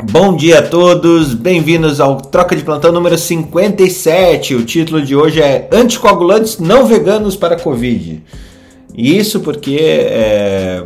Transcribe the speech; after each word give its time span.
Bom 0.00 0.34
dia 0.34 0.60
a 0.60 0.62
todos, 0.62 1.34
bem-vindos 1.34 2.00
ao 2.00 2.16
Troca 2.16 2.56
de 2.56 2.62
Plantão 2.62 2.90
número 2.90 3.16
57. 3.16 4.54
O 4.54 4.64
título 4.64 5.02
de 5.02 5.14
hoje 5.14 5.40
é 5.40 5.68
Anticoagulantes 5.70 6.58
não 6.58 6.86
veganos 6.86 7.36
para 7.36 7.58
Covid. 7.58 8.22
E 8.94 9.16
isso 9.16 9.40
porque 9.40 9.78
é, 9.80 10.82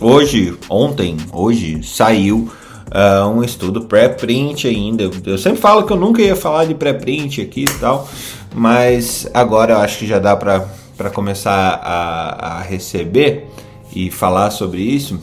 hoje, 0.00 0.56
ontem, 0.70 1.16
hoje 1.32 1.82
saiu 1.82 2.48
uh, 2.86 3.28
um 3.28 3.42
estudo 3.42 3.82
pré-print 3.82 4.68
ainda. 4.68 5.10
Eu 5.24 5.38
sempre 5.38 5.60
falo 5.60 5.84
que 5.84 5.92
eu 5.92 5.96
nunca 5.96 6.22
ia 6.22 6.36
falar 6.36 6.66
de 6.66 6.74
pré-print 6.74 7.42
aqui 7.42 7.62
e 7.62 7.78
tal, 7.80 8.08
mas 8.54 9.28
agora 9.34 9.74
eu 9.74 9.78
acho 9.78 9.98
que 9.98 10.06
já 10.06 10.18
dá 10.18 10.36
para 10.36 11.10
começar 11.12 11.80
a, 11.82 12.58
a 12.58 12.62
receber 12.62 13.48
e 13.94 14.10
falar 14.10 14.50
sobre 14.50 14.80
isso. 14.80 15.18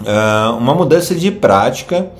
Uh, 0.00 0.56
uma 0.58 0.74
mudança 0.74 1.14
de 1.14 1.30
prática 1.30 2.10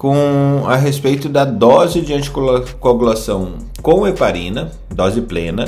com 0.00 0.64
a 0.66 0.76
respeito 0.76 1.28
da 1.28 1.44
dose 1.44 2.00
de 2.00 2.14
anticoagulação 2.14 3.56
com 3.82 4.08
heparina, 4.08 4.72
dose 4.88 5.20
plena, 5.20 5.66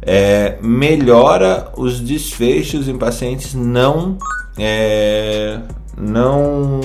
é, 0.00 0.56
melhora 0.62 1.72
os 1.76 1.98
desfechos 1.98 2.86
em 2.86 2.96
pacientes 2.96 3.54
não 3.54 4.18
é, 4.56 5.58
não 5.98 6.78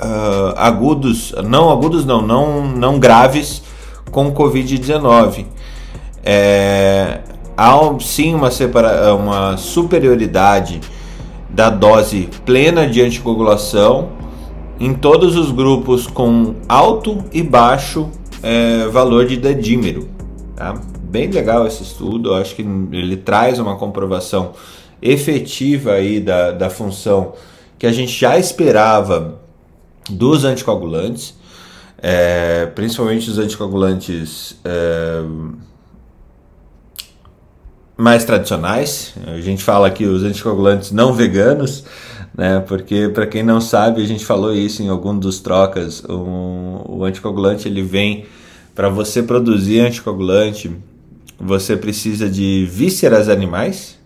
uh, 0.00 0.54
agudos, 0.56 1.34
não 1.44 1.70
agudos 1.70 2.06
não, 2.06 2.22
não, 2.22 2.66
não 2.66 2.98
graves 2.98 3.62
com 4.10 4.32
Covid-19. 4.32 5.44
É, 6.24 7.20
há 7.54 7.76
sim 8.00 8.34
uma, 8.34 8.50
separa, 8.50 9.14
uma 9.14 9.58
superioridade 9.58 10.80
da 11.56 11.70
dose 11.70 12.28
plena 12.44 12.86
de 12.86 13.00
anticoagulação 13.00 14.10
em 14.78 14.92
todos 14.92 15.36
os 15.36 15.50
grupos 15.50 16.06
com 16.06 16.54
alto 16.68 17.24
e 17.32 17.42
baixo 17.42 18.10
é, 18.42 18.86
valor 18.88 19.24
de 19.24 19.38
dedímero. 19.38 20.06
Tá? 20.54 20.78
Bem 21.00 21.30
legal 21.30 21.66
esse 21.66 21.82
estudo, 21.82 22.28
eu 22.28 22.34
acho 22.34 22.54
que 22.54 22.60
ele 22.60 23.16
traz 23.16 23.58
uma 23.58 23.76
comprovação 23.76 24.52
efetiva 25.00 25.92
aí 25.92 26.20
da, 26.20 26.50
da 26.52 26.68
função 26.68 27.32
que 27.78 27.86
a 27.86 27.92
gente 27.92 28.12
já 28.12 28.38
esperava 28.38 29.40
dos 30.10 30.44
anticoagulantes, 30.44 31.38
é, 32.02 32.66
principalmente 32.66 33.30
os 33.30 33.38
anticoagulantes 33.38 34.60
é, 34.62 35.22
mais 37.96 38.24
tradicionais. 38.24 39.14
A 39.26 39.40
gente 39.40 39.62
fala 39.64 39.86
aqui 39.86 40.04
os 40.04 40.22
anticoagulantes 40.22 40.92
não 40.92 41.12
veganos, 41.12 41.84
né? 42.36 42.62
Porque 42.66 43.08
para 43.08 43.26
quem 43.26 43.42
não 43.42 43.60
sabe, 43.60 44.02
a 44.02 44.06
gente 44.06 44.24
falou 44.24 44.54
isso 44.54 44.82
em 44.82 44.88
algum 44.88 45.18
dos 45.18 45.40
trocas. 45.40 46.04
Um, 46.08 46.82
o 46.86 47.04
anticoagulante 47.04 47.66
ele 47.66 47.82
vem 47.82 48.26
para 48.74 48.88
você 48.88 49.22
produzir 49.22 49.80
anticoagulante, 49.80 50.70
você 51.40 51.76
precisa 51.76 52.28
de 52.28 52.66
vísceras 52.70 53.28
animais, 53.28 53.98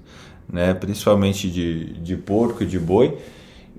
né? 0.50 0.74
Principalmente 0.74 1.50
de, 1.50 1.94
de 1.94 2.16
porco 2.16 2.64
de 2.64 2.78
boi. 2.78 3.16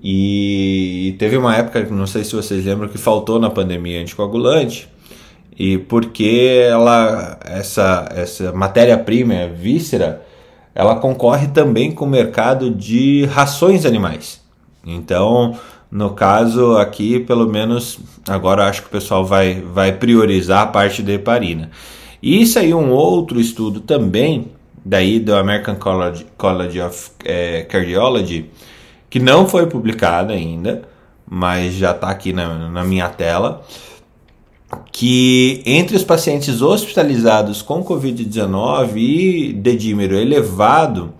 E 0.04 1.14
teve 1.18 1.36
uma 1.36 1.56
época, 1.56 1.86
não 1.90 2.08
sei 2.08 2.24
se 2.24 2.34
vocês 2.34 2.64
lembram, 2.64 2.88
que 2.88 2.98
faltou 2.98 3.38
na 3.38 3.48
pandemia 3.48 4.00
anticoagulante 4.00 4.91
e 5.58 5.78
porque 5.78 6.66
ela 6.68 7.38
essa 7.44 8.08
essa 8.14 8.52
matéria-prima, 8.52 9.48
víscera, 9.48 10.22
ela 10.74 10.96
concorre 10.96 11.48
também 11.48 11.92
com 11.92 12.04
o 12.04 12.08
mercado 12.08 12.70
de 12.70 13.24
rações 13.26 13.84
animais. 13.84 14.40
Então, 14.86 15.56
no 15.90 16.10
caso 16.10 16.76
aqui, 16.76 17.20
pelo 17.20 17.46
menos 17.48 17.98
agora 18.28 18.66
acho 18.66 18.82
que 18.82 18.88
o 18.88 18.92
pessoal 18.92 19.24
vai 19.24 19.60
vai 19.60 19.92
priorizar 19.92 20.62
a 20.62 20.66
parte 20.66 21.02
da 21.02 21.12
heparina. 21.12 21.70
E 22.22 22.46
saiu 22.46 22.78
um 22.78 22.90
outro 22.90 23.40
estudo 23.40 23.80
também 23.80 24.52
daí 24.84 25.20
do 25.20 25.34
American 25.34 25.76
College, 25.76 26.26
College 26.36 26.80
of 26.80 27.10
é, 27.24 27.62
Cardiology 27.62 28.50
que 29.12 29.20
não 29.20 29.46
foi 29.46 29.66
publicado 29.66 30.32
ainda, 30.32 30.88
mas 31.28 31.74
já 31.74 31.90
está 31.90 32.08
aqui 32.08 32.32
na, 32.32 32.70
na 32.70 32.82
minha 32.82 33.10
tela 33.10 33.62
que 34.90 35.62
entre 35.66 35.96
os 35.96 36.04
pacientes 36.04 36.62
hospitalizados 36.62 37.62
com 37.62 37.84
Covid-19 37.84 38.96
e 38.96 39.52
dedímero 39.52 40.16
elevado, 40.16 41.12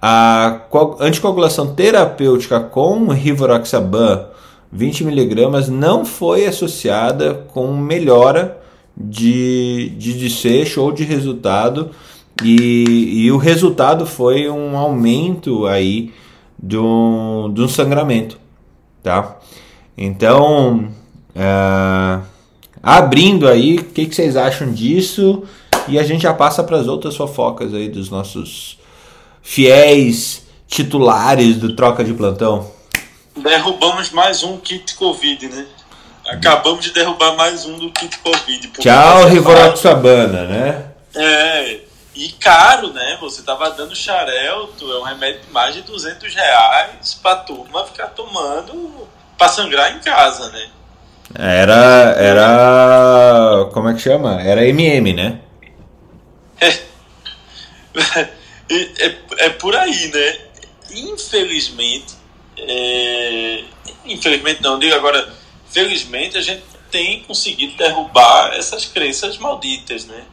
a 0.00 0.62
anticoagulação 1.00 1.74
terapêutica 1.74 2.60
com 2.60 3.08
Rivaroxaban 3.08 4.26
20mg 4.74 5.68
não 5.68 6.04
foi 6.04 6.46
associada 6.46 7.46
com 7.52 7.76
melhora 7.76 8.58
de, 8.96 9.92
de 9.98 10.14
desfecho 10.14 10.80
ou 10.82 10.92
de 10.92 11.04
resultado 11.04 11.90
e, 12.42 13.24
e 13.24 13.32
o 13.32 13.36
resultado 13.36 14.06
foi 14.06 14.48
um 14.48 14.76
aumento 14.76 15.66
aí 15.66 16.12
do, 16.58 17.48
do 17.48 17.68
sangramento, 17.68 18.38
tá? 19.02 19.38
Então, 19.96 20.88
uh, 21.34 22.22
abrindo 22.82 23.48
aí, 23.48 23.76
o 23.76 23.84
que, 23.84 24.06
que 24.06 24.14
vocês 24.14 24.36
acham 24.36 24.72
disso? 24.72 25.44
E 25.88 25.98
a 25.98 26.02
gente 26.02 26.22
já 26.22 26.34
passa 26.34 26.62
para 26.62 26.78
as 26.78 26.86
outras 26.86 27.16
fofocas 27.16 27.74
aí 27.74 27.88
dos 27.88 28.10
nossos 28.10 28.78
fiéis 29.42 30.46
titulares 30.66 31.56
do 31.56 31.74
troca 31.74 32.04
de 32.04 32.14
plantão. 32.14 32.70
Derrubamos 33.36 34.10
mais 34.10 34.42
um 34.42 34.56
kit 34.58 34.94
Covid, 34.94 35.48
né? 35.48 35.66
Acabamos 36.26 36.84
de 36.84 36.92
derrubar 36.92 37.34
mais 37.36 37.64
um 37.64 37.78
do 37.78 37.90
kit 37.90 38.18
Covid. 38.18 38.68
Tchau, 38.78 39.26
Rivaroxabana, 39.26 40.44
né? 40.44 40.92
É, 41.14 41.80
e 42.14 42.28
caro, 42.32 42.92
né? 42.92 43.18
Você 43.20 43.42
tava 43.42 43.70
dando 43.70 43.96
xarelto, 43.96 44.92
é 44.92 44.98
um 44.98 45.02
remédio 45.02 45.40
de 45.40 45.50
mais 45.50 45.74
de 45.74 45.82
200 45.82 46.34
reais 46.34 47.18
pra 47.20 47.36
turma 47.36 47.84
ficar 47.86 48.08
tomando 48.08 49.08
pra 49.36 49.48
sangrar 49.48 49.96
em 49.96 50.00
casa, 50.00 50.50
né? 50.50 50.68
Era. 51.34 52.14
Era. 52.18 53.70
Como 53.72 53.88
é 53.88 53.94
que 53.94 54.00
chama? 54.00 54.40
Era 54.42 54.66
MM, 54.66 55.12
né? 55.12 55.40
É, 56.60 56.68
é, 58.70 59.16
é 59.38 59.50
por 59.50 59.74
aí, 59.76 60.10
né? 60.12 60.38
Infelizmente. 60.92 62.14
É, 62.58 63.64
infelizmente 64.04 64.62
não, 64.62 64.78
digo 64.78 64.94
agora. 64.94 65.40
Felizmente 65.70 66.36
a 66.36 66.40
gente 66.40 66.64
tem 66.90 67.22
conseguido 67.22 67.76
derrubar 67.76 68.52
essas 68.54 68.84
crenças 68.86 69.38
malditas, 69.38 70.04
né? 70.06 70.24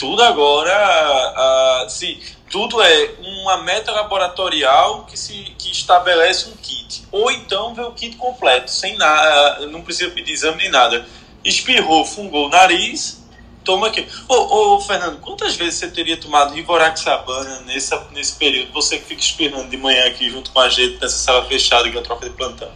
Tudo 0.00 0.22
agora. 0.22 1.84
Uh, 1.84 1.90
se, 1.90 2.18
tudo 2.48 2.80
é 2.80 3.10
uma 3.20 3.58
meta 3.58 3.92
laboratorial 3.92 5.04
que, 5.04 5.14
se, 5.14 5.54
que 5.58 5.70
estabelece 5.70 6.48
um 6.48 6.56
kit. 6.56 7.04
Ou 7.12 7.30
então 7.30 7.74
vê 7.74 7.82
o 7.82 7.92
kit 7.92 8.16
completo, 8.16 8.70
sem 8.70 8.96
nada, 8.96 9.66
não 9.66 9.82
precisa 9.82 10.10
pedir 10.10 10.32
exame 10.32 10.56
nem 10.56 10.70
nada. 10.70 11.06
Espirrou, 11.44 12.06
fungou 12.06 12.46
o 12.46 12.48
nariz, 12.48 13.22
toma 13.62 13.88
aqui. 13.88 14.08
Ô, 14.26 14.76
ô 14.76 14.80
Fernando, 14.80 15.20
quantas 15.20 15.54
vezes 15.54 15.74
você 15.74 15.88
teria 15.88 16.16
tomado 16.16 16.54
Rivoraxabana 16.54 17.60
nessa, 17.66 18.08
nesse 18.12 18.36
período? 18.36 18.72
Você 18.72 18.96
que 18.96 19.04
fica 19.04 19.20
espirrando 19.20 19.68
de 19.68 19.76
manhã 19.76 20.06
aqui 20.06 20.30
junto 20.30 20.50
com 20.50 20.60
a 20.60 20.70
gente 20.70 20.98
nessa 20.98 21.18
sala 21.18 21.44
fechada 21.44 21.90
que 21.90 21.96
é 21.98 22.00
a 22.00 22.02
troca 22.02 22.26
de 22.26 22.34
plantão. 22.34 22.70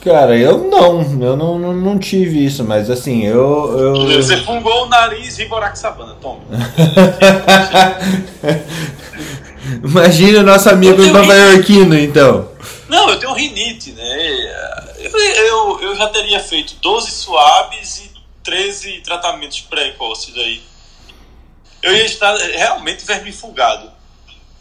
Cara, 0.00 0.34
eu 0.34 0.56
não, 0.56 1.02
eu 1.22 1.36
não, 1.36 1.58
não, 1.58 1.74
não, 1.74 1.98
tive 1.98 2.42
isso, 2.44 2.64
mas 2.64 2.88
assim, 2.88 3.26
eu. 3.26 3.78
eu... 3.78 4.22
Você 4.22 4.38
fungou 4.38 4.84
o 4.84 4.88
nariz 4.88 5.38
e 5.38 5.44
Boraxabana, 5.44 6.14
toma. 6.14 6.40
Imagina 9.84 10.40
o 10.40 10.42
nosso 10.42 10.70
amigo 10.70 11.04
nova 11.04 11.34
iorquino, 11.34 11.94
então. 11.98 12.48
Não, 12.88 13.10
eu 13.10 13.18
tenho 13.18 13.34
rinite, 13.34 13.92
né? 13.92 14.86
Eu, 14.98 15.18
eu, 15.18 15.80
eu 15.82 15.96
já 15.96 16.08
teria 16.08 16.40
feito 16.40 16.76
12 16.80 17.10
suaves 17.10 17.98
e 17.98 18.10
13 18.42 19.02
tratamentos 19.02 19.60
precoces 19.60 20.34
aí. 20.34 20.62
Eu 21.82 21.94
ia 21.94 22.06
estar 22.06 22.34
realmente 22.36 23.04
vermifugado. 23.04 23.90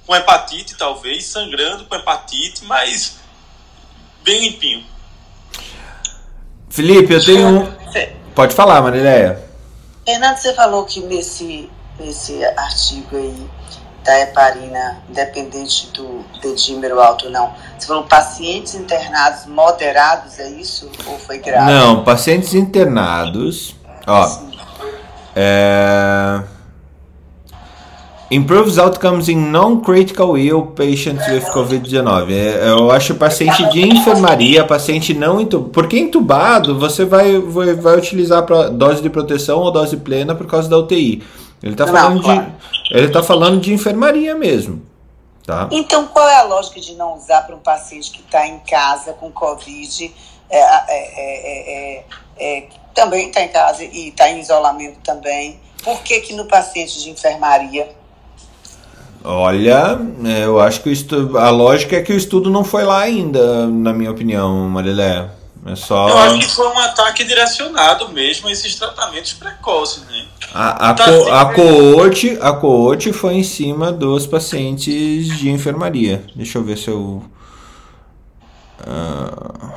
Com 0.06 0.16
hepatite, 0.16 0.76
talvez, 0.76 1.26
sangrando 1.26 1.86
com 1.86 1.96
hepatite, 1.96 2.66
mas 2.66 3.20
bem 4.24 4.50
limpinho. 4.50 4.86
Felipe, 6.70 7.14
eu 7.14 7.24
tenho 7.24 7.48
um. 7.48 7.80
Pode 8.36 8.56
falar, 8.56 8.82
Marileia. 8.82 9.44
Renato, 10.08 10.42
você 10.42 10.54
falou 10.54 10.86
que 10.86 11.02
nesse, 11.02 11.70
nesse 12.00 12.44
artigo 12.46 13.18
aí 13.18 13.50
da 14.04 14.20
heparina, 14.22 15.04
independente 15.10 15.92
do 15.94 16.24
dedímero 16.42 17.00
alto 17.00 17.26
ou 17.26 17.32
não, 17.32 17.54
você 17.78 17.86
falou 17.86 18.04
pacientes 18.04 18.76
internados 18.76 19.46
moderados, 19.46 20.40
é 20.40 20.50
isso? 20.50 20.90
Ou 21.06 21.20
foi 21.20 21.40
grave? 21.40 21.72
Não, 21.72 22.04
pacientes 22.04 22.54
internados. 22.54 23.76
Ó. 24.08 24.40
É... 25.36 26.42
Improves 28.32 28.78
outcomes 28.78 29.28
in 29.28 29.52
non-critical 29.52 30.38
ill 30.38 30.68
patients 30.68 31.28
with 31.30 31.42
COVID-19. 31.52 32.32
É, 32.32 32.70
eu 32.70 32.92
acho 32.92 33.16
paciente 33.16 33.68
de 33.72 33.82
enfermaria, 33.82 34.64
paciente 34.64 35.16
não 35.16 35.42
entubado. 35.42 35.72
Porque 35.72 35.98
entubado, 35.98 36.78
você 36.78 37.06
vai, 37.06 37.40
vai, 37.40 37.74
vai 37.74 37.98
utilizar 37.98 38.46
dose 38.72 39.02
de 39.02 39.10
proteção 39.10 39.60
ou 39.60 39.72
dose 39.72 39.98
plena 39.98 40.36
por 40.36 40.46
causa 40.46 40.70
da 40.70 40.78
UTI. 40.78 41.24
Ele 41.64 41.72
está 41.72 41.88
falando, 41.88 42.22
claro. 42.22 42.46
de, 42.46 42.98
ele 42.98 43.10
tá 43.10 43.24
falando 43.24 43.60
de 43.60 43.74
enfermaria 43.74 44.36
mesmo. 44.36 44.82
Tá? 45.44 45.68
Então, 45.72 46.06
qual 46.08 46.30
é 46.30 46.38
a 46.38 46.44
lógica 46.44 46.80
de 46.80 46.94
não 46.94 47.16
usar 47.16 47.42
para 47.42 47.56
um 47.56 47.60
paciente 47.60 48.12
que 48.12 48.22
está 48.22 48.46
em 48.46 48.60
casa 48.60 49.14
com 49.14 49.32
Covid, 49.32 50.14
é, 50.52 50.60
é, 50.88 52.04
é, 52.38 52.68
também 52.94 53.30
está 53.30 53.42
em 53.42 53.48
casa 53.48 53.84
e 53.84 54.10
está 54.10 54.30
em 54.30 54.40
isolamento 54.40 55.00
também? 55.04 55.60
Por 55.84 56.00
que, 56.04 56.20
que 56.22 56.34
no 56.34 56.46
paciente 56.46 57.02
de 57.02 57.10
enfermaria 57.10 57.90
Olha, 59.24 60.00
é, 60.26 60.46
eu 60.46 60.60
acho 60.60 60.82
que 60.82 60.90
estudo, 60.90 61.38
a 61.38 61.50
lógica 61.50 61.98
é 61.98 62.02
que 62.02 62.14
o 62.14 62.18
estudo 62.18 62.50
não 62.50 62.64
foi 62.64 62.84
lá 62.84 63.02
ainda, 63.02 63.68
na 63.68 63.92
minha 63.92 64.12
opinião, 64.12 64.70
Marilé. 64.70 65.30
É 65.66 65.76
só... 65.76 66.08
Eu 66.08 66.18
acho 66.18 66.40
que 66.40 66.48
foi 66.48 66.68
um 66.68 66.80
ataque 66.80 67.26
direcionado 67.26 68.08
mesmo 68.10 68.48
a 68.48 68.52
esses 68.52 68.76
tratamentos 68.76 69.34
precoces, 69.34 70.04
né? 70.06 70.26
A, 70.54 70.90
a, 70.90 70.94
tá 70.94 71.06
co, 71.06 71.32
a, 71.32 71.54
coorte, 71.54 72.38
a 72.42 72.54
coorte 72.54 73.12
foi 73.12 73.36
em 73.36 73.44
cima 73.44 73.92
dos 73.92 74.26
pacientes 74.26 75.38
de 75.38 75.50
enfermaria. 75.50 76.26
Deixa 76.34 76.58
eu 76.58 76.64
ver 76.64 76.78
se 76.78 76.88
eu. 76.88 77.24
Uh... 78.82 79.70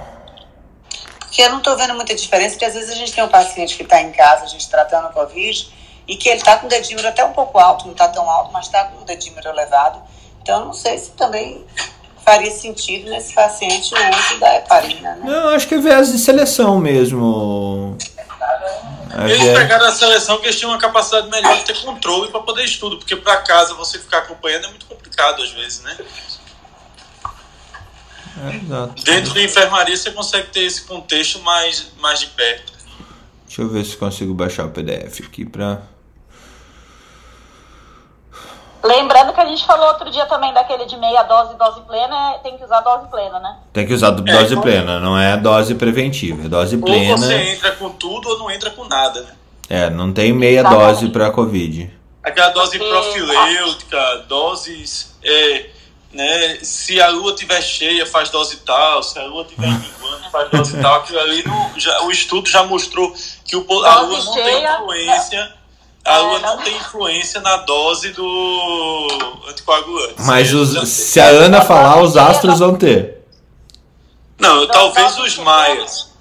Porque 1.18 1.42
eu 1.42 1.50
não 1.50 1.58
estou 1.58 1.76
vendo 1.76 1.94
muita 1.94 2.14
diferença, 2.14 2.50
porque 2.50 2.64
às 2.64 2.74
vezes 2.74 2.90
a 2.90 2.94
gente 2.94 3.12
tem 3.12 3.24
um 3.24 3.28
paciente 3.28 3.76
que 3.76 3.82
está 3.82 4.00
em 4.00 4.12
casa, 4.12 4.44
a 4.44 4.46
gente 4.46 4.70
tratando 4.70 5.12
Covid 5.12 5.81
e 6.12 6.16
que 6.16 6.28
ele 6.28 6.40
está 6.40 6.58
com 6.58 6.66
o 6.66 6.68
dedímero 6.68 7.08
até 7.08 7.24
um 7.24 7.32
pouco 7.32 7.58
alto, 7.58 7.86
não 7.86 7.92
está 7.92 8.06
tão 8.06 8.28
alto, 8.28 8.52
mas 8.52 8.66
está 8.66 8.84
com 8.84 9.02
o 9.02 9.04
dedímero 9.06 9.48
elevado. 9.48 9.98
Então, 10.42 10.66
não 10.66 10.74
sei 10.74 10.98
se 10.98 11.12
também 11.12 11.64
faria 12.22 12.50
sentido 12.50 13.08
nesse 13.08 13.32
paciente 13.32 13.94
o 13.94 13.96
uso 13.96 14.38
da 14.38 14.56
heparina, 14.56 15.14
né? 15.14 15.22
Não, 15.24 15.48
acho 15.48 15.66
que 15.66 15.74
é 15.74 15.78
viés 15.78 16.12
de 16.12 16.18
seleção 16.18 16.78
mesmo. 16.78 17.96
Eles 19.24 19.58
pegaram 19.58 19.86
a 19.86 19.92
seleção 19.92 20.36
que 20.36 20.44
eles 20.44 20.58
tinham 20.58 20.70
uma 20.70 20.78
capacidade 20.78 21.30
melhor 21.30 21.56
de 21.56 21.64
ter 21.64 21.80
controle 21.80 22.30
para 22.30 22.40
poder 22.40 22.64
estudo, 22.64 22.98
porque 22.98 23.16
para 23.16 23.38
casa 23.38 23.72
você 23.72 23.98
ficar 23.98 24.18
acompanhando 24.18 24.66
é 24.66 24.68
muito 24.68 24.84
complicado 24.84 25.42
às 25.42 25.50
vezes, 25.52 25.80
né? 25.80 25.96
É, 28.36 28.56
exato. 28.56 29.02
Dentro 29.02 29.32
da 29.32 29.42
enfermaria 29.42 29.96
você 29.96 30.10
consegue 30.10 30.48
ter 30.48 30.64
esse 30.64 30.82
contexto 30.82 31.40
mais, 31.40 31.86
mais 31.98 32.20
de 32.20 32.26
perto. 32.26 32.70
Deixa 33.46 33.62
eu 33.62 33.68
ver 33.70 33.84
se 33.86 33.96
consigo 33.96 34.34
baixar 34.34 34.66
o 34.66 34.70
PDF 34.70 35.20
aqui 35.26 35.46
para 35.46 35.91
Lembrando 38.82 39.32
que 39.32 39.40
a 39.40 39.46
gente 39.46 39.64
falou 39.64 39.86
outro 39.88 40.10
dia 40.10 40.26
também 40.26 40.52
daquele 40.52 40.86
de 40.86 40.96
meia 40.96 41.22
dose, 41.22 41.54
dose 41.56 41.80
plena, 41.82 42.38
tem 42.42 42.58
que 42.58 42.64
usar 42.64 42.80
dose 42.80 43.06
plena, 43.08 43.38
né? 43.38 43.56
Tem 43.72 43.86
que 43.86 43.94
usar 43.94 44.10
dose 44.10 44.30
é, 44.30 44.42
então, 44.46 44.60
plena, 44.60 44.98
não 44.98 45.16
é 45.16 45.36
dose 45.36 45.74
preventiva, 45.76 46.46
é 46.46 46.48
dose 46.48 46.76
plena. 46.76 47.12
Ou 47.12 47.18
você 47.18 47.34
entra 47.34 47.72
com 47.72 47.90
tudo 47.90 48.28
ou 48.28 48.38
não 48.40 48.50
entra 48.50 48.70
com 48.70 48.84
nada, 48.84 49.20
né? 49.20 49.34
É, 49.68 49.88
não 49.88 50.12
tem 50.12 50.32
meia 50.32 50.60
Exatamente. 50.60 50.86
dose 50.86 51.08
para 51.10 51.30
Covid. 51.30 51.90
Aquela 52.22 52.48
dose 52.48 52.76
Porque... 52.76 52.92
profilêutica, 52.92 54.24
doses. 54.28 55.16
É, 55.24 55.70
né, 56.12 56.58
se 56.62 57.00
a 57.00 57.08
lua 57.08 57.34
tiver 57.34 57.62
cheia, 57.62 58.04
faz 58.04 58.30
dose 58.30 58.58
tal, 58.58 59.02
se 59.02 59.18
a 59.18 59.24
lua 59.24 59.44
tiver 59.44 59.68
minguando, 59.78 60.28
faz 60.30 60.50
dose 60.50 60.80
tal. 60.80 60.96
Aquilo 60.96 61.20
ali, 61.20 61.46
no, 61.46 61.78
já, 61.78 62.02
o 62.02 62.10
estudo 62.10 62.48
já 62.48 62.64
mostrou 62.64 63.14
que 63.44 63.56
o, 63.56 63.84
a 63.84 64.00
lua 64.00 64.24
não 64.24 64.32
cheia, 64.34 64.44
tem 64.44 64.74
influência 64.74 65.61
a 66.04 66.18
lua 66.18 66.38
não 66.40 66.58
tem 66.58 66.76
influência 66.76 67.40
na 67.40 67.58
dose 67.58 68.10
do 68.10 69.08
anticoagulante. 69.48 70.14
Mas 70.22 70.52
os, 70.52 70.88
se 70.88 71.20
a 71.20 71.26
Ana 71.26 71.60
falar, 71.62 72.02
os 72.02 72.16
astros 72.16 72.58
vão 72.58 72.76
ter. 72.76 73.22
Não, 74.38 74.66
talvez 74.66 75.16
os 75.18 75.38
maias. 75.38 76.12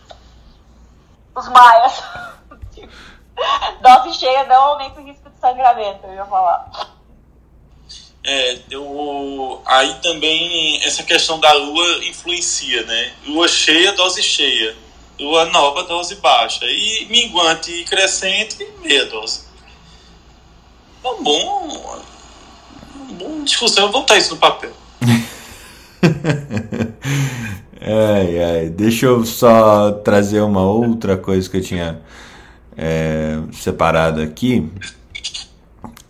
Os 1.35 1.47
maias. 1.49 2.03
dose 3.81 4.19
cheia 4.19 4.43
não 4.43 4.61
aumenta 4.61 5.01
o 5.01 5.03
risco 5.03 5.29
de 5.29 5.39
sangramento, 5.39 6.05
eu 6.05 6.13
ia 6.13 6.25
falar. 6.25 6.91
É, 8.23 8.59
eu, 8.69 9.63
aí 9.65 9.95
também 9.95 10.79
essa 10.83 11.01
questão 11.01 11.39
da 11.39 11.51
lua 11.53 12.05
influencia, 12.05 12.83
né? 12.83 13.13
Lua 13.25 13.47
cheia, 13.47 13.93
dose 13.93 14.21
cheia. 14.21 14.75
Lua 15.19 15.45
nova, 15.45 15.83
dose 15.83 16.15
baixa. 16.15 16.65
E 16.65 17.07
minguante 17.09 17.71
e 17.71 17.83
crescente, 17.83 18.63
meia 18.83 19.05
dose. 19.05 19.50
Um 21.03 21.23
bom. 21.23 22.03
Uma 23.19 23.45
discussão. 23.45 23.91
Vou 23.91 24.01
botar 24.01 24.17
isso 24.17 24.35
no 24.35 24.39
papel. 24.39 24.71
ai, 27.81 28.43
ai. 28.43 28.69
Deixa 28.69 29.07
eu 29.07 29.25
só 29.25 29.91
trazer 29.91 30.41
uma 30.41 30.63
outra 30.63 31.17
coisa 31.17 31.49
que 31.49 31.57
eu 31.57 31.61
tinha 31.61 31.99
é, 32.77 33.39
separado 33.51 34.21
aqui. 34.21 34.69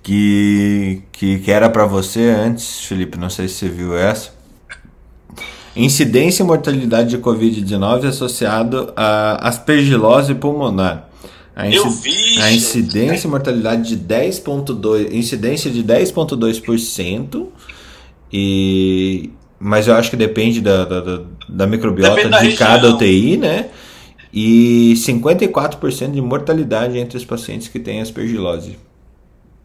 Que, 0.03 1.03
que, 1.11 1.39
que 1.39 1.51
era 1.51 1.69
para 1.69 1.85
você 1.85 2.29
antes, 2.29 2.81
Felipe. 2.85 3.17
Não 3.17 3.29
sei 3.29 3.47
se 3.47 3.55
você 3.55 3.69
viu 3.69 3.97
essa. 3.97 4.41
Incidência 5.75 6.43
e 6.43 6.45
mortalidade 6.45 7.11
de 7.11 7.17
Covid-19 7.17 8.05
associado 8.05 8.91
a 8.95 9.47
aspergilose 9.47 10.35
pulmonar. 10.35 11.10
A 11.55 11.69
eu 11.69 11.89
vi. 11.89 12.41
A 12.41 12.51
incidência 12.51 13.27
e 13.27 13.29
mortalidade 13.29 13.95
de 13.95 13.97
10,2%. 13.97 15.11
Incidência 15.11 15.69
de 15.69 15.83
10,2%. 15.83 17.47
E. 18.31 19.29
Mas 19.59 19.87
eu 19.87 19.93
acho 19.93 20.09
que 20.09 20.15
depende 20.15 20.59
da, 20.59 20.85
da, 20.85 21.21
da 21.47 21.67
microbiota 21.67 22.27
da 22.29 22.39
de 22.39 22.45
região. 22.45 22.67
cada 22.67 22.89
UTI, 22.89 23.37
né? 23.37 23.69
E 24.33 24.93
54% 24.95 26.11
de 26.11 26.21
mortalidade 26.21 26.97
entre 26.97 27.17
os 27.17 27.25
pacientes 27.25 27.67
que 27.67 27.79
têm 27.79 28.01
aspergilose. 28.01 28.79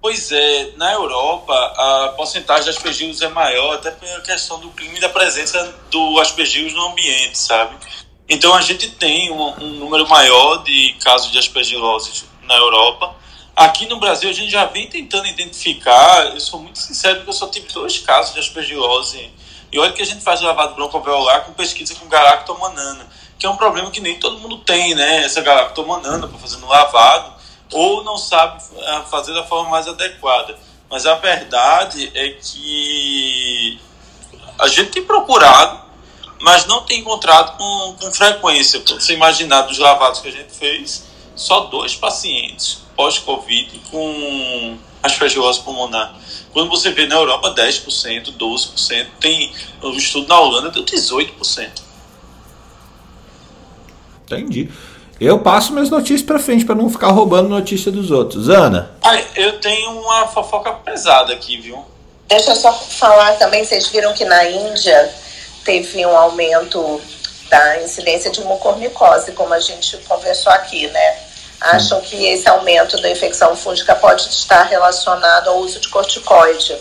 Pois 0.03 0.31
é, 0.31 0.73
na 0.77 0.93
Europa 0.93 1.53
a 1.53 2.15
porcentagem 2.17 2.65
de 2.65 2.71
aspergillus 2.71 3.23
é 3.23 3.29
maior, 3.29 3.75
até 3.75 3.91
pela 3.91 4.21
questão 4.21 4.61
do 4.61 4.69
clima 4.71 4.99
e 4.99 5.00
da 5.00 5.09
presença 5.09 5.75
do 5.91 6.21
aspergillus 6.21 6.73
no 6.75 6.91
ambiente, 6.91 7.37
sabe? 7.38 7.75
Então 8.28 8.55
a 8.55 8.61
gente 8.61 8.90
tem 8.90 9.31
um, 9.31 9.55
um 9.61 9.70
número 9.78 10.08
maior 10.08 10.62
de 10.64 10.96
casos 11.02 11.31
de 11.31 11.38
aspergilose 11.38 12.25
na 12.43 12.56
Europa. 12.56 13.14
Aqui 13.55 13.87
no 13.87 13.99
Brasil 13.99 14.28
a 14.28 14.32
gente 14.32 14.50
já 14.50 14.67
vem 14.67 14.88
tentando 14.88 15.26
identificar, 15.26 16.34
eu 16.34 16.40
sou 16.40 16.61
muito 16.61 16.78
sincero 16.78 17.17
porque 17.17 17.31
eu 17.31 17.34
só 17.34 17.46
tive 17.46 17.69
dois 17.73 17.99
casos 17.99 18.34
de 18.34 18.40
aspergilose. 18.40 19.31
E 19.70 19.78
olha 19.78 19.93
que 19.93 20.02
a 20.02 20.06
gente 20.06 20.23
faz 20.23 20.40
lavado 20.40 20.75
broncoalveolar 20.75 21.45
com 21.45 21.52
pesquisa 21.52 21.95
com 21.95 22.09
galactomanana, 22.09 23.06
que 23.38 23.47
é 23.47 23.50
um 23.50 23.56
problema 23.56 23.90
que 23.90 24.00
nem 24.00 24.18
todo 24.18 24.38
mundo 24.38 24.59
tem, 24.59 24.95
né? 24.95 25.25
Essa 25.25 25.40
galactomanana 25.40 26.26
para 26.26 26.38
fazer 26.38 26.56
no 26.59 26.68
lavado, 26.68 27.35
ou 27.73 28.04
não 28.04 28.16
sabe 28.16 28.62
ah, 28.87 29.02
fazer 29.11 29.35
da 29.35 29.45
forma 29.45 29.71
mais 29.71 29.88
adequada. 29.88 30.56
Mas 30.90 31.06
a 31.06 31.14
verdade 31.14 32.11
é 32.14 32.30
que 32.30 33.80
a 34.59 34.68
gente 34.68 34.90
tem 34.90 35.02
procurado 35.02 35.86
mas 36.40 36.66
não 36.66 36.83
tem 36.83 37.00
encontrado 37.00 37.57
com, 37.57 37.97
com 38.00 38.12
frequência. 38.12 38.81
Para 38.81 38.95
você 38.95 39.14
imaginar 39.14 39.62
dos 39.62 39.78
lavados 39.78 40.21
que 40.21 40.28
a 40.28 40.33
gente 40.33 40.52
fez, 40.52 41.05
só 41.35 41.61
dois 41.61 41.95
pacientes 41.95 42.78
pós-Covid 42.97 43.81
com 43.90 44.76
aspergilose 45.02 45.61
pulmonar. 45.61 46.14
Quando 46.52 46.71
você 46.71 46.90
vê 46.90 47.07
na 47.07 47.16
Europa 47.16 47.55
10%, 47.55 48.37
12%, 48.37 49.07
tem 49.21 49.52
o 49.83 49.88
um 49.88 49.93
estudo 49.93 50.28
na 50.28 50.40
Holanda 50.40 50.71
deu 50.71 50.85
18%. 50.85 51.69
Entendi. 54.25 54.71
Eu 55.21 55.38
passo 55.38 55.73
minhas 55.73 55.88
notícias 55.88 56.23
para 56.23 56.38
frente 56.38 56.64
para 56.64 56.75
não 56.75 56.90
ficar 56.90 57.09
roubando 57.09 57.49
notícia 57.49 57.93
dos 57.93 58.11
outros. 58.11 58.49
Ana? 58.49 58.90
Ah, 59.02 59.19
eu 59.35 59.61
tenho 59.61 59.93
uma 60.00 60.26
fofoca 60.28 60.73
pesada 60.73 61.33
aqui, 61.33 61.59
viu? 61.59 61.85
Deixa 62.28 62.50
eu 62.50 62.57
só 62.57 62.73
falar 62.73 63.35
também, 63.35 63.64
vocês 63.64 63.88
viram 63.88 64.12
que 64.12 64.25
na 64.25 64.50
Índia 64.50 65.14
teve 65.66 66.06
um 66.06 66.16
aumento 66.16 67.02
da 67.50 67.82
incidência 67.82 68.30
de 68.30 68.40
mucormicose, 68.42 69.32
como 69.32 69.52
a 69.52 69.58
gente 69.58 69.96
conversou 69.99 70.52
aqui, 70.52 70.87
né? 70.87 71.18
Acham 71.61 72.00
que 72.00 72.25
esse 72.26 72.49
aumento 72.49 73.00
da 73.00 73.11
infecção 73.11 73.56
fúngica 73.56 73.94
pode 73.96 74.23
estar 74.28 74.62
relacionado 74.62 75.49
ao 75.49 75.58
uso 75.58 75.80
de 75.80 75.88
corticoide. 75.88 76.76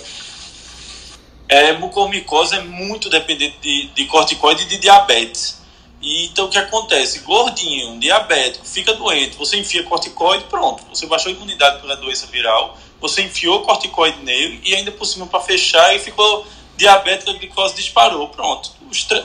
É, 1.50 1.74
mucormicose 1.74 2.56
é 2.56 2.62
muito 2.62 3.10
dependente 3.10 3.58
de, 3.60 3.88
de 3.88 4.06
corticoide 4.06 4.64
e 4.64 4.66
de 4.68 4.78
diabetes. 4.78 5.62
E, 6.02 6.26
então 6.26 6.46
o 6.46 6.50
que 6.50 6.58
acontece? 6.58 7.20
Gordinho, 7.20 8.00
diabético, 8.00 8.66
fica 8.66 8.94
doente, 8.94 9.38
você 9.38 9.58
enfia 9.58 9.84
corticoide, 9.84 10.44
pronto. 10.46 10.84
Você 10.90 11.08
baixou 11.08 11.32
a 11.32 11.36
imunidade 11.36 11.82
pela 11.82 11.96
doença 11.96 12.28
viral, 12.28 12.78
você 13.02 13.24
enfiou 13.24 13.62
corticoide 13.62 14.20
nele 14.24 14.62
e 14.64 14.76
ainda 14.76 14.92
por 14.92 15.06
cima 15.06 15.26
para 15.26 15.40
fechar 15.40 15.96
e 15.96 16.00
ficou 16.00 16.46
diabetes, 16.78 17.28
a 17.28 17.34
glicose 17.34 17.76
disparou. 17.76 18.28
Pronto. 18.30 18.72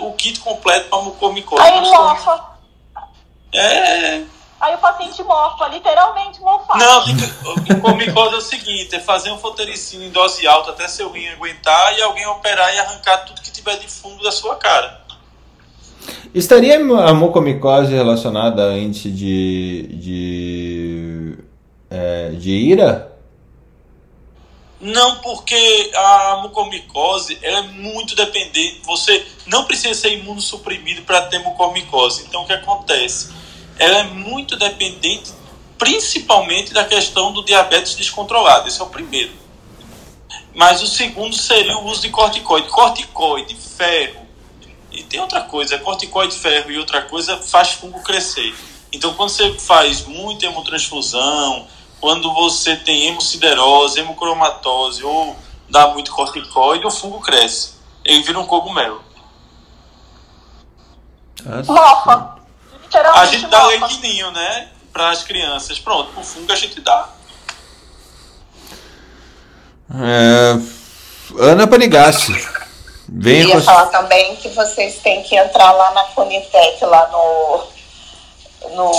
O 0.01 0.13
kit 0.13 0.41
completo 0.41 0.89
para 0.89 1.03
mucormicose. 1.03 1.63
Aí, 1.63 1.81
nossa. 1.81 2.51
É. 3.53 4.23
aí 4.61 4.75
o 4.75 4.79
paciente 4.79 5.23
mofa, 5.25 5.69
literalmente 5.69 6.41
mofar. 6.41 6.79
Não, 6.79 7.81
comicose 7.81 8.35
é 8.35 8.39
o 8.39 8.41
seguinte, 8.41 8.95
é 8.95 9.01
fazer 9.01 9.33
um 9.33 9.39
fotericino 9.39 10.05
em 10.05 10.11
dose 10.11 10.47
alta 10.47 10.71
até 10.71 10.87
seu 10.87 11.11
rim 11.11 11.27
aguentar 11.29 11.99
e 11.99 12.03
alguém 12.03 12.27
operar 12.27 12.73
e 12.73 12.79
arrancar 12.79 13.19
tudo 13.25 13.41
que 13.41 13.51
tiver 13.51 13.77
de 13.79 13.89
fundo 13.89 14.23
da 14.23 14.31
sua 14.31 14.55
cara. 14.57 15.01
Estaria 16.33 16.77
a 16.77 17.13
mucomicose 17.13 17.93
relacionada 17.93 18.71
a 18.71 18.79
índice 18.79 19.11
de, 19.11 19.89
de, 19.95 21.39
é, 21.91 22.29
de 22.31 22.51
ira? 22.51 23.11
Não, 24.81 25.17
porque 25.17 25.91
a 25.95 26.41
mucormicose 26.43 27.39
ela 27.43 27.59
é 27.59 27.63
muito 27.63 28.17
dependente. 28.17 28.81
Você 28.85 29.27
não 29.47 29.65
precisa 29.65 29.93
ser 29.93 30.15
imunossuprimido 30.15 31.03
para 31.03 31.23
ter 31.23 31.39
mucormicose. 31.41 32.25
Então, 32.27 32.43
o 32.43 32.47
que 32.47 32.53
acontece? 32.55 33.31
Ela 33.79 33.99
é 33.99 34.03
muito 34.05 34.57
dependente, 34.57 35.33
principalmente 35.77 36.73
da 36.73 36.85
questão 36.85 37.33
do 37.33 37.45
diabetes 37.45 37.95
descontrolado. 37.95 38.69
Esse 38.69 38.81
é 38.81 38.85
o 38.85 38.89
primeiro. 38.89 39.33
Mas 40.55 40.83
o 40.83 40.87
segundo 40.87 41.37
seria 41.37 41.77
o 41.77 41.87
uso 41.87 42.01
de 42.01 42.09
corticoide. 42.09 42.69
Corticoide, 42.69 43.55
ferro. 43.55 44.27
E 44.91 45.03
tem 45.03 45.21
outra 45.21 45.43
coisa: 45.43 45.79
corticoide, 45.79 46.35
ferro 46.37 46.71
e 46.71 46.79
outra 46.79 47.03
coisa 47.03 47.37
faz 47.37 47.73
fungo 47.73 48.03
crescer. 48.03 48.55
Então, 48.93 49.15
quando 49.15 49.29
você 49.29 49.53
faz 49.59 50.07
muita 50.07 50.47
hemotransfusão, 50.47 51.69
quando 52.01 52.33
você 52.33 52.77
tem 52.77 53.09
hemociderose, 53.09 54.01
hemocromatose 54.01 55.05
ou 55.05 55.37
dá 55.69 55.89
muito 55.89 56.11
corticoide, 56.13 56.87
o 56.87 56.91
fungo 56.91 57.21
cresce. 57.21 57.75
Ele 58.05 58.23
vira 58.23 58.39
um 58.39 58.47
cogumelo. 58.47 59.03
Mofa. 61.67 62.37
A 63.15 63.27
gente 63.27 63.47
dá 63.47 63.67
leitinho, 63.67 64.31
né? 64.31 64.69
Para 64.93 65.11
as 65.11 65.23
crianças. 65.23 65.79
Pronto, 65.79 66.19
o 66.19 66.25
fungo 66.25 66.51
a 66.53 66.57
gente 66.57 66.81
dá. 66.81 67.09
É... 69.95 70.59
Ana 71.39 71.67
Panigassi. 71.67 72.33
Venha 73.09 73.45
Queria 73.45 73.57
com... 73.57 73.63
falar 73.63 73.87
também 73.87 74.37
que 74.37 74.49
vocês 74.51 74.99
têm 74.99 75.23
que 75.23 75.37
entrar 75.37 75.73
lá 75.73 75.93
na 75.93 76.05
Funitec, 76.07 76.85
lá 76.85 77.09
no 77.09 77.80
no, 78.69 78.93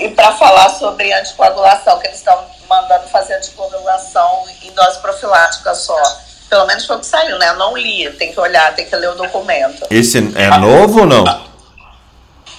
e 0.00 0.12
para 0.14 0.32
falar 0.32 0.68
sobre 0.70 1.12
anticoagulação, 1.12 1.98
que 1.98 2.06
eles 2.06 2.18
estão 2.18 2.38
mandando 2.68 3.06
fazer 3.08 3.34
anticoagulação 3.34 4.44
em 4.62 4.70
dose 4.72 4.98
profilática 5.00 5.74
só. 5.74 6.00
Pelo 6.50 6.66
menos 6.66 6.86
foi 6.86 6.96
o 6.96 7.00
que 7.00 7.06
saiu, 7.06 7.38
né? 7.38 7.50
Eu 7.50 7.56
não 7.56 7.76
li, 7.76 8.10
tem 8.12 8.32
que 8.32 8.40
olhar, 8.40 8.74
tem 8.74 8.86
que 8.86 8.96
ler 8.96 9.10
o 9.10 9.14
documento. 9.14 9.86
Esse 9.90 10.18
é 10.18 10.58
novo 10.58 11.00
ou 11.00 11.06
não? 11.06 11.48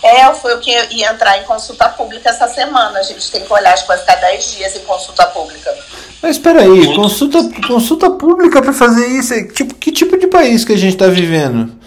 É, 0.01 0.34
foi 0.34 0.56
o 0.56 0.60
que 0.60 0.72
ia 0.72 1.12
entrar 1.12 1.39
em 1.39 1.44
consulta 1.44 1.89
pública 1.89 2.29
essa 2.29 2.48
semana. 2.48 3.00
A 3.00 3.03
gente 3.03 3.29
tem 3.32 3.44
que 3.44 3.51
olhar 3.51 3.74
as 3.74 3.84
coisas 3.84 4.06
cada 4.06 4.22
10 4.22 4.51
dias 4.51 4.75
em 4.75 4.79
consulta 4.79 5.25
pública. 5.27 5.75
Mas 6.22 6.38
espera 6.38 6.62
aí, 6.62 6.96
consulta, 6.96 7.39
consulta 7.68 8.10
pública 8.10 8.62
para 8.62 8.72
fazer 8.72 9.08
isso? 9.08 9.34
Tipo, 9.53 9.75
que 9.75 9.91
tipo 9.91 10.18
de 10.18 10.27
país 10.27 10.63
que 10.63 10.74
a 10.74 10.77
gente 10.77 10.94
está 10.94 11.08
vivendo? 11.08 11.79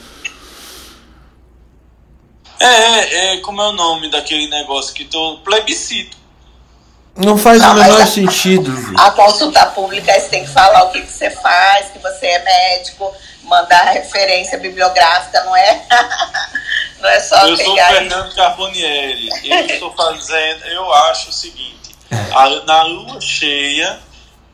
É, 2.63 2.67
é, 2.67 3.35
é, 3.35 3.37
como 3.39 3.61
é 3.61 3.69
o 3.69 3.73
nome 3.73 4.11
daquele 4.11 4.47
negócio 4.49 4.95
que 4.95 5.05
tô 5.05 5.39
plebiscito. 5.39 6.17
Não 7.17 7.37
faz 7.37 7.61
não, 7.61 7.73
o 7.73 7.75
menor 7.75 8.03
a, 8.03 8.07
sentido. 8.07 8.73
A 8.97 9.11
consulta 9.11 9.67
pública 9.67 10.13
você 10.13 10.29
tem 10.29 10.45
que 10.45 10.51
falar 10.51 10.85
o 10.85 10.93
que, 10.93 11.03
que 11.03 11.13
você 11.13 11.31
faz, 11.31 11.91
que 11.91 11.99
você 11.99 12.27
é 12.27 12.43
médico, 12.43 13.13
mandar 13.43 13.91
referência 13.91 14.59
bibliográfica, 14.59 15.45
não 15.45 15.55
é? 15.55 15.85
não 17.01 17.09
é 17.09 17.21
só 17.21 17.47
Eu 17.47 17.57
sou 17.57 17.75
o 17.75 17.77
Fernando 17.77 18.35
Carbonieri. 18.35 19.29
Eu 19.45 19.67
estou 19.67 19.93
fazendo, 19.93 20.65
eu 20.67 20.93
acho 20.93 21.29
o 21.29 21.33
seguinte, 21.33 21.95
a, 22.31 22.49
na 22.65 22.83
lua 22.85 23.21
cheia 23.21 24.01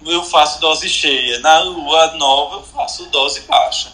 eu 0.06 0.22
faço 0.24 0.60
dose 0.60 0.88
cheia, 0.88 1.40
na 1.40 1.60
lua 1.60 2.14
nova 2.14 2.56
eu 2.56 2.62
faço 2.62 3.06
dose 3.06 3.40
baixa. 3.40 3.92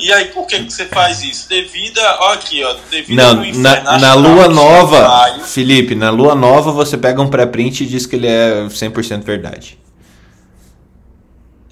E 0.00 0.12
aí, 0.12 0.26
por 0.26 0.46
que, 0.46 0.64
que 0.64 0.70
você 0.70 0.86
faz 0.86 1.22
isso? 1.22 1.48
Devido. 1.48 1.98
Ó, 1.98 2.32
aqui, 2.32 2.62
ó. 2.64 2.74
Devido 2.90 3.16
Não, 3.16 3.44
na, 3.54 3.98
na 3.98 4.14
lua 4.14 4.48
nova, 4.48 5.40
Felipe, 5.44 5.94
na 5.94 6.10
lua 6.10 6.34
nova 6.34 6.72
você 6.72 6.96
pega 6.96 7.20
um 7.20 7.28
pré-print 7.28 7.82
e 7.82 7.86
diz 7.86 8.06
que 8.06 8.16
ele 8.16 8.26
é 8.26 8.64
100% 8.66 9.22
verdade. 9.22 9.78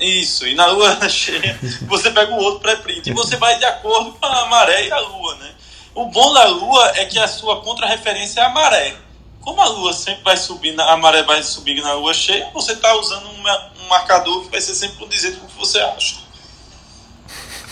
Isso, 0.01 0.47
e 0.47 0.55
na 0.55 0.67
lua 0.67 1.09
cheia 1.09 1.59
você 1.87 2.11
pega 2.11 2.33
o 2.33 2.39
outro 2.39 2.61
pré-print 2.61 3.11
e 3.11 3.13
você 3.13 3.37
vai 3.37 3.59
de 3.59 3.65
acordo 3.67 4.13
com 4.13 4.27
a 4.27 4.47
maré 4.47 4.87
e 4.87 4.93
a 4.93 4.99
lua, 4.99 5.35
né? 5.37 5.51
O 5.95 6.07
bom 6.07 6.33
da 6.33 6.47
lua 6.47 6.93
é 6.97 7.05
que 7.05 7.19
a 7.19 7.29
sua 7.29 7.61
contrarreferência 7.61 8.41
é 8.41 8.45
a 8.45 8.49
maré. 8.49 8.97
Como 9.41 9.61
a 9.61 9.69
lua 9.69 9.93
sempre 9.93 10.23
vai 10.23 10.37
subir, 10.37 10.79
a 10.81 10.97
maré 10.97 11.23
vai 11.23 11.43
subir 11.43 11.83
na 11.83 11.95
lua 11.95 12.15
cheia, 12.15 12.49
você 12.55 12.73
está 12.73 12.95
usando 12.95 13.27
um, 13.27 13.85
um 13.85 13.89
marcador 13.89 14.45
que 14.45 14.51
vai 14.51 14.61
ser 14.61 14.75
sempre 14.75 14.97
condizente 14.99 15.37
com 15.37 15.47
o 15.47 15.49
que 15.49 15.59
você 15.59 15.81
acha. 15.81 16.17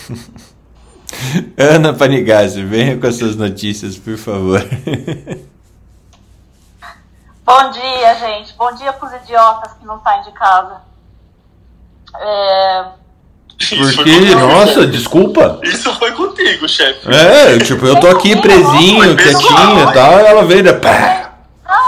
Ana 1.57 1.93
Panigazzi, 1.93 2.63
venha 2.63 2.97
com 2.97 3.07
as 3.07 3.15
suas 3.15 3.35
notícias, 3.35 3.97
por 3.97 4.17
favor. 4.17 4.61
Bom 7.45 7.71
dia, 7.71 8.15
gente. 8.15 8.53
Bom 8.53 8.73
dia 8.75 8.93
para 8.93 9.07
os 9.07 9.23
idiotas 9.23 9.73
que 9.73 9.85
não 9.85 9.99
saem 10.01 10.21
de 10.23 10.31
casa. 10.33 10.81
É... 12.15 12.85
Porque, 13.57 14.35
nossa, 14.35 14.87
desculpa. 14.87 15.59
Isso 15.63 15.93
foi 15.95 16.11
contigo, 16.13 16.69
chefe. 16.69 17.09
É, 17.13 17.57
tipo, 17.57 17.85
eu 17.85 17.99
tô 17.99 18.07
aqui 18.07 18.39
presinho, 18.39 19.17
quietinho 19.17 19.89
e 19.89 19.93
tal, 19.93 20.13
e 20.13 20.25
ela 20.25 20.45
veio 20.45 20.63
da. 20.63 20.75
Pá. 20.75 21.33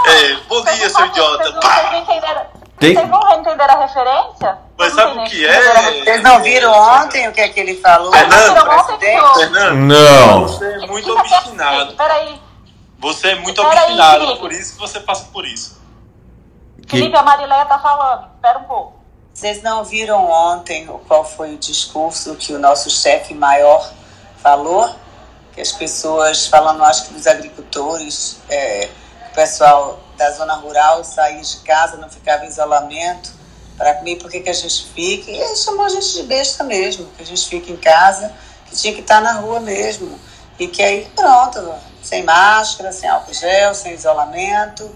É, 0.05 0.35
bom 0.49 0.61
dia, 0.63 0.89
seu 0.89 1.05
idiota. 1.05 1.43
Vocês, 1.43 1.53
vocês, 1.53 2.01
entenderam, 2.01 2.41
Tem... 2.81 2.95
vocês 2.95 3.09
vão 3.09 3.31
entender 3.33 3.69
a 3.69 3.79
referência? 3.79 4.57
Mas 4.75 4.93
sabe 4.93 5.19
o 5.19 5.23
que 5.25 5.45
é? 5.45 6.03
Vocês 6.03 6.23
não 6.23 6.41
viram 6.41 6.73
ontem 6.73 7.27
o 7.27 7.31
que 7.31 7.39
é 7.39 7.49
que 7.49 7.59
ele 7.59 7.79
falou? 7.79 8.11
Fernando, 8.11 9.35
Fernando 9.35 9.75
não. 9.75 10.47
Você 10.47 10.65
é 10.65 10.87
muito 10.87 11.11
obstinado. 11.11 11.93
Peraí. 11.93 12.41
Você 12.97 13.27
é 13.29 13.35
muito 13.35 13.61
obstinado, 13.61 14.37
por 14.37 14.51
isso 14.51 14.73
que 14.73 14.79
você 14.79 14.99
passa 14.99 15.27
por 15.31 15.45
isso. 15.45 15.79
Felipe, 16.87 17.15
a 17.15 17.21
Marileia 17.21 17.65
tá 17.65 17.77
falando. 17.77 18.25
Espera 18.33 18.57
um 18.57 18.63
pouco. 18.63 18.99
Vocês 19.31 19.61
não 19.61 19.83
viram 19.83 20.29
ontem 20.29 20.87
qual 21.07 21.23
foi 21.23 21.53
o 21.53 21.57
discurso 21.57 22.35
que 22.35 22.51
o 22.51 22.59
nosso 22.59 22.89
chefe 22.89 23.35
maior 23.35 23.91
falou? 24.41 24.89
Que 25.53 25.61
as 25.61 25.71
pessoas, 25.71 26.47
falando 26.47 26.83
acho 26.83 27.07
que 27.07 27.13
dos 27.13 27.27
agricultores, 27.27 28.41
é, 28.49 28.89
o 29.29 29.35
pessoal 29.35 29.99
da 30.21 30.31
zona 30.31 30.53
rural 30.53 31.03
saía 31.03 31.41
de 31.41 31.57
casa, 31.57 31.97
não 31.97 32.07
ficava 32.07 32.45
em 32.45 32.47
isolamento 32.47 33.33
para 33.75 33.95
comer, 33.95 34.17
por 34.17 34.29
que 34.29 34.47
a 34.47 34.53
gente 34.53 34.85
fica? 34.93 35.31
E 35.31 35.35
ele 35.35 35.55
chamou 35.55 35.83
a 35.83 35.89
gente 35.89 36.13
de 36.13 36.23
besta 36.23 36.63
mesmo, 36.63 37.07
que 37.17 37.23
a 37.23 37.25
gente 37.25 37.47
fica 37.47 37.71
em 37.71 37.77
casa, 37.77 38.31
que 38.67 38.75
tinha 38.75 38.93
que 38.93 39.01
estar 39.01 39.15
tá 39.15 39.21
na 39.21 39.39
rua 39.39 39.59
mesmo. 39.59 40.19
E 40.59 40.67
que 40.67 40.83
aí 40.83 41.11
pronto, 41.15 41.73
sem 42.03 42.21
máscara, 42.21 42.91
sem 42.91 43.09
álcool 43.09 43.33
gel, 43.33 43.73
sem 43.73 43.95
isolamento. 43.95 44.93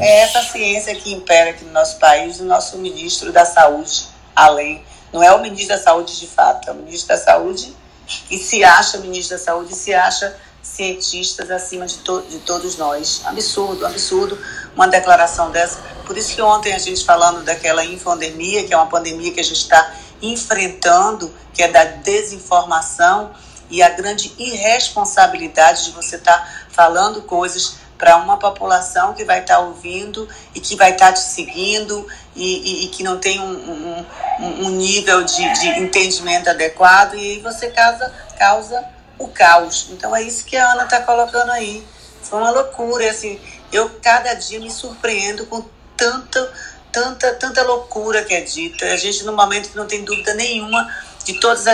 É 0.00 0.20
essa 0.20 0.42
ciência 0.42 0.94
que 0.94 1.12
impera 1.12 1.50
aqui 1.50 1.66
no 1.66 1.72
nosso 1.72 1.98
país, 1.98 2.40
o 2.40 2.44
nosso 2.44 2.78
ministro 2.78 3.30
da 3.30 3.44
Saúde, 3.44 4.08
além. 4.34 4.82
Não 5.12 5.22
é 5.22 5.30
o 5.34 5.42
ministro 5.42 5.76
da 5.76 5.82
Saúde 5.82 6.18
de 6.18 6.26
fato, 6.26 6.70
é 6.70 6.72
o 6.72 6.76
ministro 6.76 7.08
da 7.08 7.18
Saúde 7.18 7.76
que 8.06 8.38
se 8.38 8.64
acha 8.64 8.98
ministro 8.98 9.36
da 9.36 9.42
Saúde, 9.42 9.74
se 9.74 9.92
acha 9.92 10.34
cientistas 10.62 11.50
acima 11.50 11.86
de, 11.86 11.98
to 11.98 12.22
de 12.22 12.38
todos 12.40 12.76
nós. 12.76 13.22
Absurdo, 13.24 13.84
absurdo 13.84 14.38
uma 14.74 14.86
declaração 14.86 15.50
dessa. 15.50 15.80
Por 16.06 16.16
isso 16.16 16.34
que 16.34 16.40
ontem 16.40 16.72
a 16.72 16.78
gente 16.78 17.04
falando 17.04 17.44
daquela 17.44 17.84
infodemia, 17.84 18.64
que 18.64 18.72
é 18.72 18.76
uma 18.76 18.86
pandemia 18.86 19.32
que 19.32 19.40
a 19.40 19.44
gente 19.44 19.58
está 19.58 19.92
enfrentando, 20.22 21.34
que 21.52 21.62
é 21.62 21.68
da 21.68 21.84
desinformação 21.84 23.32
e 23.68 23.82
a 23.82 23.88
grande 23.88 24.32
irresponsabilidade 24.38 25.86
de 25.86 25.90
você 25.90 26.16
estar 26.16 26.38
tá 26.38 26.48
falando 26.68 27.22
coisas 27.22 27.76
para 27.98 28.16
uma 28.16 28.36
população 28.36 29.14
que 29.14 29.24
vai 29.24 29.40
estar 29.40 29.56
tá 29.56 29.60
ouvindo 29.60 30.28
e 30.54 30.60
que 30.60 30.76
vai 30.76 30.92
estar 30.92 31.06
tá 31.06 31.12
te 31.12 31.20
seguindo 31.20 32.06
e, 32.34 32.82
e, 32.82 32.84
e, 32.84 32.88
que 32.88 33.02
não 33.02 33.18
tem 33.18 33.40
um, 33.40 34.04
um, 34.40 34.66
um 34.66 34.70
nível 34.70 35.22
de, 35.22 35.52
de, 35.52 35.68
entendimento 35.78 36.50
adequado 36.50 37.14
e 37.14 37.20
aí 37.20 37.38
você 37.38 37.68
causa, 37.70 38.12
causa 38.38 38.84
o 39.24 39.28
caos. 39.28 39.88
Então 39.90 40.14
é 40.14 40.22
isso 40.22 40.44
que 40.44 40.56
a 40.56 40.72
Ana 40.72 40.84
está 40.84 41.00
colocando 41.00 41.50
aí. 41.50 41.86
Foi 42.22 42.38
uma 42.38 42.50
loucura, 42.50 43.10
assim, 43.10 43.40
eu 43.72 43.90
cada 44.00 44.34
dia 44.34 44.60
me 44.60 44.70
surpreendo 44.70 45.46
com 45.46 45.64
tanta, 45.96 46.52
tanta, 46.90 47.34
tanta 47.34 47.62
loucura 47.62 48.24
que 48.24 48.34
é 48.34 48.40
dita. 48.40 48.86
A 48.86 48.96
gente, 48.96 49.24
no 49.24 49.32
momento 49.32 49.70
que 49.70 49.76
não 49.76 49.86
tem 49.86 50.04
dúvida 50.04 50.34
nenhuma 50.34 50.94
de 51.24 51.34
todos 51.34 51.64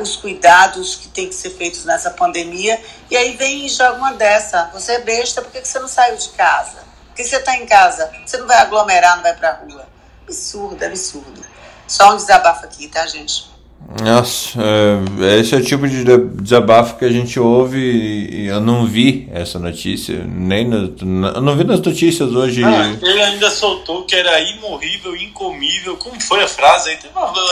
os 0.00 0.16
cuidados 0.16 0.96
que 0.96 1.08
tem 1.08 1.28
que 1.28 1.34
ser 1.34 1.50
feitos 1.50 1.84
nessa 1.84 2.10
pandemia, 2.10 2.80
e 3.10 3.16
aí 3.16 3.36
vem 3.36 3.66
e 3.66 3.68
joga 3.68 3.96
uma 3.96 4.12
dessa. 4.12 4.70
Você 4.72 4.92
é 4.92 5.00
besta, 5.00 5.42
por 5.42 5.50
que, 5.50 5.60
que 5.60 5.68
você 5.68 5.78
não 5.78 5.88
saiu 5.88 6.16
de 6.16 6.28
casa? 6.30 6.84
Por 7.08 7.16
que 7.16 7.24
você 7.24 7.36
está 7.36 7.56
em 7.56 7.66
casa? 7.66 8.10
Você 8.24 8.36
não 8.36 8.46
vai 8.46 8.58
aglomerar, 8.58 9.16
não 9.16 9.22
vai 9.22 9.34
para 9.34 9.52
rua? 9.52 9.88
Absurdo, 10.22 10.84
absurdo. 10.84 11.44
Só 11.86 12.12
um 12.12 12.16
desabafo 12.16 12.64
aqui, 12.64 12.86
tá, 12.88 13.06
gente? 13.06 13.49
Nossa, 13.98 14.60
é, 14.62 15.40
esse 15.40 15.52
é 15.52 15.58
o 15.58 15.64
tipo 15.64 15.88
de 15.88 16.04
desabafo 16.40 16.96
que 16.96 17.04
a 17.04 17.10
gente 17.10 17.40
ouve 17.40 17.78
e 17.78 18.46
eu 18.46 18.60
não 18.60 18.86
vi 18.86 19.28
essa 19.32 19.58
notícia, 19.58 20.24
nem 20.28 20.64
no, 20.64 20.94
eu 21.34 21.40
não 21.40 21.56
vi 21.56 21.64
nas 21.64 21.80
notícias 21.80 22.32
hoje. 22.32 22.62
Ah, 22.62 22.96
ele 23.02 23.20
ainda 23.20 23.50
soltou 23.50 24.04
que 24.04 24.14
era 24.14 24.38
imorrível, 24.40 25.16
incomível. 25.16 25.96
Como 25.96 26.20
foi 26.20 26.44
a 26.44 26.46
frase 26.46 26.90
aí? 26.90 26.98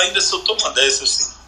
Ainda 0.04 0.20
soltou 0.20 0.56
uma 0.60 0.70
dessas 0.70 1.02
assim. 1.02 1.38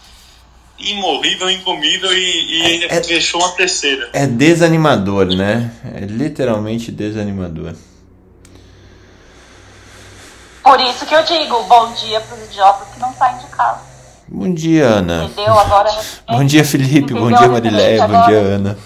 Imorrível, 0.92 1.48
incomível 1.48 2.12
e, 2.12 2.58
e 2.58 2.62
ainda 2.62 2.86
é, 2.86 3.02
fechou 3.04 3.40
uma 3.40 3.52
terceira. 3.52 4.10
É 4.12 4.26
desanimador, 4.26 5.26
né? 5.26 5.70
É 5.94 6.00
literalmente 6.00 6.90
desanimador. 6.90 7.74
Por 10.64 10.80
isso 10.80 11.06
que 11.06 11.14
eu 11.14 11.22
digo 11.22 11.62
bom 11.64 11.92
dia 11.92 12.20
para 12.20 12.36
os 12.36 12.44
idiotas 12.44 12.88
que 12.92 12.98
não 12.98 13.14
saem 13.14 13.38
de 13.38 13.46
casa. 13.46 13.89
Bom 14.32 14.54
dia, 14.54 14.86
Ana. 14.86 15.24
Entendeu? 15.24 15.58
Agora. 15.58 15.90
Bom 16.28 16.44
dia, 16.44 16.64
Felipe. 16.64 16.98
Entendeu? 16.98 17.22
Bom 17.22 17.32
dia, 17.36 17.48
Marileia. 17.48 18.06
Bom 18.06 18.26
dia, 18.26 18.38
Ana. 18.38 18.78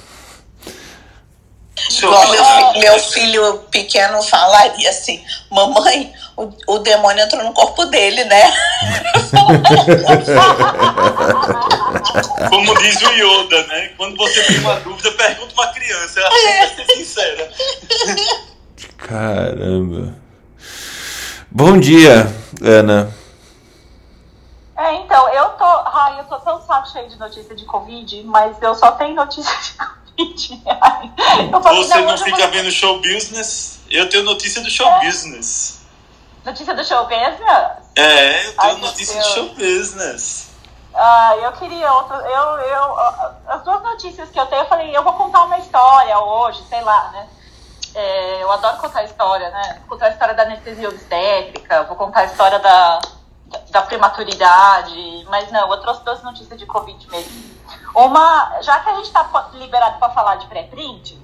Igual 1.98 2.30
meu, 2.30 2.42
meu 2.80 2.98
filho 2.98 3.58
pequeno 3.70 4.22
falaria 4.22 4.88
assim: 4.88 5.22
Mamãe, 5.50 6.10
o, 6.34 6.50
o 6.66 6.78
demônio 6.78 7.22
entrou 7.22 7.44
no 7.44 7.52
corpo 7.52 7.84
dele, 7.84 8.24
né? 8.24 8.42
Como 12.48 12.74
diz 12.78 13.02
o 13.02 13.10
Yoda, 13.10 13.66
né? 13.66 13.90
Quando 13.98 14.16
você 14.16 14.42
tem 14.44 14.60
uma 14.60 14.80
dúvida, 14.80 15.12
pergunta 15.12 15.52
uma 15.52 15.66
criança. 15.66 16.20
Ela 16.20 16.48
é. 16.48 16.66
tem 16.68 16.86
que 16.86 16.88
ser 16.92 16.96
sincera. 16.96 17.50
Caramba. 18.96 20.14
Bom 21.50 21.78
dia, 21.78 22.34
Ana. 22.62 23.14
É, 24.76 24.94
então, 24.94 25.28
eu 25.28 25.50
tô. 25.50 25.64
Ai, 25.64 26.20
eu 26.20 26.24
tô 26.24 26.38
tão 26.40 26.60
saco 26.60 26.88
cheio 26.88 27.08
de 27.08 27.16
notícia 27.16 27.54
de 27.54 27.64
Covid, 27.64 28.22
mas 28.24 28.60
eu 28.60 28.74
só 28.74 28.92
tenho 28.92 29.14
notícia 29.14 29.56
de 29.60 29.76
Covid. 29.76 30.62
Ai, 30.80 31.12
Você 31.50 32.00
não 32.00 32.18
fica 32.18 32.48
vendo 32.48 32.70
show 32.70 33.00
business? 33.00 33.80
Eu 33.90 34.08
tenho 34.08 34.24
notícia 34.24 34.60
do 34.62 34.70
show 34.70 34.86
é. 34.86 35.00
business. 35.06 35.84
Notícia 36.44 36.74
do 36.74 36.84
show 36.84 37.04
business? 37.04 37.38
É, 37.94 38.46
eu 38.46 38.56
tenho 38.56 38.74
Ai, 38.74 38.80
notícia 38.80 39.20
do 39.20 39.26
show 39.28 39.48
business. 39.54 40.50
Ah, 40.92 41.36
eu 41.36 41.52
queria 41.52 41.92
outra. 41.92 42.16
Eu, 42.16 42.58
eu, 42.58 42.96
as 43.48 43.62
duas 43.62 43.82
notícias 43.82 44.28
que 44.30 44.38
eu 44.38 44.46
tenho, 44.46 44.62
eu 44.62 44.68
falei, 44.68 44.96
eu 44.96 45.02
vou 45.02 45.12
contar 45.12 45.44
uma 45.44 45.58
história 45.58 46.18
hoje, 46.18 46.62
sei 46.68 46.80
lá, 46.82 47.10
né? 47.10 47.28
É, 47.94 48.42
eu 48.42 48.50
adoro 48.50 48.78
contar 48.78 49.04
história, 49.04 49.48
né? 49.50 49.76
Vou 49.80 49.90
contar 49.90 50.06
a 50.06 50.10
história 50.10 50.34
da 50.34 50.42
anestesia 50.42 50.88
obstétrica, 50.88 51.84
vou 51.84 51.96
contar 51.96 52.20
a 52.20 52.24
história 52.24 52.58
da, 52.58 53.00
da 53.70 53.82
prematuridade, 53.82 55.26
mas 55.28 55.50
não, 55.50 55.70
eu 55.70 55.80
trouxe 55.80 56.04
duas 56.04 56.22
notícias 56.22 56.58
de 56.58 56.66
Covid 56.66 57.10
mesmo. 57.10 57.54
Uma, 57.94 58.58
já 58.60 58.80
que 58.80 58.90
a 58.90 58.94
gente 58.96 59.06
está 59.06 59.28
liberado 59.54 59.98
para 59.98 60.10
falar 60.10 60.36
de 60.36 60.46
pré-print, 60.46 61.20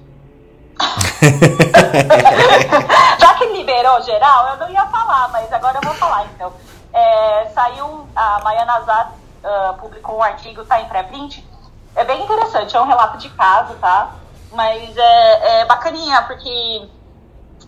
já 3.19 3.33
que 3.35 3.45
liberou 3.47 4.01
geral, 4.01 4.49
eu 4.49 4.57
não 4.57 4.69
ia 4.69 4.85
falar, 4.87 5.29
mas 5.29 5.51
agora 5.51 5.77
eu 5.77 5.81
vou 5.81 5.93
falar 5.95 6.25
então. 6.25 6.53
É, 6.93 7.51
saiu, 7.53 8.07
a 8.15 8.41
Maya 8.43 8.65
Nazar 8.65 9.13
uh, 9.43 9.73
publicou 9.75 10.17
um 10.17 10.23
artigo, 10.23 10.65
tá 10.65 10.81
em 10.81 10.85
pré-print. 10.85 11.47
É 11.95 12.03
bem 12.03 12.23
interessante, 12.23 12.75
é 12.75 12.81
um 12.81 12.87
relato 12.87 13.17
de 13.17 13.29
caso, 13.29 13.75
tá? 13.75 14.11
Mas 14.51 14.95
é, 14.97 15.61
é 15.61 15.65
bacaninha, 15.65 16.21
porque 16.23 16.89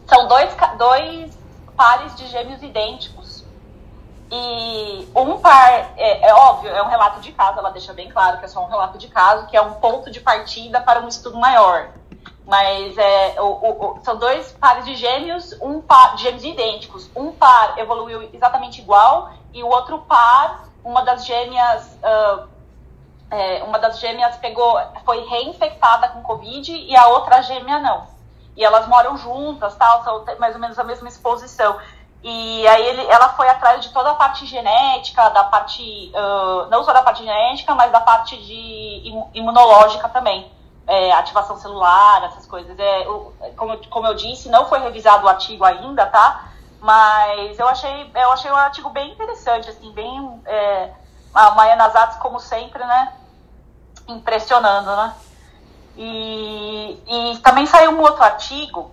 são 0.08 0.27
dois, 0.27 0.53
dois 0.77 1.38
pares 1.75 2.15
de 2.15 2.27
gêmeos 2.27 2.62
idênticos 2.62 3.23
e 4.32 5.08
um 5.15 5.38
par, 5.38 5.94
é, 5.98 6.27
é, 6.27 6.34
óbvio, 6.34 6.72
é 6.72 6.82
um 6.82 6.88
relato 6.88 7.20
de 7.20 7.32
caso, 7.32 7.60
ela 7.60 7.70
deixa 7.70 7.94
bem 7.94 8.10
claro 8.10 8.39
que 8.39 8.46
é 8.46 8.48
só 8.48 8.63
um 8.63 8.68
relato 8.68 8.98
de 8.98 9.08
caso, 9.08 9.48
que 9.48 9.56
é 9.56 9.62
um 9.62 9.74
ponto 9.74 10.10
de 10.10 10.20
partida 10.20 10.82
para 10.82 11.01
um 11.01 11.08
estudo 11.08 11.38
maior. 11.38 11.89
Mas 12.46 12.98
é, 12.98 13.36
o, 13.39 13.46
o, 13.46 13.86
o, 13.86 14.00
são 14.03 14.18
dois 14.18 14.51
pares 14.53 14.86
de 14.86 14.96
gêmeos, 14.96 15.53
um 15.62 15.82
par 15.82 16.15
de 16.15 16.24
gêmeos 16.24 16.44
idênticos. 16.44 17.10
Um 17.15 17.32
par 17.32 17.77
evoluiu 17.77 18.30
exatamente 18.34 18.82
igual 18.82 19.32
e 19.53 19.63
o 19.63 19.68
outro 19.68 20.00
par, 20.00 20.65
uma 20.84 21.03
das 21.03 21.25
gêmeas, 21.25 21.98
uh, 22.03 22.48
é, 23.32 23.63
uma 23.63 23.80
das 23.80 24.00
gêmeas 24.00 24.36
pegou, 24.38 24.77
foi 25.06 25.22
reinfectada 25.25 26.10
com 26.10 26.22
Covid 26.22 26.75
e 26.75 26.96
a 26.96 27.08
outra 27.08 27.42
gêmea 27.42 27.79
não. 27.79 28.07
E 28.55 28.64
elas 28.64 28.88
moram 28.88 29.18
juntas, 29.18 29.75
tal, 29.75 30.03
são 30.03 30.25
mais 30.38 30.53
ou 30.53 30.62
menos 30.62 30.77
a 30.77 30.83
mesma 30.83 31.07
exposição. 31.07 31.77
E 32.24 32.66
aí 32.66 32.88
ele, 32.88 33.05
ela 33.07 33.29
foi 33.29 33.50
atrás 33.50 33.81
de 33.81 33.90
toda 33.90 34.12
a 34.12 34.16
parte 34.16 34.46
genética, 34.46 35.29
da 35.31 35.44
parte, 35.44 36.09
uh, 36.16 36.70
não 36.70 36.81
só 36.81 36.94
da 36.94 37.03
parte 37.03 37.22
genética, 37.22 37.75
mas 37.75 37.92
da 37.92 38.00
parte 38.00 38.38
de 38.38 39.14
imunológica 39.33 40.07
também. 40.07 40.50
É, 40.88 41.12
ativação 41.14 41.57
celular, 41.57 42.24
essas 42.24 42.46
coisas. 42.46 42.77
É, 42.79 43.05
como, 43.57 43.77
como 43.90 44.07
eu 44.07 44.14
disse, 44.14 44.50
não 44.50 44.66
foi 44.68 44.79
revisado 44.79 45.25
o 45.25 45.29
artigo 45.29 45.66
ainda, 45.66 46.05
tá? 46.05 46.46
Mas 46.79 47.59
eu 47.59 47.68
achei, 47.68 48.12
eu 48.16 48.31
achei 48.31 48.51
um 48.51 48.55
artigo 48.55 48.90
bem 48.90 49.12
interessante, 49.12 49.70
assim, 49.70 49.92
bem. 49.92 50.42
É, 50.46 50.92
a 51.33 51.51
Maia 51.51 51.75
Nazatz, 51.75 52.18
como 52.18 52.40
sempre, 52.40 52.83
né? 52.86 53.14
Impressionando, 54.07 54.96
né? 54.96 55.14
E, 55.98 57.01
e 57.05 57.38
também 57.40 57.66
saiu 57.66 57.92
um 57.92 58.01
outro 58.01 58.24
artigo 58.24 58.92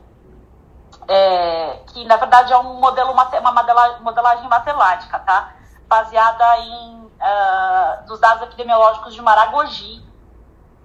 é, 1.10 1.82
que 1.88 2.04
na 2.04 2.16
verdade 2.16 2.52
é 2.52 2.56
um 2.56 2.74
modelo, 2.74 3.10
uma 3.10 3.52
modelagem 4.00 4.48
matemática, 4.48 5.18
tá? 5.18 5.52
Baseada 5.88 6.58
em 6.58 7.04
uh, 7.04 8.06
dos 8.06 8.20
dados 8.20 8.44
epidemiológicos 8.44 9.12
de 9.12 9.20
Maragogi, 9.20 10.04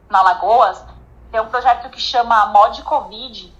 na 0.09 0.23
Lagoas. 0.23 0.83
Tem 1.31 1.39
um 1.39 1.45
projeto 1.45 1.91
que 1.91 2.01
chama 2.01 2.47
Mod 2.47 2.81
Covid, 2.81 3.53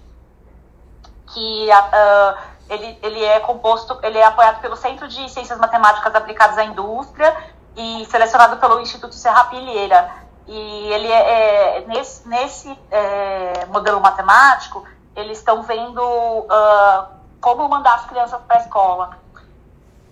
que 1.32 1.68
uh, 1.70 2.38
ele, 2.68 2.98
ele 3.00 3.24
é 3.24 3.38
composto, 3.38 3.96
ele 4.02 4.18
é 4.18 4.24
apoiado 4.24 4.60
pelo 4.60 4.76
Centro 4.76 5.06
de 5.06 5.28
Ciências 5.28 5.60
Matemáticas 5.60 6.12
Aplicadas 6.16 6.58
à 6.58 6.64
Indústria 6.64 7.32
e 7.76 8.04
selecionado 8.06 8.56
pelo 8.56 8.80
Instituto 8.80 9.14
Serra 9.14 9.44
Pilheira. 9.44 10.10
E 10.48 10.92
ele 10.92 11.06
é, 11.06 11.78
é 11.78 11.80
nesse, 11.86 12.28
nesse 12.28 12.76
é, 12.90 13.66
modelo 13.66 14.00
matemático, 14.00 14.84
eles 15.16 15.38
estão 15.38 15.62
vendo 15.62 16.00
uh, 16.00 17.06
como 17.40 17.68
mandar 17.68 17.94
as 17.94 18.06
crianças 18.06 18.40
para 18.46 18.58
a 18.58 18.60
escola. 18.60 19.18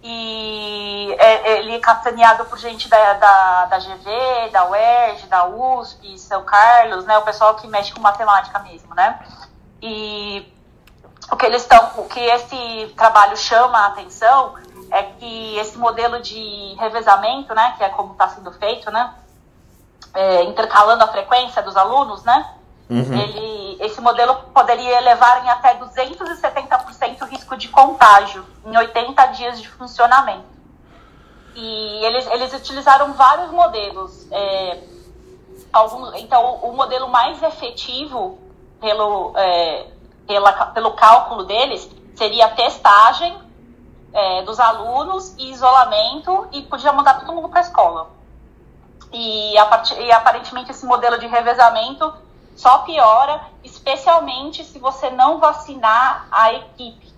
E 0.02 1.14
é, 1.18 1.58
ele 1.58 1.76
é 1.76 1.78
capitaneado 1.78 2.44
por 2.46 2.58
gente 2.58 2.88
da, 2.88 3.14
da, 3.14 3.64
da 3.66 3.78
GV, 3.78 4.50
da 4.50 4.68
UERJ, 4.68 5.26
da 5.28 5.46
USP, 5.46 6.18
São 6.18 6.44
Carlos, 6.44 7.04
né, 7.06 7.16
o 7.16 7.22
pessoal 7.22 7.54
que 7.54 7.66
mexe 7.66 7.92
com 7.92 8.00
matemática 8.00 8.58
mesmo, 8.58 8.94
né? 8.94 9.18
E 9.80 10.52
o 11.32 11.36
que 11.36 11.46
eles 11.46 11.62
estão, 11.62 11.92
o 11.96 12.04
que 12.06 12.20
esse 12.20 12.92
trabalho 12.96 13.36
chama 13.36 13.78
a 13.78 13.86
atenção 13.86 14.54
é 14.90 15.02
que 15.04 15.56
esse 15.58 15.78
modelo 15.78 16.20
de 16.20 16.74
revezamento, 16.78 17.54
né, 17.54 17.74
que 17.78 17.84
é 17.84 17.88
como 17.88 18.12
está 18.12 18.28
sendo 18.28 18.52
feito, 18.52 18.90
né, 18.90 19.14
é, 20.12 20.42
intercalando 20.42 21.02
a 21.02 21.08
frequência 21.08 21.62
dos 21.62 21.76
alunos, 21.78 22.22
né, 22.24 22.54
Uhum. 22.88 22.98
Ele, 23.00 23.22
esse 23.80 24.00
modelo 24.00 24.34
poderia 24.54 24.98
elevar 24.98 25.44
em 25.44 25.48
até 25.48 25.78
270% 25.78 27.22
o 27.22 27.24
risco 27.26 27.56
de 27.56 27.68
contágio 27.68 28.44
em 28.64 28.76
80 28.76 29.26
dias 29.26 29.60
de 29.60 29.68
funcionamento. 29.68 30.54
E 31.54 32.04
eles, 32.04 32.26
eles 32.26 32.52
utilizaram 32.52 33.12
vários 33.12 33.50
modelos. 33.50 34.26
É, 34.30 34.80
então, 36.16 36.56
o 36.62 36.72
modelo 36.72 37.08
mais 37.08 37.42
efetivo 37.42 38.38
pelo, 38.80 39.32
é, 39.36 39.86
pela, 40.26 40.52
pelo 40.66 40.92
cálculo 40.92 41.44
deles 41.44 41.88
seria 42.16 42.46
a 42.46 42.50
testagem 42.50 43.36
é, 44.12 44.42
dos 44.42 44.60
alunos 44.60 45.34
e 45.38 45.50
isolamento 45.50 46.48
e 46.52 46.62
podia 46.62 46.92
mandar 46.92 47.20
todo 47.20 47.32
mundo 47.32 47.48
para 47.48 47.60
a 47.60 47.62
escola. 47.62 48.10
E, 49.12 49.56
a 49.58 49.66
part, 49.66 49.94
e 49.94 50.12
aparentemente 50.12 50.70
esse 50.70 50.84
modelo 50.86 51.18
de 51.18 51.26
revezamento 51.26 52.12
só 52.56 52.78
piora, 52.78 53.40
especialmente 53.62 54.64
se 54.64 54.78
você 54.78 55.10
não 55.10 55.38
vacinar 55.38 56.26
a 56.30 56.52
equipe, 56.52 57.12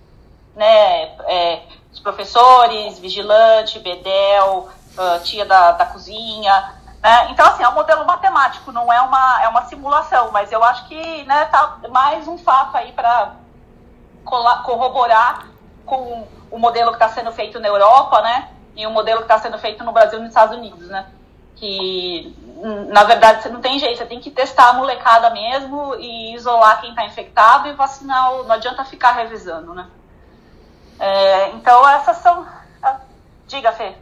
né? 0.55 1.03
É, 1.27 1.63
os 1.91 1.99
professores, 1.99 2.99
vigilante, 2.99 3.79
bedel, 3.79 4.69
uh, 4.97 5.23
tia 5.23 5.45
da, 5.45 5.71
da 5.73 5.85
cozinha, 5.85 6.73
né? 7.01 7.29
Então, 7.31 7.45
assim, 7.47 7.63
é 7.63 7.69
um 7.69 7.75
modelo 7.75 8.05
matemático, 8.05 8.71
não 8.71 8.91
é 8.91 8.99
uma, 9.01 9.43
é 9.43 9.47
uma 9.47 9.65
simulação, 9.65 10.31
mas 10.31 10.51
eu 10.51 10.63
acho 10.63 10.87
que 10.87 11.23
né, 11.23 11.45
tá 11.45 11.77
mais 11.89 12.27
um 12.27 12.37
fato 12.37 12.75
aí 12.75 12.91
para 12.91 13.33
corroborar 14.25 15.47
com 15.85 16.27
o 16.51 16.59
modelo 16.59 16.89
que 16.89 16.95
está 16.97 17.09
sendo 17.09 17.31
feito 17.31 17.59
na 17.59 17.67
Europa, 17.67 18.21
né? 18.21 18.49
E 18.75 18.85
o 18.85 18.91
modelo 18.91 19.19
que 19.19 19.25
está 19.25 19.39
sendo 19.39 19.57
feito 19.57 19.83
no 19.83 19.91
Brasil 19.91 20.19
e 20.19 20.21
nos 20.21 20.29
Estados 20.29 20.57
Unidos, 20.57 20.87
né? 20.89 21.07
Que 21.59 22.33
na 22.89 23.03
verdade, 23.03 23.43
você 23.43 23.49
não 23.49 23.61
tem 23.61 23.79
jeito, 23.79 23.97
você 23.97 24.05
tem 24.05 24.19
que 24.19 24.31
testar 24.31 24.69
a 24.69 24.73
molecada 24.73 25.29
mesmo 25.29 25.95
e 25.99 26.33
isolar 26.35 26.81
quem 26.81 26.89
está 26.89 27.05
infectado 27.05 27.67
e 27.67 27.73
vacinar, 27.73 28.31
não 28.31 28.51
adianta 28.51 28.83
ficar 28.83 29.11
revisando, 29.11 29.73
né? 29.73 29.87
É, 30.99 31.49
então, 31.51 31.87
essas 31.87 32.17
são. 32.17 32.45
Diga, 33.47 33.71
Fê. 33.71 33.93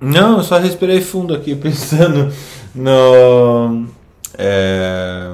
Não, 0.00 0.38
eu 0.38 0.42
só 0.42 0.56
respirei 0.58 1.00
fundo 1.00 1.34
aqui 1.34 1.54
pensando 1.56 2.34
no. 2.74 3.86
É, 4.38 5.30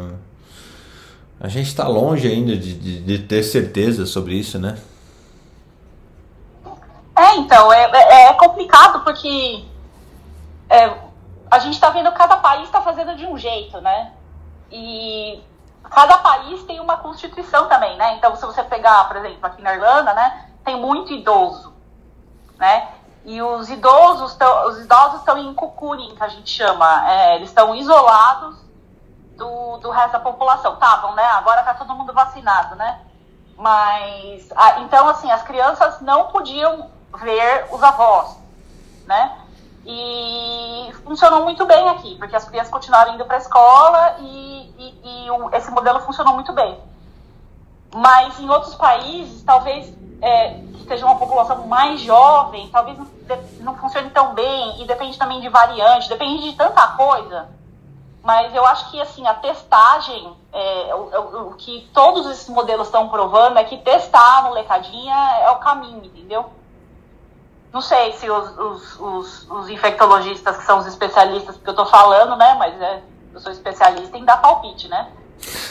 a 1.40 1.48
gente 1.48 1.68
está 1.68 1.86
longe 1.86 2.26
ainda 2.26 2.56
de, 2.56 2.74
de, 2.74 3.02
de, 3.02 3.18
ter 3.20 3.42
certeza 3.42 4.04
sobre 4.06 4.34
isso, 4.34 4.58
né? 4.58 4.76
É, 7.16 7.36
então, 7.36 7.72
é, 7.72 7.90
é, 7.92 8.26
é 8.28 8.32
complicado 8.34 9.04
porque 9.04 9.64
é, 10.68 10.92
a 11.52 11.58
gente 11.58 11.74
está 11.74 11.90
vendo 11.90 12.10
cada 12.12 12.38
país 12.38 12.64
está 12.64 12.80
fazendo 12.80 13.14
de 13.14 13.26
um 13.26 13.36
jeito, 13.36 13.78
né? 13.82 14.10
E 14.70 15.44
cada 15.90 16.16
país 16.16 16.62
tem 16.62 16.80
uma 16.80 16.96
constituição 16.96 17.68
também, 17.68 17.94
né? 17.98 18.14
Então, 18.14 18.34
se 18.34 18.46
você 18.46 18.62
pegar, 18.62 19.06
por 19.06 19.18
exemplo, 19.18 19.38
aqui 19.42 19.60
na 19.60 19.74
Irlanda, 19.74 20.14
né, 20.14 20.48
tem 20.64 20.80
muito 20.80 21.12
idoso, 21.12 21.74
né? 22.56 22.88
E 23.26 23.42
os 23.42 23.68
idosos, 23.68 24.34
tão, 24.34 24.66
os 24.66 24.78
idosos 24.78 25.20
estão 25.20 25.36
em 25.36 25.52
cocooning, 25.52 26.16
que 26.16 26.24
a 26.24 26.28
gente 26.28 26.48
chama. 26.48 27.10
É, 27.10 27.36
eles 27.36 27.50
estão 27.50 27.74
isolados 27.74 28.56
do, 29.36 29.76
do 29.76 29.90
resto 29.90 30.12
da 30.12 30.20
população. 30.20 30.72
Estavam, 30.72 31.14
né? 31.14 31.22
Agora 31.22 31.60
está 31.60 31.74
todo 31.74 31.94
mundo 31.94 32.14
vacinado, 32.14 32.76
né? 32.76 32.98
Mas, 33.58 34.50
a, 34.56 34.80
então, 34.80 35.06
assim, 35.06 35.30
as 35.30 35.42
crianças 35.42 36.00
não 36.00 36.28
podiam 36.28 36.90
ver 37.14 37.66
os 37.70 37.82
avós, 37.82 38.38
né? 39.06 39.41
E 39.84 40.92
funcionou 41.04 41.42
muito 41.42 41.66
bem 41.66 41.88
aqui, 41.88 42.16
porque 42.16 42.36
as 42.36 42.44
crianças 42.44 42.72
continuaram 42.72 43.14
indo 43.14 43.24
para 43.24 43.36
a 43.36 43.40
escola 43.40 44.16
e, 44.20 44.72
e, 44.78 45.24
e 45.26 45.30
o, 45.30 45.50
esse 45.54 45.70
modelo 45.70 46.00
funcionou 46.00 46.34
muito 46.34 46.52
bem. 46.52 46.78
Mas 47.94 48.38
em 48.38 48.48
outros 48.48 48.74
países, 48.74 49.42
talvez 49.42 49.92
é, 50.22 50.50
que 50.50 50.84
seja 50.86 51.04
uma 51.04 51.16
população 51.16 51.66
mais 51.66 52.00
jovem, 52.00 52.68
talvez 52.70 52.96
não, 52.96 53.06
não 53.60 53.76
funcione 53.76 54.10
tão 54.10 54.34
bem, 54.34 54.80
e 54.80 54.86
depende 54.86 55.18
também 55.18 55.40
de 55.40 55.48
variante, 55.48 56.08
depende 56.08 56.50
de 56.50 56.56
tanta 56.56 56.86
coisa. 56.88 57.48
Mas 58.22 58.54
eu 58.54 58.64
acho 58.64 58.90
que 58.90 59.00
assim, 59.00 59.26
a 59.26 59.34
testagem, 59.34 60.32
é, 60.52 60.94
o, 60.94 60.98
o, 60.98 61.48
o, 61.48 61.54
que 61.54 61.90
todos 61.92 62.24
esses 62.30 62.48
modelos 62.48 62.86
estão 62.86 63.08
provando 63.08 63.58
é 63.58 63.64
que 63.64 63.76
testar 63.78 64.38
a 64.38 64.42
molecadinha 64.42 65.14
é 65.40 65.50
o 65.50 65.56
caminho, 65.56 66.04
entendeu? 66.04 66.48
Não 67.72 67.80
sei 67.80 68.12
se 68.12 68.28
os, 68.28 68.58
os, 68.58 69.00
os, 69.00 69.50
os 69.50 69.68
infectologistas, 69.70 70.58
que 70.58 70.64
são 70.64 70.78
os 70.78 70.86
especialistas 70.86 71.56
que 71.56 71.66
eu 71.66 71.72
estou 71.72 71.86
falando, 71.86 72.36
né? 72.36 72.54
Mas 72.58 72.80
é, 72.80 73.00
eu 73.32 73.40
sou 73.40 73.50
especialista 73.50 74.16
em 74.18 74.24
dar 74.24 74.36
palpite, 74.36 74.88
né? 74.88 75.08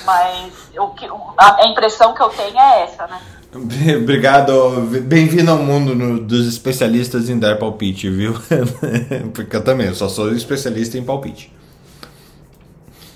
Mas 0.03 0.71
o 0.77 0.87
que, 0.89 1.07
a, 1.37 1.67
impressão 1.67 2.13
que 2.13 2.21
eu 2.21 2.29
tenho 2.29 2.57
é 2.57 2.83
essa, 2.83 3.05
né? 3.05 3.21
Obrigado, 4.01 4.81
bem-vindo 5.03 5.51
ao 5.51 5.57
mundo 5.57 5.93
no, 5.93 6.19
dos 6.19 6.47
especialistas 6.47 7.29
em 7.29 7.37
dar 7.37 7.59
palpite, 7.59 8.09
viu? 8.09 8.33
Porque 9.35 9.55
eu 9.55 9.63
também, 9.63 9.87
eu 9.87 9.95
só 9.95 10.09
sou 10.09 10.31
especialista 10.33 10.97
em 10.97 11.05
palpite. 11.05 11.53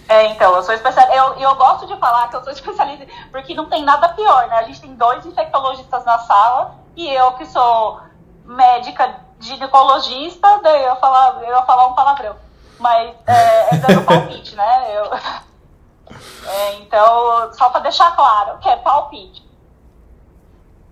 É, 0.08 0.28
então, 0.28 0.56
eu 0.56 0.62
sou 0.62 0.76
especialista. 0.76 1.15
Eu, 1.15 1.34
eu 1.39 1.56
gosto 1.56 1.88
de 1.88 1.98
falar 1.98 2.28
que 2.28 2.36
eu 2.36 2.43
sou 2.43 2.54
especialista, 2.54 3.08
porque 3.32 3.56
não 3.56 3.65
tem 3.65 3.84
nada 3.84 4.10
pior, 4.10 4.48
né? 4.48 4.58
A 4.58 4.63
gente 4.63 4.80
tem 4.80 4.93
dois 4.93 5.26
infectologistas 5.26 6.06
na 6.06 6.19
sala 6.19 6.76
e 6.95 7.10
eu 7.10 7.32
que 7.32 7.45
sou 7.48 8.00
médica 8.46 9.20
ginecologista, 9.40 10.60
daí 10.62 10.84
eu 10.84 10.90
ia 10.90 10.96
falar, 10.96 11.44
eu 11.44 11.50
ia 11.50 11.62
falar 11.64 11.88
um 11.88 11.94
palavrão. 11.94 12.36
Mas 12.80 13.16
é, 13.28 13.76
é 13.76 13.78
dando 13.78 14.04
palpite, 14.06 14.56
né? 14.56 14.96
Eu, 14.96 15.14
é, 16.50 16.76
então, 16.76 17.54
só 17.54 17.70
para 17.70 17.82
deixar 17.82 18.16
claro, 18.16 18.58
que 18.60 18.70
é 18.70 18.76
palpite. 18.78 19.44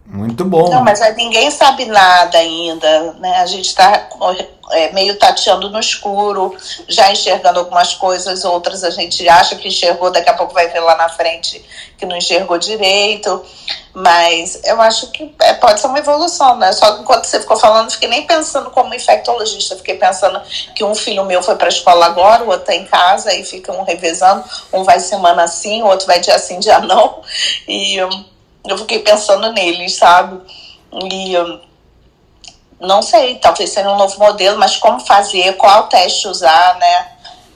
Muito 0.05 0.43
bom. 0.43 0.69
Não, 0.69 0.83
mas 0.83 0.99
ninguém 1.15 1.49
sabe 1.49 1.85
nada 1.85 2.37
ainda, 2.37 3.13
né? 3.13 3.37
A 3.37 3.45
gente 3.45 3.69
está 3.69 4.09
é, 4.71 4.91
meio 4.91 5.17
tateando 5.17 5.69
no 5.69 5.79
escuro, 5.79 6.55
já 6.89 7.09
enxergando 7.11 7.59
algumas 7.59 7.93
coisas, 7.93 8.43
outras 8.43 8.83
a 8.83 8.89
gente 8.89 9.27
acha 9.27 9.55
que 9.55 9.69
enxergou, 9.69 10.11
daqui 10.11 10.29
a 10.29 10.33
pouco 10.33 10.53
vai 10.53 10.67
ver 10.67 10.81
lá 10.81 10.95
na 10.97 11.07
frente 11.07 11.63
que 11.97 12.05
não 12.05 12.17
enxergou 12.17 12.57
direito. 12.57 13.43
Mas 13.93 14.59
eu 14.65 14.81
acho 14.81 15.09
que 15.11 15.33
é, 15.39 15.53
pode 15.53 15.79
ser 15.79 15.87
uma 15.87 15.99
evolução, 15.99 16.57
né? 16.57 16.73
Só 16.73 16.95
que 16.95 17.01
enquanto 17.01 17.25
você 17.25 17.39
ficou 17.39 17.55
falando, 17.55 17.91
fiquei 17.91 18.09
nem 18.09 18.25
pensando 18.25 18.71
como 18.71 18.93
infectologista, 18.93 19.77
fiquei 19.77 19.95
pensando 19.95 20.41
que 20.75 20.83
um 20.83 20.95
filho 20.95 21.23
meu 21.25 21.41
foi 21.41 21.55
para 21.55 21.67
a 21.67 21.69
escola 21.69 22.07
agora, 22.07 22.43
o 22.43 22.47
outro 22.47 22.61
está 22.61 22.75
em 22.75 22.85
casa, 22.85 23.33
e 23.33 23.43
fica 23.43 23.71
um 23.71 23.83
revezando, 23.83 24.43
um 24.73 24.83
vai 24.83 24.99
semana 24.99 25.43
assim, 25.43 25.81
o 25.81 25.87
outro 25.87 26.07
vai 26.07 26.19
dia 26.19 26.37
sim, 26.39 26.59
dia 26.59 26.79
não. 26.79 27.21
E 27.67 27.97
eu 28.67 28.77
fiquei 28.77 28.99
pensando 28.99 29.51
neles, 29.51 29.95
sabe? 29.95 30.41
E 31.11 31.33
eu 31.33 31.59
não 32.79 33.01
sei, 33.01 33.35
talvez 33.35 33.69
seja 33.69 33.89
um 33.89 33.97
novo 33.97 34.19
modelo, 34.19 34.59
mas 34.59 34.75
como 34.77 34.99
fazer, 34.99 35.55
qual 35.57 35.87
teste 35.87 36.27
usar, 36.27 36.77
né? 36.77 37.09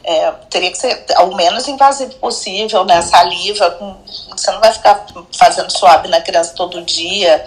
É, 0.04 0.32
teria 0.50 0.72
que 0.72 0.78
ser 0.78 1.06
ao 1.16 1.36
menos 1.36 1.68
invasivo 1.68 2.16
possível, 2.16 2.86
né? 2.86 3.02
Saliva, 3.02 3.78
você 4.32 4.52
não 4.52 4.62
vai 4.62 4.72
ficar 4.72 5.06
fazendo 5.38 5.70
suave 5.70 6.08
na 6.08 6.22
criança 6.22 6.54
todo 6.56 6.82
dia. 6.82 7.46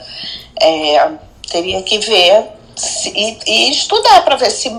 É, 0.60 1.10
teria 1.50 1.82
que 1.82 1.98
ver 1.98 2.52
se, 2.76 3.10
e, 3.10 3.38
e, 3.46 3.70
estudar 3.70 4.22
para 4.24 4.36
ver 4.36 4.50
se. 4.50 4.70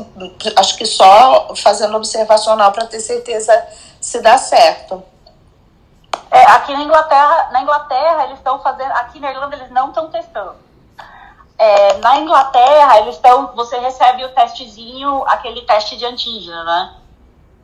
Acho 0.56 0.78
que 0.78 0.86
só 0.86 1.54
fazendo 1.56 1.98
observacional 1.98 2.72
para 2.72 2.86
ter 2.86 3.00
certeza 3.00 3.65
se 4.00 4.20
dá 4.22 4.38
certo. 4.38 5.04
É, 6.32 6.44
aqui 6.44 6.72
na 6.72 6.84
Inglaterra, 6.84 7.50
na 7.52 7.62
Inglaterra 7.62 8.24
eles 8.24 8.38
estão 8.38 8.58
fazendo, 8.60 8.91
aqui 8.94 9.20
na 9.20 9.32
Irlanda 9.32 9.58
eles 9.58 9.70
não 9.70 9.89
estão 9.89 10.10
testando. 10.10 10.56
É, 11.58 11.98
na 11.98 12.17
Inglaterra 12.20 13.00
eles 13.00 13.15
estão, 13.15 13.52
você 13.54 13.78
recebe 13.78 14.24
o 14.24 14.30
testezinho, 14.30 15.26
aquele 15.28 15.62
teste 15.63 15.98
de 15.98 16.06
antígeno, 16.06 16.63
né? 16.63 16.96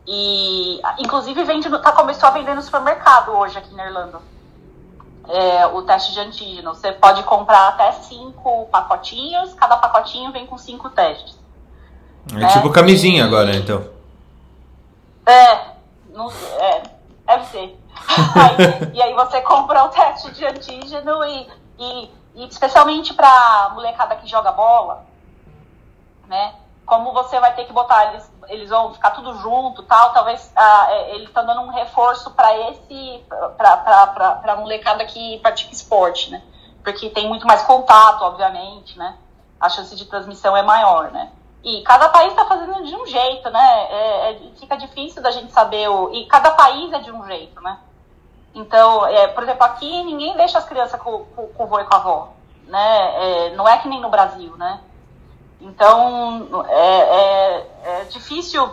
E 0.06 0.82
inclusive 1.00 1.46
vende, 1.46 1.70
tá 1.80 1.94
começou 1.94 2.28
a 2.28 2.32
vender 2.34 2.56
no 2.56 2.62
supermercado 2.62 3.32
hoje 3.32 3.58
aqui 3.58 3.74
na 3.74 3.86
Irlanda. 3.86 4.20
É, 5.30 5.66
o 5.68 5.82
teste 5.84 6.14
de 6.14 6.20
antígeno. 6.20 6.76
Você 6.76 6.92
pode 6.92 7.24
comprar 7.24 7.70
até 7.70 7.94
cinco 7.94 8.68
pacotinhos, 8.70 9.54
cada 9.54 9.78
pacotinho 9.78 10.32
vem 10.34 10.46
com 10.46 10.58
cinco 10.58 10.90
testes. 10.90 11.40
É 12.32 12.36
né? 12.36 12.48
tipo 12.50 12.70
camisinha 12.70 13.24
agora, 13.24 13.56
então. 13.56 13.86
É, 15.26 15.68
não, 16.10 16.30
é, 16.32 16.84
deve 17.26 17.46
ser 17.46 17.78
aí, 18.36 18.92
e 18.94 19.02
aí 19.02 19.14
você 19.14 19.42
compra 19.42 19.84
o 19.84 19.90
teste 19.90 20.32
de 20.32 20.46
antígeno 20.46 21.24
e, 21.26 21.50
e, 21.78 22.12
e 22.36 22.48
especialmente 22.48 23.14
para 23.14 23.72
molecada 23.74 24.16
que 24.16 24.28
joga 24.28 24.52
bola, 24.52 25.06
né? 26.28 26.56
Como 26.86 27.12
você 27.12 27.40
vai 27.40 27.54
ter 27.54 27.66
que 27.66 27.74
botar 27.74 28.12
eles, 28.14 28.32
eles 28.48 28.70
vão 28.70 28.94
ficar 28.94 29.12
tudo 29.12 29.34
junto, 29.40 29.84
tal, 29.84 30.14
talvez 30.14 30.52
ah, 30.56 30.88
é, 30.90 31.16
ele 31.16 31.28
dando 31.34 31.62
um 31.62 31.70
reforço 31.70 32.32
para 32.32 32.56
esse, 32.70 33.26
para 33.58 34.42
a 34.46 34.56
molecada 34.56 35.06
que 35.06 35.40
pratica 35.40 35.74
esporte, 35.74 36.32
né? 36.32 36.42
Porque 36.84 37.10
tem 37.10 37.28
muito 37.28 37.46
mais 37.46 37.64
contato, 37.64 38.22
obviamente, 38.22 38.98
né? 38.98 39.18
A 39.60 39.68
chance 39.68 39.96
de 39.96 40.06
transmissão 40.06 40.56
é 40.56 40.64
maior, 40.64 41.12
né? 41.12 41.32
E 41.64 41.82
cada 41.82 42.08
país 42.08 42.30
está 42.30 42.46
fazendo 42.46 42.82
de 42.84 42.96
um 42.96 43.06
jeito, 43.06 43.50
né? 43.50 43.88
É, 43.90 44.32
é, 44.32 44.40
fica 44.58 44.78
difícil 44.78 45.22
da 45.22 45.32
gente 45.32 45.52
saber 45.52 45.90
o. 45.90 46.14
E 46.14 46.26
cada 46.28 46.52
país 46.52 46.94
é 46.94 47.00
de 47.00 47.12
um 47.12 47.26
jeito, 47.26 47.60
né? 47.62 47.78
Então, 48.58 49.06
é, 49.06 49.28
por 49.28 49.44
exemplo, 49.44 49.64
aqui 49.64 50.04
ninguém 50.04 50.36
deixa 50.36 50.58
as 50.58 50.66
crianças 50.66 51.00
com, 51.00 51.26
com, 51.26 51.48
com 51.48 51.64
o 51.64 51.66
avô 51.68 51.80
e 51.80 51.86
com 51.86 51.94
a 51.94 51.98
avó, 51.98 52.34
né? 52.66 53.50
É, 53.50 53.56
não 53.56 53.68
é 53.68 53.78
que 53.78 53.88
nem 53.88 54.02
no 54.02 54.10
Brasil, 54.10 54.58
né? 54.58 54.82
Então, 55.62 56.66
é, 56.68 57.00
é, 57.00 57.68
é, 57.84 58.04
difícil 58.06 58.68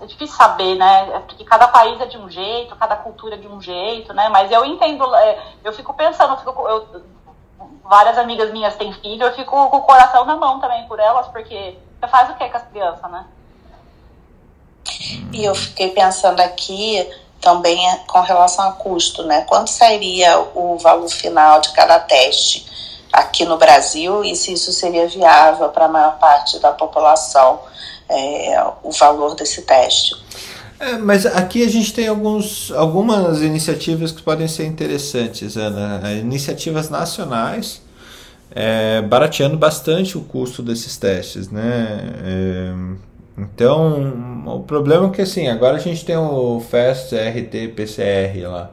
é 0.00 0.06
difícil 0.06 0.34
saber, 0.34 0.74
né? 0.76 1.10
É 1.16 1.18
porque 1.20 1.44
cada 1.44 1.68
país 1.68 2.00
é 2.00 2.06
de 2.06 2.16
um 2.16 2.30
jeito, 2.30 2.74
cada 2.76 2.96
cultura 2.96 3.34
é 3.34 3.38
de 3.38 3.46
um 3.46 3.60
jeito, 3.60 4.14
né? 4.14 4.30
Mas 4.30 4.50
eu 4.50 4.64
entendo, 4.64 5.14
é, 5.14 5.38
eu 5.62 5.72
fico 5.74 5.92
pensando, 5.92 6.32
eu 6.32 6.38
fico, 6.38 6.68
eu, 6.68 7.04
várias 7.84 8.16
amigas 8.16 8.50
minhas 8.52 8.74
têm 8.76 8.92
filho, 8.94 9.24
eu 9.24 9.34
fico 9.34 9.68
com 9.68 9.76
o 9.76 9.82
coração 9.82 10.24
na 10.24 10.34
mão 10.34 10.60
também 10.60 10.88
por 10.88 10.98
elas, 10.98 11.28
porque 11.28 11.76
você 12.00 12.08
faz 12.08 12.30
o 12.30 12.34
que 12.34 12.48
com 12.48 12.56
as 12.56 12.68
crianças, 12.68 13.10
né? 13.10 13.26
E 15.32 15.44
eu 15.44 15.54
fiquei 15.54 15.90
pensando 15.90 16.40
aqui, 16.40 17.06
também 17.44 17.78
é 17.90 18.00
com 18.06 18.22
relação 18.22 18.66
a 18.66 18.72
custo, 18.72 19.22
né? 19.22 19.42
Quanto 19.42 19.68
seria 19.68 20.40
o 20.54 20.78
valor 20.78 21.08
final 21.08 21.60
de 21.60 21.70
cada 21.72 22.00
teste 22.00 22.66
aqui 23.12 23.44
no 23.44 23.58
Brasil 23.58 24.24
e 24.24 24.34
se 24.34 24.54
isso 24.54 24.72
seria 24.72 25.06
viável 25.06 25.68
para 25.68 25.84
a 25.84 25.88
maior 25.88 26.18
parte 26.18 26.58
da 26.58 26.72
população, 26.72 27.60
é, 28.08 28.64
o 28.82 28.90
valor 28.90 29.34
desse 29.34 29.62
teste? 29.62 30.16
É, 30.80 30.96
mas 30.96 31.24
aqui 31.26 31.62
a 31.62 31.68
gente 31.68 31.92
tem 31.92 32.08
alguns, 32.08 32.72
algumas 32.72 33.42
iniciativas 33.42 34.10
que 34.10 34.22
podem 34.22 34.48
ser 34.48 34.64
interessantes, 34.66 35.56
Ana. 35.56 36.00
É, 36.08 36.16
iniciativas 36.16 36.88
nacionais, 36.88 37.82
é, 38.50 39.02
barateando 39.02 39.56
bastante 39.56 40.16
o 40.16 40.22
custo 40.22 40.62
desses 40.62 40.96
testes, 40.96 41.50
né? 41.50 41.98
É, 42.24 43.13
então, 43.36 44.44
o 44.46 44.60
problema 44.60 45.08
é 45.08 45.10
que 45.10 45.22
assim, 45.22 45.48
agora 45.48 45.76
a 45.76 45.80
gente 45.80 46.04
tem 46.04 46.16
o 46.16 46.60
FAST 46.60 47.12
RT 47.14 47.74
PCR 47.74 48.48
lá. 48.48 48.70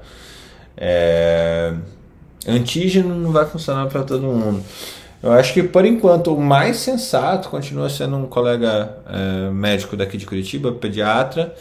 É, 0.78 1.74
antígeno 2.48 3.16
não 3.16 3.32
vai 3.32 3.46
funcionar 3.46 3.88
para 3.88 4.04
todo 4.04 4.22
mundo. 4.22 4.64
Eu 5.22 5.32
acho 5.32 5.54
que 5.54 5.62
por 5.62 5.86
enquanto 5.86 6.34
o 6.34 6.42
mais 6.42 6.78
sensato 6.78 7.50
continua 7.50 7.90
sendo 7.90 8.18
um 8.18 8.26
colega 8.26 8.98
é, 9.08 9.52
médico 9.52 9.96
daqui 9.96 10.18
de 10.18 10.26
Curitiba, 10.26 10.72
pediatra, 10.72 11.54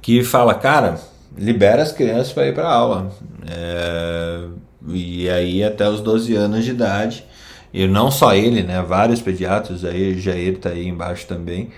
que 0.00 0.22
fala, 0.22 0.54
cara, 0.54 0.98
libera 1.36 1.82
as 1.82 1.92
crianças 1.92 2.32
para 2.32 2.46
ir 2.46 2.54
para 2.54 2.68
aula. 2.68 3.10
É, 3.50 4.44
e 4.88 5.28
aí 5.28 5.62
até 5.62 5.88
os 5.88 6.00
12 6.00 6.34
anos 6.34 6.64
de 6.64 6.70
idade. 6.70 7.24
E 7.72 7.86
não 7.86 8.10
só 8.10 8.34
ele, 8.34 8.62
né? 8.62 8.82
Vários 8.82 9.20
pediatras 9.20 9.84
aí, 9.84 10.18
Jair 10.18 10.58
tá 10.58 10.70
aí 10.70 10.86
embaixo 10.86 11.26
também. 11.26 11.70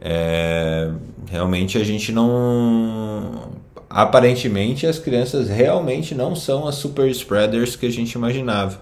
É, 0.00 0.90
realmente 1.30 1.78
a 1.78 1.84
gente 1.84 2.12
não. 2.12 3.52
Aparentemente 3.88 4.86
as 4.86 4.98
crianças 4.98 5.48
realmente 5.48 6.14
não 6.14 6.34
são 6.34 6.66
as 6.66 6.76
super 6.76 7.08
spreaders 7.10 7.76
que 7.76 7.86
a 7.86 7.90
gente 7.90 8.12
imaginava. 8.12 8.80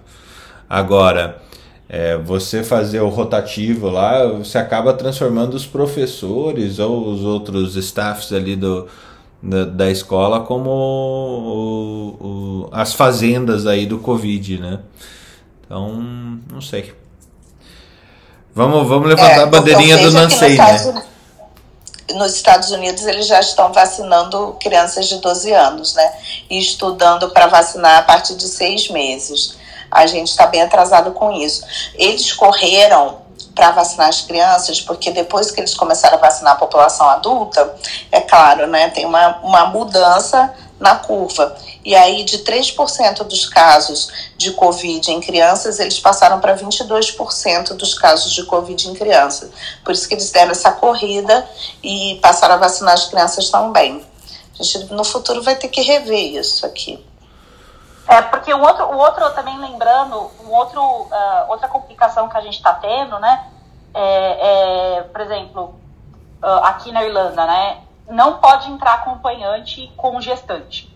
Agora, 0.69 1.41
é, 1.88 2.17
você 2.17 2.65
fazer 2.65 3.01
o 3.01 3.09
rotativo 3.09 3.88
lá, 3.91 4.27
você 4.27 4.59
acaba 4.59 4.95
transformando 4.95 5.55
os 5.55 5.67
professores 5.67 6.79
ou 6.79 7.09
os 7.09 7.23
outros 7.23 7.77
staffs 7.77 8.33
ali 8.33 8.57
do, 8.57 8.88
da, 9.43 9.65
da 9.67 9.91
escola 9.91 10.41
como 10.41 10.71
o, 10.71 12.09
o, 12.27 12.69
as 12.73 12.95
fazendas 12.95 13.67
aí 13.67 13.85
do 13.85 13.99
Covid, 13.99 14.59
né? 14.59 14.79
Então, 15.73 15.89
não 16.53 16.61
sei. 16.61 16.95
Vamos, 18.55 18.87
vamos 18.87 19.09
levantar 19.09 19.39
é, 19.39 19.43
a 19.43 19.47
bandeirinha 19.47 19.97
do 19.97 20.11
não 20.11 20.29
sei, 20.29 20.59
né? 20.59 21.03
nos 22.13 22.35
Estados 22.35 22.71
Unidos 22.71 23.07
eles 23.07 23.27
já 23.27 23.41
estão 23.41 23.73
vacinando 23.73 24.55
crianças 24.61 25.09
de 25.09 25.17
12 25.17 25.51
anos, 25.51 25.95
né? 25.95 26.13
E 26.51 26.59
estudando 26.59 27.31
para 27.31 27.47
vacinar 27.47 28.01
a 28.01 28.03
partir 28.03 28.35
de 28.35 28.47
seis 28.49 28.91
meses. 28.91 29.57
A 29.91 30.05
gente 30.05 30.29
está 30.29 30.47
bem 30.47 30.61
atrasado 30.61 31.13
com 31.13 31.33
isso. 31.33 31.65
Eles 31.95 32.35
correram 32.35 33.23
para 33.55 33.71
vacinar 33.71 34.09
as 34.09 34.21
crianças, 34.21 34.79
porque 34.79 35.11
depois 35.11 35.51
que 35.51 35.59
eles 35.59 35.73
começaram 35.73 36.19
a 36.19 36.21
vacinar 36.21 36.53
a 36.53 36.57
população 36.57 37.09
adulta, 37.09 37.75
é 38.11 38.21
claro, 38.21 38.67
né, 38.67 38.91
tem 38.91 39.07
uma, 39.07 39.39
uma 39.39 39.67
mudança 39.69 40.53
na 40.83 40.97
curva. 40.97 41.57
E 41.85 41.95
aí, 41.95 42.25
de 42.25 42.38
3% 42.38 43.23
dos 43.23 43.49
casos 43.49 44.11
de 44.37 44.51
Covid 44.53 45.11
em 45.11 45.21
crianças, 45.21 45.79
eles 45.79 45.99
passaram 45.99 46.40
para 46.40 46.57
22% 46.57 47.75
dos 47.75 47.95
casos 47.95 48.33
de 48.33 48.45
Covid 48.45 48.88
em 48.88 48.95
crianças. 48.95 49.51
Por 49.85 49.92
isso 49.92 50.07
que 50.07 50.14
eles 50.14 50.31
deram 50.31 50.51
essa 50.51 50.73
corrida 50.73 51.49
e 51.83 52.18
passaram 52.21 52.57
a 52.57 52.59
vacinar 52.59 52.95
as 52.95 53.07
crianças 53.07 53.49
também. 53.49 54.05
A 54.59 54.62
gente, 54.62 54.92
no 54.92 55.05
futuro, 55.05 55.40
vai 55.42 55.55
ter 55.55 55.68
que 55.68 55.81
rever 55.81 56.35
isso 56.35 56.66
aqui. 56.66 57.03
É, 58.09 58.21
porque 58.23 58.53
o 58.53 58.61
outro, 58.61 58.85
o 58.87 58.97
outro 58.97 59.31
também 59.31 59.57
lembrando, 59.59 60.31
um 60.45 60.51
outro, 60.51 60.83
uh, 60.83 61.49
outra 61.49 61.68
complicação 61.68 62.29
que 62.29 62.37
a 62.37 62.40
gente 62.40 62.57
está 62.57 62.75
tendo, 62.75 63.18
né? 63.21 63.47
É, 63.95 64.99
é, 64.99 65.03
por 65.03 65.21
exemplo, 65.21 65.75
uh, 66.42 66.64
aqui 66.64 66.90
na 66.90 67.05
Irlanda, 67.05 67.47
né? 67.47 67.79
Não 68.12 68.38
pode 68.38 68.70
entrar 68.70 68.94
acompanhante 68.94 69.90
com 69.96 70.20
gestante. 70.20 70.94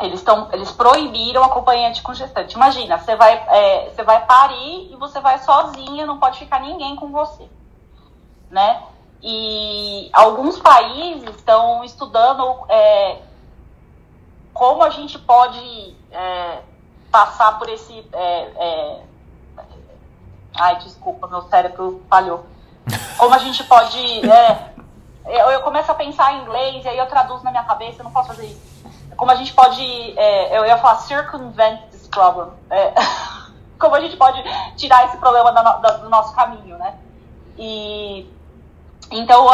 Eles, 0.00 0.22
tão, 0.22 0.48
eles 0.52 0.70
proibiram 0.70 1.42
acompanhante 1.42 2.00
com 2.00 2.14
gestante. 2.14 2.54
Imagina, 2.54 2.96
você 2.96 3.16
vai, 3.16 3.32
é, 3.48 3.90
você 3.90 4.04
vai 4.04 4.24
parir 4.24 4.92
e 4.92 4.96
você 4.96 5.18
vai 5.20 5.38
sozinha, 5.38 6.06
não 6.06 6.18
pode 6.18 6.38
ficar 6.38 6.60
ninguém 6.60 6.94
com 6.94 7.10
você. 7.10 7.48
Né? 8.50 8.82
E 9.20 10.08
alguns 10.12 10.58
países 10.60 11.28
estão 11.34 11.82
estudando 11.82 12.64
é, 12.68 13.18
como 14.52 14.84
a 14.84 14.90
gente 14.90 15.18
pode 15.18 15.96
é, 16.12 16.60
passar 17.10 17.58
por 17.58 17.68
esse. 17.68 18.06
É, 18.12 18.40
é, 18.56 19.02
ai, 20.56 20.76
desculpa, 20.78 21.26
meu 21.26 21.42
cérebro 21.42 22.00
falhou. 22.08 22.46
Como 23.16 23.34
a 23.34 23.38
gente 23.38 23.64
pode. 23.64 23.98
É, 25.24 25.42
eu, 25.42 25.50
eu, 25.50 25.60
começo 25.62 25.90
a 25.90 25.94
pensar 25.94 26.34
em 26.34 26.42
inglês 26.42 26.84
e 26.84 26.88
aí 26.88 26.98
eu 26.98 27.06
traduzo 27.06 27.44
na 27.44 27.50
minha 27.50 27.64
cabeça, 27.64 28.00
eu 28.00 28.04
não 28.04 28.12
posso 28.12 28.28
fazer 28.28 28.46
isso. 28.46 28.74
Como 29.16 29.30
a 29.30 29.34
gente 29.36 29.52
pode. 29.52 29.82
É, 30.18 30.58
eu 30.58 30.66
ia 30.66 30.76
falar 30.78 30.98
circumvent 30.98 31.80
this 31.90 32.08
problem. 32.08 32.50
como 33.78 33.94
a 33.94 34.00
gente 34.00 34.16
pode 34.16 34.42
tirar 34.76 35.06
esse 35.06 35.16
problema 35.18 35.52
do, 35.52 36.08
nosso 36.08 36.34
caminho, 36.34 36.76
né? 36.78 36.94
E 37.58 38.28
então, 39.10 39.46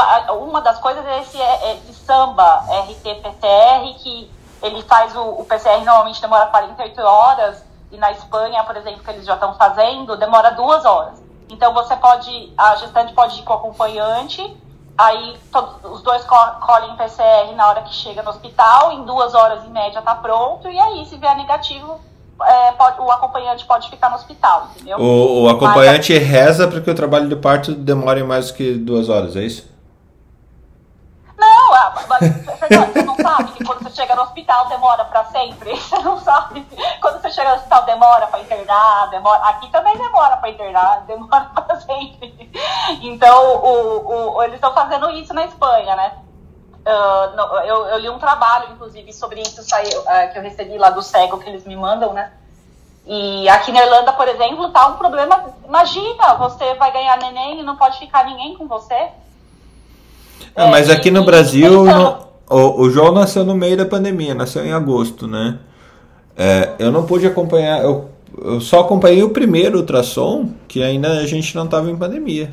uma 0.43 0.61
das 0.61 0.79
coisas 0.79 1.05
é 1.05 1.21
esse, 1.21 1.41
é, 1.41 1.75
esse 1.75 1.95
samba 1.95 2.65
RT-PCR, 2.89 3.95
que 3.99 4.31
ele 4.63 4.83
faz 4.83 5.15
o, 5.17 5.23
o 5.23 5.45
PCR 5.45 5.85
normalmente 5.85 6.21
demora 6.21 6.47
48 6.47 7.01
horas, 7.01 7.65
e 7.91 7.97
na 7.97 8.13
Espanha, 8.13 8.63
por 8.65 8.77
exemplo, 8.77 9.03
que 9.03 9.11
eles 9.11 9.27
já 9.27 9.35
estão 9.35 9.55
fazendo, 9.55 10.17
demora 10.17 10.51
duas 10.53 10.85
horas. 10.85 11.21
Então 11.49 11.75
você 11.75 11.97
pode, 11.97 12.53
a 12.57 12.77
gestante 12.77 13.13
pode 13.13 13.41
ir 13.41 13.43
com 13.43 13.53
o 13.53 13.57
acompanhante, 13.57 14.57
aí 15.07 15.39
todos, 15.53 15.77
os 15.85 16.03
dois 16.03 16.25
colhem 16.25 16.97
PCR 16.97 17.55
na 17.55 17.69
hora 17.69 17.83
que 17.83 17.95
chega 17.95 18.23
no 18.23 18.31
hospital, 18.31 18.93
em 18.93 19.05
duas 19.05 19.35
horas 19.35 19.65
em 19.65 19.71
média 19.71 19.99
está 19.99 20.15
pronto, 20.15 20.69
e 20.69 20.79
aí 20.79 21.05
se 21.07 21.17
vier 21.17 21.37
negativo, 21.37 22.01
é, 22.43 22.73
pode, 22.73 23.01
o 23.01 23.11
acompanhante 23.11 23.65
pode 23.65 23.89
ficar 23.91 24.11
no 24.11 24.17
hospital, 24.17 24.69
entendeu? 24.75 24.99
O, 24.99 25.45
o 25.45 25.49
acompanhante 25.49 26.13
Mas, 26.13 26.27
reza 26.27 26.69
para 26.69 26.81
que 26.81 26.91
o 26.91 26.95
trabalho 26.95 27.29
de 27.29 27.37
parto 27.37 27.75
demore 27.75 28.23
mais 28.23 28.51
do 28.51 28.55
que 28.57 28.75
duas 28.75 29.09
horas, 29.09 29.37
é 29.37 29.43
isso? 29.43 29.71
Fernando, 32.59 32.93
você 32.93 33.03
não 33.03 33.17
sabe 33.17 33.53
que 33.53 33.65
quando 33.65 33.83
você 33.83 33.91
chega 33.97 34.15
no 34.15 34.23
hospital 34.23 34.69
demora 34.69 35.05
para 35.05 35.25
sempre? 35.25 35.75
Você 35.81 35.99
não 36.01 36.19
sabe? 36.21 36.67
Quando 37.01 37.21
você 37.21 37.31
chega 37.31 37.51
no 37.51 37.57
hospital 37.57 37.85
demora 37.85 38.27
para 38.27 38.41
internar, 38.41 39.11
demora. 39.11 39.43
Aqui 39.49 39.71
também 39.71 39.97
demora 39.97 40.37
para 40.37 40.51
internar, 40.51 41.01
demora 41.07 41.45
para 41.55 41.81
sempre. 41.81 42.40
Então, 43.03 43.57
o, 43.57 44.37
o, 44.37 44.43
eles 44.43 44.57
estão 44.57 44.73
fazendo 44.75 45.11
isso 45.11 45.33
na 45.33 45.45
Espanha, 45.45 45.95
né? 45.95 46.13
Uh, 46.81 47.61
eu, 47.67 47.87
eu, 47.87 47.99
li 47.99 48.09
um 48.09 48.19
trabalho, 48.19 48.73
inclusive, 48.73 49.13
sobre 49.13 49.43
isso 49.43 49.63
saiu, 49.63 50.01
uh, 50.01 50.33
que 50.33 50.39
eu 50.39 50.43
recebi 50.43 50.79
lá 50.79 50.91
do 50.91 51.03
cego 51.03 51.39
que 51.39 51.49
eles 51.49 51.65
me 51.65 51.77
mandam, 51.77 52.13
né? 52.13 52.33
E 53.07 53.49
aqui 53.49 53.73
na 53.73 53.83
Irlanda, 53.85 54.13
por 54.13 54.29
exemplo, 54.29 54.71
tá 54.71 54.87
um 54.89 54.97
problema. 54.97 55.45
Imagina, 55.67 56.35
você 56.35 56.75
vai 56.75 56.93
ganhar 56.93 57.19
neném 57.19 57.61
e 57.61 57.63
não 57.63 57.77
pode 57.77 57.99
ficar 57.99 58.25
ninguém 58.25 58.57
com 58.57 58.67
você. 58.67 59.09
É, 60.55 60.71
mas 60.71 60.89
aqui 60.89 61.11
no 61.11 61.25
Brasil, 61.25 61.85
no, 61.85 62.19
o, 62.49 62.83
o 62.83 62.91
João 62.91 63.13
nasceu 63.13 63.45
no 63.45 63.55
meio 63.55 63.77
da 63.77 63.85
pandemia, 63.85 64.35
nasceu 64.35 64.65
em 64.65 64.73
agosto, 64.73 65.27
né? 65.27 65.59
É, 66.37 66.75
eu 66.79 66.91
não 66.91 67.05
pude 67.05 67.27
acompanhar, 67.27 67.83
eu, 67.83 68.11
eu 68.43 68.61
só 68.61 68.81
acompanhei 68.81 69.23
o 69.23 69.31
primeiro 69.31 69.79
ultrassom, 69.79 70.51
que 70.69 70.83
ainda 70.83 71.09
a 71.19 71.27
gente 71.27 71.55
não 71.55 71.65
estava 71.65 71.91
em 71.91 71.97
pandemia. 71.97 72.53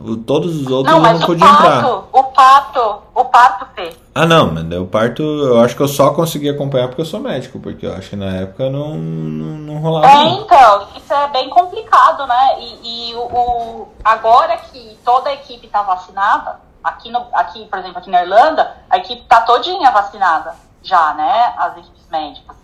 O, 0.00 0.16
todos 0.16 0.60
os 0.60 0.66
outros 0.66 0.94
não, 0.94 1.06
eu 1.06 1.18
não 1.18 1.26
podia 1.26 1.46
entrar. 1.46 1.86
O 2.12 2.24
parto, 2.24 3.02
o 3.14 3.24
parto 3.26 3.66
fez. 3.74 3.96
Ah, 4.14 4.26
não, 4.26 4.52
mas 4.52 4.64
o 4.72 4.86
parto 4.86 5.22
eu 5.22 5.60
acho 5.60 5.76
que 5.76 5.82
eu 5.82 5.88
só 5.88 6.10
consegui 6.10 6.48
acompanhar 6.48 6.88
porque 6.88 7.02
eu 7.02 7.06
sou 7.06 7.20
médico, 7.20 7.60
porque 7.60 7.86
eu 7.86 7.94
acho 7.94 8.10
que 8.10 8.16
na 8.16 8.26
época 8.26 8.68
não, 8.68 8.94
não, 8.94 9.58
não 9.58 9.78
rolava. 9.78 10.06
É, 10.06 10.28
então, 10.28 10.88
isso 10.96 11.12
é 11.12 11.28
bem 11.28 11.48
complicado, 11.50 12.26
né? 12.26 12.60
E, 12.60 13.10
e 13.10 13.14
o, 13.14 13.20
o, 13.20 13.88
agora 14.02 14.56
que 14.56 14.98
toda 15.04 15.30
a 15.30 15.34
equipe 15.34 15.66
está 15.66 15.82
vacinada, 15.82 16.66
Aqui, 16.86 17.10
no, 17.10 17.26
aqui, 17.32 17.66
por 17.66 17.80
exemplo, 17.80 17.98
aqui 17.98 18.08
na 18.08 18.22
Irlanda, 18.22 18.76
a 18.88 18.98
equipe 18.98 19.20
está 19.20 19.40
todinha 19.40 19.90
vacinada 19.90 20.54
já, 20.84 21.14
né? 21.14 21.52
As 21.58 21.78
equipes 21.78 22.08
médicas. 22.08 22.56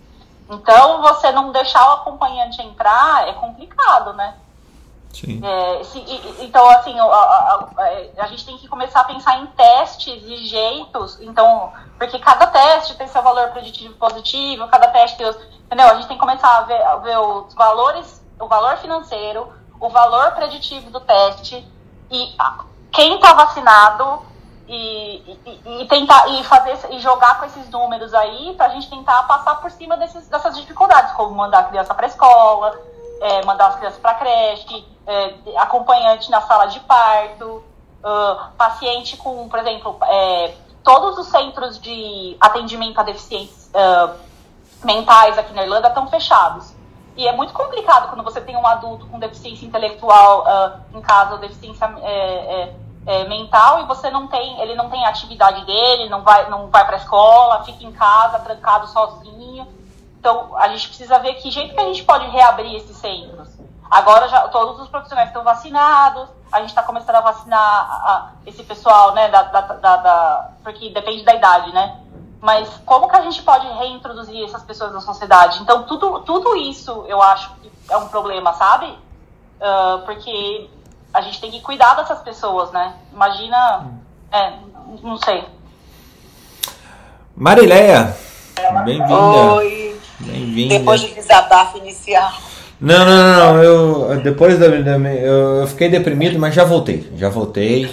Então, 0.53 1.03
você 1.03 1.33
não 1.33 1.53
deixar 1.53 1.89
o 1.89 1.93
acompanhante 1.95 2.61
entrar 2.63 3.29
é 3.29 3.33
complicado, 3.33 4.13
né? 4.13 4.35
Sim. 5.13 5.41
É, 5.45 5.85
se, 5.85 5.99
então, 6.41 6.69
assim, 6.71 6.99
a, 6.99 7.05
a, 7.05 7.69
a, 7.77 8.25
a, 8.25 8.27
gente 8.29 8.47
tem 8.47 8.57
que 8.57 8.67
começar 8.67 9.01
a 9.01 9.05
pensar 9.05 9.39
em 9.39 9.47
testes 9.47 10.23
e 10.25 10.47
jeitos. 10.47 11.21
Então, 11.21 11.73
porque 11.99 12.19
cada 12.19 12.47
teste 12.47 12.97
tem 12.97 13.07
seu 13.07 13.23
valor 13.23 13.51
preditivo 13.51 13.95
positivo, 13.95 14.69
cada 14.69 14.89
teste 14.89 15.19
tem 15.19 15.27
os, 15.27 15.37
Entendeu? 15.73 15.89
A 15.89 15.95
gente 15.95 16.09
tem 16.09 16.19
que 16.19 16.21
começar 16.21 16.59
a 16.59 16.61
ver, 16.63 16.83
a 16.83 16.97
ver 16.97 17.19
os 17.19 17.55
valores, 17.55 18.23
o 18.39 18.47
valor 18.47 18.77
financeiro, 18.77 19.51
o 19.81 19.89
valor 19.89 20.33
preditivo 20.33 20.91
do 20.91 21.01
teste 21.01 21.67
e 22.11 22.37
quem 22.93 23.15
está 23.15 23.33
vacinado 23.33 24.23
e, 24.69 25.39
e, 25.45 25.83
e, 25.83 25.89
tentar 25.89 26.29
e 26.29 26.45
fazer 26.45 26.79
e 26.91 26.99
jogar 27.01 27.39
com 27.39 27.47
esses 27.47 27.69
números 27.71 28.15
aí 28.15 28.55
para 28.57 28.67
a 28.67 28.69
gente 28.71 28.89
tentar 28.89 29.23
passar 29.25 29.57
por 29.57 29.71
cima 29.71 29.97
desses, 29.97 30.29
dessas 30.29 30.57
dificuldades, 30.57 31.13
como 31.15 31.35
mandar 31.35 31.61
a 31.61 31.65
criança 31.65 31.95
para 31.95 32.07
escola, 32.07 32.79
é, 33.21 33.45
mandar 33.45 33.69
as 33.69 33.77
crianças 33.77 33.99
para 34.01 34.15
creche, 34.15 34.87
é, 35.07 35.35
acompanhante 35.59 36.31
na 36.31 36.41
sala 36.43 36.67
de 36.67 36.81
parto, 36.81 37.63
uh, 38.03 38.53
paciente 38.57 39.17
com, 39.17 39.49
por 39.49 39.59
exemplo, 39.59 39.97
é, 40.03 40.55
todos 40.83 41.19
os 41.19 41.29
centros 41.29 41.81
de 41.81 42.37
atendimento 42.41 42.99
a 43.01 43.03
deficientes 43.03 43.71
uh, 43.75 44.15
mentais 44.85 45.39
aqui 45.39 45.53
na 45.55 45.63
Irlanda 45.63 45.89
estão 45.89 46.07
fechados. 46.09 46.75
E 47.17 47.27
é 47.27 47.33
muito 47.33 47.53
complicado 47.53 48.09
quando 48.09 48.25
você 48.25 48.41
tem 48.41 48.57
um 48.57 48.67
adulto 48.67 49.07
com 49.07 49.19
deficiência 49.19 49.67
intelectual 49.67 50.45
uh, 50.45 50.97
em 50.97 51.01
casa, 51.01 51.35
ou 51.35 51.39
deficiência 51.39 51.87
é, 53.07 53.25
mental, 53.29 53.81
e 53.81 53.87
você 53.87 54.11
não 54.11 54.27
tem, 54.27 54.61
ele 54.61 54.75
não 54.75 54.89
tem 54.89 55.05
atividade 55.05 55.65
dele, 55.65 56.09
não 56.09 56.23
vai, 56.23 56.49
não 56.49 56.69
vai 56.69 56.85
para 56.85 56.97
a 56.97 56.99
escola, 56.99 57.65
fica 57.65 57.85
em 57.85 57.93
casa, 57.93 58.39
trancado 58.39 58.87
sozinho. 58.89 59.67
Então, 60.19 60.57
a 60.57 60.69
gente 60.69 60.89
precisa 60.89 61.19
ver 61.19 61.35
que 61.35 61.51
jeito 61.51 61.75
que 61.75 61.81
a 61.81 61.85
gente 61.85 62.05
pode 62.05 62.27
reabrir 62.29 62.77
esses 62.77 62.97
centros. 62.97 63.49
Agora 63.91 64.29
já 64.29 64.49
todos 64.49 64.81
os 64.81 64.89
profissionais 64.89 65.29
estão 65.29 65.45
vacinados, 65.45 66.29
a 66.51 66.61
gente 66.61 66.71
está 66.71 66.83
começando 66.83 67.17
a 67.17 67.21
vacinar 67.21 67.61
a, 67.61 68.13
a, 68.13 68.31
esse 68.47 68.63
pessoal, 68.63 69.13
né, 69.15 69.29
da, 69.29 69.43
da, 69.43 69.61
da, 69.61 69.97
da, 69.97 70.51
porque 70.63 70.91
depende 70.91 71.25
da 71.25 71.35
idade, 71.35 71.73
né? 71.73 72.01
Mas 72.41 72.69
como 72.87 73.09
que 73.09 73.17
a 73.17 73.21
gente 73.21 73.43
pode 73.43 73.67
reintroduzir 73.67 74.45
essas 74.45 74.63
pessoas 74.63 74.93
na 74.93 75.01
sociedade? 75.01 75.61
Então, 75.63 75.83
tudo, 75.85 76.21
tudo 76.21 76.57
isso 76.57 77.05
eu 77.07 77.21
acho 77.21 77.55
que 77.57 77.71
é 77.91 77.97
um 77.97 78.09
problema, 78.09 78.53
sabe? 78.55 78.87
Uh, 79.61 80.05
porque 80.05 80.71
a 81.13 81.21
gente 81.21 81.41
tem 81.41 81.51
que 81.51 81.61
cuidar 81.61 81.95
dessas 81.95 82.21
pessoas, 82.21 82.73
né? 82.73 82.95
Imagina. 83.13 83.91
É, 84.33 84.53
não 85.03 85.19
sei. 85.19 85.45
Marileia, 87.37 88.15
bem-vinda. 88.85 89.15
Oi. 89.15 89.97
Bem-vinda. 90.21 90.79
Depois 90.79 91.01
do 91.03 91.15
desabafo 91.15 91.79
inicial. 91.79 92.33
Não, 92.81 93.05
não, 93.05 93.23
não, 93.23 93.55
não. 93.55 93.63
Eu, 93.63 94.21
depois 94.23 94.59
da, 94.59 94.69
da 94.69 94.97
eu, 95.11 95.67
fiquei 95.69 95.89
deprimido, 95.89 96.39
mas 96.39 96.55
já 96.55 96.65
voltei. 96.65 97.11
Já 97.17 97.29
voltei. 97.29 97.91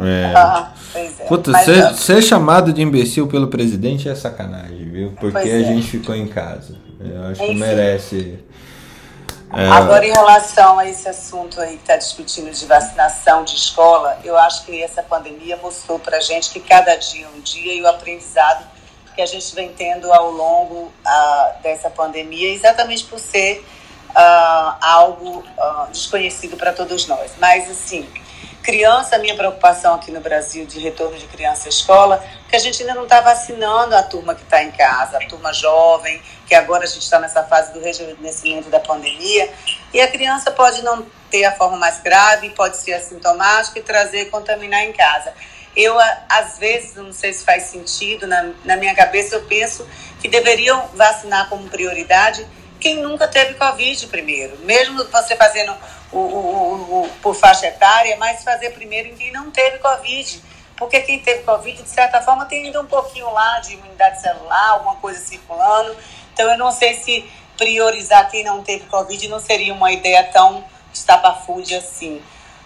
É. 0.00 0.32
Ah, 0.34 0.72
pois 0.92 1.20
é. 1.20 1.24
Puta, 1.24 1.52
ser, 1.58 1.94
ser 1.94 2.22
chamado 2.22 2.72
de 2.72 2.82
imbecil 2.82 3.26
pelo 3.26 3.48
presidente 3.48 4.08
é 4.08 4.14
sacanagem, 4.14 4.90
viu? 4.90 5.10
Porque 5.12 5.32
Pois 5.32 5.46
a 5.46 5.58
é. 5.58 5.64
gente 5.64 5.86
ficou 5.86 6.14
em 6.14 6.26
casa. 6.26 6.76
Eu 7.00 7.24
acho 7.26 7.40
que 7.40 7.54
merece. 7.54 8.38
É, 9.52 9.68
Agora, 9.68 10.04
em 10.04 10.12
relação 10.12 10.78
a 10.78 10.88
esse 10.88 11.08
assunto 11.08 11.60
aí 11.60 11.76
que 11.76 11.82
está 11.82 11.96
discutindo 11.96 12.50
de 12.50 12.66
vacinação 12.66 13.44
de 13.44 13.54
escola, 13.54 14.18
eu 14.24 14.36
acho 14.36 14.64
que 14.64 14.82
essa 14.82 15.02
pandemia 15.02 15.56
mostrou 15.58 15.98
para 15.98 16.16
a 16.16 16.20
gente 16.20 16.50
que 16.50 16.60
cada 16.60 16.96
dia 16.96 17.26
é 17.26 17.28
um 17.28 17.40
dia 17.40 17.74
e 17.74 17.82
o 17.82 17.86
aprendizado 17.86 18.66
que 19.14 19.22
a 19.22 19.26
gente 19.26 19.54
vem 19.54 19.72
tendo 19.72 20.12
ao 20.12 20.30
longo 20.30 20.92
ah, 21.04 21.52
dessa 21.62 21.88
pandemia, 21.88 22.52
exatamente 22.52 23.04
por 23.04 23.18
ser 23.18 23.64
ah, 24.14 24.76
algo 24.80 25.44
ah, 25.56 25.88
desconhecido 25.90 26.56
para 26.56 26.72
todos 26.72 27.06
nós. 27.06 27.32
Mas, 27.38 27.70
assim, 27.70 28.08
criança, 28.62 29.18
minha 29.18 29.36
preocupação 29.36 29.94
aqui 29.94 30.10
no 30.10 30.20
Brasil 30.20 30.66
de 30.66 30.80
retorno 30.80 31.16
de 31.16 31.26
criança 31.26 31.68
à 31.68 31.70
escola, 31.70 32.24
que 32.54 32.56
a 32.56 32.60
gente 32.60 32.82
ainda 32.82 32.94
não 32.94 33.02
está 33.02 33.20
vacinando 33.20 33.96
a 33.96 34.02
turma 34.04 34.32
que 34.32 34.44
está 34.44 34.62
em 34.62 34.70
casa, 34.70 35.16
a 35.18 35.26
turma 35.26 35.52
jovem, 35.52 36.22
que 36.46 36.54
agora 36.54 36.84
a 36.84 36.86
gente 36.86 37.02
está 37.02 37.18
nessa 37.18 37.42
fase 37.42 37.72
do 37.72 37.80
rejuvenescimento 37.80 38.70
da 38.70 38.78
pandemia, 38.78 39.52
e 39.92 40.00
a 40.00 40.06
criança 40.06 40.52
pode 40.52 40.80
não 40.82 41.04
ter 41.28 41.44
a 41.46 41.50
forma 41.50 41.76
mais 41.76 41.98
grave, 42.00 42.50
pode 42.50 42.76
ser 42.76 42.92
assintomática 42.94 43.80
e 43.80 43.82
trazer 43.82 44.20
e 44.20 44.24
contaminar 44.26 44.84
em 44.84 44.92
casa. 44.92 45.32
Eu, 45.74 45.96
às 46.28 46.56
vezes, 46.56 46.94
não 46.94 47.12
sei 47.12 47.32
se 47.32 47.44
faz 47.44 47.64
sentido, 47.64 48.24
na, 48.28 48.52
na 48.64 48.76
minha 48.76 48.94
cabeça 48.94 49.34
eu 49.34 49.42
penso 49.46 49.84
que 50.20 50.28
deveriam 50.28 50.86
vacinar 50.94 51.48
como 51.48 51.68
prioridade 51.68 52.46
quem 52.78 52.98
nunca 53.02 53.26
teve 53.26 53.54
Covid 53.54 54.06
primeiro. 54.06 54.56
Mesmo 54.60 55.02
você 55.10 55.34
fazendo 55.34 55.74
o, 56.12 56.18
o- 56.18 56.22
o- 56.22 57.02
o- 57.02 57.08
por 57.20 57.34
faixa 57.34 57.66
etária, 57.66 58.16
mas 58.16 58.44
fazer 58.44 58.70
primeiro 58.70 59.08
em 59.08 59.16
quem 59.16 59.32
não 59.32 59.50
teve 59.50 59.78
Covid. 59.78 60.53
Porque 60.76 61.00
quem 61.00 61.20
teve 61.20 61.42
Covid, 61.42 61.82
de 61.82 61.88
certa 61.88 62.20
forma, 62.20 62.46
tem 62.46 62.64
ainda 62.64 62.80
um 62.80 62.86
pouquinho 62.86 63.30
lá 63.32 63.60
de 63.60 63.74
imunidade 63.74 64.20
celular, 64.20 64.70
alguma 64.70 64.96
coisa 64.96 65.20
circulando. 65.20 65.96
Então, 66.32 66.50
eu 66.50 66.58
não 66.58 66.72
sei 66.72 66.94
se 66.94 67.30
priorizar 67.56 68.28
quem 68.30 68.44
não 68.44 68.62
teve 68.62 68.84
Covid 68.86 69.28
não 69.28 69.38
seria 69.38 69.72
uma 69.72 69.92
ideia 69.92 70.24
tão 70.32 70.64
estapafúrdia 70.92 71.78
assim. 71.78 72.20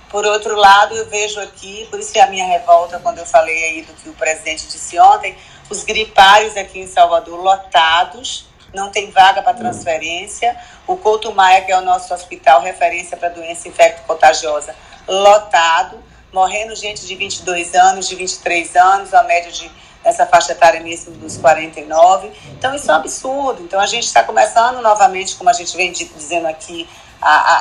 Por 0.08 0.24
outro 0.24 0.56
lado, 0.56 0.94
eu 0.94 1.06
vejo 1.06 1.38
aqui, 1.40 1.86
por 1.90 2.00
isso 2.00 2.12
que 2.12 2.18
a 2.18 2.26
minha 2.26 2.46
revolta 2.46 2.98
quando 2.98 3.18
eu 3.18 3.26
falei 3.26 3.64
aí 3.64 3.82
do 3.82 3.92
que 3.92 4.08
o 4.08 4.14
presidente 4.14 4.66
disse 4.66 4.98
ontem, 4.98 5.36
os 5.68 5.84
gripários 5.84 6.56
aqui 6.56 6.80
em 6.80 6.86
Salvador 6.86 7.38
lotados, 7.38 8.46
não 8.72 8.90
tem 8.90 9.10
vaga 9.10 9.42
para 9.42 9.54
transferência. 9.54 10.56
O 10.86 10.96
Couto 10.96 11.34
Maia, 11.34 11.62
que 11.62 11.72
é 11.72 11.78
o 11.78 11.82
nosso 11.82 12.12
hospital 12.12 12.62
referência 12.62 13.16
para 13.16 13.28
doença 13.28 13.68
infecto-contagiosa, 13.68 14.74
lotado, 15.06 16.02
morrendo 16.32 16.74
gente 16.74 17.06
de 17.06 17.14
22 17.14 17.74
anos, 17.74 18.08
de 18.08 18.14
23 18.16 18.76
anos, 18.76 19.14
a 19.14 19.22
média 19.22 19.50
de 19.50 19.70
nessa 20.04 20.24
faixa 20.26 20.52
etária 20.52 20.80
mesmo 20.80 21.12
dos 21.16 21.36
49. 21.36 22.30
Então 22.52 22.74
isso 22.74 22.90
é 22.90 22.94
um 22.94 22.96
absurdo. 22.98 23.62
Então 23.62 23.80
a 23.80 23.86
gente 23.86 24.04
está 24.04 24.22
começando 24.22 24.80
novamente, 24.80 25.34
como 25.36 25.50
a 25.50 25.52
gente 25.52 25.76
vem 25.76 25.92
di- 25.92 26.04
dizendo 26.16 26.46
aqui, 26.46 26.88
a, 27.20 27.30
a, 27.30 27.56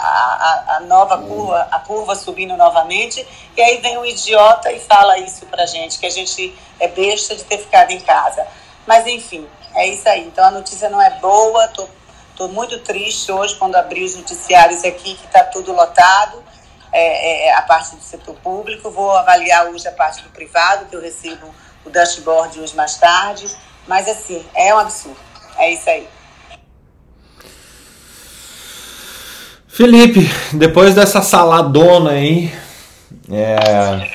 a, 0.74 0.78
a 0.78 0.80
nova 0.82 1.18
curva, 1.18 1.68
a 1.72 1.80
curva 1.80 2.16
subindo 2.16 2.56
novamente, 2.56 3.26
e 3.56 3.62
aí 3.62 3.78
vem 3.78 3.98
um 3.98 4.06
idiota 4.06 4.72
e 4.72 4.80
fala 4.80 5.18
isso 5.18 5.46
pra 5.48 5.66
gente, 5.66 5.98
que 5.98 6.06
a 6.06 6.12
gente 6.12 6.56
é 6.80 6.88
besta 6.88 7.36
de 7.36 7.44
ter 7.44 7.58
ficado 7.58 7.90
em 7.92 8.00
casa. 8.00 8.46
Mas 8.86 9.08
enfim, 9.08 9.48
é 9.74 9.88
isso 9.88 10.08
aí. 10.08 10.26
Então 10.28 10.46
a 10.46 10.52
notícia 10.52 10.90
não 10.90 11.02
é 11.02 11.10
boa, 11.20 11.68
tô, 11.70 11.88
tô 12.36 12.48
muito 12.50 12.78
triste 12.80 13.32
hoje 13.32 13.56
quando 13.56 13.76
abri 13.76 14.04
os 14.04 14.16
noticiários 14.16 14.84
aqui, 14.86 15.16
que 15.16 15.26
está 15.26 15.44
tudo 15.44 15.74
lotado, 15.74 16.44
é, 17.00 17.48
é, 17.48 17.54
a 17.54 17.62
parte 17.62 17.96
do 17.96 18.02
setor 18.02 18.34
público, 18.38 18.90
vou 18.90 19.12
avaliar 19.12 19.68
hoje 19.68 19.88
a 19.88 19.92
parte 19.92 20.24
do 20.24 20.30
privado, 20.30 20.88
que 20.88 20.96
eu 20.96 21.02
recebo 21.02 21.54
o 21.86 21.92
dashboard 21.92 22.60
hoje 22.60 22.76
mais 22.76 22.96
tarde, 22.96 23.48
mas 23.88 24.08
assim, 24.08 24.44
é 24.56 24.74
um 24.74 24.80
absurdo. 24.80 25.18
É 25.60 25.72
isso 25.72 25.88
aí. 25.88 26.08
Felipe, 29.68 30.28
depois 30.54 30.96
dessa 30.96 31.22
saladona 31.22 32.12
aí, 32.12 32.52
é, 33.30 34.10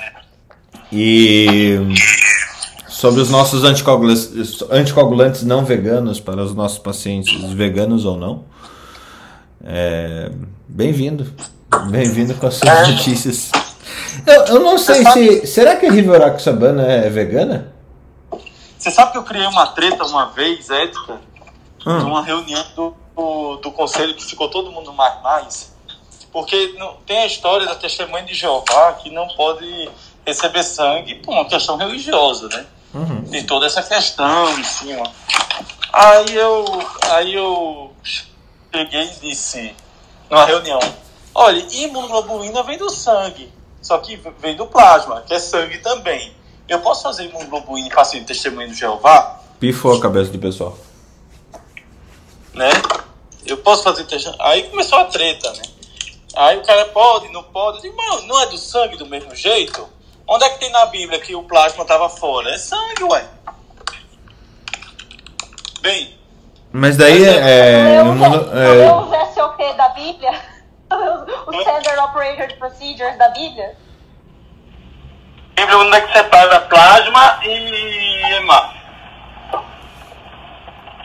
e 0.90 1.78
sobre 2.88 3.20
os 3.20 3.30
nossos 3.30 3.62
anticoagulantes, 3.62 4.60
anticoagulantes 4.68 5.44
não 5.44 5.64
veganos 5.64 6.18
para 6.18 6.42
os 6.42 6.52
nossos 6.52 6.78
pacientes, 6.78 7.52
veganos 7.52 8.04
ou 8.04 8.16
não, 8.16 8.44
é, 9.64 10.32
bem-vindo, 10.66 11.32
bem-vindo 11.80 12.34
com 12.34 12.46
as 12.46 12.54
suas 12.54 12.88
notícias. 12.88 13.50
Eu, 14.26 14.44
eu 14.44 14.60
não 14.60 14.78
sei 14.78 15.04
se. 15.04 15.46
Será 15.46 15.76
que 15.76 15.86
a 15.86 15.92
Riveroxabana 15.92 16.86
é 16.86 17.08
vegana? 17.08 17.72
Você 18.78 18.90
sabe 18.90 19.12
que 19.12 19.18
eu 19.18 19.22
criei 19.22 19.46
uma 19.46 19.66
treta 19.68 20.04
uma 20.04 20.26
vez, 20.26 20.68
ética, 20.70 21.20
Hum. 21.86 21.98
numa 21.98 22.22
reunião 22.22 22.64
do, 22.76 22.94
do, 23.16 23.56
do 23.56 23.72
conselho 23.72 24.14
que 24.14 24.24
ficou 24.24 24.48
todo 24.48 24.70
mundo 24.70 24.92
mais 24.92 25.20
mais, 25.20 25.72
porque 26.32 26.74
não, 26.78 26.94
tem 27.04 27.18
a 27.18 27.26
história 27.26 27.66
da 27.66 27.74
testemunha 27.74 28.24
de 28.24 28.34
Jeová 28.34 28.92
que 28.94 29.10
não 29.10 29.26
pode 29.28 29.90
receber 30.24 30.62
sangue 30.62 31.16
por 31.16 31.32
uma 31.34 31.44
questão 31.44 31.76
religiosa, 31.76 32.48
né? 32.48 32.66
Uhum. 32.94 33.24
Tem 33.24 33.44
toda 33.44 33.66
essa 33.66 33.82
questão 33.82 34.58
em 34.58 34.64
cima. 34.64 35.10
Aí 35.92 36.34
eu, 36.34 36.64
aí 37.10 37.34
eu 37.34 37.92
cheguei 38.72 39.02
e 39.02 39.28
disse 39.28 39.74
numa 40.30 40.44
reunião, 40.44 40.78
olha, 41.34 41.58
imunoglobulina 41.70 42.62
vem 42.62 42.78
do 42.78 42.90
sangue, 42.90 43.52
só 43.80 43.98
que 43.98 44.16
vem 44.38 44.56
do 44.56 44.66
plasma, 44.66 45.22
que 45.26 45.34
é 45.34 45.38
sangue 45.38 45.78
também. 45.78 46.32
Eu 46.68 46.80
posso 46.80 47.02
fazer 47.02 47.24
imunoglobulina 47.24 47.88
em 47.88 47.90
paciente 47.90 48.26
testemunho 48.26 48.68
de 48.68 48.74
Jeová? 48.74 49.40
Pifou 49.60 49.94
a 49.96 50.00
cabeça 50.00 50.30
do 50.30 50.38
pessoal. 50.38 50.76
né? 52.54 52.70
Eu 53.46 53.56
posso 53.58 53.82
fazer 53.82 54.04
teste. 54.04 54.32
Aí 54.38 54.64
começou 54.64 54.98
a 54.98 55.04
treta, 55.06 55.50
né? 55.52 55.62
Aí 56.36 56.58
o 56.58 56.62
cara 56.62 56.84
pode, 56.86 57.28
não 57.32 57.42
pode. 57.42 57.78
Eu 57.78 57.82
digo, 57.82 57.96
mano, 57.96 58.26
não 58.26 58.40
é 58.40 58.46
do 58.46 58.56
sangue 58.58 58.96
do 58.96 59.06
mesmo 59.06 59.34
jeito? 59.34 59.86
Onde 60.26 60.44
é 60.44 60.48
que 60.50 60.60
tem 60.60 60.70
na 60.70 60.86
Bíblia 60.86 61.18
que 61.18 61.34
o 61.34 61.42
plasma 61.42 61.82
estava 61.82 62.08
fora? 62.08 62.50
É 62.54 62.58
sangue, 62.58 63.02
ué. 63.04 63.24
Bem, 65.80 66.16
Mas 66.72 66.96
daí 66.96 67.24
é. 67.24 68.02
Leu 68.02 68.12
imuno- 68.14 68.40
os- 68.42 68.52
é, 68.52 68.92
os 68.94 69.34
SOP 69.34 69.58
da 69.76 69.88
Bíblia? 69.90 70.40
Os 71.46 71.56
Standard 71.56 71.98
Operated 72.00 72.54
Procedures 72.58 73.16
da 73.18 73.28
Bíblia? 73.28 73.76
Bíblia 75.56 75.78
onde 75.78 75.96
é 75.96 76.00
que 76.00 76.12
separa 76.12 76.60
plasma 76.60 77.38
e 77.44 78.34
hemácia? 78.34 78.82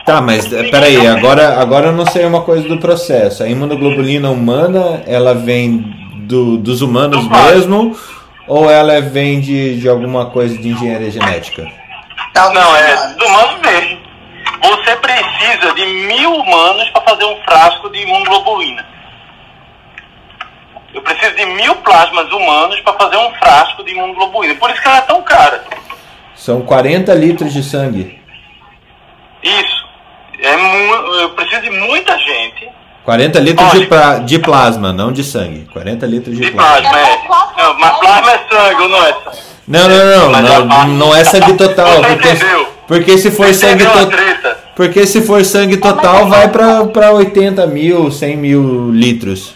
Tá, 0.04 0.22
mas 0.22 0.50
é, 0.50 0.70
peraí, 0.70 1.06
agora, 1.06 1.60
agora 1.60 1.88
eu 1.88 1.92
não 1.92 2.06
sei 2.06 2.24
uma 2.24 2.40
coisa 2.40 2.66
do 2.66 2.78
processo. 2.78 3.42
A 3.42 3.48
imunoglobulina 3.48 4.30
humana, 4.30 5.02
ela 5.06 5.34
vem 5.34 5.84
do, 6.26 6.56
dos 6.56 6.80
humanos 6.80 7.22
Do 7.22 7.30
mesmo? 7.30 7.94
Ou 8.46 8.70
ela 8.70 9.02
vem 9.02 9.38
de, 9.38 9.78
de 9.78 9.86
alguma 9.86 10.30
coisa 10.30 10.56
de 10.56 10.70
engenharia 10.70 11.10
genética? 11.10 11.70
Não, 12.34 12.76
é 12.76 13.14
do 13.14 13.26
humano 13.26 13.58
mesmo. 13.60 13.98
Você 14.62 14.96
precisa 14.96 15.74
de 15.74 15.84
mil 15.84 16.36
humanos 16.36 16.88
para 16.90 17.02
fazer 17.02 17.24
um 17.24 17.36
frasco 17.42 17.90
de 17.90 17.98
imunoglobulina. 18.00 18.86
Eu 20.98 21.02
preciso 21.02 21.36
de 21.36 21.46
mil 21.46 21.76
plasmas 21.76 22.28
humanos 22.32 22.80
para 22.80 22.92
fazer 22.94 23.16
um 23.18 23.32
frasco 23.34 23.84
de 23.84 23.92
imunoglobulina. 23.92 24.56
Por 24.56 24.68
isso 24.68 24.82
que 24.82 24.88
ela 24.88 24.98
é 24.98 25.02
tão 25.02 25.22
cara. 25.22 25.62
São 26.34 26.60
40 26.62 27.14
litros 27.14 27.52
de 27.52 27.62
sangue. 27.62 28.18
Isso. 29.44 29.86
É 30.40 30.54
eu 31.22 31.30
preciso 31.30 31.62
de 31.62 31.70
muita 31.70 32.16
gente 32.18 32.68
40 33.04 33.38
litros 33.40 33.70
de, 33.72 33.86
pra- 33.86 34.18
de 34.18 34.38
plasma, 34.40 34.92
não 34.92 35.12
de 35.12 35.22
sangue. 35.22 35.68
40 35.72 36.04
litros 36.04 36.36
de 36.36 36.44
de 36.46 36.50
plasma. 36.50 36.90
plasma. 36.90 36.98
É. 36.98 37.62
Não, 37.62 37.78
mas 37.78 37.98
plasma 37.98 38.30
é 38.32 38.38
sangue, 38.50 38.82
ou 38.82 38.88
não 38.88 38.98
é 39.06 39.12
sangue? 39.12 39.38
Não, 39.68 39.88
não, 39.88 40.30
não, 40.32 40.64
não, 40.66 40.76
a- 40.80 40.84
não 40.86 41.14
é 41.16 41.24
sangue 41.24 41.54
total. 41.54 41.86
Você 41.86 42.08
Porque, 42.08 42.28
entendeu? 42.28 42.68
porque 42.88 43.18
se 43.18 43.30
for 43.30 43.54
sangue 43.54 43.84
Entendeu 43.84 44.02
a 44.02 44.06
total. 44.06 44.56
Porque 44.74 45.06
se 45.06 45.22
for 45.22 45.44
sangue 45.44 45.76
total, 45.76 46.26
vai 46.26 46.48
pra, 46.48 46.84
pra 46.86 47.12
80 47.12 47.66
mil, 47.68 48.10
100 48.10 48.36
mil 48.36 48.90
litros. 48.90 49.54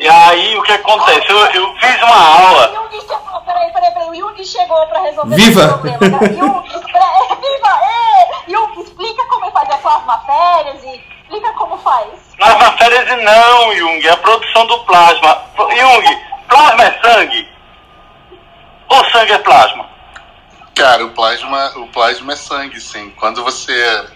E 0.00 0.08
aí 0.08 0.56
o 0.56 0.62
que 0.62 0.72
acontece? 0.72 1.30
Eu, 1.30 1.38
eu 1.38 1.74
fiz 1.76 2.02
uma 2.02 2.16
aula. 2.16 2.68
Chegou, 2.90 3.40
peraí, 3.42 3.70
peraí, 3.70 3.92
peraí. 3.92 4.08
O 4.08 4.14
Jung 4.14 4.44
chegou 4.44 4.86
pra 4.86 5.02
resolver 5.02 5.36
Viva! 5.36 5.60
esse 5.60 5.68
problema. 5.68 6.18
Né? 6.20 6.36
Jung, 6.38 6.62
viva! 6.72 7.80
É, 7.82 8.50
Jung, 8.50 8.80
explica 8.80 9.24
como 9.26 9.50
fazer 9.50 9.76
plasmaférias 9.76 10.82
e 10.84 11.04
explica 11.22 11.52
como 11.52 11.76
faz. 11.76 12.08
Plasmaférias 12.38 13.22
não, 13.22 13.76
Jung, 13.76 14.06
é 14.06 14.10
a 14.10 14.16
produção 14.16 14.66
do 14.66 14.78
plasma. 14.84 15.42
Jung, 15.58 16.18
plasma 16.48 16.82
é 16.82 17.00
sangue? 17.02 17.48
Ou 18.88 19.04
sangue 19.10 19.32
é 19.32 19.38
plasma? 19.38 19.86
Cara, 20.74 21.04
o 21.04 21.10
plasma, 21.10 21.72
o 21.76 21.86
plasma 21.88 22.32
é 22.32 22.36
sangue, 22.36 22.80
sim. 22.80 23.10
Quando 23.18 23.44
você 23.44 24.08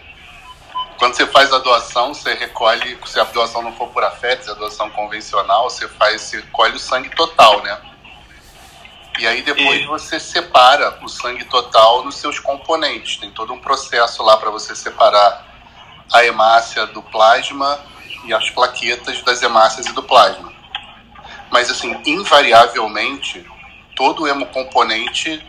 quando 0.99 1.15
você 1.15 1.27
faz 1.27 1.53
a 1.53 1.59
doação, 1.59 2.15
você 2.15 2.35
recolhe, 2.35 2.99
se 3.07 3.19
a 3.19 3.25
doação 3.25 3.63
não 3.63 3.73
for 3.75 3.89
por 3.89 4.05
afetos, 4.05 4.49
a 4.49 4.55
doação 4.55 4.89
convencional, 4.91 5.69
você 5.69 5.89
faz, 5.89 6.23
você 6.23 6.37
recolhe 6.37 6.77
o 6.77 6.79
sangue 6.79 7.11
total, 7.11 7.63
né? 7.63 7.79
E 9.19 9.27
aí 9.27 9.43
depois 9.43 9.81
e... 9.81 9.87
você 9.87 10.19
separa 10.19 10.99
o 11.03 11.09
sangue 11.09 11.45
total 11.45 12.05
nos 12.05 12.17
seus 12.17 12.39
componentes. 12.39 13.17
Tem 13.17 13.31
todo 13.31 13.53
um 13.53 13.61
processo 13.61 14.23
lá 14.23 14.37
para 14.37 14.51
você 14.51 14.75
separar 14.75 15.45
a 16.13 16.25
hemácia 16.25 16.87
do 16.87 17.03
plasma 17.03 17.79
e 18.25 18.35
as 18.35 18.51
plaquetas 18.51 19.23
das 19.23 19.43
hemácias 19.43 19.87
e 19.87 19.93
do 19.93 20.03
plasma. 20.03 20.53
Mas 21.51 21.71
assim, 21.71 22.01
invariavelmente, 22.05 23.47
todo 23.95 24.25
o 24.25 24.29
hemocomponente 24.29 25.45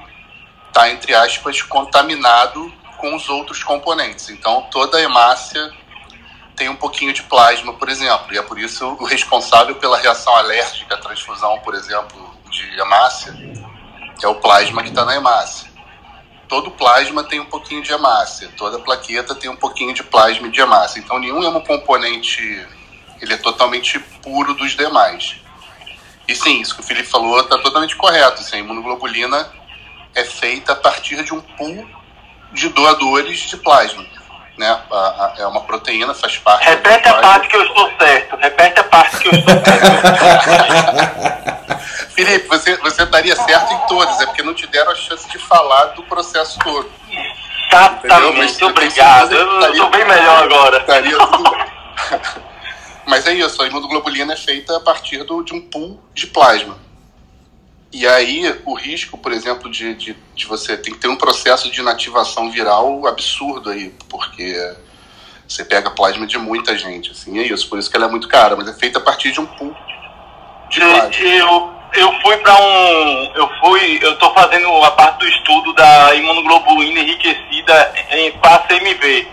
está, 0.68 0.90
entre 0.90 1.16
aspas, 1.16 1.62
contaminado 1.62 2.72
com 2.98 3.16
os 3.16 3.30
outros 3.30 3.64
componentes. 3.64 4.30
Então, 4.30 4.68
toda 4.72 4.98
a 4.98 5.02
hemácia 5.02 5.72
tem 6.56 6.70
um 6.70 6.76
pouquinho 6.76 7.14
de 7.14 7.24
plasma, 7.24 7.74
por 7.74 7.90
exemplo, 7.90 8.34
e 8.34 8.38
é 8.38 8.42
por 8.42 8.58
isso 8.58 8.86
o 9.00 9.06
responsável 9.06 9.76
pela 9.76 9.98
reação 9.98 10.36
alérgica 10.36 10.96
à 10.96 10.98
transfusão, 10.98 11.60
por 11.60 11.76
exemplo, 11.76 12.34
de 12.50 12.80
hemácia, 12.80 13.36
é 14.24 14.28
o 14.28 14.36
plasma 14.36 14.82
que 14.82 14.90
está 14.90 15.04
na 15.04 15.16
hemácia. 15.16 15.70
Todo 16.48 16.72
plasma 16.72 17.24
tem 17.24 17.40
um 17.40 17.46
pouquinho 17.46 17.82
de 17.82 17.92
hemácia, 17.92 18.50
toda 18.56 18.80
plaqueta 18.80 19.36
tem 19.36 19.50
um 19.50 19.56
pouquinho 19.56 19.94
de 19.94 20.04
plasma 20.04 20.48
e 20.48 20.52
de 20.52 20.62
hemácia. 20.62 21.00
Então, 21.00 21.20
nenhum 21.20 21.44
hemocomponente 21.44 22.68
ele 23.22 23.34
é 23.34 23.38
totalmente 23.38 24.00
puro 24.22 24.54
dos 24.54 24.76
demais. 24.76 25.38
E 26.28 26.36
sim, 26.36 26.62
isso 26.62 26.76
que 26.76 26.82
o 26.82 26.84
Felipe 26.84 27.08
falou 27.08 27.40
está 27.40 27.58
totalmente 27.58 27.96
correto. 27.96 28.42
Assim, 28.42 28.58
a 28.58 28.60
imunoglobulina 28.60 29.52
é 30.14 30.24
feita 30.24 30.74
a 30.74 30.76
partir 30.76 31.24
de 31.24 31.34
um 31.34 31.42
pool 31.42 31.88
de 32.56 32.70
doadores 32.70 33.40
de 33.40 33.58
plasma. 33.58 34.04
Né? 34.58 34.68
A, 34.90 34.96
a, 34.96 35.34
é 35.38 35.46
uma 35.46 35.62
proteína, 35.62 36.14
faz 36.14 36.38
parte. 36.38 36.66
Repete 36.66 37.08
a 37.10 37.14
parte 37.16 37.50
que 37.50 37.58
eu 37.58 37.64
estou 37.64 37.92
certo. 38.00 38.38
Repete 38.38 38.80
a 38.80 38.84
parte 38.86 39.18
que 39.18 39.28
eu 39.28 39.34
estou 39.34 39.54
certo. 39.64 40.06
Felipe, 42.16 42.48
você, 42.48 42.78
você 42.78 43.04
estaria 43.04 43.36
certo 43.36 43.74
em 43.74 43.88
todas, 43.88 44.22
é 44.22 44.26
porque 44.26 44.42
não 44.42 44.54
te 44.54 44.66
deram 44.68 44.94
a 44.94 44.96
chance 44.96 45.30
de 45.30 45.38
falar 45.38 45.88
do 45.88 46.04
processo 46.04 46.58
todo. 46.60 46.90
Exatamente, 47.70 48.64
obrigado. 48.64 49.34
Eu 49.34 49.72
estou 49.72 49.90
bem 49.90 50.06
melhor 50.06 50.44
agora. 50.44 50.78
Estaria 50.78 51.18
tudo... 51.18 51.52
Mas 53.06 53.28
é 53.28 53.34
isso, 53.34 53.62
a 53.62 53.68
imunoglobulina 53.68 54.34
é 54.34 54.38
feita 54.38 54.78
a 54.78 54.80
partir 54.80 55.24
do, 55.26 55.44
de 55.44 55.54
um 55.54 55.62
pool 55.62 56.02
de 56.14 56.26
plasma. 56.28 56.78
E 57.96 58.06
aí, 58.06 58.44
o 58.66 58.74
risco, 58.74 59.18
por 59.18 59.32
exemplo, 59.32 59.72
de, 59.72 59.94
de, 59.94 60.18
de 60.36 60.46
você 60.46 60.76
tem 60.76 60.94
que 60.94 61.00
ter 61.00 61.08
um 61.08 61.16
processo 61.16 61.72
de 61.72 61.80
inativação 61.80 62.52
viral 62.52 63.08
absurdo 63.08 63.70
aí, 63.70 63.94
porque 64.10 64.54
você 65.48 65.64
pega 65.64 65.90
plasma 65.90 66.28
de 66.28 66.38
muita 66.38 66.78
gente, 66.78 67.12
assim, 67.12 67.40
é 67.40 67.44
isso. 67.44 67.70
Por 67.70 67.80
isso 67.80 67.90
que 67.90 67.96
ela 67.96 68.08
é 68.08 68.10
muito 68.10 68.28
cara, 68.28 68.54
mas 68.58 68.68
é 68.68 68.74
feita 68.74 69.00
a 69.00 69.02
partir 69.02 69.32
de 69.32 69.40
um 69.40 69.46
pool 69.46 69.74
de 70.70 70.82
plasma. 70.82 71.24
Eu, 71.24 71.72
eu 71.94 72.14
fui 72.22 72.36
para 72.36 72.62
um. 72.62 73.32
Eu 73.34 73.50
fui. 73.62 73.98
Eu 74.02 74.18
tô 74.18 74.30
fazendo 74.34 74.68
a 74.84 74.92
parte 74.92 75.20
do 75.20 75.28
estudo 75.30 75.74
da 75.76 76.14
imunoglobulina 76.16 77.00
enriquecida 77.00 77.94
em 78.12 78.30
para 78.40 78.60
CMV. 78.68 79.26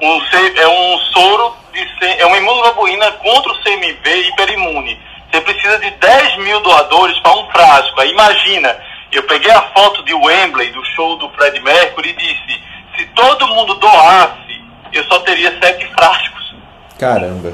Um, 0.00 0.20
é 0.56 0.68
um 0.68 0.98
soro 1.12 1.56
de. 1.72 2.06
É 2.06 2.24
uma 2.24 2.38
imunoglobulina 2.38 3.10
contra 3.10 3.50
o 3.50 3.60
CMV 3.64 4.28
hiperimune 4.28 5.07
você 5.30 5.40
precisa 5.40 5.78
de 5.78 5.90
10 5.90 6.36
mil 6.38 6.60
doadores 6.60 7.18
para 7.20 7.36
um 7.36 7.50
frasco. 7.50 8.00
Aí 8.00 8.10
imagina, 8.10 8.76
eu 9.12 9.22
peguei 9.24 9.50
a 9.50 9.62
foto 9.62 10.02
de 10.04 10.14
Wembley, 10.14 10.70
do 10.70 10.84
show 10.84 11.16
do 11.16 11.28
Fred 11.30 11.60
Mercury, 11.60 12.10
e 12.10 12.14
disse: 12.14 12.62
se 12.96 13.04
todo 13.14 13.46
mundo 13.48 13.74
doasse, 13.74 14.62
eu 14.92 15.04
só 15.04 15.20
teria 15.20 15.56
sete 15.60 15.86
frascos. 15.94 16.54
Caramba. 16.98 17.52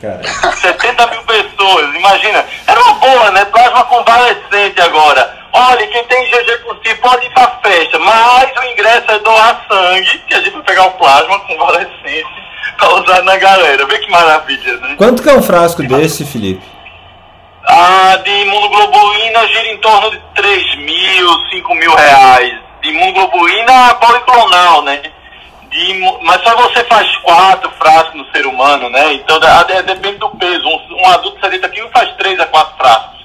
Caramba. 0.00 0.28
70 0.56 1.06
mil 1.08 1.22
pessoas, 1.22 1.94
imagina. 1.94 2.44
Era 2.66 2.80
uma 2.80 2.94
boa, 2.94 3.30
né? 3.30 3.44
Plasma 3.46 3.84
convalescente 3.84 4.80
agora. 4.80 5.38
Olha, 5.52 5.86
quem 5.88 6.04
tem 6.04 6.30
GG 6.30 6.58
por 6.62 6.78
si 6.84 6.94
pode 6.96 7.26
ir 7.26 7.30
pra 7.30 7.58
festa, 7.62 7.98
mas 7.98 8.52
o 8.56 8.64
ingresso 8.64 9.10
é 9.10 9.18
doar 9.18 9.66
sangue, 9.68 10.18
que 10.28 10.34
a 10.34 10.38
gente 10.38 10.52
vai 10.52 10.62
pegar 10.62 10.86
o 10.86 10.92
plasma 10.92 11.40
convalescente 11.40 12.50
pra 12.76 12.94
usar 12.94 13.22
na 13.22 13.36
galera. 13.36 13.84
Vê 13.86 13.98
que 13.98 14.10
maravilha, 14.10 14.76
né? 14.76 14.94
Quanto 14.96 15.22
que 15.22 15.28
é 15.28 15.34
um 15.34 15.42
frasco 15.42 15.82
desse, 15.82 16.24
Felipe? 16.24 16.79
A 17.72 18.16
de 18.16 18.30
imunoglobulina 18.30 19.46
gira 19.46 19.68
em 19.68 19.78
torno 19.78 20.10
de 20.10 20.20
3 20.34 20.76
mil, 20.78 21.48
5 21.50 21.74
mil 21.76 21.94
reais. 21.94 22.58
De 22.82 22.88
imunoglobulina 22.88 23.94
policlonal, 23.94 24.82
né? 24.82 25.00
De, 25.70 25.94
mas 26.22 26.42
só 26.42 26.56
você 26.56 26.82
faz 26.86 27.16
quatro 27.18 27.70
frascos 27.78 28.14
no 28.14 28.28
ser 28.32 28.44
humano, 28.44 28.90
né? 28.90 29.12
Então 29.12 29.38
depende 29.86 30.18
do 30.18 30.30
peso. 30.30 30.68
Um, 30.68 30.96
um 30.96 31.06
adulto 31.10 31.36
de 31.36 31.42
70 31.42 31.68
quilos 31.68 31.92
faz 31.92 32.12
3 32.16 32.40
a 32.40 32.46
4 32.46 32.76
frascos. 32.76 33.20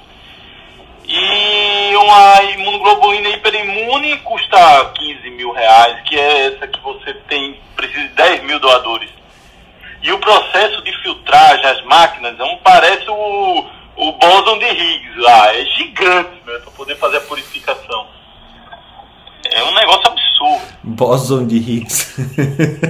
E 1.08 1.96
uma 1.96 2.42
imunoglobulina 2.44 3.30
hiperimune 3.30 4.16
custa 4.18 4.92
15 4.94 5.28
mil 5.30 5.50
reais, 5.50 6.02
que 6.04 6.16
é 6.16 6.46
essa 6.46 6.68
que 6.68 6.78
você 6.84 7.14
tem, 7.28 7.58
precisa 7.74 8.00
de 8.00 8.14
10 8.14 8.44
mil 8.44 8.60
doadores. 8.60 9.10
E 10.02 10.12
o 10.12 10.20
processo 10.20 10.82
de 10.82 10.92
filtragem, 11.02 11.66
as 11.66 11.82
máquinas, 11.82 12.38
não 12.38 12.56
parece 12.58 13.10
o, 13.10 13.66
o 13.96 14.12
bóson 14.12 14.58
de 14.58 14.66
Higgs 14.66 15.20
lá. 15.20 15.54
É 15.54 15.64
gigante, 15.64 16.30
para 16.44 16.60
poder 16.76 16.96
fazer 16.96 17.18
a 17.18 17.20
purificação. 17.22 18.06
É 19.50 19.62
um 19.62 19.74
negócio 19.74 20.08
absurdo. 20.08 20.76
Bóson 20.82 21.46
de 21.46 21.56
Higgs. 21.56 22.16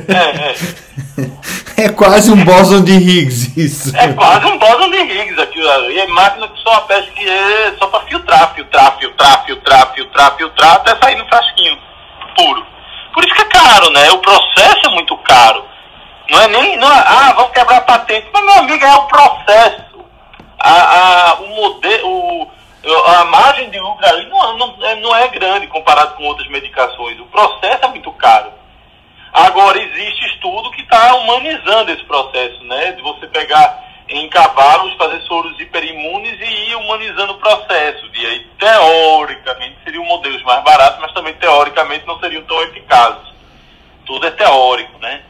É, 0.09 1.83
é. 1.83 1.85
é 1.87 1.89
quase 1.91 2.31
um 2.31 2.45
bóson 2.45 2.83
de 2.83 2.93
Higgs, 2.93 3.53
isso. 3.57 3.97
É 3.97 4.13
quase 4.13 4.47
um 4.47 4.59
bóson 4.59 4.91
de 4.91 4.97
Higgs 4.97 5.41
aquilo 5.41 5.71
ali. 5.71 5.99
É 5.99 6.07
máquina 6.09 6.49
que 6.49 6.61
só 6.63 6.71
uma 6.71 6.81
peça 6.83 7.11
que 7.11 7.29
é 7.29 7.75
só 7.79 7.87
para 7.89 8.07
filtrar, 8.07 8.55
filtrar, 8.55 8.99
filtrar, 8.99 9.45
filtrar, 9.45 9.95
filtrar, 9.95 10.37
filtrar, 10.37 10.75
até 10.77 10.97
sair 10.97 11.17
no 11.17 11.27
frasquinho 11.29 11.79
puro. 12.37 12.67
Por 13.13 13.25
isso 13.25 13.35
que 13.35 13.43
é 13.43 13.47
caro, 13.47 13.91
né? 13.91 14.11
O 14.13 14.19
processo 14.19 14.87
é 14.87 14.89
muito 14.91 15.17
caro. 15.19 15.65
Não 16.31 16.41
é 16.41 16.49
nem, 16.49 16.77
não 16.79 16.93
é, 16.93 17.05
ah, 17.07 17.33
vamos 17.37 17.53
quebrar 17.53 17.79
a 17.79 17.83
patente. 17.83 18.27
Mas, 18.33 18.45
meu 18.45 18.55
amigo, 18.55 18.85
é 18.85 18.95
o 18.95 19.07
processo 19.07 19.85
a, 20.59 21.31
a, 21.31 21.35
o 21.41 21.49
modelo, 21.49 22.49
a 23.07 23.25
margem 23.25 23.71
de 23.71 23.79
lucro 23.79 24.07
ali 24.07 24.27
não, 24.29 24.57
não, 24.57 24.87
é, 24.87 24.95
não 24.97 25.17
é 25.17 25.29
grande 25.29 25.67
comparado 25.67 26.15
com 26.15 26.25
outras 26.25 26.49
medicações. 26.49 27.19
O 27.21 27.27
processo 27.27 27.85
é 27.85 27.89
muito 27.89 28.13
caro. 28.13 28.53
Agora, 29.33 29.79
existe 29.79 30.25
estudo 30.27 30.71
que 30.71 30.81
está 30.81 31.15
humanizando 31.17 31.91
esse 31.93 32.05
processo, 32.05 32.65
né? 32.65 32.93
De 32.93 33.03
você 33.03 33.27
pegar 33.27 33.85
em 34.09 34.29
cavalos, 34.31 34.95
fazer 34.95 35.21
soros 35.23 35.59
hiperimunes 35.61 36.41
e 36.41 36.71
ir 36.71 36.77
humanizando 36.77 37.35
o 37.35 37.39
processo. 37.39 38.09
E 38.15 38.27
aí, 38.27 38.47
teoricamente, 38.59 39.77
seriam 39.85 40.05
modelos 40.05 40.43
mais 40.43 40.63
baratos, 40.65 41.01
mas 41.01 41.13
também, 41.13 41.35
teoricamente, 41.35 42.07
não 42.07 42.19
seriam 42.19 42.43
tão 42.45 42.63
eficazes. 42.63 43.35
Tudo 44.07 44.27
é 44.27 44.31
teórico, 44.31 44.99
né? 45.01 45.23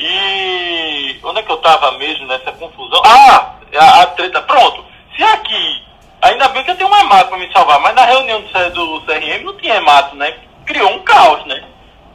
E 0.00 1.18
onde 1.24 1.40
é 1.40 1.42
que 1.42 1.50
eu 1.50 1.56
estava 1.56 1.92
mesmo 1.92 2.26
nessa 2.26 2.52
confusão? 2.52 3.02
Ah, 3.04 3.54
a, 3.76 4.02
a, 4.02 4.06
treta. 4.06 4.40
Pronto. 4.42 4.84
Se 5.16 5.22
aqui, 5.22 5.84
ainda 6.22 6.48
bem 6.48 6.62
que 6.62 6.70
eu 6.70 6.76
tenho 6.76 6.88
um 6.88 6.96
hemato 6.96 7.28
para 7.28 7.38
me 7.38 7.52
salvar, 7.52 7.80
mas 7.80 7.94
na 7.94 8.04
reunião 8.04 8.40
do, 8.40 9.00
do 9.00 9.06
CRM 9.06 9.44
não 9.44 9.56
tinha 9.56 9.76
hemato, 9.76 10.14
né? 10.14 10.34
Criou 10.64 10.90
um 10.90 11.00
caos, 11.00 11.44
né? 11.46 11.64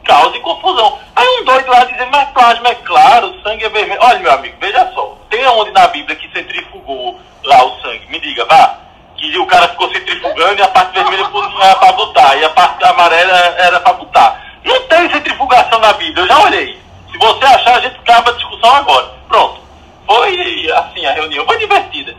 Caos 0.04 0.34
e 0.34 0.40
confusão. 0.40 0.98
Aí 1.14 1.26
um 1.40 1.44
doido 1.44 1.70
lá 1.70 1.84
dizendo, 1.84 2.10
mas 2.10 2.28
plasma 2.30 2.68
é 2.68 2.74
claro, 2.76 3.34
sangue 3.42 3.64
é 3.64 3.68
vermelho. 3.68 4.00
Olha, 4.02 4.18
meu 4.18 4.32
amigo, 4.32 4.56
veja 4.60 4.90
só. 4.94 5.18
Tem 5.28 5.46
onde 5.46 5.70
na 5.72 5.86
Bíblia 5.88 6.16
que 6.16 6.30
centrifugou 6.32 7.18
lá 7.44 7.64
o 7.64 7.80
sangue? 7.82 8.06
Me 8.08 8.18
diga, 8.20 8.46
vá. 8.46 8.78
Que 9.16 9.38
o 9.38 9.46
cara 9.46 9.68
ficou 9.68 9.92
centrifugando 9.92 10.58
e 10.58 10.62
a 10.62 10.68
parte 10.68 10.94
vermelha 10.94 11.24
era 11.60 11.76
para 11.76 11.92
botar, 11.92 12.36
e 12.36 12.44
a 12.44 12.50
parte 12.50 12.84
amarela 12.84 13.38
era 13.58 13.80
para 13.80 13.92
botar. 13.92 14.42
Não 14.64 14.80
tem 14.88 15.10
centrifugação 15.10 15.78
na 15.78 15.92
Bíblia, 15.92 16.24
eu 16.24 16.28
já 16.28 16.38
olhei. 16.40 16.84
Se 17.14 17.18
você 17.18 17.44
achar, 17.44 17.76
a 17.76 17.80
gente 17.80 17.96
acaba 18.00 18.32
a 18.32 18.34
discussão 18.34 18.74
agora. 18.74 19.14
Pronto. 19.28 19.60
Foi 20.04 20.72
assim, 20.72 21.06
a 21.06 21.12
reunião 21.12 21.46
foi 21.46 21.58
divertida. 21.58 22.12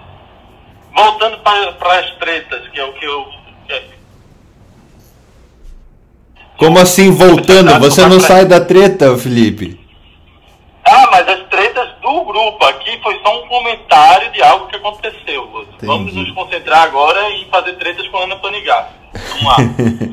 Voltando 0.95 1.37
para 1.39 1.99
as 1.99 2.11
tretas, 2.11 2.65
que 2.69 2.79
é 2.79 2.85
o 2.85 2.93
que 2.93 3.05
eu. 3.05 3.27
É. 3.67 3.83
Como 6.55 6.79
assim 6.79 7.11
voltando? 7.11 7.77
Você 7.79 8.07
não 8.07 8.21
sai 8.21 8.45
da 8.45 8.61
treta, 8.61 9.17
Felipe? 9.17 9.77
Ah, 10.85 11.09
mas 11.11 11.27
as 11.27 11.41
tretas 11.49 11.89
do 12.01 12.23
grupo 12.23 12.63
aqui 12.63 12.97
foi 13.03 13.19
só 13.21 13.43
um 13.43 13.47
comentário 13.49 14.31
de 14.31 14.41
algo 14.41 14.67
que 14.67 14.77
aconteceu. 14.77 15.43
Entendi. 15.43 15.85
Vamos 15.85 16.13
nos 16.13 16.31
concentrar 16.31 16.83
agora 16.83 17.31
em 17.31 17.49
fazer 17.49 17.73
tretas 17.73 18.07
com 18.07 18.17
a 18.17 18.23
Ana 18.23 18.37
Panigato. 18.37 18.93
Vamos 19.13 19.43
lá. 19.43 19.57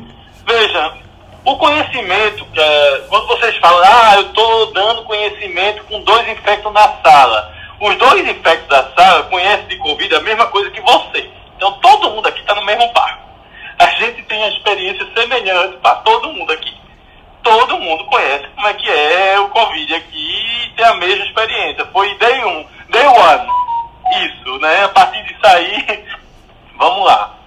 Veja, 0.45 0.93
o 1.45 1.57
conhecimento, 1.57 2.47
é, 2.55 3.03
quando 3.09 3.27
vocês 3.27 3.55
falam, 3.57 3.83
ah, 3.83 4.15
eu 4.15 4.27
estou 4.27 4.71
dando 4.73 5.03
conhecimento 5.03 5.83
com 5.85 6.01
dois 6.01 6.27
infectos 6.29 6.71
na 6.71 6.87
sala. 7.03 7.53
Os 7.79 7.95
dois 7.97 8.27
infectos 8.27 8.67
da 8.69 8.89
sala 8.95 9.23
conhecem 9.23 9.67
de 9.67 9.77
Covid 9.77 10.15
a 10.15 10.21
mesma 10.21 10.45
coisa 10.47 10.71
que 10.71 10.79
você. 10.81 11.29
Então 11.57 11.73
todo 11.79 12.11
mundo 12.11 12.27
aqui 12.27 12.39
está 12.39 12.55
no 12.55 12.65
mesmo 12.65 12.91
barco. 12.93 13.23
A 13.77 13.87
gente 13.87 14.23
tem 14.23 14.41
a 14.43 14.49
experiência 14.49 15.05
semelhante 15.13 15.77
para 15.77 15.95
todo 15.95 16.31
mundo 16.31 16.51
aqui. 16.53 16.73
Todo 17.41 17.77
mundo 17.77 18.05
conhece 18.05 18.47
como 18.55 18.67
é 18.67 18.73
que 18.75 18.89
é 18.89 19.39
o 19.39 19.49
Covid 19.49 19.95
aqui 19.95 20.63
e 20.65 20.69
tem 20.77 20.85
a 20.85 20.95
mesma 20.95 21.25
experiência. 21.25 21.85
Foi 21.87 22.17
day 22.17 22.45
1, 22.45 22.47
um, 22.47 22.67
day 22.89 23.05
one. 23.05 23.47
Isso, 24.25 24.59
né? 24.59 24.85
A 24.85 24.89
partir 24.89 25.23
disso 25.23 25.45
aí, 25.45 26.05
vamos 26.77 27.05
lá. 27.05 27.37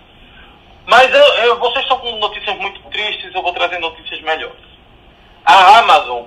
Mas 0.86 1.12
eu, 1.12 1.26
eu, 1.44 1.58
vocês 1.58 1.82
estão 1.82 1.98
com 1.98 2.12
notícias 2.16 2.56
muito 2.58 2.80
tristes, 2.90 3.34
eu 3.34 3.42
vou 3.42 3.52
trazer 3.52 3.78
notícias 3.78 4.20
melhores. 4.20 4.64
A 5.44 5.78
Amazon 5.78 6.24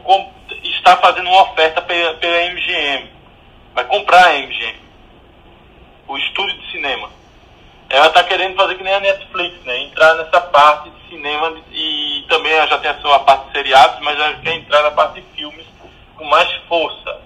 está 0.63 0.97
fazendo 0.97 1.29
uma 1.29 1.43
oferta 1.43 1.81
pela, 1.81 2.13
pela 2.15 2.51
MGM. 2.51 3.09
Vai 3.73 3.85
comprar 3.85 4.27
a 4.27 4.33
MGM. 4.33 4.79
O 6.07 6.17
estúdio 6.17 6.59
de 6.59 6.71
cinema. 6.71 7.09
Ela 7.89 8.07
está 8.07 8.23
querendo 8.23 8.55
fazer 8.55 8.75
que 8.75 8.83
nem 8.83 8.93
a 8.93 8.99
Netflix, 8.99 9.63
né? 9.63 9.79
Entrar 9.79 10.13
nessa 10.15 10.39
parte 10.41 10.89
de 10.89 11.09
cinema 11.09 11.57
e 11.71 12.23
também 12.29 12.51
ela 12.51 12.67
já 12.67 12.77
tem 12.77 12.91
a 12.91 13.01
sua 13.01 13.19
parte 13.19 13.47
de 13.47 13.51
seriados, 13.53 13.99
mas 14.01 14.19
ela 14.19 14.35
quer 14.35 14.53
entrar 14.53 14.83
na 14.83 14.91
parte 14.91 15.21
de 15.21 15.27
filmes 15.35 15.65
com 16.15 16.25
mais 16.25 16.51
força. 16.67 17.21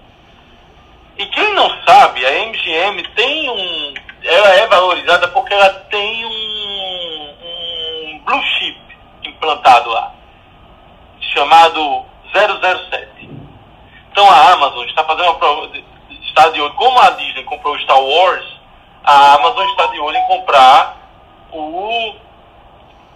E 1.18 1.26
quem 1.26 1.54
não 1.54 1.68
sabe, 1.84 2.24
a 2.24 2.46
MGM 2.46 3.02
tem 3.14 3.50
um. 3.50 3.94
Ela 4.22 4.48
é 4.54 4.66
valorizada 4.66 5.28
porque 5.28 5.52
ela 5.52 5.68
tem 5.90 6.24
um, 6.24 7.34
um 8.14 8.18
blue 8.24 8.42
chip 8.42 8.80
implantado 9.22 9.90
lá, 9.90 10.12
chamado 11.34 12.06
007. 12.32 13.28
Então 14.10 14.28
a 14.30 14.52
Amazon 14.52 14.86
está 14.86 15.04
fazendo 15.04 15.26
uma 15.26 15.38
prova, 15.38 15.70
está 16.22 16.48
de 16.48 16.60
olho, 16.60 16.74
como 16.74 16.98
a 16.98 17.10
Disney 17.10 17.44
comprou 17.64 17.78
Star 17.78 18.00
Wars, 18.00 18.44
a 19.02 19.34
Amazon 19.34 19.66
está 19.70 19.86
de 19.86 19.98
olho 19.98 20.16
em 20.16 20.26
comprar 20.26 20.96
o 21.50 22.14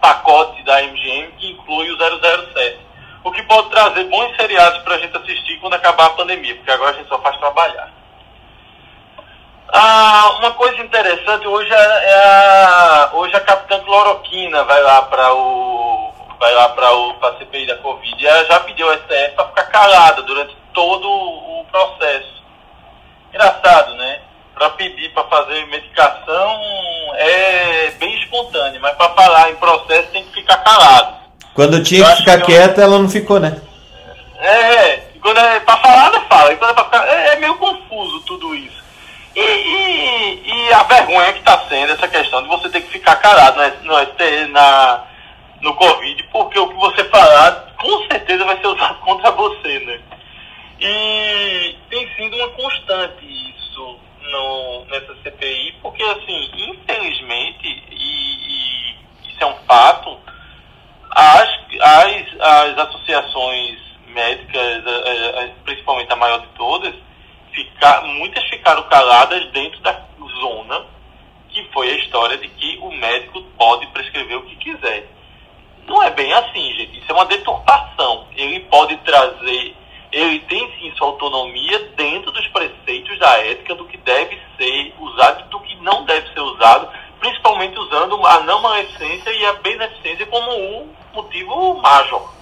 pacote 0.00 0.62
da 0.62 0.82
MGM 0.82 1.32
que 1.32 1.50
inclui 1.52 1.90
o 1.90 1.98
007. 1.98 2.78
O 3.24 3.30
que 3.30 3.42
pode 3.42 3.68
trazer 3.68 4.04
bons 4.04 4.34
seriados 4.36 4.82
para 4.82 4.94
a 4.94 4.98
gente 4.98 5.16
assistir 5.16 5.58
quando 5.60 5.74
acabar 5.74 6.06
a 6.06 6.10
pandemia, 6.10 6.54
porque 6.56 6.70
agora 6.70 6.92
a 6.92 6.94
gente 6.94 7.08
só 7.08 7.18
faz 7.20 7.36
trabalhar. 7.36 7.92
Ah, 9.70 10.36
uma 10.38 10.52
coisa 10.52 10.80
interessante, 10.80 11.46
hoje 11.46 11.70
é, 11.70 11.76
é 11.76 12.24
a, 12.64 13.10
hoje 13.12 13.36
a 13.36 13.40
Capitã 13.40 13.78
Cloroquina 13.80 14.64
vai 14.64 14.82
lá 14.82 15.02
para 15.02 15.34
o 15.34 16.14
vai 16.38 16.54
lá 16.54 16.68
para 16.70 16.94
o 16.94 17.16
a 17.20 17.36
CPI 17.36 17.66
da 17.66 17.76
Covid 17.78 18.22
e 18.22 18.26
ela 18.26 18.44
já 18.44 18.60
pediu 18.60 18.88
ao 18.88 18.96
STF 18.96 19.34
para 19.34 19.48
ficar 19.48 19.64
calada 19.64 20.22
durante 20.22 20.56
todo 20.72 21.06
o 21.06 21.66
processo. 21.70 22.42
Engraçado, 23.30 23.94
né? 23.96 24.22
Para 24.58 24.70
pedir 24.70 25.08
para 25.10 25.22
fazer 25.24 25.64
medicação 25.68 26.60
é 27.14 27.92
bem 27.92 28.12
espontâneo, 28.18 28.80
mas 28.80 28.96
para 28.96 29.10
falar 29.10 29.50
em 29.50 29.54
processo 29.54 30.08
tem 30.08 30.24
que 30.24 30.32
ficar 30.32 30.56
calado. 30.56 31.16
Quando 31.54 31.80
tinha 31.84 32.04
que 32.10 32.16
ficar 32.16 32.38
que 32.38 32.46
quieta, 32.46 32.80
eu... 32.80 32.84
ela 32.84 32.98
não 32.98 33.08
ficou, 33.08 33.38
né? 33.38 33.62
É, 34.40 34.96
quando 35.22 35.38
é 35.38 35.60
para 35.60 35.76
falar, 35.76 36.10
não 36.10 36.22
fala. 36.22 36.56
quando 36.56 36.70
é, 36.70 36.74
pra 36.74 36.84
ficar, 36.84 37.08
é, 37.08 37.34
é 37.34 37.36
meio 37.36 37.54
confuso 37.54 38.20
tudo 38.22 38.52
isso. 38.52 38.82
E, 39.36 39.40
e, 39.40 40.42
e, 40.44 40.72
a 40.72 40.82
vergonha 40.82 41.32
que 41.34 41.38
está 41.38 41.58
sendo 41.68 41.92
essa 41.92 42.08
questão 42.08 42.42
de 42.42 42.48
você 42.48 42.68
ter 42.68 42.80
que 42.80 42.90
ficar 42.90 43.14
calado 43.14 43.60
no, 43.84 43.94
no, 43.94 44.48
na, 44.48 45.04
no 45.60 45.74
Covid, 45.74 46.20
porque 46.32 46.58
o 46.58 46.66
que 46.66 46.74
você 46.74 47.04
falar 47.04 47.74
com 47.80 48.08
certeza 48.08 48.44
vai 48.44 48.60
ser 48.60 48.66
usado 48.66 48.98
contra 49.06 49.30
você, 49.30 49.78
né? 49.78 50.00
E 50.80 51.76
tem 51.88 52.12
sido 52.16 52.36
uma 52.36 52.48
constante 52.48 53.24
isso 53.24 54.07
no, 54.30 54.84
nessa 54.86 55.14
CPI, 55.22 55.74
porque 55.82 56.02
assim, 56.02 56.50
infelizmente, 56.54 57.66
e, 57.90 58.94
e 59.26 59.30
isso 59.30 59.42
é 59.42 59.46
um 59.46 59.56
fato, 59.66 60.18
as, 61.10 61.48
as, 61.80 62.40
as 62.40 62.78
associações 62.78 63.78
médicas, 64.08 64.84
principalmente 65.64 66.12
a 66.12 66.16
maior 66.16 66.40
de 66.40 66.48
todas, 66.48 66.94
ficar, 67.52 68.02
muitas 68.02 68.44
ficaram 68.44 68.82
caladas 68.84 69.44
dentro 69.50 69.80
da 69.80 69.92
zona 70.40 70.86
que 71.48 71.64
foi 71.72 71.90
a 71.90 71.96
história 71.96 72.36
de 72.38 72.48
que 72.48 72.78
o 72.78 72.92
médico 72.92 73.42
pode 73.56 73.86
prescrever 73.88 74.36
o 74.36 74.42
que 74.42 74.56
quiser. 74.56 75.08
Não 75.86 76.02
é 76.02 76.10
bem 76.10 76.32
assim, 76.32 76.72
gente. 76.74 76.98
Isso 76.98 77.10
é 77.10 77.14
uma 77.14 77.24
deturpação. 77.24 78.26
Ele 78.36 78.60
pode 78.60 78.96
trazer, 78.98 79.74
ele 80.10 80.38
tem 80.40 80.72
sim 80.78 80.92
sua 80.96 81.08
autonomia 81.08 81.78
dentro 81.96 82.30
dos 82.32 82.46
preceitos 82.48 83.18
da 83.18 83.38
ética 83.44 83.74
do 83.74 83.84
que 83.84 83.96
deve 83.98 84.40
ser 84.56 84.94
usado 84.98 85.40
e 85.40 85.48
do 85.50 85.60
que 85.60 85.76
não 85.76 86.04
deve 86.04 86.32
ser 86.32 86.40
usado, 86.40 86.88
principalmente 87.20 87.78
usando 87.78 88.24
a 88.26 88.40
não 88.40 88.62
maledicência 88.62 89.30
e 89.30 89.46
a 89.46 89.52
beneficência 89.54 90.26
como 90.26 90.50
um 90.50 90.94
motivo 91.12 91.74
major. 91.80 92.32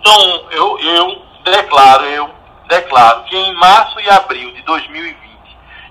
Então, 0.00 0.50
eu, 0.50 0.78
eu 0.80 1.22
declaro, 1.44 2.04
eu 2.06 2.30
declaro 2.68 3.24
que 3.24 3.36
em 3.36 3.54
março 3.54 4.00
e 4.00 4.10
abril 4.10 4.50
de 4.52 4.62
2020 4.62 5.22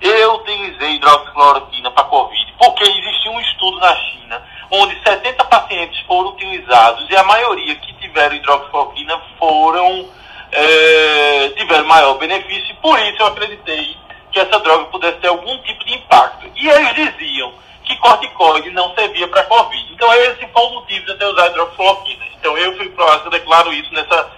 eu 0.02 0.34
utilizei 0.34 0.96
hidroxicloroquina 0.96 1.90
para 1.92 2.04
Covid 2.04 2.54
porque 2.58 2.82
existia 2.82 3.30
um 3.30 3.40
estudo 3.40 3.78
na 3.78 3.94
China 3.96 4.42
onde 4.70 5.00
70 5.02 5.44
pacientes 5.44 6.00
foram 6.06 6.30
utilizados 6.30 7.08
e 7.08 7.16
a 7.16 7.22
maioria 7.22 7.74
que 7.76 7.92
tiveram 7.94 8.34
hidroxicloroquina 8.34 9.20
foram 9.38 10.08
é, 10.52 11.48
tiveram 11.56 11.86
maior 11.86 12.14
benefício. 12.18 12.74
Por 12.76 12.98
isso 13.00 13.22
eu 13.22 13.26
acreditei 13.26 13.96
que 14.30 14.38
essa 14.38 14.60
droga 14.60 14.84
pudesse 14.86 15.18
ter 15.18 15.28
algum 15.28 15.58
tipo 15.62 15.84
de 15.84 15.94
impacto. 15.94 16.50
E 16.54 16.68
eles 16.68 16.94
diziam 16.94 17.52
que 17.84 17.96
corticoide 17.96 18.70
não 18.70 18.94
servia 18.94 19.28
para 19.28 19.44
Covid. 19.44 19.92
Então 19.92 20.12
esse 20.14 20.46
foi 20.46 20.62
o 20.62 20.74
motivo 20.74 21.04
de 21.06 21.12
eu 21.12 21.18
ter 21.18 21.26
usado 21.26 21.50
hidroxicloroquina. 21.50 22.24
Então 22.38 22.56
eu 22.58 22.76
fui 22.76 22.88
pro 22.90 23.06
eu 23.06 23.30
declaro 23.30 23.72
isso 23.72 23.92
nessa, 23.94 24.30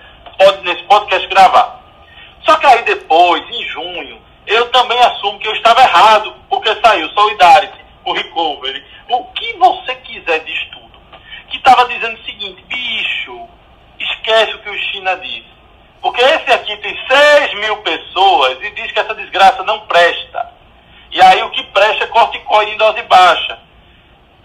nesse 0.62 0.82
podcast 0.84 1.26
gravado. 1.28 1.84
Só 2.42 2.56
que 2.56 2.66
aí 2.66 2.82
depois, 2.82 3.42
em 3.50 3.64
junho, 3.68 4.20
eu 4.46 4.70
também 4.70 4.98
assumo 5.00 5.38
que 5.38 5.48
eu 5.48 5.54
estava 5.54 5.80
errado, 5.80 6.34
porque 6.48 6.74
saiu 6.82 7.08
Solidarity, 7.10 7.78
o 8.04 8.12
Recovery, 8.12 8.84
o 9.08 9.24
que 9.32 9.54
você 9.54 9.94
quiser 9.96 10.40
de 10.40 10.52
estudo, 10.52 10.98
que 11.48 11.56
estava 11.56 11.86
dizendo 11.88 12.18
o 12.18 12.24
seguinte, 12.24 12.62
bicho, 12.68 13.48
esquece 13.98 14.54
o 14.54 14.58
que 14.58 14.68
o 14.68 14.78
China 14.78 15.16
disse. 15.16 15.53
Porque 16.04 16.20
esse 16.20 16.52
aqui 16.52 16.76
tem 16.76 16.94
6 17.08 17.54
mil 17.60 17.78
pessoas 17.78 18.58
e 18.60 18.70
diz 18.72 18.92
que 18.92 19.00
essa 19.00 19.14
desgraça 19.14 19.62
não 19.62 19.80
presta. 19.86 20.50
E 21.10 21.18
aí 21.22 21.42
o 21.42 21.48
que 21.48 21.62
presta 21.72 22.04
é 22.04 22.08
corticoide 22.08 22.72
em 22.72 22.76
dose 22.76 23.00
baixa. 23.04 23.58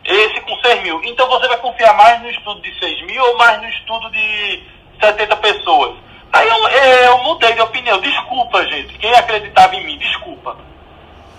Esse 0.05 0.39
com 0.39 0.55
6 0.55 0.83
mil. 0.83 1.03
Então 1.03 1.27
você 1.27 1.49
vai 1.49 1.57
confiar 1.57 1.93
mais 1.97 2.21
no 2.21 2.29
estudo 2.29 2.61
de 2.61 2.79
6 2.79 3.05
mil 3.07 3.21
ou 3.21 3.37
mais 3.37 3.61
no 3.61 3.67
estudo 3.67 4.09
de 4.09 4.63
70 5.01 5.35
pessoas? 5.35 5.97
Aí 6.31 6.47
eu, 6.47 6.67
eu 6.69 7.17
mudei 7.23 7.51
de 7.51 7.61
opinião. 7.61 7.99
Desculpa, 7.99 8.65
gente. 8.67 8.97
Quem 8.97 9.13
acreditava 9.15 9.75
em 9.75 9.83
mim, 9.83 9.97
desculpa. 9.97 10.55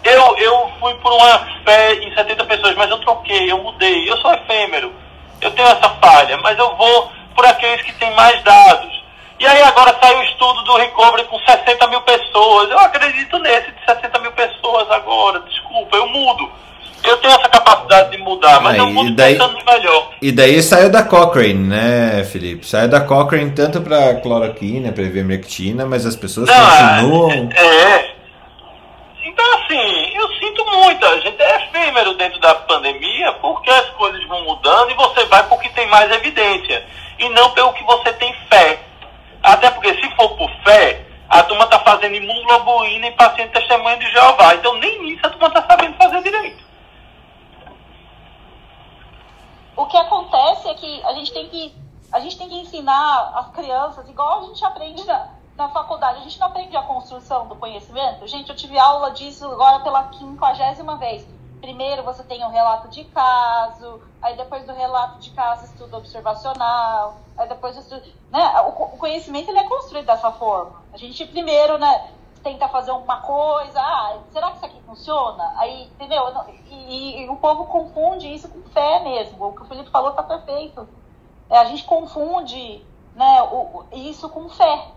Eu, 0.04 0.36
eu 0.36 0.70
fui 0.80 0.92
por 0.96 1.14
uma 1.14 1.38
fé 1.64 1.94
em 1.94 2.14
70 2.14 2.44
pessoas, 2.44 2.74
mas 2.74 2.90
eu 2.90 2.98
troquei, 2.98 3.50
eu 3.50 3.56
mudei. 3.62 4.10
Eu 4.10 4.18
sou 4.18 4.34
efêmero. 4.34 4.92
Eu 5.40 5.50
tenho 5.52 5.68
essa 5.68 5.88
falha, 5.88 6.36
mas 6.42 6.58
eu 6.58 6.76
vou 6.76 7.10
por 7.34 7.46
aqueles 7.46 7.80
que 7.80 7.94
têm 7.94 8.14
mais 8.14 8.42
dados. 8.42 8.99
E 9.40 9.46
aí 9.46 9.62
agora 9.62 9.96
sai 10.02 10.14
o 10.14 10.22
estudo 10.24 10.62
do 10.64 10.76
Recovery 10.76 11.24
com 11.24 11.38
60 11.38 11.86
mil 11.86 12.02
pessoas. 12.02 12.70
Eu 12.70 12.78
acredito 12.78 13.38
nesse 13.38 13.72
de 13.72 13.84
60 13.86 14.18
mil 14.18 14.32
pessoas 14.32 14.90
agora. 14.90 15.40
Desculpa, 15.40 15.96
eu 15.96 16.06
mudo. 16.08 16.50
Eu 17.02 17.16
tenho 17.16 17.32
essa 17.32 17.48
capacidade 17.48 18.10
de 18.10 18.18
mudar, 18.18 18.60
mas 18.60 18.74
ah, 18.74 18.78
eu 18.78 18.86
mudo 18.88 19.12
daí, 19.12 19.38
pensando 19.38 19.56
melhor. 19.64 20.10
E 20.20 20.30
daí 20.30 20.62
saiu 20.62 20.90
da 20.90 21.02
Cochrane, 21.02 21.54
né, 21.54 22.22
Felipe? 22.24 22.66
Saiu 22.66 22.90
da 22.90 23.00
Cochrane 23.00 23.50
tanto 23.52 23.80
para 23.80 24.16
cloroquina, 24.16 24.92
para 24.92 25.04
ivermectina, 25.04 25.86
mas 25.86 26.04
as 26.04 26.14
pessoas 26.14 26.46
Não, 26.46 27.00
continuam... 27.00 27.48
É, 27.56 28.10
então 29.24 29.54
assim, 29.54 30.10
eu 30.14 30.28
sinto 30.34 30.66
muito, 30.66 31.06
a 31.06 31.18
gente 31.20 31.40
é 31.40 31.64
efêmero 31.64 32.12
dentro 32.14 32.38
da 32.40 32.54
pandemia 32.54 33.32
porque 33.40 33.70
as 33.70 33.88
coisas 33.90 34.22
vão 34.28 34.44
mudando 34.44 34.90
e 34.90 34.94
você 34.94 35.24
vai 35.24 35.42
porque 35.44 35.70
tem 35.70 35.88
mais 35.88 36.12
evidência. 36.12 36.84
E 37.18 37.26
não 37.30 37.50
pelo 37.52 37.72
que 37.72 37.84
você 37.84 38.12
tem 38.12 38.34
fé. 38.50 38.89
Até 39.42 39.70
porque 39.70 39.94
se 39.94 40.16
for 40.16 40.36
por 40.36 40.50
fé, 40.64 41.06
a 41.28 41.42
turma 41.44 41.64
está 41.64 41.78
fazendo 41.78 42.16
imunoglobulina 42.16 43.06
em 43.06 43.16
paciente 43.16 43.52
testemunho 43.52 43.98
de 43.98 44.10
Jeová. 44.10 44.54
Então 44.54 44.76
nem 44.78 45.12
isso 45.12 45.26
a 45.26 45.30
turma 45.30 45.48
está 45.48 45.66
sabendo 45.66 45.96
fazer 45.96 46.22
direito. 46.22 46.64
O 49.76 49.86
que 49.86 49.96
acontece 49.96 50.68
é 50.68 50.74
que 50.74 51.02
a 51.04 51.12
gente 51.14 51.32
tem 51.32 51.48
que, 51.48 51.74
a 52.12 52.20
gente 52.20 52.36
tem 52.36 52.48
que 52.48 52.60
ensinar 52.60 53.32
as 53.34 53.50
crianças, 53.52 54.08
igual 54.08 54.40
a 54.40 54.42
gente 54.42 54.62
aprende 54.64 55.04
na, 55.06 55.28
na 55.56 55.68
faculdade, 55.70 56.18
a 56.18 56.22
gente 56.22 56.38
não 56.38 56.48
aprende 56.48 56.76
a 56.76 56.82
construção 56.82 57.46
do 57.46 57.56
conhecimento? 57.56 58.26
Gente, 58.26 58.50
eu 58.50 58.56
tive 58.56 58.78
aula 58.78 59.10
disso 59.12 59.46
agora 59.46 59.80
pela 59.80 60.08
quinquagésima 60.08 60.96
vez. 60.96 61.26
Primeiro 61.60 62.02
você 62.02 62.22
tem 62.22 62.42
o 62.42 62.46
um 62.46 62.50
relato 62.50 62.88
de 62.88 63.04
caso, 63.04 64.00
aí 64.22 64.36
depois 64.36 64.64
do 64.64 64.72
relato 64.72 65.18
de 65.18 65.30
caso 65.30 65.66
estudo 65.66 65.96
observacional, 65.96 67.18
aí 67.36 67.48
depois 67.48 67.76
estudo, 67.76 68.02
né? 68.30 68.60
O, 68.62 68.72
conhecimento 68.72 69.50
ele 69.50 69.58
é 69.58 69.68
construído 69.68 70.06
dessa 70.06 70.32
forma. 70.32 70.82
A 70.92 70.96
gente 70.96 71.26
primeiro, 71.26 71.78
né, 71.78 72.10
tenta 72.42 72.68
fazer 72.68 72.92
uma 72.92 73.20
coisa, 73.20 73.80
ah, 73.80 74.18
será 74.32 74.50
que 74.50 74.56
isso 74.56 74.66
aqui 74.66 74.80
funciona? 74.86 75.52
Aí, 75.56 75.84
entendeu? 75.84 76.22
E, 76.66 77.22
e, 77.22 77.28
o 77.28 77.36
povo 77.36 77.66
confunde 77.66 78.32
isso 78.32 78.48
com 78.48 78.62
fé 78.70 79.00
mesmo. 79.00 79.48
O 79.48 79.52
que 79.54 79.62
o 79.62 79.66
Felipe 79.66 79.90
falou 79.90 80.10
está 80.10 80.22
perfeito. 80.22 80.88
É, 81.48 81.58
a 81.58 81.64
gente 81.64 81.84
confunde 81.84 82.84
né, 83.14 83.42
o, 83.42 83.84
isso 83.92 84.28
com 84.28 84.48
fé. 84.48 84.88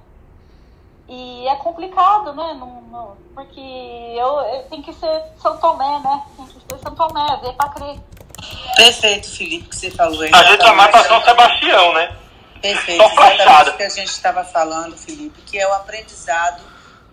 E 1.08 1.48
é 1.48 1.56
complicado, 1.58 2.34
né? 2.34 2.54
Não, 2.54 2.82
não, 2.84 3.18
porque 3.36 3.60
eu, 3.60 4.40
eu 4.40 4.64
tem 4.70 4.82
que 4.82 4.94
ser 4.94 5.24
São 5.42 5.58
Tomé, 5.58 6.00
né? 6.00 6.24
Tem 6.38 6.46
que 6.46 6.54
ser 6.54 6.80
São 6.82 6.96
Tomé, 6.96 7.38
ver 7.42 7.54
para 7.54 7.70
crer. 7.70 8.00
Perfeito, 8.76 9.30
Felipe, 9.30 9.70
que 9.70 9.76
você 9.76 9.92
falou. 9.92 10.22
A 10.24 10.44
gente 10.44 10.64
vai 10.64 10.92
para 10.92 11.04
São 11.04 11.24
Sebastião, 11.24 11.94
né? 11.94 12.18
Perfeito, 12.62 13.04
exatamente 13.04 13.70
o 13.70 13.78
que 13.78 13.84
a 13.84 13.90
gente 13.90 14.08
estava 14.08 14.46
falando, 14.46 14.98
Felipe, 14.98 15.42
que 15.42 15.60
é 15.60 15.68
o 15.68 15.74
aprendizado 15.74 16.64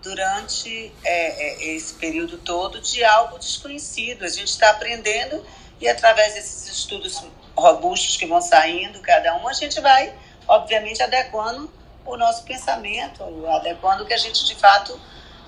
durante 0.00 0.92
é, 1.04 1.64
é, 1.64 1.74
esse 1.74 1.94
período 1.94 2.38
todo 2.38 2.80
de 2.80 3.04
algo 3.04 3.36
desconhecido. 3.38 4.24
A 4.24 4.28
gente 4.28 4.48
está 4.48 4.70
aprendendo 4.70 5.44
e 5.80 5.88
através 5.88 6.34
desses 6.34 6.68
estudos 6.68 7.22
robustos 7.56 8.16
que 8.16 8.26
vão 8.26 8.40
saindo, 8.40 9.00
cada 9.00 9.36
um, 9.36 9.48
a 9.48 9.52
gente 9.52 9.80
vai, 9.80 10.14
obviamente, 10.46 11.02
adequando 11.02 11.70
o 12.04 12.16
nosso 12.16 12.44
pensamento, 12.44 13.22
adequando 13.48 14.04
o 14.04 14.06
que 14.06 14.14
a 14.14 14.18
gente 14.18 14.44
de 14.44 14.54
fato 14.54 14.98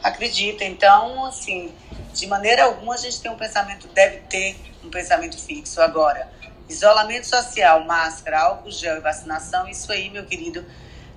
acredita. 0.03 0.65
Então, 0.65 1.25
assim, 1.27 1.73
de 2.13 2.27
maneira 2.27 2.65
alguma 2.65 2.95
a 2.95 2.99
gente 2.99 3.21
tem 3.21 3.31
um 3.31 3.37
pensamento, 3.37 3.89
deve 3.89 4.19
ter 4.29 4.57
um 4.85 4.91
pensamento 4.91 5.39
fixo. 5.39 5.81
Agora, 5.81 6.29
isolamento 6.69 7.27
social, 7.27 7.85
máscara, 7.85 8.41
álcool 8.41 8.71
gel 8.71 8.97
e 8.97 9.01
vacinação, 9.01 9.69
isso 9.69 9.91
aí, 9.93 10.11
meu 10.11 10.25
querido, 10.25 10.65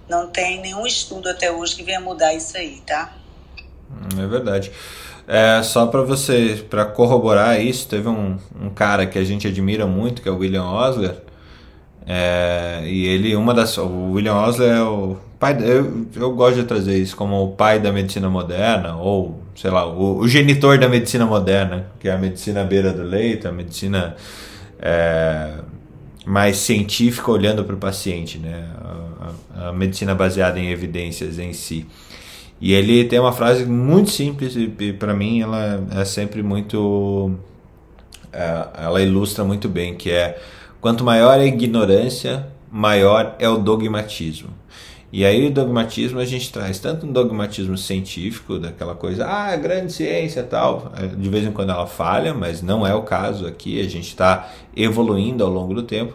não 0.08 0.28
tem 0.30 0.62
nenhum 0.62 0.86
estudo 0.86 1.30
até 1.30 1.52
hoje 1.52 1.76
que 1.76 1.84
venha 1.84 2.00
mudar 2.00 2.34
isso 2.34 2.56
aí, 2.58 2.82
tá? 2.86 3.14
É 4.20 4.28
verdade. 4.28 4.72
É, 5.28 5.64
só 5.64 5.88
para 5.88 6.02
você, 6.02 6.66
para 6.70 6.86
corroborar 6.86 7.60
isso, 7.60 7.88
teve 7.88 8.08
um, 8.08 8.38
um 8.60 8.70
cara 8.70 9.08
que 9.08 9.18
a 9.18 9.24
gente 9.24 9.48
admira 9.48 9.88
muito, 9.88 10.22
que 10.22 10.30
é 10.30 10.32
o 10.32 10.38
William 10.38 10.66
Osler. 10.66 11.25
É, 12.08 12.84
e 12.86 13.08
ele, 13.08 13.36
uma 13.36 13.54
das. 13.54 13.78
O 13.78 14.12
William 14.12 14.36
Osler 14.36 14.72
é 14.72 14.82
o 14.84 15.18
pai. 15.40 15.58
Eu, 15.62 16.06
eu 16.16 16.32
gosto 16.34 16.58
de 16.58 16.64
trazer 16.64 16.98
isso 16.98 17.16
como 17.16 17.44
o 17.44 17.52
pai 17.54 17.80
da 17.80 17.92
medicina 17.92 18.30
moderna, 18.30 18.96
ou 18.96 19.42
sei 19.56 19.72
lá, 19.72 19.86
o, 19.86 20.20
o 20.20 20.28
genitor 20.28 20.78
da 20.78 20.88
medicina 20.88 21.26
moderna, 21.26 21.88
que 22.00 22.08
é 22.08 22.12
a 22.12 22.18
medicina 22.18 22.62
à 22.62 22.64
beira 22.64 22.94
do 22.94 23.04
leito, 23.04 23.48
a 23.48 23.52
medicina 23.52 24.16
é, 24.80 25.54
mais 26.26 26.58
científica 26.58 27.32
olhando 27.32 27.64
para 27.64 27.76
o 27.76 27.78
paciente, 27.78 28.38
né? 28.38 28.68
A, 28.80 29.66
a, 29.66 29.70
a 29.70 29.74
medicina 29.74 30.14
baseada 30.14 30.60
em 30.60 30.70
evidências 30.70 31.40
em 31.40 31.54
si. 31.54 31.88
E 32.60 32.74
ele 32.74 33.04
tem 33.06 33.20
uma 33.20 33.34
frase 33.34 33.66
muito 33.66 34.10
simples 34.12 34.56
e, 34.56 34.72
e 34.80 34.94
para 34.94 35.14
mim 35.14 35.42
ela 35.42 35.86
é 35.92 36.06
sempre 36.06 36.42
muito 36.42 37.34
é, 38.32 38.68
ela 38.78 39.02
ilustra 39.02 39.44
muito 39.44 39.68
bem 39.68 39.96
que 39.96 40.10
é 40.10 40.40
quanto 40.86 41.04
maior 41.04 41.40
é 41.40 41.42
a 41.42 41.46
ignorância, 41.48 42.46
maior 42.72 43.36
é 43.40 43.50
o 43.50 43.58
dogmatismo. 43.58 44.50
E 45.12 45.26
aí 45.26 45.48
o 45.48 45.52
dogmatismo 45.52 46.20
a 46.20 46.26
gente 46.26 46.54
traz 46.54 46.78
tanto 46.78 47.08
um 47.08 47.12
dogmatismo 47.12 47.76
científico, 47.76 48.60
daquela 48.60 48.94
coisa, 48.94 49.26
ah, 49.26 49.56
grande 49.56 49.92
ciência 49.92 50.44
tal, 50.44 50.94
é, 50.96 51.08
de 51.08 51.28
vez 51.28 51.44
em 51.44 51.52
quando 51.52 51.72
ela 51.72 51.88
falha, 51.88 52.36
mas 52.36 52.62
não 52.62 52.86
é 52.86 52.94
o 52.94 53.02
caso 53.02 53.48
aqui, 53.48 53.82
a 53.82 53.90
gente 53.90 54.10
está 54.10 54.52
evoluindo 54.78 55.44
ao 55.44 55.50
longo 55.50 55.74
do 55.74 55.82
tempo, 55.82 56.14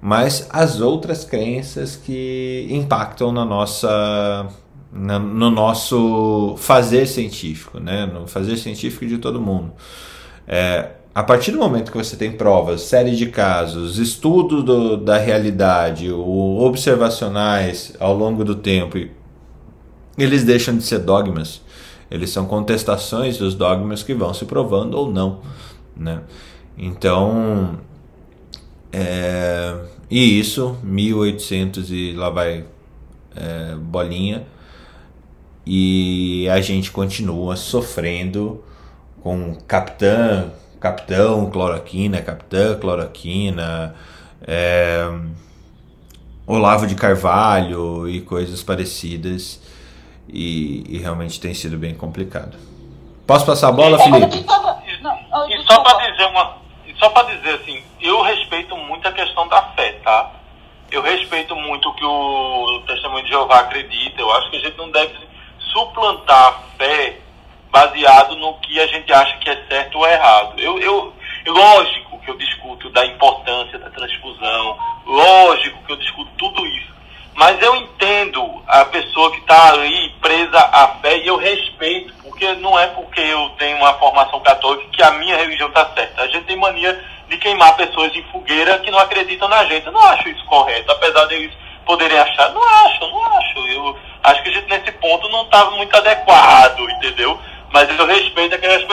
mas 0.00 0.48
as 0.48 0.80
outras 0.80 1.22
crenças 1.22 1.94
que 1.94 2.68
impactam 2.70 3.30
na 3.30 3.44
nossa 3.44 4.48
no 4.90 5.50
nosso 5.50 6.54
fazer 6.56 7.06
científico, 7.06 7.78
né? 7.78 8.06
no 8.06 8.26
fazer 8.26 8.56
científico 8.56 9.04
de 9.04 9.18
todo 9.18 9.38
mundo. 9.38 9.72
É, 10.48 10.88
a 11.14 11.22
partir 11.22 11.50
do 11.50 11.58
momento 11.58 11.90
que 11.90 11.98
você 11.98 12.16
tem 12.16 12.30
provas, 12.30 12.82
série 12.82 13.16
de 13.16 13.26
casos, 13.26 13.98
estudos 13.98 14.62
do, 14.62 14.96
da 14.96 15.18
realidade, 15.18 16.10
ou 16.10 16.60
observacionais 16.60 17.94
ao 17.98 18.14
longo 18.14 18.44
do 18.44 18.54
tempo, 18.54 18.96
eles 20.16 20.44
deixam 20.44 20.76
de 20.76 20.84
ser 20.84 21.00
dogmas. 21.00 21.62
Eles 22.10 22.30
são 22.30 22.46
contestações 22.46 23.38
dos 23.38 23.54
dogmas 23.54 24.02
que 24.02 24.14
vão 24.14 24.32
se 24.32 24.44
provando 24.44 24.94
ou 24.94 25.10
não. 25.10 25.40
Né? 25.96 26.20
Então, 26.78 27.78
é, 28.92 29.76
e 30.08 30.38
isso, 30.38 30.76
1800 30.82 31.90
e 31.90 32.12
lá 32.12 32.30
vai 32.30 32.64
é, 33.34 33.74
bolinha, 33.74 34.46
e 35.66 36.48
a 36.48 36.60
gente 36.60 36.90
continua 36.90 37.54
sofrendo 37.56 38.64
com 39.22 39.56
capitã, 39.66 40.50
capitão, 40.80 41.50
cloroquina, 41.50 42.22
capitã, 42.22 42.78
cloroquina, 42.78 43.94
é, 44.46 45.06
Olavo 46.46 46.86
de 46.86 46.94
Carvalho 46.94 48.08
e 48.08 48.22
coisas 48.22 48.62
parecidas 48.62 49.60
e, 50.26 50.84
e, 50.88 50.98
realmente 50.98 51.38
tem 51.38 51.52
sido 51.52 51.76
bem 51.76 51.94
complicado. 51.94 52.56
Posso 53.26 53.44
passar 53.44 53.68
a 53.68 53.72
bola, 53.72 53.98
Felipe? 53.98 54.38
E 54.38 55.62
só 55.64 55.80
para 55.82 56.10
dizer 56.10 56.26
uma, 56.26 56.56
só 56.98 57.10
para 57.10 57.34
dizer 57.34 57.54
assim, 57.54 57.82
eu 58.00 58.22
respeito 58.22 58.76
muito 58.76 59.06
a 59.06 59.12
questão 59.12 59.46
da 59.48 59.62
fé, 59.74 59.92
tá? 60.02 60.32
Eu 60.90 61.02
respeito 61.02 61.54
muito 61.54 61.88
o 61.88 61.94
que 61.94 62.04
o 62.04 62.82
Testemunho 62.86 63.22
de 63.24 63.30
Jeová 63.30 63.60
acredita. 63.60 64.20
Eu 64.20 64.32
acho 64.32 64.50
que 64.50 64.56
a 64.56 64.60
gente 64.60 64.76
não 64.76 64.90
deve 64.90 65.14
suplantar 65.72 66.48
a 66.48 66.52
fé 66.76 67.20
baseado 67.70 68.36
no 68.36 68.54
que 68.54 68.80
a 68.80 68.86
gente 68.86 69.12
acha 69.12 69.38
que 69.38 69.48
é 69.48 69.64
certo 69.68 69.98
ou 69.98 70.06
errado. 70.06 70.54
Eu, 70.58 70.78
eu, 70.78 71.12
lógico 71.46 72.18
que 72.20 72.30
eu 72.30 72.36
discuto 72.36 72.90
da 72.90 73.06
importância 73.06 73.78
da 73.78 73.90
transfusão, 73.90 74.78
lógico 75.06 75.82
que 75.84 75.92
eu 75.92 75.96
discuto 75.96 76.30
tudo 76.36 76.66
isso, 76.66 76.92
mas 77.34 77.60
eu 77.62 77.74
entendo 77.76 78.62
a 78.66 78.84
pessoa 78.84 79.30
que 79.30 79.38
está 79.38 79.72
ali 79.72 80.10
presa 80.20 80.58
à 80.58 80.88
fé 81.00 81.18
e 81.18 81.26
eu 81.26 81.36
respeito, 81.36 82.12
porque 82.22 82.52
não 82.54 82.78
é 82.78 82.88
porque 82.88 83.20
eu 83.20 83.50
tenho 83.58 83.78
uma 83.78 83.94
formação 83.94 84.40
católica 84.40 84.88
que 84.92 85.02
a 85.02 85.12
minha 85.12 85.36
religião 85.36 85.68
está 85.68 85.86
certa. 85.94 86.22
A 86.22 86.26
gente 86.26 86.44
tem 86.44 86.56
mania 86.56 87.02
de 87.28 87.38
queimar 87.38 87.76
pessoas 87.76 88.14
em 88.14 88.22
fogueira 88.24 88.78
que 88.80 88.90
não 88.90 88.98
acreditam 88.98 89.48
na 89.48 89.64
gente. 89.64 89.86
Eu 89.86 89.92
não 89.92 90.02
acho 90.02 90.28
isso 90.28 90.44
correto, 90.46 90.90
apesar 90.90 91.26
deles 91.26 91.52
poderem 91.86 92.18
achar. 92.18 92.50
Não 92.52 92.62
acho, 92.62 93.00
não 93.08 93.24
acho. 93.38 93.58
Eu, 93.68 93.96
acho 94.22 94.42
que 94.42 94.48
a 94.48 94.52
gente 94.52 94.68
nesse 94.68 94.92
ponto 94.92 95.28
não 95.28 95.42
estava 95.42 95.70
muito 95.72 95.96
adequado, 95.96 96.80
entendeu? 96.90 97.38
Mas 97.72 97.88
eu 97.98 98.06
respeito 98.06 98.54
aquelas 98.54 98.84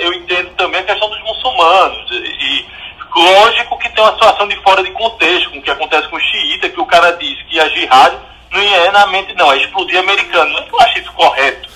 eu 0.00 0.12
entendo 0.14 0.50
também 0.56 0.80
a 0.80 0.84
questão 0.84 1.10
dos 1.10 1.20
muçulmanos. 1.22 2.10
E, 2.12 2.66
lógico 3.14 3.78
que 3.78 3.88
tem 3.90 4.04
uma 4.04 4.12
situação 4.12 4.46
de 4.46 4.56
fora 4.62 4.82
de 4.82 4.90
contexto, 4.92 5.50
com 5.50 5.58
o 5.58 5.62
que 5.62 5.70
acontece 5.70 6.08
com 6.08 6.16
o 6.16 6.20
xiita, 6.20 6.68
que 6.68 6.80
o 6.80 6.86
cara 6.86 7.10
diz 7.12 7.42
que 7.48 7.58
a 7.58 7.68
jihad 7.68 8.16
não 8.52 8.60
é 8.60 8.90
na 8.92 9.06
mente, 9.08 9.34
não, 9.34 9.52
é 9.52 9.56
explodir 9.56 9.98
americano. 9.98 10.58
Eu 10.58 10.66
não 10.70 10.80
acho 10.80 10.98
isso 11.00 11.12
correto. 11.12 11.68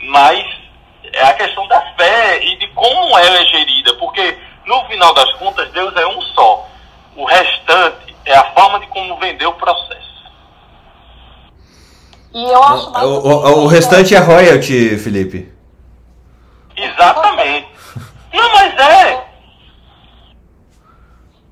Mas 0.00 0.46
é 1.12 1.22
a 1.22 1.34
questão 1.34 1.66
da 1.66 1.80
fé 1.96 2.44
e 2.44 2.56
de 2.58 2.68
como 2.68 3.18
ela 3.18 3.38
é 3.40 3.46
gerida, 3.46 3.94
porque 3.94 4.36
no 4.66 4.84
final 4.86 5.12
das 5.14 5.32
contas 5.34 5.70
Deus 5.72 5.94
é 5.96 6.06
um 6.06 6.20
só. 6.22 6.68
O 7.16 7.24
restante 7.24 8.14
é 8.24 8.36
a 8.36 8.52
forma 8.52 8.78
de 8.78 8.86
como 8.86 9.16
vender 9.16 9.46
o 9.46 9.52
processo. 9.54 9.98
E 12.32 12.44
eu 12.44 12.62
acho 12.62 12.90
mais. 12.92 13.04
O, 13.04 13.10
o, 13.10 13.64
o 13.64 13.66
restante 13.66 14.14
é 14.14 14.18
royalty, 14.18 14.96
Felipe. 14.96 15.57
Exatamente. 16.82 17.68
Não, 18.32 18.52
mas 18.52 18.78
é. 18.78 19.28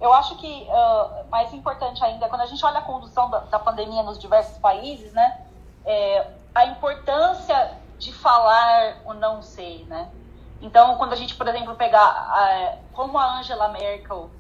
Eu 0.01 0.13
acho 0.13 0.37
que 0.37 0.69
uh, 0.69 1.29
mais 1.31 1.53
importante 1.53 2.05
ainda, 2.05 2.29
quando 2.29 2.43
a 2.43 2.47
gente 2.47 2.65
olha 2.65 2.79
a 2.79 2.83
condução 2.83 3.31
da, 3.31 3.41
da 3.41 3.59
pandemia 3.59 4.03
nos 4.03 4.19
diversos 4.19 4.59
países, 4.59 5.13
né? 5.13 5.41
É, 5.85 6.27
a 6.55 6.67
importância 6.67 7.73
de 7.99 8.13
falar 8.13 8.99
o 9.05 9.15
não 9.15 9.43
sei, 9.43 9.85
né? 9.85 10.11
Então, 10.61 10.97
quando 10.97 11.13
a 11.13 11.17
gente, 11.17 11.35
por 11.35 11.47
exemplo, 11.49 11.75
pegar 11.75 12.79
como 12.93 13.19
a 13.19 13.39
Angela 13.39 13.69
Merkel 13.69 14.31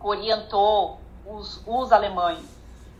orientou 0.00 0.98
os, 1.26 1.62
os 1.66 1.92
alemães 1.92 2.44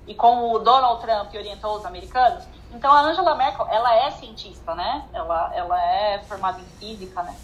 e 0.06 0.14
como 0.14 0.54
o 0.54 0.58
Donald 0.58 1.00
Trump 1.00 1.34
orientou 1.34 1.76
os 1.76 1.84
americanos. 1.84 2.44
Então 2.72 2.92
a 2.92 3.00
Angela 3.00 3.34
Merkel, 3.34 3.66
ela 3.68 3.94
é 3.94 4.10
cientista, 4.12 4.74
né? 4.74 5.08
Ela, 5.12 5.50
ela 5.54 5.82
é 5.82 6.22
formada 6.28 6.60
em 6.60 6.66
física, 6.78 7.22
né? 7.22 7.36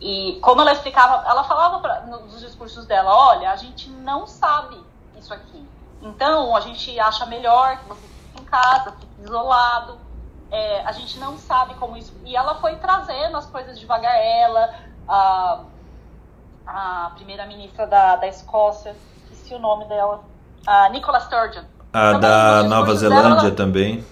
E 0.00 0.38
como 0.40 0.60
ela 0.60 0.72
explicava, 0.72 1.28
ela 1.28 1.44
falava 1.44 1.80
pra, 1.80 2.00
nos 2.02 2.40
discursos 2.40 2.86
dela, 2.86 3.14
olha, 3.14 3.50
a 3.50 3.56
gente 3.56 3.88
não 3.88 4.26
sabe 4.26 4.76
isso 5.16 5.32
aqui. 5.32 5.68
Então 6.00 6.56
a 6.56 6.60
gente 6.60 6.98
acha 6.98 7.26
melhor 7.26 7.78
que 7.78 7.88
você 7.88 8.00
fique 8.00 8.42
em 8.42 8.44
casa, 8.44 8.92
fique 8.92 9.22
isolado, 9.22 9.98
é, 10.50 10.82
a 10.84 10.92
gente 10.92 11.18
não 11.18 11.38
sabe 11.38 11.74
como 11.74 11.96
isso. 11.96 12.12
E 12.24 12.36
ela 12.36 12.56
foi 12.56 12.76
trazendo 12.76 13.36
as 13.36 13.46
coisas 13.46 13.78
devagar. 13.78 14.14
Ela, 14.16 14.70
a, 15.08 15.64
a 16.66 17.12
primeira-ministra 17.14 17.86
da, 17.86 18.16
da 18.16 18.26
Escócia, 18.26 18.94
esqueci 19.16 19.54
o 19.54 19.58
nome 19.58 19.86
dela, 19.86 20.24
a 20.66 20.88
Nicola 20.90 21.20
Sturgeon. 21.20 21.64
A 21.92 22.12
da 22.14 22.62
Nova 22.64 22.94
Zelândia 22.94 23.42
dela, 23.42 23.56
também. 23.56 24.04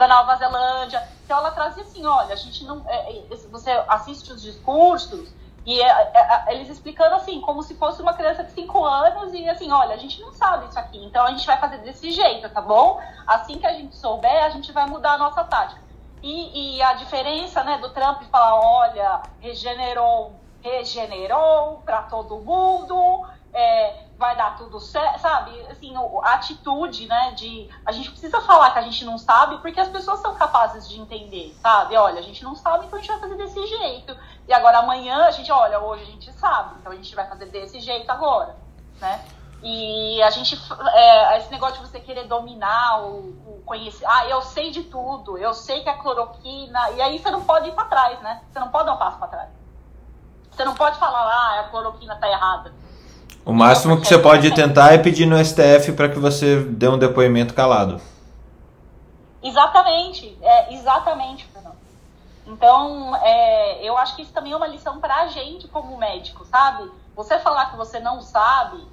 Da 0.00 0.08
Nova 0.08 0.34
Zelândia. 0.36 1.06
Então 1.26 1.36
ela 1.36 1.50
trazia 1.50 1.82
assim, 1.82 2.06
olha, 2.06 2.32
a 2.32 2.36
gente 2.36 2.64
não. 2.64 2.82
É, 2.88 3.18
é 3.18 3.36
você 3.50 3.70
assiste 3.86 4.32
os 4.32 4.40
discursos 4.40 5.28
e 5.66 5.78
é, 5.78 5.86
é, 5.86 6.44
é, 6.48 6.54
eles 6.54 6.70
explicando 6.70 7.16
assim, 7.16 7.38
como 7.42 7.62
se 7.62 7.74
fosse 7.74 8.00
uma 8.00 8.14
criança 8.14 8.42
de 8.42 8.50
5 8.52 8.82
anos 8.82 9.34
e 9.34 9.46
assim, 9.46 9.70
olha, 9.70 9.94
a 9.94 9.98
gente 9.98 10.18
não 10.22 10.32
sabe 10.32 10.66
isso 10.68 10.78
aqui, 10.78 11.04
então 11.04 11.22
a 11.26 11.30
gente 11.32 11.46
vai 11.46 11.58
fazer 11.58 11.76
desse 11.78 12.10
jeito, 12.10 12.48
tá 12.48 12.62
bom? 12.62 12.98
Assim 13.26 13.58
que 13.58 13.66
a 13.66 13.74
gente 13.74 13.94
souber, 13.94 14.42
a 14.42 14.48
gente 14.48 14.72
vai 14.72 14.86
mudar 14.86 15.12
a 15.12 15.18
nossa 15.18 15.44
tática. 15.44 15.82
E, 16.22 16.76
e 16.76 16.82
a 16.82 16.94
diferença 16.94 17.62
né, 17.62 17.76
do 17.76 17.90
Trump 17.90 18.22
falar, 18.30 18.58
olha, 18.58 19.20
regenerou, 19.38 20.32
regenerou 20.62 21.82
para 21.84 22.04
todo 22.04 22.38
mundo, 22.38 23.26
é, 23.52 24.06
vai 24.20 24.36
dar 24.36 24.54
tudo 24.58 24.78
certo, 24.78 25.18
sabe? 25.18 25.58
Assim, 25.70 25.94
a 26.22 26.34
atitude, 26.34 27.06
né, 27.06 27.32
de 27.32 27.70
a 27.86 27.90
gente 27.90 28.10
precisa 28.10 28.38
falar 28.42 28.70
que 28.70 28.78
a 28.78 28.82
gente 28.82 29.02
não 29.02 29.16
sabe, 29.16 29.56
porque 29.58 29.80
as 29.80 29.88
pessoas 29.88 30.20
são 30.20 30.34
capazes 30.34 30.86
de 30.86 31.00
entender, 31.00 31.56
sabe? 31.62 31.96
Olha, 31.96 32.20
a 32.20 32.22
gente 32.22 32.44
não 32.44 32.54
sabe, 32.54 32.84
então 32.84 32.98
a 32.98 33.02
gente 33.02 33.10
vai 33.10 33.20
fazer 33.20 33.36
desse 33.36 33.66
jeito. 33.66 34.14
E 34.46 34.52
agora 34.52 34.80
amanhã 34.80 35.24
a 35.24 35.30
gente, 35.30 35.50
olha, 35.50 35.80
hoje 35.80 36.02
a 36.02 36.06
gente 36.06 36.30
sabe, 36.34 36.74
então 36.78 36.92
a 36.92 36.94
gente 36.94 37.16
vai 37.16 37.26
fazer 37.26 37.46
desse 37.46 37.80
jeito 37.80 38.10
agora, 38.12 38.54
né? 39.00 39.24
E 39.62 40.22
a 40.22 40.30
gente, 40.30 40.60
é, 40.92 41.38
esse 41.38 41.50
negócio 41.50 41.82
de 41.82 41.88
você 41.88 41.98
querer 41.98 42.24
dominar 42.24 43.02
o, 43.02 43.30
o 43.46 43.62
conhecer, 43.64 44.04
ah, 44.06 44.26
eu 44.26 44.42
sei 44.42 44.70
de 44.70 44.82
tudo, 44.82 45.38
eu 45.38 45.54
sei 45.54 45.82
que 45.82 45.88
é 45.88 45.94
cloroquina, 45.94 46.90
e 46.90 47.00
aí 47.00 47.18
você 47.18 47.30
não 47.30 47.42
pode 47.42 47.70
ir 47.70 47.72
para 47.72 47.86
trás, 47.86 48.20
né? 48.20 48.42
Você 48.52 48.60
não 48.60 48.68
pode 48.68 48.84
dar 48.84 48.94
um 48.94 48.98
passo 48.98 49.18
para 49.18 49.28
trás. 49.28 49.48
Você 50.50 50.64
não 50.64 50.74
pode 50.74 50.98
falar, 50.98 51.22
ah, 51.22 51.60
a 51.60 51.64
cloroquina 51.70 52.16
tá 52.16 52.28
errada 52.28 52.79
o 53.44 53.52
máximo 53.52 54.00
que 54.00 54.06
você 54.06 54.18
pode 54.18 54.54
tentar 54.54 54.92
é 54.92 54.98
pedir 54.98 55.26
no 55.26 55.42
STF 55.42 55.92
para 55.92 56.08
que 56.08 56.18
você 56.18 56.60
dê 56.60 56.88
um 56.88 56.98
depoimento 56.98 57.54
calado. 57.54 58.00
Exatamente, 59.42 60.36
é, 60.42 60.74
exatamente, 60.74 61.46
Fernando. 61.46 61.76
Então, 62.46 63.16
é, 63.16 63.82
eu 63.82 63.96
acho 63.96 64.14
que 64.16 64.22
isso 64.22 64.32
também 64.32 64.52
é 64.52 64.56
uma 64.56 64.66
lição 64.66 65.00
para 65.00 65.22
a 65.22 65.28
gente 65.28 65.66
como 65.68 65.96
médico, 65.96 66.44
sabe? 66.44 66.90
Você 67.16 67.38
falar 67.38 67.70
que 67.70 67.76
você 67.76 67.98
não 67.98 68.20
sabe, 68.20 68.84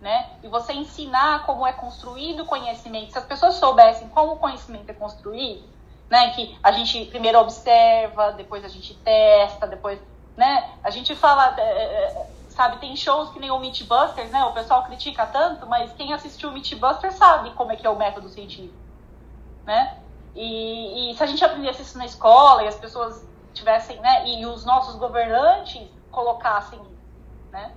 né? 0.00 0.30
E 0.42 0.48
você 0.48 0.72
ensinar 0.72 1.46
como 1.46 1.66
é 1.66 1.72
construído 1.72 2.42
o 2.42 2.46
conhecimento. 2.46 3.12
Se 3.12 3.18
as 3.18 3.24
pessoas 3.24 3.54
soubessem 3.54 4.08
como 4.08 4.32
o 4.32 4.36
conhecimento 4.36 4.90
é 4.90 4.94
construído, 4.94 5.62
né? 6.10 6.30
Que 6.30 6.58
a 6.62 6.72
gente 6.72 7.04
primeiro 7.06 7.38
observa, 7.38 8.32
depois 8.32 8.64
a 8.64 8.68
gente 8.68 8.94
testa, 8.94 9.66
depois, 9.66 10.00
né? 10.36 10.70
A 10.82 10.90
gente 10.90 11.14
fala 11.14 11.54
é, 11.56 11.62
é 11.62 12.26
sabe? 12.52 12.78
Tem 12.78 12.94
shows 12.96 13.30
que 13.30 13.40
nem 13.40 13.50
o 13.50 13.58
Mythbusters, 13.58 14.30
né? 14.30 14.44
O 14.44 14.52
pessoal 14.52 14.84
critica 14.84 15.26
tanto, 15.26 15.66
mas 15.66 15.92
quem 15.92 16.12
assistiu 16.12 16.50
o 16.50 16.52
Mythbusters 16.52 17.14
sabe 17.14 17.50
como 17.52 17.72
é 17.72 17.76
que 17.76 17.86
é 17.86 17.90
o 17.90 17.96
método 17.96 18.28
científico, 18.28 18.74
né? 19.64 19.98
E, 20.34 21.10
e, 21.10 21.16
se 21.16 21.22
a 21.22 21.26
gente 21.26 21.44
aprendesse 21.44 21.82
isso 21.82 21.98
na 21.98 22.06
escola 22.06 22.62
e 22.62 22.68
as 22.68 22.76
pessoas 22.76 23.26
tivessem, 23.52 24.00
né? 24.00 24.28
E 24.28 24.46
os 24.46 24.64
nossos 24.64 24.96
governantes 24.96 25.86
colocassem, 26.10 26.80
né? 27.50 27.72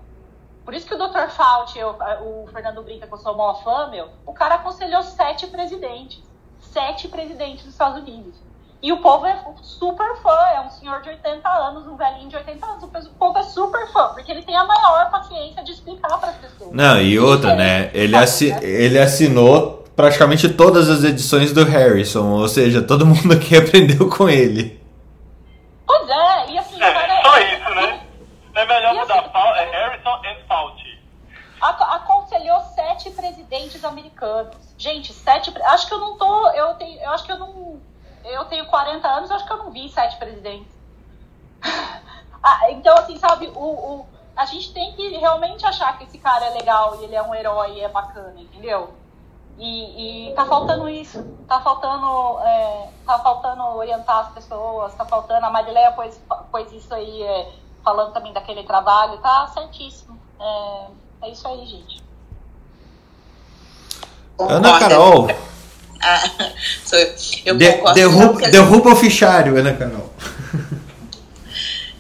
Por 0.64 0.74
isso 0.74 0.88
que 0.88 0.96
o 0.96 0.98
Dr. 0.98 1.30
Fauci, 1.30 1.78
eu, 1.78 1.96
o 2.22 2.48
Fernando 2.48 2.82
brinca 2.82 3.06
que 3.06 3.14
eu 3.14 3.18
sou 3.18 3.36
maior 3.36 3.62
fã, 3.64 3.88
meu, 3.88 4.10
o 4.26 4.34
cara 4.34 4.56
aconselhou 4.56 5.04
sete 5.04 5.48
presidentes. 5.48 6.24
Sete 6.60 7.08
presidentes 7.08 7.64
dos 7.64 7.74
Estados 7.74 8.00
Unidos. 8.00 8.45
E 8.82 8.92
o 8.92 8.98
povo 8.98 9.26
é 9.26 9.40
super 9.62 10.16
fã, 10.22 10.38
é 10.54 10.62
um 10.62 10.70
senhor 10.70 11.02
de 11.02 11.10
80 11.10 11.50
anos, 11.50 11.88
um 11.88 11.96
velhinho 11.96 12.30
de 12.30 12.36
80 12.36 12.66
anos. 12.66 12.84
O 12.84 13.10
povo 13.18 13.38
é 13.38 13.44
super 13.44 13.92
fã, 13.92 14.10
porque 14.10 14.32
ele 14.32 14.44
tem 14.44 14.56
a 14.56 14.64
maior 14.64 15.10
paciência 15.10 15.64
de 15.64 15.72
explicar 15.72 16.20
para 16.20 16.30
as 16.30 16.36
pessoas. 16.38 16.72
Não, 16.72 17.02
e 17.02 17.18
outra, 17.18 17.56
né? 17.56 17.90
Ele, 17.94 18.16
assi 18.16 18.52
né? 18.52 18.60
ele 18.62 19.00
assinou 19.00 19.86
praticamente 19.96 20.50
todas 20.50 20.90
as 20.90 21.04
edições 21.04 21.54
do 21.54 21.64
Harrison, 21.64 22.30
ou 22.32 22.48
seja, 22.48 22.82
todo 22.82 23.06
mundo 23.06 23.34
aqui 23.34 23.56
aprendeu 23.58 24.10
com 24.10 24.30
ele. 24.30 24.80
Pois 25.88 26.10
é, 26.10 26.52
e 26.52 26.58
assim. 26.58 26.82
É, 26.82 26.94
cara, 26.94 27.22
só 27.24 27.38
é, 27.38 27.56
isso, 27.56 27.70
né? 27.76 28.02
É 28.56 28.66
melhor 28.66 28.96
mudar 28.96 29.20
assim, 29.20 29.60
é 29.60 29.72
Harrison 29.72 30.22
e 30.24 30.48
Fauci. 30.48 30.96
Aconselhou 31.62 32.62
sete 32.76 33.10
presidentes 33.10 33.84
americanos. 33.84 34.56
Gente, 34.78 35.12
sete. 35.12 35.52
Acho 35.64 35.88
que 35.88 35.94
eu 35.94 36.00
não 36.00 36.18
tô. 36.18 36.50
Eu, 36.52 36.76
tenho, 36.76 37.02
eu 37.02 37.10
acho 37.10 37.26
que 37.26 37.32
eu 37.32 37.40
não 37.40 37.82
eu 38.26 38.46
tenho 38.46 38.66
40 38.66 39.08
anos, 39.08 39.32
acho 39.32 39.46
que 39.46 39.54
eu 39.54 39.58
não 39.58 39.72
vi 39.72 39.90
sete 39.90 40.18
presidentes. 40.18 40.74
ah, 42.44 42.72
então, 42.72 42.98
assim, 42.98 43.18
sabe, 43.18 43.48
o, 43.56 43.60
o, 43.60 44.06
a 44.36 44.46
gente 44.46 44.74
tem 44.74 44.94
que 44.94 45.10
realmente 45.18 45.66
achar 45.66 45.98
que 45.98 46.04
esse 46.04 46.18
cara 46.18 46.46
é 46.46 46.50
legal 46.52 47.00
e 47.00 47.06
ele 47.06 47.16
é 47.16 47.24
um 47.24 47.34
herói 47.34 47.74
e 47.74 47.82
é 47.82 47.90
bacana, 47.90 48.36
entendeu? 48.38 48.94
E, 49.58 50.30
e 50.30 50.34
tá 50.34 50.46
faltando 50.46 50.90
isso, 50.90 51.24
tá 51.48 51.62
faltando, 51.62 52.40
é, 52.42 52.90
tá 53.06 53.20
faltando 53.20 53.64
orientar 53.78 54.20
as 54.20 54.34
pessoas, 54.34 54.94
tá 54.96 55.06
faltando, 55.06 55.46
a 55.46 55.50
Marileia 55.50 55.94
pôs, 55.94 56.20
pôs 56.52 56.72
isso 56.74 56.94
aí, 56.94 57.24
é, 57.24 57.54
falando 57.82 58.12
também 58.12 58.34
daquele 58.34 58.64
trabalho, 58.64 59.18
tá 59.20 59.48
certíssimo. 59.54 60.20
É, 60.40 60.88
é 61.22 61.30
isso 61.30 61.48
aí, 61.48 61.66
gente. 61.66 62.04
Ana 64.38 64.78
Carol. 64.80 65.28
Ah, 66.08 66.24
eu. 67.46 67.58
De, 67.58 67.94
derruba, 67.94 68.50
derruba 68.50 68.92
o 68.92 68.96
fichário, 68.96 69.58
Ana 69.58 69.74
Carol. 69.74 70.14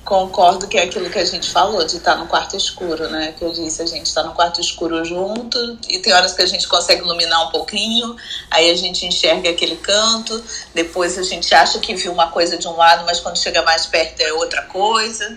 Concordo 0.05 0.67
que 0.67 0.77
é 0.77 0.83
aquilo 0.83 1.09
que 1.09 1.17
a 1.17 1.25
gente 1.25 1.49
falou, 1.49 1.83
de 1.83 1.97
estar 1.97 2.15
no 2.15 2.27
quarto 2.27 2.55
escuro, 2.55 3.09
né? 3.09 3.33
Que 3.35 3.43
eu 3.43 3.51
disse, 3.51 3.81
a 3.81 3.87
gente 3.87 4.05
está 4.05 4.21
no 4.21 4.33
quarto 4.33 4.61
escuro 4.61 5.03
junto, 5.03 5.57
e 5.89 5.97
tem 5.97 6.13
horas 6.13 6.33
que 6.33 6.43
a 6.43 6.45
gente 6.45 6.67
consegue 6.67 7.01
iluminar 7.01 7.47
um 7.47 7.49
pouquinho, 7.49 8.15
aí 8.51 8.69
a 8.69 8.75
gente 8.75 9.03
enxerga 9.07 9.49
aquele 9.49 9.77
canto, 9.77 10.43
depois 10.75 11.17
a 11.17 11.23
gente 11.23 11.53
acha 11.55 11.79
que 11.79 11.95
viu 11.95 12.11
uma 12.11 12.27
coisa 12.27 12.55
de 12.55 12.67
um 12.67 12.75
lado, 12.75 13.03
mas 13.07 13.19
quando 13.19 13.39
chega 13.39 13.63
mais 13.63 13.87
perto 13.87 14.21
é 14.21 14.31
outra 14.33 14.61
coisa. 14.61 15.35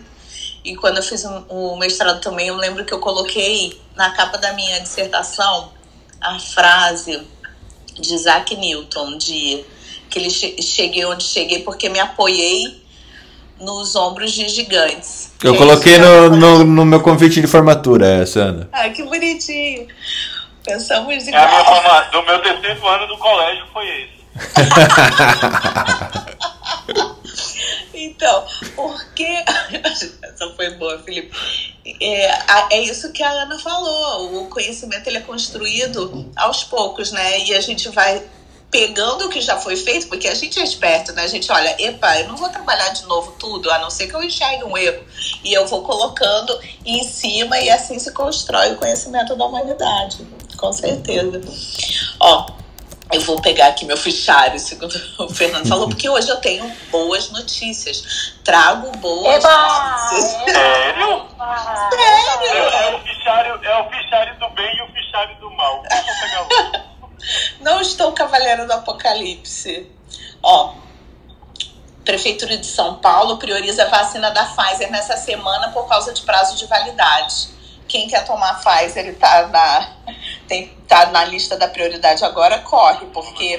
E 0.62 0.76
quando 0.76 0.98
eu 0.98 1.02
fiz 1.02 1.24
o 1.48 1.76
mestrado 1.76 2.20
também, 2.20 2.48
eu 2.48 2.56
lembro 2.56 2.84
que 2.84 2.92
eu 2.92 2.98
coloquei 2.98 3.80
na 3.96 4.10
capa 4.10 4.36
da 4.36 4.52
minha 4.52 4.80
dissertação 4.80 5.72
a 6.20 6.38
frase 6.38 7.26
de 8.00 8.14
Isaac 8.14 8.56
Newton, 8.56 9.18
de 9.18 9.64
que 10.08 10.18
ele 10.18 10.30
che 10.30 10.60
cheguei 10.62 11.04
onde 11.04 11.24
cheguei 11.24 11.62
porque 11.62 11.88
me 11.88 12.00
apoiei 12.00 12.82
nos 13.60 13.94
ombros 13.96 14.32
de 14.32 14.48
gigantes. 14.48 15.32
Eu 15.42 15.56
coloquei 15.56 15.98
no, 15.98 16.30
no, 16.30 16.64
no, 16.64 16.84
meu 16.84 17.00
convite 17.00 17.40
de 17.40 17.46
formatura 17.46 18.22
essa, 18.22 18.40
Ana. 18.40 18.68
Ah, 18.72 18.88
que 18.88 19.02
bonitinho. 19.02 19.86
Pensamos 20.64 21.26
igual. 21.26 21.42
É 21.42 21.46
a 21.46 22.00
do 22.10 22.22
meu 22.24 22.42
terceiro 22.42 22.86
ano 22.86 23.06
do 23.06 23.18
colégio 23.18 23.64
foi 23.72 23.86
esse. 23.88 24.18
então, 28.04 28.46
porque. 28.74 29.24
Essa 30.22 30.50
foi 30.54 30.70
boa, 30.70 30.98
Felipe. 31.00 31.36
É, 32.00 32.76
é 32.76 32.80
isso 32.80 33.12
que 33.12 33.22
a 33.22 33.30
Ana 33.30 33.58
falou. 33.58 34.42
O 34.42 34.48
conhecimento 34.48 35.06
ele 35.06 35.18
é 35.18 35.22
construído 35.22 36.30
aos 36.36 36.64
poucos, 36.64 37.12
né? 37.12 37.40
E 37.40 37.54
a 37.54 37.60
gente 37.60 37.88
vai 37.88 38.22
pegando 38.70 39.26
o 39.26 39.28
que 39.30 39.40
já 39.40 39.56
foi 39.56 39.76
feito, 39.76 40.08
porque 40.08 40.28
a 40.28 40.34
gente 40.34 40.58
é 40.58 40.62
esperto, 40.62 41.12
né? 41.12 41.22
A 41.22 41.28
gente 41.28 41.50
olha, 41.50 41.74
epa, 41.82 42.20
eu 42.20 42.28
não 42.28 42.36
vou 42.36 42.48
trabalhar 42.50 42.90
de 42.90 43.04
novo 43.06 43.32
tudo, 43.38 43.70
a 43.70 43.78
não 43.78 43.90
ser 43.90 44.08
que 44.08 44.14
eu 44.14 44.22
enxergue 44.22 44.64
um 44.64 44.76
erro. 44.76 45.02
E 45.42 45.52
eu 45.52 45.66
vou 45.66 45.82
colocando 45.82 46.58
em 46.84 47.02
cima 47.04 47.58
e 47.58 47.70
assim 47.70 47.98
se 47.98 48.12
constrói 48.12 48.72
o 48.72 48.76
conhecimento 48.76 49.34
da 49.34 49.46
humanidade, 49.46 50.18
com 50.56 50.72
certeza. 50.72 51.40
Ó, 52.20 52.46
eu 53.12 53.20
vou 53.22 53.40
pegar 53.40 53.68
aqui 53.68 53.84
meu 53.84 53.96
fichário, 53.96 54.58
segundo 54.58 54.94
o 55.18 55.28
Fernando 55.28 55.66
falou, 55.66 55.88
porque 55.88 56.08
hoje 56.08 56.28
eu 56.28 56.36
tenho 56.36 56.70
boas 56.90 57.30
notícias. 57.30 58.34
Trago 58.44 58.90
boas 58.98 59.36
Eba! 59.36 60.08
notícias. 60.10 60.24
Sério? 60.32 61.26
Sério? 61.90 62.64
É, 62.64 62.88
é, 62.88 62.96
o 62.96 63.00
fichário, 63.00 63.64
é 63.64 63.82
o 63.82 63.90
fichário 63.90 64.38
do 64.38 64.48
bem 64.50 64.76
e 64.76 64.82
o 64.82 64.92
fichário 64.92 65.36
do 65.40 65.50
mal. 65.52 65.82
Não 67.60 67.80
estou 67.80 68.12
cavaleiro 68.12 68.66
do 68.66 68.72
apocalipse. 68.72 69.90
Ó, 70.42 70.74
Prefeitura 72.04 72.56
de 72.56 72.66
São 72.66 72.94
Paulo 72.96 73.36
prioriza 73.36 73.84
a 73.84 73.88
vacina 73.88 74.30
da 74.30 74.44
Pfizer 74.46 74.90
nessa 74.90 75.16
semana 75.16 75.68
por 75.72 75.86
causa 75.88 76.12
de 76.12 76.22
prazo 76.22 76.56
de 76.56 76.66
validade 76.66 77.57
quem 77.88 78.06
quer 78.06 78.24
tomar 78.24 78.60
Pfizer 78.60 79.06
e 79.06 79.14
tá 79.14 79.48
na, 79.48 80.14
tem, 80.46 80.68
tá 80.86 81.06
na 81.06 81.24
lista 81.24 81.56
da 81.56 81.66
prioridade 81.66 82.24
agora, 82.24 82.60
corre, 82.60 83.06
porque. 83.06 83.58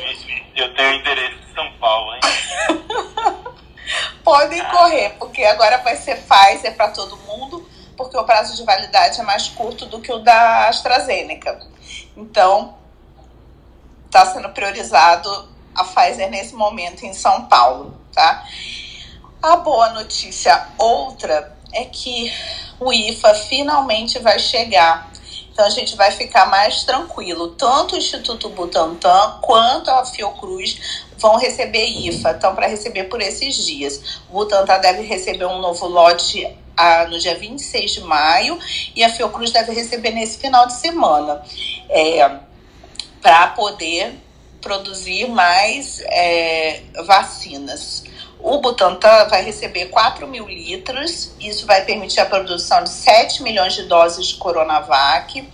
Eu 0.55 0.73
tenho 0.75 0.99
endereço 0.99 1.39
de 1.39 1.53
São 1.53 1.71
Paulo, 1.79 2.13
hein? 2.13 2.21
Podem 4.23 4.63
correr, 4.65 5.15
porque 5.17 5.43
agora 5.43 5.79
vai 5.79 5.95
ser 5.95 6.21
Pfizer 6.21 6.75
para 6.75 6.89
todo 6.89 7.17
mundo, 7.17 7.67
porque 7.97 8.15
o 8.15 8.23
prazo 8.23 8.55
de 8.55 8.63
validade 8.63 9.19
é 9.19 9.23
mais 9.23 9.47
curto 9.47 9.87
do 9.87 9.99
que 9.99 10.13
o 10.13 10.19
da 10.19 10.67
AstraZeneca. 10.67 11.59
Então, 12.15 12.77
está 14.05 14.27
sendo 14.27 14.49
priorizado 14.49 15.49
a 15.73 15.83
Pfizer 15.83 16.29
nesse 16.29 16.53
momento 16.53 17.03
em 17.03 17.13
São 17.13 17.45
Paulo, 17.45 17.99
tá? 18.13 18.45
A 19.41 19.55
boa 19.57 19.89
notícia 19.89 20.67
outra 20.77 21.57
é 21.73 21.85
que 21.85 22.31
o 22.79 22.93
IFA 22.93 23.33
finalmente 23.35 24.19
vai 24.19 24.39
chegar. 24.39 25.11
Então 25.51 25.65
a 25.65 25.69
gente 25.69 25.95
vai 25.95 26.11
ficar 26.11 26.45
mais 26.45 26.83
tranquilo. 26.83 27.49
Tanto 27.49 27.95
o 27.95 27.97
Instituto 27.97 28.49
Butantan 28.49 29.39
quanto 29.41 29.91
a 29.91 30.05
Fiocruz 30.05 31.05
vão 31.17 31.37
receber 31.37 31.85
IFA. 31.85 32.31
Então, 32.31 32.55
para 32.55 32.67
receber 32.67 33.05
por 33.05 33.21
esses 33.21 33.55
dias. 33.65 34.21
O 34.29 34.33
Butantan 34.33 34.79
deve 34.79 35.01
receber 35.01 35.45
um 35.45 35.59
novo 35.59 35.85
lote 35.85 36.47
ah, 36.77 37.05
no 37.09 37.19
dia 37.19 37.35
26 37.35 37.91
de 37.91 38.01
maio 38.01 38.57
e 38.95 39.03
a 39.03 39.09
Fiocruz 39.09 39.51
deve 39.51 39.73
receber 39.73 40.11
nesse 40.11 40.37
final 40.37 40.65
de 40.65 40.75
semana. 40.75 41.43
É, 41.89 42.39
para 43.21 43.47
poder 43.47 44.13
produzir 44.61 45.27
mais 45.27 45.99
é, 46.05 46.83
vacinas. 47.05 48.03
O 48.41 48.59
Butantan 48.59 49.27
vai 49.27 49.43
receber 49.43 49.87
4 49.87 50.25
mil 50.25 50.47
litros, 50.47 51.31
isso 51.41 51.65
vai 51.65 51.83
permitir 51.83 52.21
a 52.21 52.25
produção 52.25 52.81
de 52.83 52.89
7 52.89 53.43
milhões 53.43 53.73
de 53.73 53.83
doses 53.83 54.27
de 54.27 54.35
Coronavac. 54.35 55.45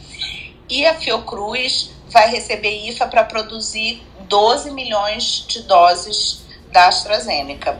E 0.69 0.86
a 0.86 0.93
Fiocruz 0.93 1.89
vai 2.09 2.29
receber 2.29 2.88
IFA 2.89 3.07
para 3.07 3.23
produzir 3.23 4.05
12 4.29 4.69
milhões 4.71 5.45
de 5.47 5.63
doses 5.63 6.43
da 6.71 6.88
AstraZeneca. 6.88 7.79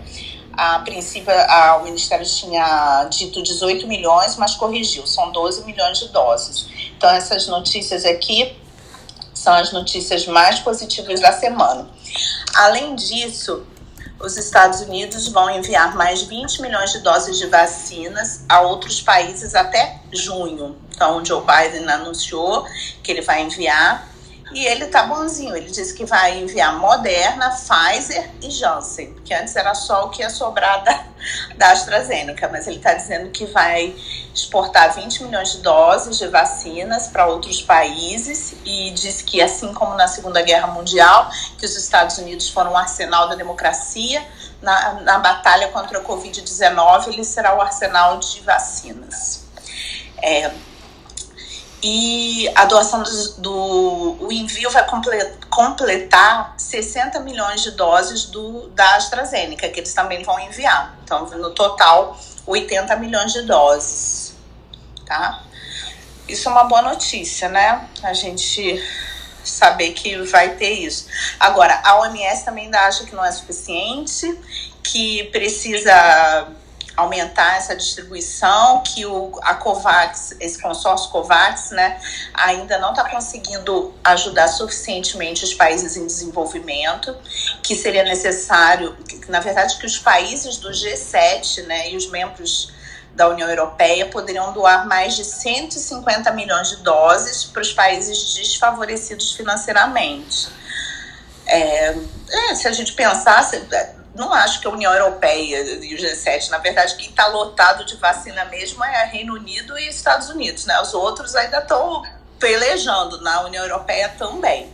A 0.54 0.80
princípio, 0.80 1.32
a, 1.32 1.78
o 1.78 1.84
Ministério 1.84 2.26
tinha 2.26 3.08
dito 3.12 3.44
18 3.44 3.88
milhões, 3.88 4.38
mas 4.38 4.56
corrigiu, 4.56 5.06
são 5.06 5.32
12 5.32 5.66
milhões 5.66 6.00
de 6.00 6.08
doses. 6.10 6.68
Então, 6.98 7.10
essas 7.12 7.48
notícias 7.48 8.06
aqui 8.06 8.56
são 9.34 9.54
as 9.54 9.72
notícias 9.72 10.26
mais 10.26 10.60
positivas 10.60 11.20
da 11.20 11.32
semana. 11.32 11.88
Além 12.56 12.96
disso, 12.96 13.66
os 14.26 14.38
Estados 14.38 14.82
Unidos 14.82 15.28
vão 15.28 15.50
enviar 15.50 15.96
mais 15.96 16.24
20 16.24 16.62
milhões 16.62 16.92
de 16.92 17.00
doses 17.00 17.38
de 17.38 17.46
vacinas 17.46 18.44
a 18.50 18.62
outros 18.62 19.00
países 19.00 19.54
até 19.54 20.00
junho. 20.12 20.76
Então, 20.94 21.18
o 21.18 21.26
Joe 21.26 21.42
Biden 21.42 21.88
anunciou 21.88 22.66
que 23.04 23.12
ele 23.12 23.22
vai 23.22 23.44
enviar 23.44 24.10
e 24.56 24.66
ele 24.66 24.88
tá 24.88 25.04
bonzinho. 25.04 25.56
Ele 25.56 25.70
disse 25.70 25.94
que 25.94 26.06
vai 26.06 26.40
enviar 26.40 26.80
Moderna, 26.80 27.50
Pfizer 27.50 28.32
e 28.42 28.50
Janssen, 28.50 29.14
porque 29.14 29.34
antes 29.34 29.54
era 29.54 29.76
só 29.76 30.06
o 30.06 30.10
que 30.10 30.22
ia 30.22 30.30
sobrar 30.30 30.82
da, 30.82 31.06
da 31.58 31.72
AstraZeneca, 31.72 32.48
mas 32.48 32.66
ele 32.66 32.78
está 32.78 32.94
dizendo 32.94 33.30
que 33.32 33.46
vai 33.48 33.94
exportar 34.34 34.96
20 34.96 35.24
milhões 35.24 35.52
de 35.52 35.58
doses 35.58 36.18
de 36.18 36.28
vacinas 36.28 37.08
para 37.08 37.28
outros 37.28 37.62
países 37.62 38.56
e 38.64 38.92
diz 38.92 39.22
que, 39.22 39.42
assim 39.42 39.74
como 39.74 39.94
na 39.96 40.08
Segunda 40.08 40.42
Guerra 40.42 40.68
Mundial, 40.68 41.30
que 41.58 41.66
os 41.66 41.76
Estados 41.76 42.18
Unidos 42.18 42.50
foram 42.50 42.72
um 42.72 42.78
arsenal 42.78 43.28
da 43.28 43.36
democracia, 43.36 44.26
na, 44.62 44.94
na 45.02 45.20
batalha 45.20 45.68
contra 45.68 46.00
a 46.00 46.04
Covid-19 46.04 47.10
ele 47.10 47.26
será 47.26 47.58
o 47.58 47.62
arsenal 47.62 48.20
de 48.20 48.40
vacinas. 48.40 49.44
É, 50.22 50.50
e 51.84 52.50
a 52.56 52.66
doação 52.66 53.04
do, 53.04 53.34
do 53.42 54.26
o 54.26 54.32
envio 54.32 54.70
vai 54.72 54.86
completar 55.50 56.56
60 56.58 57.20
milhões 57.20 57.62
de 57.62 57.72
doses 57.72 58.26
do, 58.26 58.70
da 58.70 58.96
AstraZeneca, 58.96 59.70
que 59.70 59.80
eles 59.80 59.94
também 59.94 60.24
vão 60.24 60.40
enviar. 60.40 60.98
Então, 61.04 61.26
no 61.26 61.52
total, 61.52 62.18
80 62.46 62.96
milhões 62.98 63.34
de 63.34 63.44
doses, 63.44 64.36
tá? 65.06 65.44
Isso 66.28 66.50
é 66.50 66.52
uma 66.52 66.64
boa 66.64 66.82
notícia, 66.82 67.50
né? 67.50 67.88
A 68.02 68.14
gente 68.14 68.84
saber 69.44 69.92
que 69.92 70.18
vai 70.24 70.56
ter 70.56 70.72
isso. 70.72 71.08
Agora, 71.40 71.80
a 71.84 72.00
OMS 72.00 72.44
também 72.44 72.66
ainda 72.66 72.80
acha 72.80 73.06
que 73.06 73.16
não 73.16 73.24
é 73.24 73.32
suficiente, 73.32 74.40
que 74.82 75.26
precisa 75.26 76.48
aumentar 76.96 77.58
essa 77.58 77.76
distribuição, 77.76 78.82
que 78.84 79.06
o, 79.06 79.38
a 79.42 79.56
COVAX, 79.56 80.36
esse 80.40 80.62
consórcio 80.62 81.12
COVAX, 81.12 81.72
né, 81.72 82.00
ainda 82.34 82.78
não 82.78 82.92
está 82.92 83.10
conseguindo 83.10 83.94
ajudar 84.04 84.48
suficientemente 84.48 85.44
os 85.44 85.54
países 85.54 85.98
em 85.98 86.06
desenvolvimento, 86.06 87.16
que 87.62 87.76
seria 87.76 88.04
necessário, 88.04 88.96
que, 89.08 89.30
na 89.30 89.40
verdade, 89.40 89.78
que 89.78 89.86
os 89.86 89.98
países 89.98 90.58
do 90.58 90.70
G7, 90.70 91.66
né, 91.66 91.92
e 91.92 91.98
os 91.98 92.10
membros 92.10 92.74
da 93.16 93.30
União 93.30 93.50
Europeia 93.50 94.08
poderiam 94.08 94.52
doar 94.52 94.86
mais 94.88 95.16
de 95.16 95.24
150 95.24 96.32
milhões 96.32 96.70
de 96.70 96.78
doses 96.78 97.46
para 97.46 97.62
os 97.62 97.72
países 97.72 98.36
desfavorecidos 98.36 99.34
financeiramente. 99.34 100.50
É, 101.48 101.96
é, 102.30 102.56
se 102.56 102.68
a 102.68 102.72
gente 102.72 102.94
pensasse, 102.94 103.62
não 104.16 104.34
acho 104.34 104.62
que 104.62 104.68
a 104.68 104.70
União 104.70 104.94
Europeia 104.94 105.62
e 105.62 105.94
o 105.94 105.98
G7, 105.98 106.50
na 106.50 106.58
verdade, 106.58 106.96
quem 106.96 107.10
está 107.10 107.28
lotado 107.28 107.86
de 107.86 107.98
vacina 107.98 108.46
mesmo 108.46 108.84
é 108.84 109.06
Reino 109.06 109.36
Unido 109.36 109.78
e 109.78 109.90
Estados 109.90 110.30
Unidos, 110.30 110.66
né? 110.66 110.80
Os 110.82 110.94
outros 110.94 111.36
ainda 111.36 111.60
estão 111.60 112.02
pelejando 112.40 113.22
na 113.22 113.42
União 113.42 113.64
Europeia 113.64 114.10
também. 114.18 114.74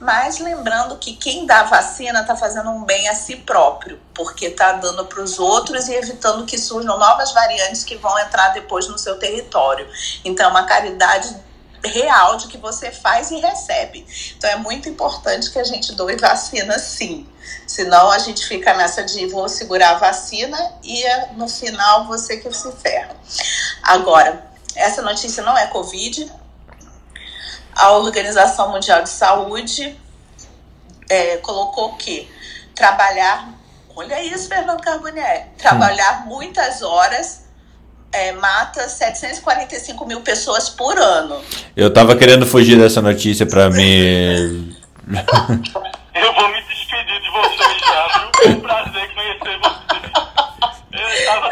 Mas 0.00 0.38
lembrando 0.38 0.96
que 0.96 1.16
quem 1.16 1.44
dá 1.44 1.64
vacina 1.64 2.20
está 2.20 2.36
fazendo 2.36 2.70
um 2.70 2.84
bem 2.84 3.08
a 3.08 3.16
si 3.16 3.34
próprio, 3.34 4.00
porque 4.14 4.46
está 4.46 4.72
dando 4.74 5.04
para 5.06 5.20
os 5.20 5.40
outros 5.40 5.88
e 5.88 5.94
evitando 5.94 6.46
que 6.46 6.56
surjam 6.56 6.96
novas 6.96 7.32
variantes 7.32 7.82
que 7.82 7.96
vão 7.96 8.16
entrar 8.20 8.50
depois 8.50 8.86
no 8.86 8.96
seu 8.96 9.18
território. 9.18 9.88
Então, 10.24 10.46
é 10.46 10.50
uma 10.50 10.66
caridade 10.66 11.36
real 11.84 12.36
de 12.36 12.48
que 12.48 12.58
você 12.58 12.90
faz 12.90 13.30
e 13.30 13.38
recebe. 13.38 14.06
Então, 14.36 14.50
é 14.50 14.56
muito 14.56 14.88
importante 14.88 15.50
que 15.50 15.58
a 15.58 15.64
gente 15.64 15.94
doe 15.94 16.16
vacina 16.16 16.78
sim. 16.78 17.26
Senão 17.66 18.10
a 18.10 18.18
gente 18.18 18.46
fica 18.46 18.74
nessa 18.74 19.02
de 19.04 19.26
vou 19.26 19.48
segurar 19.48 19.90
a 19.90 19.98
vacina 19.98 20.58
e 20.82 21.02
no 21.34 21.48
final 21.48 22.06
você 22.06 22.36
que 22.36 22.52
se 22.52 22.70
ferra. 22.72 23.16
Agora, 23.82 24.46
essa 24.74 25.02
notícia 25.02 25.42
não 25.42 25.56
é 25.56 25.66
Covid. 25.66 26.30
A 27.74 27.92
Organização 27.92 28.70
Mundial 28.70 29.02
de 29.02 29.08
Saúde 29.08 29.98
é, 31.08 31.36
colocou 31.38 31.94
que 31.96 32.30
trabalhar, 32.74 33.52
olha 33.94 34.22
isso, 34.22 34.48
Fernando 34.48 34.80
Carbonier, 34.80 35.48
trabalhar 35.56 36.22
hum. 36.22 36.26
muitas 36.26 36.82
horas 36.82 37.47
é, 38.12 38.32
mata 38.32 38.88
745 38.88 40.06
mil 40.06 40.20
pessoas 40.20 40.68
por 40.68 40.96
ano. 40.98 41.42
Eu 41.76 41.92
tava 41.92 42.16
querendo 42.16 42.46
fugir 42.46 42.78
dessa 42.78 43.02
notícia 43.02 43.46
para 43.46 43.70
me. 43.70 44.76
Eu 46.14 46.34
vou 46.34 46.48
me 46.48 46.60
despedir 46.62 47.20
de 47.20 47.30
vocês 47.30 47.78
já, 47.80 48.18
viu? 48.18 48.30
Foi 48.34 48.48
um 48.50 48.60
prazer 48.60 49.14
conhecer 49.14 49.58
vocês. 49.60 50.02
Eu 50.92 51.26
tava 51.26 51.48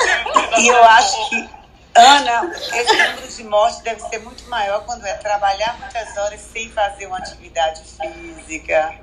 e 0.59 0.69
eu 0.69 0.85
acho 0.85 1.29
que, 1.29 1.49
Ana, 1.97 2.53
esse 2.75 2.95
número 2.95 3.29
de 3.29 3.45
mortes 3.45 3.81
deve 3.81 4.01
ser 4.03 4.19
muito 4.19 4.49
maior 4.49 4.85
quando 4.85 5.07
é 5.07 5.15
trabalhar 5.15 5.79
muitas 5.79 6.17
horas 6.17 6.41
sem 6.53 6.71
fazer 6.71 7.07
uma 7.07 7.19
atividade 7.19 7.83
física. 7.83 8.95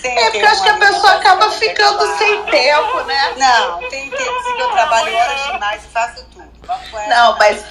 Sem 0.00 0.18
é 0.18 0.30
porque 0.30 0.38
acho 0.38 0.62
que 0.62 0.68
a 0.68 0.78
pessoa 0.78 1.12
acaba 1.12 1.50
ficando 1.52 2.18
sem 2.18 2.44
tempo, 2.46 3.02
né? 3.02 3.34
Não, 3.36 3.88
tem 3.88 4.10
tempo 4.10 4.44
sim 4.44 4.56
que 4.56 4.62
eu 4.62 4.70
trabalho 4.72 5.14
horas 5.14 5.52
demais 5.52 5.84
e 5.84 5.88
faço 5.88 6.24
tudo. 6.26 6.50
Não, 7.08 7.38
mas 7.38 7.64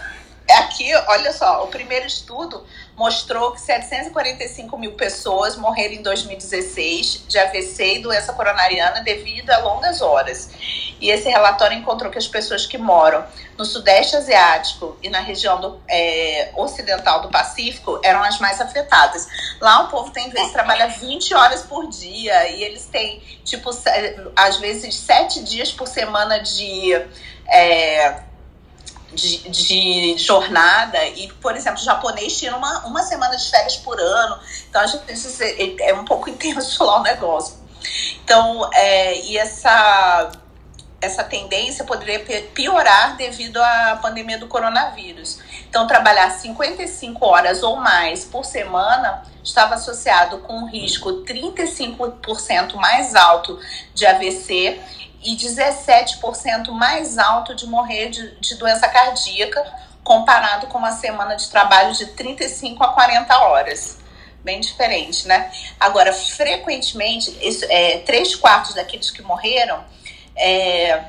aqui, 0.58 0.94
olha 1.08 1.34
só, 1.34 1.64
o 1.64 1.68
primeiro 1.68 2.08
estudo 2.08 2.66
mostrou 3.00 3.54
que 3.54 3.62
745 3.62 4.78
mil 4.78 4.91
pessoas 4.91 5.56
morreram 5.56 5.93
em 5.93 6.02
2016 6.02 7.24
de 7.30 7.39
AVC 7.39 7.95
e 7.95 8.00
doença 8.00 8.34
coronariana 8.34 9.00
devido 9.00 9.50
a 9.52 9.60
longas 9.60 10.02
horas. 10.02 10.50
E 11.00 11.10
esse 11.10 11.30
relatório 11.30 11.78
encontrou 11.78 12.12
que 12.12 12.18
as 12.18 12.28
pessoas 12.28 12.66
que 12.66 12.78
moram 12.78 13.24
no 13.58 13.64
Sudeste 13.64 14.18
Asiático 14.18 14.97
e 15.02 15.10
na 15.10 15.22
região 15.22 15.62
do, 15.62 15.82
é, 15.88 16.52
ocidental 16.58 17.22
do 17.22 17.30
Pacífico 17.30 18.02
eram 18.04 18.22
as 18.22 18.38
mais 18.38 18.60
afetadas. 18.60 19.26
Lá 19.62 19.84
o 19.84 19.88
povo 19.88 20.12
tem 20.12 20.30
vezes 20.30 20.52
trabalha 20.52 20.88
20 20.88 21.34
horas 21.34 21.62
por 21.62 21.88
dia 21.88 22.50
e 22.50 22.62
eles 22.66 22.86
têm, 22.86 23.22
tipo, 23.45 23.70
às 24.36 24.58
vezes 24.58 24.93
sete 24.93 25.41
dias 25.41 25.72
por 25.72 25.88
semana 25.88 26.39
de. 26.39 27.02
É, 27.47 28.29
de, 29.14 29.49
de, 29.49 30.18
jornada 30.18 31.03
e, 31.05 31.32
por 31.34 31.55
exemplo, 31.55 31.80
o 31.80 31.84
japonês 31.84 32.38
tira 32.38 32.55
uma, 32.55 32.86
uma 32.86 33.03
semana 33.03 33.36
de 33.36 33.49
férias 33.49 33.78
por 33.78 33.99
ano. 33.99 34.39
Então, 34.70 34.82
a 34.82 34.88
gente 34.88 35.03
é, 35.41 35.89
é 35.89 35.93
um 35.93 36.05
pouco 36.05 36.30
intenso 36.32 36.84
lá 36.84 36.99
o 36.99 37.03
negócio. 37.03 37.57
Então, 38.24 38.70
é, 38.74 39.20
e 39.22 39.38
essa, 39.38 40.32
essa 41.01 41.24
tendência 41.24 41.84
poderia 41.84 42.20
piorar 42.53 43.16
devido 43.18 43.57
à 43.57 43.97
pandemia 44.01 44.38
do 44.38 44.47
coronavírus. 44.47 45.39
Então, 45.70 45.88
trabalhar 45.88 46.30
55 46.30 47.26
horas 47.26 47.64
ou 47.64 47.76
mais 47.78 48.26
por 48.26 48.45
semana 48.45 49.24
estava 49.43 49.76
associado 49.76 50.39
com 50.39 50.53
um 50.53 50.66
risco 50.68 51.24
35% 51.24 52.76
mais 52.76 53.16
alto 53.16 53.60
de 53.93 54.05
AVC 54.05 54.80
e 55.24 55.36
17% 55.36 56.72
mais 56.72 57.17
alto 57.17 57.55
de 57.55 57.67
morrer 57.67 58.09
de, 58.09 58.36
de 58.39 58.55
doença 58.55 58.88
cardíaca, 58.88 59.63
comparado 60.03 60.67
com 60.67 60.78
uma 60.78 60.91
semana 60.91 61.36
de 61.36 61.49
trabalho 61.49 61.93
de 61.93 62.07
35 62.07 62.84
a 62.84 62.93
40 62.93 63.38
horas. 63.38 63.97
bem 64.43 64.59
diferente, 64.61 65.28
né? 65.28 65.51
Agora, 65.80 66.13
frequentemente, 66.13 67.38
isso, 67.41 67.65
é, 67.70 67.99
três 67.99 68.36
quartos 68.36 68.74
daqueles 68.74 69.11
que 69.11 69.22
morreram 69.22 69.84
é, 70.36 71.03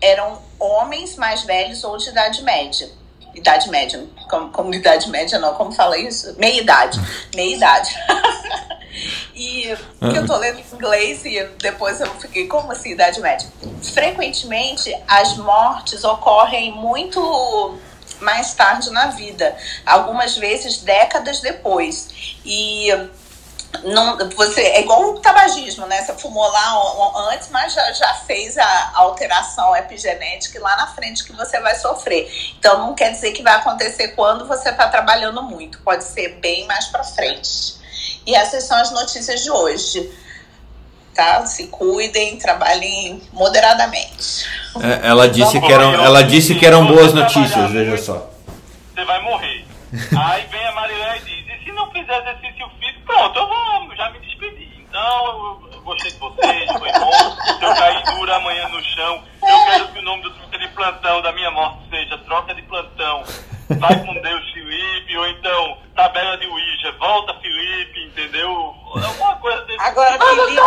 eram 0.00 0.40
homens 0.58 1.16
mais 1.16 1.42
velhos 1.42 1.84
ou 1.84 1.96
de 1.98 2.08
idade 2.08 2.42
média. 2.42 2.90
Idade 3.34 3.68
média, 3.70 4.04
como, 4.28 4.50
como 4.50 4.74
idade 4.74 5.08
média 5.10 5.38
não, 5.38 5.54
como 5.54 5.70
fala 5.70 5.96
isso? 5.98 6.34
Meia 6.38 6.60
idade, 6.60 6.98
meia 7.34 7.54
idade. 7.54 7.94
e 9.34 9.76
que 9.98 10.16
eu 10.16 10.26
tô 10.26 10.36
lendo 10.36 10.58
em 10.58 10.74
inglês 10.74 11.24
e 11.24 11.42
depois 11.58 12.00
eu 12.00 12.06
fiquei, 12.18 12.46
como 12.46 12.72
assim, 12.72 12.92
idade 12.92 13.20
média? 13.20 13.48
Frequentemente, 13.82 14.94
as 15.06 15.36
mortes 15.36 16.04
ocorrem 16.04 16.72
muito 16.72 17.78
mais 18.20 18.54
tarde 18.54 18.90
na 18.90 19.08
vida, 19.08 19.56
algumas 19.86 20.36
vezes 20.36 20.78
décadas 20.78 21.40
depois. 21.40 22.38
E 22.44 22.88
não, 23.84 24.18
você 24.30 24.60
é 24.60 24.80
igual 24.80 25.14
o 25.14 25.20
tabagismo, 25.20 25.86
né? 25.86 26.02
Você 26.02 26.12
fumou 26.14 26.46
lá 26.48 27.30
antes, 27.32 27.48
mas 27.50 27.72
já, 27.72 27.92
já 27.92 28.14
fez 28.14 28.58
a 28.58 28.92
alteração 28.94 29.74
epigenética 29.76 30.60
lá 30.60 30.76
na 30.76 30.86
frente 30.88 31.24
que 31.24 31.32
você 31.32 31.60
vai 31.60 31.74
sofrer. 31.76 32.30
Então 32.58 32.78
não 32.78 32.94
quer 32.94 33.12
dizer 33.12 33.32
que 33.32 33.42
vai 33.42 33.54
acontecer 33.54 34.08
quando 34.08 34.46
você 34.46 34.70
está 34.70 34.88
trabalhando 34.88 35.42
muito, 35.42 35.80
pode 35.80 36.04
ser 36.04 36.40
bem 36.40 36.66
mais 36.66 36.86
para 36.86 37.04
frente. 37.04 37.79
E 38.26 38.34
essas 38.34 38.64
são 38.64 38.76
as 38.78 38.90
notícias 38.90 39.42
de 39.42 39.50
hoje. 39.50 40.10
Tá? 41.14 41.44
Se 41.46 41.66
cuidem, 41.66 42.38
trabalhem 42.38 43.22
moderadamente. 43.32 44.46
É, 44.80 45.08
ela 45.08 45.28
disse 45.28 45.60
que 45.60 45.72
eram, 45.72 45.92
ela 45.94 46.22
disse 46.22 46.54
que 46.54 46.64
eram 46.64 46.86
boas 46.86 47.12
notícias, 47.12 47.70
veja 47.70 47.96
só. 47.98 48.30
Você 48.94 49.04
vai 49.04 49.22
morrer. 49.22 49.64
Aí 50.16 50.46
vem 50.46 50.64
a 50.66 50.72
Marilé 50.72 51.16
e 51.16 51.20
diz: 51.20 51.60
e 51.60 51.64
se 51.64 51.72
não 51.72 51.90
fizer 51.90 52.20
exercício 52.20 52.70
físico, 52.78 53.00
pronto, 53.06 53.38
eu 53.38 53.48
vou, 53.48 53.96
já 53.96 54.10
me 54.10 54.20
despedi. 54.20 54.68
Então, 54.88 55.60
eu 55.72 55.80
gostei 55.82 56.12
de 56.12 56.18
vocês, 56.18 56.72
foi 56.72 56.92
bom. 56.92 57.36
Eu 57.60 57.74
caí 57.74 58.02
dura 58.16 58.36
amanhã 58.36 58.68
no 58.68 58.82
chão. 58.82 59.22
Eu 59.42 59.64
quero 59.66 59.92
que 59.92 59.98
o 59.98 60.02
nome 60.02 60.22
do 60.22 60.30
troca 60.30 60.58
de 60.58 60.68
plantão 60.68 61.22
da 61.22 61.32
minha 61.32 61.50
morte 61.50 61.88
seja 61.88 62.18
troca 62.18 62.54
de 62.54 62.62
plantão. 62.62 63.24
Vai 63.78 64.04
com 64.04 64.14
Deus, 64.20 64.52
Felipe, 64.52 65.16
ou 65.16 65.26
então 65.28 65.78
tabela 65.94 66.36
de 66.38 66.46
Ouija, 66.46 66.92
volta, 66.98 67.34
Felipe, 67.40 68.06
entendeu? 68.06 68.50
Alguma 68.50 69.36
coisa 69.36 69.64
desse 69.64 69.80
Agora, 69.80 70.18
Felipe, 70.18 70.60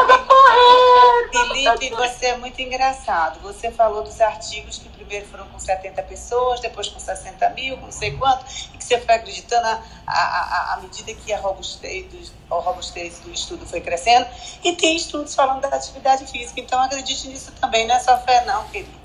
Felipe, 1.32 1.96
você 1.96 2.28
é 2.28 2.38
muito 2.38 2.62
engraçado. 2.62 3.40
Você 3.42 3.72
falou 3.72 4.04
dos 4.04 4.22
artigos 4.22 4.78
que 4.78 4.88
primeiro 4.90 5.28
foram 5.28 5.46
com 5.48 5.60
70 5.60 6.02
pessoas, 6.04 6.60
depois 6.60 6.88
com 6.88 7.00
60 7.00 7.50
mil, 7.50 7.78
com 7.78 7.86
não 7.86 7.92
sei 7.92 8.16
quanto, 8.18 8.46
e 8.74 8.78
que 8.78 8.84
você 8.84 9.00
foi 9.00 9.16
acreditando 9.16 9.68
à 10.08 10.80
medida 10.82 11.14
que 11.14 11.34
a 11.34 11.40
robustez, 11.40 12.06
do, 12.06 12.56
a 12.56 12.60
robustez 12.60 13.20
do 13.20 13.32
estudo 13.32 13.66
foi 13.66 13.82
crescendo. 13.82 14.26
E 14.64 14.74
tem 14.74 14.96
estudos 14.96 15.36
falando 15.36 15.62
da 15.62 15.70
atividade 15.70 16.26
física, 16.32 16.60
então 16.60 16.82
acredite 16.82 17.28
nisso 17.28 17.52
também, 17.60 17.86
não 17.88 17.96
é 17.96 18.00
só 18.00 18.18
fé 18.20 18.46
não, 18.46 18.63
querido. 18.72 19.04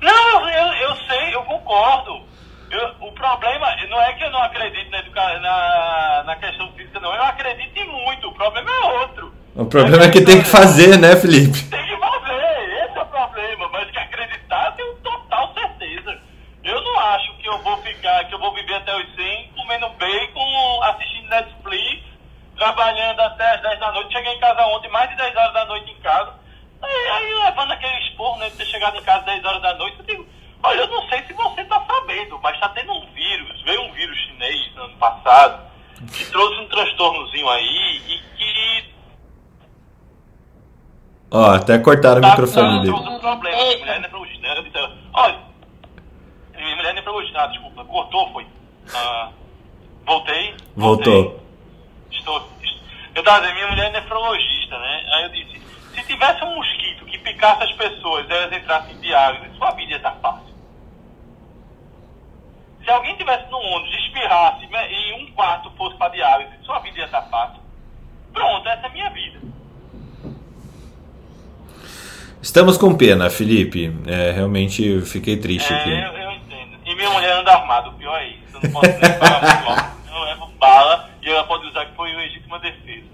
Não, 0.00 0.50
eu, 0.50 0.72
eu 0.74 0.96
sei, 1.08 1.34
eu 1.34 1.42
concordo. 1.42 2.22
Eu, 2.70 3.08
o 3.08 3.12
problema 3.12 3.74
não 3.88 4.00
é 4.00 4.12
que 4.12 4.24
eu 4.24 4.30
não 4.30 4.42
acredito 4.42 4.90
na, 4.90 4.98
educa... 4.98 5.38
na, 5.40 6.24
na 6.24 6.36
questão 6.36 6.70
física, 6.72 7.00
não. 7.00 7.14
Eu 7.14 7.22
acredito 7.22 7.76
em 7.76 7.88
muito. 7.88 8.28
O 8.28 8.34
problema 8.34 8.70
é 8.70 9.00
outro. 9.00 9.32
O 9.54 9.64
problema 9.64 10.04
é 10.04 10.10
que 10.10 10.20
tem 10.20 10.42
que 10.42 10.48
fazer, 10.48 10.98
né, 10.98 11.16
Felipe? 11.16 11.62
Tem 11.64 11.84
que 11.84 11.96
fazer, 11.96 12.84
esse 12.84 12.98
é 12.98 13.02
o 13.02 13.06
problema. 13.06 13.68
Mas 13.72 13.90
que 13.90 13.98
acreditar, 13.98 14.66
eu 14.66 14.72
tenho 14.72 14.94
total 14.96 15.54
certeza. 15.54 16.20
Eu 16.62 16.80
não 16.82 17.00
acho 17.00 17.34
que 17.38 17.48
eu 17.48 17.58
vou 17.62 17.76
ficar, 17.78 18.24
que 18.26 18.34
eu 18.34 18.38
vou 18.38 18.54
viver 18.54 18.74
até 18.74 18.94
os 18.94 19.14
100 19.14 19.52
comendo 19.56 19.88
bacon, 19.90 20.82
assistindo 20.82 21.28
Netflix, 21.28 22.04
trabalhando 22.56 23.20
até 23.20 23.54
as 23.54 23.62
10 23.62 23.80
da 23.80 23.92
noite. 23.92 24.12
Cheguei 24.12 24.34
em 24.34 24.40
casa 24.40 24.66
ontem, 24.66 24.90
mais 24.90 25.08
de 25.10 25.16
10 25.16 25.36
horas 25.36 25.54
da 25.54 25.64
noite 25.64 25.90
em 25.90 26.00
casa. 26.02 26.34
Aí, 26.80 27.08
aí 27.10 27.34
levando 27.44 27.72
aquele 27.72 27.98
esporro, 28.06 28.38
né, 28.38 28.50
de 28.50 28.56
ter 28.56 28.66
chegado 28.66 28.96
em 28.96 29.02
casa 29.02 29.20
às 29.20 29.26
10 29.26 29.44
horas 29.44 29.62
da 29.62 29.74
noite, 29.74 29.98
eu 29.98 30.04
digo, 30.04 30.26
olha, 30.62 30.80
eu 30.80 30.88
não 30.88 31.08
sei 31.08 31.22
se 31.24 31.32
você 31.32 31.60
está 31.60 31.84
sabendo, 31.84 32.38
mas 32.42 32.54
está 32.54 32.68
tendo 32.70 32.92
um 32.92 33.06
vírus, 33.12 33.62
veio 33.62 33.82
um 33.82 33.92
vírus 33.92 34.16
chinês 34.18 34.74
no 34.74 34.84
ano 34.84 34.96
passado, 34.96 35.66
que 36.12 36.24
trouxe 36.26 36.60
um 36.60 36.68
transtornozinho 36.68 37.48
aí 37.48 38.02
e 38.06 38.22
que... 38.36 38.94
Ó, 41.38 41.54
até 41.54 41.78
cortaram 41.78 42.20
tá, 42.20 42.26
o 42.26 42.30
microfone 42.30 42.80
dele. 42.80 42.92
Um 42.92 43.18
problema, 43.20 43.56
minha 43.56 43.78
mulher 43.78 43.96
é 43.96 44.00
nefrologista, 44.00 44.42
né? 44.42 44.54
Minha 46.56 46.76
mulher 46.76 46.90
é 46.90 46.92
nefrologista, 46.94 47.40
ah, 47.40 47.46
desculpa, 47.46 47.84
cortou, 47.84 48.32
foi. 48.32 48.46
Ah, 48.92 49.30
voltei, 50.04 50.56
voltei. 50.74 51.12
Voltou. 51.14 51.40
Estou, 52.10 52.48
eu 53.14 53.20
estava 53.20 53.40
dizendo, 53.42 53.54
minha 53.54 53.68
mulher 53.68 53.86
é 53.86 54.00
nefrologista, 54.00 54.78
né? 54.80 55.06
Aí 55.12 55.22
eu 55.22 55.28
disse, 55.28 55.62
se 55.94 56.02
tivesse 56.08 56.42
um 56.42 56.56
mosquito 56.56 57.04
que 57.04 57.18
picasse 57.18 57.62
as 57.62 57.72
pessoas 57.72 58.28
e 58.28 58.32
elas 58.32 58.52
entrassem 58.52 58.96
em 58.96 59.00
diálise, 59.00 59.56
sua 59.56 59.70
vida 59.70 59.92
ia 59.92 59.96
estar 59.98 60.16
fácil. 60.20 60.54
Se 62.82 62.90
alguém 62.90 63.16
tivesse 63.16 63.48
no 63.48 63.58
ônibus 63.58 63.94
e 63.94 64.06
espirrasse 64.06 64.66
e 64.66 65.22
um 65.22 65.32
quarto 65.34 65.70
fosse 65.76 65.96
para 65.98 66.08
diálise, 66.08 66.50
sua 66.64 66.80
vida 66.80 66.98
ia 66.98 67.04
estar 67.04 67.22
fácil. 67.22 67.60
Pronto, 68.32 68.68
essa 68.68 68.86
é 68.86 68.90
a 68.90 68.92
minha 68.92 69.10
vida. 69.10 69.38
Estamos 72.58 72.76
com 72.76 72.92
pena, 72.92 73.30
Felipe. 73.30 73.92
É, 74.04 74.32
realmente 74.32 75.00
fiquei 75.02 75.36
triste 75.36 75.72
é, 75.72 75.76
aqui. 75.76 75.90
Eu, 75.90 76.22
eu, 76.22 76.32
entendo. 76.32 76.76
E 76.84 76.92
minha 76.96 77.08
mulher 77.10 77.38
anda 77.38 77.52
armada, 77.52 77.88
o 77.88 77.92
pior 77.92 78.16
é 78.16 78.30
isso. 78.30 78.38
Eu 78.52 78.60
não 78.64 78.70
posso 78.72 78.98
nem 79.00 79.12
falar. 79.12 79.96
Eu 80.12 80.24
levo 80.24 80.50
bala 80.58 81.08
e 81.22 81.28
ela 81.28 81.44
pode 81.44 81.68
usar 81.68 81.84
que 81.84 81.94
foi 81.94 82.12
legítima 82.16 82.58
defesa. 82.58 83.06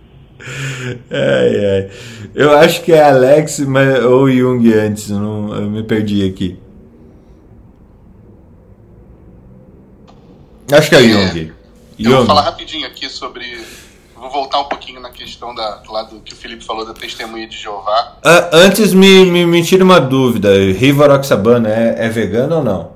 Ai, 1.11 1.67
ai. 1.67 1.91
Eu 2.35 2.57
acho 2.57 2.83
que 2.83 2.95
é 2.95 3.03
Alex 3.03 3.61
mas, 3.61 4.03
ou 4.05 4.31
Jung 4.31 4.73
antes, 4.73 5.11
não, 5.11 5.55
eu 5.55 5.69
me 5.69 5.83
perdi 5.83 6.27
aqui. 6.27 6.59
Acho 10.73 10.89
que 10.89 10.95
é, 10.97 11.01
é 11.01 11.03
Jung. 11.03 11.53
Eu 11.99 12.05
Jung. 12.05 12.17
vou 12.17 12.25
falar 12.25 12.41
rapidinho 12.41 12.87
aqui 12.87 13.11
sobre. 13.11 13.63
Vou 14.25 14.31
voltar 14.31 14.59
um 14.59 14.65
pouquinho 14.65 15.03
na 15.03 15.11
questão 15.11 15.55
da, 15.55 15.83
lá 15.87 16.03
do 16.05 16.19
que 16.21 16.33
o 16.33 16.37
Felipe 16.37 16.65
falou 16.65 16.87
da 16.87 16.95
testemunha 16.95 17.47
de 17.47 17.59
Jeová. 17.59 18.17
Uh, 18.25 18.57
antes, 18.57 18.95
me, 18.95 19.27
me, 19.27 19.45
me 19.45 19.63
tira 19.63 19.85
uma 19.85 20.01
dúvida: 20.01 20.49
Rivaroxabana 20.73 21.69
é, 21.69 22.07
é 22.07 22.09
vegano 22.09 22.57
ou 22.57 22.65
não? 22.65 22.93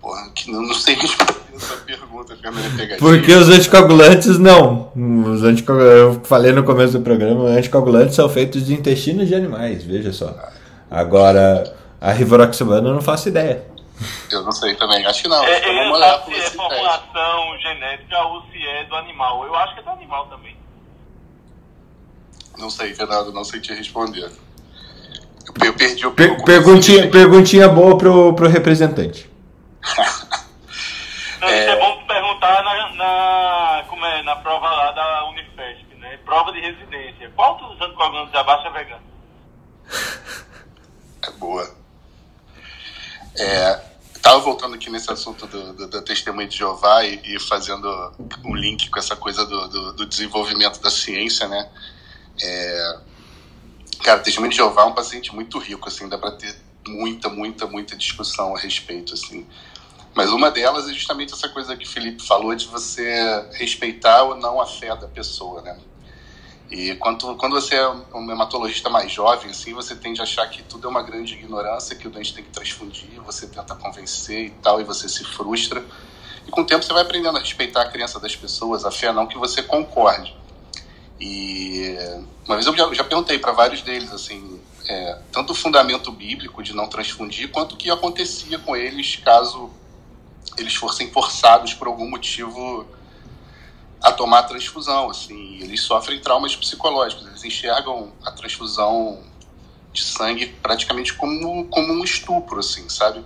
Porra, 0.00 0.30
que 0.32 0.48
não, 0.48 0.62
não 0.62 0.74
sei 0.74 0.94
responder 0.94 1.40
essa 1.56 1.76
pergunta, 1.78 2.36
pegadinha. 2.36 2.98
Porque 2.98 3.32
os 3.32 3.48
anticoagulantes 3.48 4.38
não. 4.38 4.92
Os 4.94 5.42
anticoagulantes, 5.42 5.98
eu 5.98 6.20
falei 6.22 6.52
no 6.52 6.62
começo 6.62 6.92
do 6.96 7.00
programa, 7.00 7.46
anticoagulantes 7.46 8.14
são 8.14 8.28
feitos 8.28 8.64
de 8.64 8.74
intestinos 8.74 9.26
de 9.26 9.34
animais, 9.34 9.82
veja 9.82 10.12
só. 10.12 10.36
Agora, 10.88 11.74
a 12.00 12.12
rivaroxabana 12.12 12.90
eu 12.90 12.94
não 12.94 13.02
faço 13.02 13.28
ideia. 13.28 13.64
Eu 14.30 14.42
não 14.42 14.52
sei 14.52 14.74
também, 14.74 15.04
acho 15.06 15.22
que 15.22 15.28
não. 15.28 15.44
É, 15.44 15.68
eu 15.68 15.72
não 15.72 15.92
olhar 15.92 16.24
se 16.24 16.34
é 16.34 16.50
formulação 16.50 17.58
genética 17.58 18.20
ou 18.26 18.42
se 18.50 18.66
é 18.66 18.84
do 18.84 18.96
animal. 18.96 19.44
Eu 19.44 19.54
acho 19.54 19.74
que 19.74 19.80
é 19.80 19.82
do 19.82 19.90
animal 19.90 20.26
também. 20.26 20.56
Não 22.58 22.70
sei, 22.70 22.94
Fernando, 22.94 23.32
não 23.32 23.44
sei 23.44 23.60
te 23.60 23.72
responder. 23.72 24.30
Eu, 25.62 25.74
perdi 25.74 26.06
o 26.06 26.12
per 26.12 26.42
perguntinha, 26.42 27.10
perguntinha 27.10 27.68
boa 27.68 27.96
pro, 27.98 28.34
pro 28.34 28.48
representante. 28.48 29.30
Não, 31.40 31.48
é... 31.48 31.60
Isso 31.60 31.70
é 31.70 31.78
bom 31.78 32.06
perguntar 32.06 32.62
na, 32.64 32.94
na, 32.94 33.84
como 33.86 34.06
é, 34.06 34.22
na 34.22 34.36
prova 34.36 34.66
lá 34.66 34.92
da 34.92 35.26
Unifesp, 35.26 35.94
né? 35.96 36.18
Prova 36.24 36.50
de 36.52 36.60
residência. 36.60 37.30
Qual 37.36 37.56
dos 37.56 37.78
anticoagulantes 37.82 38.34
abaixo 38.34 38.66
é 38.66 38.70
vegano? 38.70 39.02
É 41.22 41.30
boa. 41.32 41.83
É, 43.36 43.80
tava 44.22 44.38
voltando 44.40 44.74
aqui 44.74 44.88
nesse 44.90 45.10
assunto 45.10 45.46
do, 45.46 45.72
do, 45.72 45.88
da 45.88 46.02
testemunha 46.02 46.46
de 46.46 46.56
Jeová 46.56 47.04
e, 47.04 47.20
e, 47.24 47.40
fazendo 47.40 47.88
um 48.44 48.54
link 48.54 48.88
com 48.88 48.98
essa 48.98 49.16
coisa 49.16 49.44
do, 49.44 49.68
do, 49.68 49.92
do 49.92 50.06
desenvolvimento 50.06 50.80
da 50.80 50.90
ciência, 50.90 51.48
né? 51.48 51.68
É, 52.40 52.98
cara, 54.02 54.20
testemunha 54.20 54.50
de 54.50 54.56
Jeová 54.56 54.82
é 54.82 54.86
um 54.86 54.94
paciente 54.94 55.34
muito 55.34 55.58
rico, 55.58 55.88
assim, 55.88 56.08
dá 56.08 56.16
para 56.16 56.32
ter 56.32 56.54
muita, 56.86 57.28
muita, 57.28 57.66
muita 57.66 57.96
discussão 57.96 58.54
a 58.54 58.58
respeito, 58.58 59.14
assim. 59.14 59.46
Mas 60.14 60.30
uma 60.30 60.50
delas 60.50 60.88
é 60.88 60.92
justamente 60.92 61.34
essa 61.34 61.48
coisa 61.48 61.76
que 61.76 61.84
o 61.84 61.88
Felipe 61.88 62.24
falou 62.24 62.54
de 62.54 62.66
você 62.68 63.48
respeitar 63.52 64.22
ou 64.22 64.36
não 64.36 64.60
a 64.60 64.66
fé 64.66 64.94
da 64.94 65.08
pessoa, 65.08 65.60
né? 65.60 65.76
E 66.70 66.94
quando, 66.96 67.36
quando 67.36 67.52
você 67.52 67.76
é 67.76 67.88
um 67.88 68.30
hematologista 68.30 68.88
mais 68.88 69.12
jovem, 69.12 69.50
assim, 69.50 69.74
você 69.74 69.94
tende 69.94 70.20
a 70.20 70.24
achar 70.24 70.48
que 70.48 70.62
tudo 70.62 70.86
é 70.86 70.90
uma 70.90 71.02
grande 71.02 71.34
ignorância, 71.34 71.94
que 71.94 72.08
o 72.08 72.10
doente 72.10 72.34
tem 72.34 72.42
que 72.42 72.50
transfundir, 72.50 73.20
você 73.20 73.46
tenta 73.46 73.74
convencer 73.74 74.46
e 74.46 74.50
tal, 74.50 74.80
e 74.80 74.84
você 74.84 75.08
se 75.08 75.24
frustra. 75.24 75.84
E 76.46 76.50
com 76.50 76.62
o 76.62 76.64
tempo 76.64 76.82
você 76.82 76.92
vai 76.92 77.02
aprendendo 77.02 77.36
a 77.36 77.40
respeitar 77.40 77.82
a 77.82 77.90
crença 77.90 78.18
das 78.18 78.34
pessoas, 78.34 78.84
a 78.84 78.90
fé 78.90 79.12
não 79.12 79.26
que 79.26 79.36
você 79.36 79.62
concorde. 79.62 80.34
E 81.20 81.96
uma 82.46 82.56
vez 82.56 82.66
eu 82.66 82.76
já, 82.76 82.92
já 82.92 83.04
perguntei 83.04 83.38
para 83.38 83.52
vários 83.52 83.82
deles, 83.82 84.10
assim, 84.12 84.60
é, 84.88 85.18
tanto 85.32 85.52
o 85.52 85.54
fundamento 85.54 86.10
bíblico 86.10 86.62
de 86.62 86.74
não 86.74 86.88
transfundir, 86.88 87.50
quanto 87.50 87.74
o 87.74 87.76
que 87.76 87.90
acontecia 87.90 88.58
com 88.58 88.74
eles 88.74 89.16
caso 89.16 89.70
eles 90.56 90.74
fossem 90.74 91.10
forçados 91.10 91.74
por 91.74 91.88
algum 91.88 92.08
motivo 92.08 92.86
a 94.04 94.12
tomar 94.12 94.40
a 94.40 94.42
transfusão, 94.42 95.08
assim, 95.08 95.60
eles 95.62 95.80
sofrem 95.80 96.20
traumas 96.20 96.54
psicológicos, 96.54 97.26
eles 97.26 97.42
enxergam 97.42 98.12
a 98.22 98.30
transfusão 98.30 99.24
de 99.94 100.04
sangue 100.04 100.44
praticamente 100.62 101.14
como, 101.14 101.64
como 101.68 101.90
um 101.94 102.04
estupro, 102.04 102.60
assim, 102.60 102.86
sabe? 102.90 103.24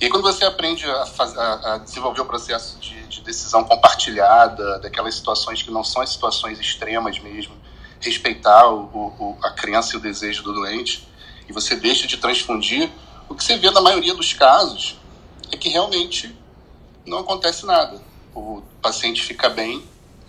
E 0.00 0.04
aí, 0.04 0.10
quando 0.10 0.22
você 0.22 0.44
aprende 0.44 0.88
a, 0.88 1.04
a, 1.18 1.74
a 1.74 1.78
desenvolver 1.78 2.20
o 2.20 2.24
processo 2.24 2.78
de, 2.78 3.04
de, 3.08 3.20
decisão 3.22 3.64
compartilhada, 3.64 4.78
daquelas 4.78 5.16
situações 5.16 5.60
que 5.60 5.72
não 5.72 5.82
são 5.82 6.00
as 6.00 6.10
situações 6.10 6.60
extremas 6.60 7.18
mesmo, 7.18 7.54
respeitar 8.00 8.70
o, 8.70 8.84
o, 8.94 9.38
a 9.42 9.50
crença 9.50 9.96
e 9.96 9.98
o 9.98 10.00
desejo 10.00 10.44
do 10.44 10.52
doente, 10.52 11.08
e 11.48 11.52
você 11.52 11.74
deixa 11.74 12.06
de 12.06 12.16
transfundir, 12.16 12.88
o 13.28 13.34
que 13.34 13.42
você 13.42 13.56
vê 13.56 13.68
na 13.72 13.80
maioria 13.80 14.14
dos 14.14 14.32
casos 14.32 14.96
é 15.50 15.56
que 15.56 15.68
realmente 15.68 16.32
não 17.04 17.18
acontece 17.18 17.66
nada. 17.66 18.09
O 18.34 18.62
paciente 18.80 19.22
fica 19.22 19.48
bem, 19.48 19.82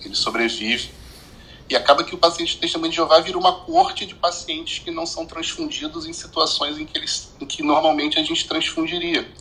ele 0.03 0.15
sobrevive, 0.15 0.91
e 1.69 1.75
acaba 1.75 2.03
que 2.03 2.13
o 2.13 2.17
paciente 2.17 2.55
de 2.55 2.57
testemunho 2.59 2.89
de 2.89 2.97
Jeová 2.97 3.19
vira 3.21 3.37
uma 3.37 3.61
corte 3.61 4.05
de 4.05 4.13
pacientes 4.13 4.79
que 4.79 4.91
não 4.91 5.05
são 5.05 5.25
transfundidos 5.25 6.05
em 6.05 6.11
situações 6.11 6.77
em 6.77 6.85
que, 6.85 6.97
eles, 6.97 7.33
em 7.39 7.45
que 7.45 7.63
normalmente 7.63 8.19
a 8.19 8.23
gente 8.23 8.45
transfundiria. 8.45 9.31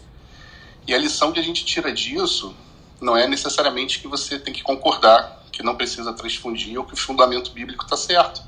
E 0.86 0.94
a 0.94 0.98
lição 0.98 1.32
que 1.32 1.40
a 1.40 1.42
gente 1.42 1.64
tira 1.64 1.92
disso 1.92 2.54
não 3.00 3.16
é 3.16 3.26
necessariamente 3.26 3.98
que 3.98 4.06
você 4.06 4.38
tem 4.38 4.54
que 4.54 4.62
concordar 4.62 5.44
que 5.50 5.62
não 5.62 5.74
precisa 5.74 6.12
transfundir 6.12 6.78
ou 6.78 6.84
que 6.84 6.94
o 6.94 6.96
fundamento 6.96 7.50
bíblico 7.50 7.84
está 7.84 7.96
certo. 7.96 8.42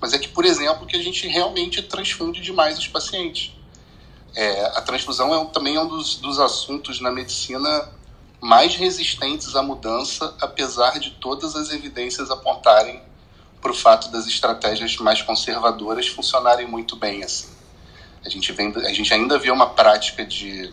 Mas 0.00 0.12
é 0.12 0.18
que, 0.18 0.28
por 0.28 0.44
exemplo, 0.44 0.86
que 0.86 0.96
a 0.96 1.02
gente 1.02 1.26
realmente 1.26 1.82
transfunde 1.82 2.40
demais 2.40 2.78
os 2.78 2.86
pacientes. 2.86 3.52
É, 4.34 4.66
a 4.76 4.82
transfusão 4.82 5.34
é 5.34 5.38
um, 5.38 5.46
também 5.46 5.74
é 5.74 5.80
um 5.80 5.88
dos, 5.88 6.16
dos 6.16 6.38
assuntos 6.38 7.00
na 7.00 7.10
medicina 7.10 7.90
mais 8.40 8.74
resistentes 8.76 9.54
à 9.56 9.62
mudança, 9.62 10.34
apesar 10.40 10.98
de 10.98 11.10
todas 11.12 11.56
as 11.56 11.70
evidências 11.70 12.30
apontarem 12.30 13.02
para 13.60 13.70
o 13.70 13.74
fato 13.74 14.10
das 14.10 14.26
estratégias 14.26 14.96
mais 14.98 15.20
conservadoras 15.22 16.06
funcionarem 16.08 16.66
muito 16.66 16.96
bem 16.96 17.24
assim. 17.24 17.48
A 18.24 18.28
gente, 18.28 18.52
vem, 18.52 18.72
a 18.76 18.92
gente 18.92 19.12
ainda 19.12 19.38
vê 19.38 19.50
uma 19.50 19.70
prática 19.70 20.24
de, 20.24 20.72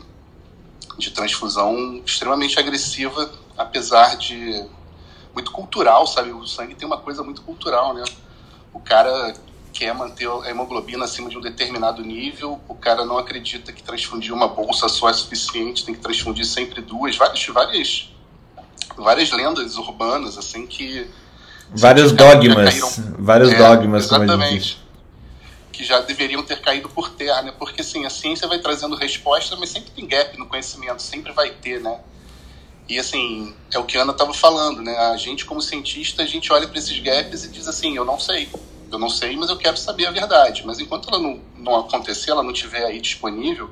de 0.98 1.12
transfusão 1.12 2.02
extremamente 2.06 2.60
agressiva, 2.60 3.32
apesar 3.58 4.16
de 4.18 4.66
muito 5.34 5.52
cultural, 5.52 6.06
sabe? 6.08 6.32
O 6.32 6.46
sangue 6.46 6.76
tem 6.76 6.88
uma 6.88 6.98
coisa 6.98 7.24
muito 7.24 7.42
cultural, 7.42 7.94
né? 7.94 8.04
O 8.74 8.80
cara 8.80 9.34
quer 9.76 9.94
manter 9.94 10.26
a 10.30 10.50
hemoglobina 10.50 11.04
acima 11.04 11.30
de 11.30 11.38
um 11.38 11.42
determinado 11.42 12.02
nível, 12.02 12.62
o 12.66 12.74
cara 12.74 13.04
não 13.04 13.18
acredita 13.18 13.74
que 13.74 13.84
transfundir 13.84 14.34
uma 14.34 14.48
bolsa 14.48 14.88
só 14.88 15.10
é 15.10 15.14
suficiente, 15.14 15.84
tem 15.84 15.94
que 15.94 16.00
transfundir 16.00 16.46
sempre 16.46 16.82
duas, 16.82 17.18
várias, 17.18 17.46
várias, 17.48 18.10
várias 18.96 19.32
lendas 19.32 19.78
urbanas, 19.78 20.38
assim, 20.38 20.66
que... 20.66 21.12
Vários 21.72 22.14
dogmas, 22.14 22.70
caíram, 22.70 23.16
vários 23.20 23.52
é, 23.52 23.58
dogmas, 23.58 24.06
exatamente, 24.06 24.80
que 25.74 25.84
já 25.84 26.00
deveriam 26.00 26.42
ter 26.42 26.62
caído 26.62 26.88
por 26.88 27.10
terra, 27.10 27.42
né? 27.42 27.54
Porque, 27.60 27.82
assim, 27.82 28.06
a 28.06 28.10
ciência 28.10 28.48
vai 28.48 28.60
trazendo 28.60 28.96
respostas, 28.96 29.60
mas 29.60 29.72
sempre 29.72 29.92
tem 29.92 30.08
gap 30.08 30.38
no 30.40 30.46
conhecimento, 30.46 31.02
sempre 31.02 31.34
vai 31.34 31.50
ter, 31.50 31.82
né? 31.82 32.00
E 32.88 33.00
assim, 33.00 33.54
é 33.74 33.80
o 33.80 33.84
que 33.84 33.98
a 33.98 34.04
Ana 34.04 34.12
estava 34.12 34.32
falando, 34.32 34.80
né? 34.80 34.96
A 34.96 35.18
gente, 35.18 35.44
como 35.44 35.60
cientista, 35.60 36.22
a 36.22 36.26
gente 36.26 36.54
olha 36.54 36.68
para 36.68 36.78
esses 36.78 36.98
gaps 37.00 37.44
e 37.44 37.50
diz 37.50 37.68
assim: 37.68 37.98
eu 37.98 38.06
não 38.06 38.20
sei 38.20 38.48
eu 38.92 39.00
não 39.00 39.10
sei, 39.10 39.36
mas 39.36 39.50
eu 39.50 39.58
quero 39.58 39.78
saber 39.78 40.06
a 40.06 40.12
verdade. 40.12 40.66
Mas 40.66 40.80
enquanto 40.80 41.10
ela 41.10 41.20
não, 41.20 41.42
não 41.58 41.76
acontecer, 41.76 42.32
ela 42.32 42.44
não 42.44 42.52
estiver 42.52 42.86
aí 42.86 43.00
disponível, 43.00 43.70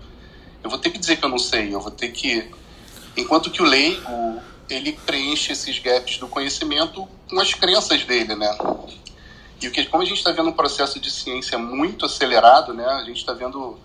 eu 0.64 0.70
vou 0.70 0.80
ter 0.80 0.90
que 0.90 0.98
dizer 0.98 1.18
que 1.18 1.26
eu 1.26 1.30
não 1.30 1.40
sei. 1.40 1.74
Eu 1.74 1.82
vou 1.82 1.92
ter 1.92 2.10
que. 2.10 2.50
Enquanto 3.16 3.52
que 3.52 3.62
o 3.62 3.66
leigo, 3.66 4.42
ele 4.70 4.94
preenche 4.94 5.52
esses 5.52 5.78
gaps 5.80 6.18
do 6.18 6.28
conhecimento 6.28 7.08
com 7.30 7.40
as 7.40 7.54
crenças 7.54 8.04
dele, 8.06 8.36
né? 8.36 8.58
E 9.62 9.68
o 9.68 9.72
que, 9.72 9.86
como 9.86 10.04
a 10.04 10.06
gente 10.06 10.18
está 10.18 10.32
vendo 10.32 10.50
um 10.50 10.54
processo 10.54 11.00
de 11.00 11.10
ciência 11.10 11.58
muito 11.58 12.06
acelerado, 12.06 12.74
né? 12.74 12.86
A 12.86 13.04
gente 13.04 13.18
está 13.18 13.34
vendo 13.34 13.78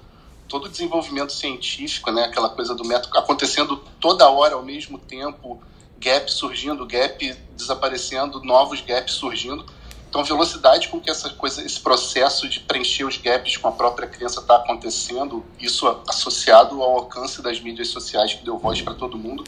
todo 0.49 0.64
o 0.64 0.68
desenvolvimento 0.68 1.33
científico, 1.33 2.11
né? 2.11 2.24
Aquela 2.24 2.49
coisa 2.49 2.74
do 2.74 2.85
método 2.85 3.16
acontecendo 3.18 3.76
toda 4.01 4.29
hora 4.31 4.55
ao 4.55 4.62
mesmo 4.62 4.99
tempo, 4.99 5.62
gap 5.99 6.33
surgindo, 6.33 6.87
gap 6.87 7.37
desaparecendo, 7.55 8.43
novos 8.43 8.81
gaps 8.81 9.14
surgindo 9.14 9.64
então, 10.09 10.22
a 10.22 10.24
velocidade 10.24 10.88
com 10.88 10.98
que 10.98 11.11
essa 11.11 11.28
coisa, 11.30 11.62
esse 11.62 11.78
processo 11.80 12.48
de 12.48 12.61
preencher 12.61 13.04
os 13.04 13.18
gaps 13.18 13.59
com 13.59 13.68
a 13.68 13.72
própria 13.72 14.09
criança 14.09 14.40
está 14.40 14.56
acontecendo, 14.56 15.44
isso 15.61 15.86
associado 16.09 16.82
ao 16.82 16.96
alcance 17.00 17.42
das 17.42 17.61
mídias 17.61 17.88
sociais 17.88 18.32
que 18.32 18.42
deu 18.42 18.59
voz 18.59 18.80
para 18.80 18.94
todo 18.94 19.18
mundo, 19.18 19.44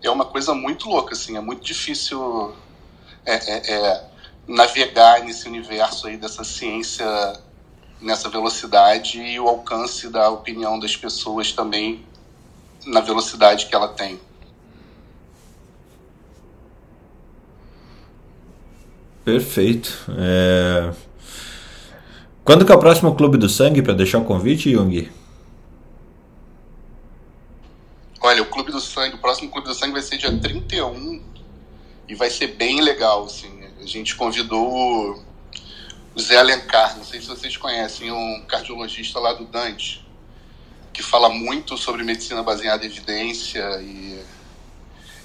é 0.00 0.08
uma 0.08 0.24
coisa 0.24 0.54
muito 0.54 0.88
louca, 0.88 1.14
assim, 1.14 1.36
é 1.36 1.40
muito 1.40 1.64
difícil 1.64 2.54
é, 3.26 3.34
é, 3.34 3.74
é, 3.74 4.04
navegar 4.46 5.22
nesse 5.24 5.48
universo 5.48 6.06
aí 6.06 6.16
dessa 6.16 6.44
ciência 6.44 7.04
nessa 8.00 8.30
velocidade 8.30 9.20
e 9.20 9.38
o 9.38 9.46
alcance 9.46 10.08
da 10.08 10.30
opinião 10.30 10.78
das 10.78 10.96
pessoas 10.96 11.52
também 11.52 12.06
na 12.86 13.00
velocidade 13.00 13.66
que 13.66 13.74
ela 13.74 13.88
tem. 13.88 14.18
Perfeito. 19.24 20.06
É... 20.16 20.92
Quando 22.44 22.64
que 22.64 22.72
é 22.72 22.74
o 22.74 22.78
próximo 22.78 23.14
Clube 23.14 23.36
do 23.36 23.48
Sangue 23.48 23.82
para 23.82 23.92
deixar 23.92 24.18
o 24.18 24.24
convite, 24.24 24.72
Jung? 24.72 25.10
Olha, 28.20 28.42
o 28.42 28.46
Clube 28.46 28.72
do 28.72 28.80
Sangue, 28.80 29.14
o 29.14 29.18
próximo 29.18 29.50
Clube 29.50 29.68
do 29.68 29.74
Sangue 29.74 29.92
vai 29.92 30.02
ser 30.02 30.16
dia 30.16 30.36
31 30.36 31.22
e 32.08 32.14
vai 32.14 32.28
ser 32.28 32.48
bem 32.48 32.80
legal, 32.80 33.24
assim. 33.24 33.60
A 33.80 33.86
gente 33.86 34.16
convidou 34.16 35.22
o 36.14 36.20
Zé 36.20 36.38
Alencar, 36.38 36.96
não 36.96 37.04
sei 37.04 37.20
se 37.20 37.28
vocês 37.28 37.56
conhecem, 37.56 38.10
um 38.10 38.44
cardiologista 38.46 39.18
lá 39.18 39.32
do 39.32 39.44
Dante, 39.44 40.06
que 40.92 41.02
fala 41.02 41.28
muito 41.28 41.78
sobre 41.78 42.02
medicina 42.02 42.42
baseada 42.42 42.84
em 42.84 42.88
evidência 42.88 43.80
e 43.80 44.20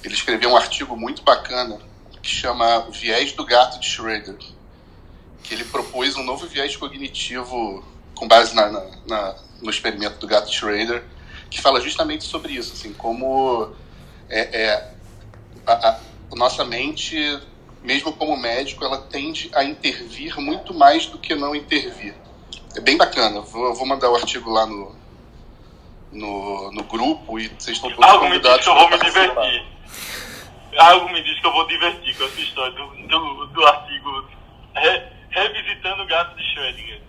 ele 0.03 0.13
escreveu 0.13 0.51
um 0.51 0.55
artigo 0.55 0.95
muito 0.95 1.23
bacana 1.23 1.79
que 2.25 2.31
chama 2.31 2.87
Viés 2.89 3.33
do 3.33 3.45
Gato 3.45 3.79
de 3.79 3.87
Schroeder, 3.87 4.35
que 5.43 5.53
ele 5.53 5.63
propôs 5.63 6.17
um 6.17 6.23
novo 6.23 6.47
viés 6.47 6.75
cognitivo 6.75 7.85
com 8.15 8.27
base 8.27 8.55
na, 8.55 8.67
na, 8.67 8.81
na, 9.07 9.35
no 9.61 9.69
experimento 9.69 10.17
do 10.17 10.25
gato 10.25 10.49
de 10.49 10.55
Schroeder, 10.55 11.03
que 11.51 11.61
fala 11.61 11.79
justamente 11.79 12.23
sobre 12.23 12.53
isso, 12.53 12.73
assim, 12.73 12.91
como 12.93 13.71
é, 14.27 14.63
é 14.63 14.91
a, 15.67 15.89
a, 15.89 15.99
nossa 16.35 16.65
mente, 16.65 17.15
mesmo 17.83 18.11
como 18.11 18.35
médico, 18.35 18.83
ela 18.83 18.97
tende 18.97 19.51
a 19.53 19.63
intervir 19.63 20.35
muito 20.39 20.73
mais 20.73 21.05
do 21.05 21.19
que 21.19 21.35
não 21.35 21.55
intervir. 21.55 22.15
É 22.75 22.81
bem 22.81 22.97
bacana. 22.97 23.41
Vou, 23.41 23.75
vou 23.75 23.85
mandar 23.85 24.09
o 24.09 24.15
artigo 24.15 24.49
lá 24.49 24.65
no, 24.65 24.95
no, 26.11 26.71
no 26.71 26.83
grupo 26.85 27.39
e 27.39 27.49
vocês 27.49 27.77
estão 27.77 27.91
todos 27.91 28.03
Algo 28.03 28.25
convidados. 28.25 28.65
Eu 28.65 28.73
vou 28.73 28.89
me 28.89 28.97
divertir 28.97 29.74
algo 30.77 31.11
me 31.11 31.23
diz 31.23 31.39
que 31.39 31.47
eu 31.47 31.51
vou 31.51 31.67
divertir 31.67 32.15
com 32.17 32.23
essa 32.25 32.39
história 32.39 32.71
do, 32.71 32.87
do, 33.07 33.45
do 33.47 33.65
artigo 33.65 34.25
Re, 34.75 35.01
Revisitando 35.29 36.03
o 36.03 36.07
Gato 36.07 36.35
de 36.35 36.43
Schrödinger. 36.43 37.01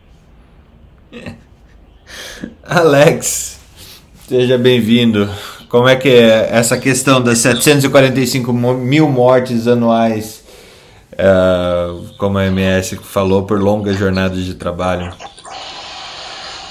Alex, 2.65 3.61
seja 4.29 4.59
bem-vindo. 4.59 5.29
Como 5.69 5.89
é 5.89 5.97
que 5.97 6.09
é 6.09 6.49
essa 6.51 6.79
questão 6.79 7.21
das 7.21 7.39
745 7.39 8.53
mil 8.53 9.09
mortes 9.09 9.67
anuais, 9.67 10.45
uh, 11.13 12.15
como 12.19 12.39
a 12.39 12.47
MS 12.47 12.97
falou, 12.97 13.45
por 13.45 13.61
longas 13.61 13.97
jornadas 13.97 14.45
de 14.45 14.55
trabalho? 14.55 15.13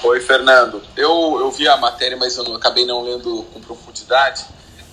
Oi, 0.02 0.20
Fernando. 0.20 0.82
Eu, 0.96 1.38
eu 1.40 1.50
vi 1.50 1.68
a 1.68 1.76
matéria, 1.76 2.16
mas 2.16 2.36
eu 2.36 2.44
não, 2.44 2.54
acabei 2.54 2.86
não 2.86 3.02
lendo 3.02 3.44
com 3.52 3.60
profundidade 3.60 4.44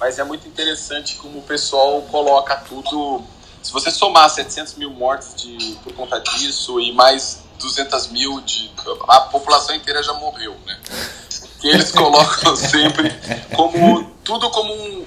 mas 0.04 0.20
é 0.20 0.24
muito 0.26 0.46
interessante 0.46 1.16
como 1.16 1.40
o 1.40 1.42
pessoal 1.42 2.02
coloca 2.12 2.58
tudo. 2.58 3.24
Se 3.62 3.72
você 3.72 3.90
somar 3.90 4.30
700 4.30 4.74
mil 4.74 4.90
mortes 4.90 5.34
de, 5.34 5.78
por 5.82 5.94
conta 5.94 6.20
disso 6.20 6.78
e 6.78 6.92
mais 6.92 7.42
200 7.58 8.10
mil 8.10 8.42
de. 8.42 8.70
A 9.08 9.22
população 9.22 9.74
inteira 9.74 10.04
já 10.04 10.12
morreu, 10.16 10.58
né? 10.66 10.78
Que 11.62 11.70
eles 11.70 11.90
colocam 11.96 12.54
sempre 12.54 13.16
como. 13.56 14.12
Tudo 14.26 14.50
como 14.50 14.74
um 14.74 15.06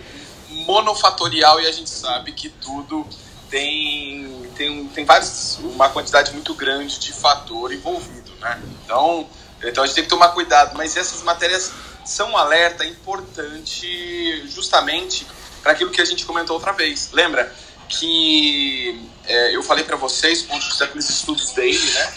monofatorial 0.64 1.60
e 1.60 1.66
a 1.66 1.73
gente 1.73 1.90
sabe 1.90 2.32
que 2.32 2.48
tudo 2.48 3.06
tem, 3.51 4.51
tem, 4.56 4.86
tem 4.89 5.05
vários, 5.05 5.59
uma 5.59 5.90
quantidade 5.90 6.32
muito 6.32 6.55
grande 6.55 6.98
de 6.98 7.12
fator 7.12 7.70
envolvido, 7.70 8.32
né? 8.40 8.62
Então, 8.82 9.28
então 9.62 9.85
a 9.85 9.86
gente 9.86 9.94
tem 9.94 10.05
que 10.05 10.10
tomar 10.10 10.31
cuidado, 10.31 10.74
mas 10.74 10.97
essas 10.97 11.23
matérias 11.23 11.70
são 12.07 12.31
um 12.31 12.37
alerta 12.37 12.85
importante 12.85 14.47
justamente 14.49 15.27
para 15.62 15.73
aquilo 15.73 15.91
que 15.91 16.01
a 16.01 16.05
gente 16.05 16.24
comentou 16.24 16.55
outra 16.55 16.73
vez. 16.73 17.11
Lembra 17.12 17.53
que 17.89 19.09
é, 19.24 19.55
eu 19.55 19.62
falei 19.62 19.85
para 19.85 19.97
vocês, 19.97 20.47
de 20.47 20.59
vista 20.59 20.87
daqueles 20.87 21.11
estudos 21.11 21.51
dele, 21.53 21.78
né? 21.78 22.15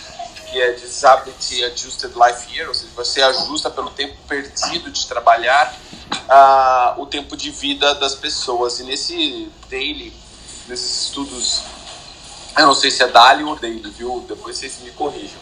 Que 0.51 0.61
é 0.61 0.71
Disability 0.73 1.63
Adjusted 1.63 2.13
Life 2.13 2.55
Year, 2.55 2.67
ou 2.67 2.73
seja, 2.73 2.91
você 2.95 3.21
ajusta 3.21 3.69
pelo 3.69 3.89
tempo 3.91 4.15
perdido 4.27 4.89
de 4.89 5.07
trabalhar 5.07 5.75
o 6.97 7.05
tempo 7.05 7.35
de 7.35 7.51
vida 7.51 7.93
das 7.95 8.15
pessoas. 8.15 8.79
E 8.79 8.83
nesse 8.83 9.51
daily 9.69 10.13
nesses 10.69 11.05
estudos, 11.05 11.61
eu 12.57 12.67
não 12.67 12.75
sei 12.75 12.91
se 12.91 13.03
é 13.03 13.07
Dali 13.07 13.43
ou 13.43 13.55
Daly, 13.55 13.89
viu? 13.89 14.23
Depois 14.27 14.57
vocês 14.57 14.79
me 14.81 14.91
corrijam. 14.91 15.39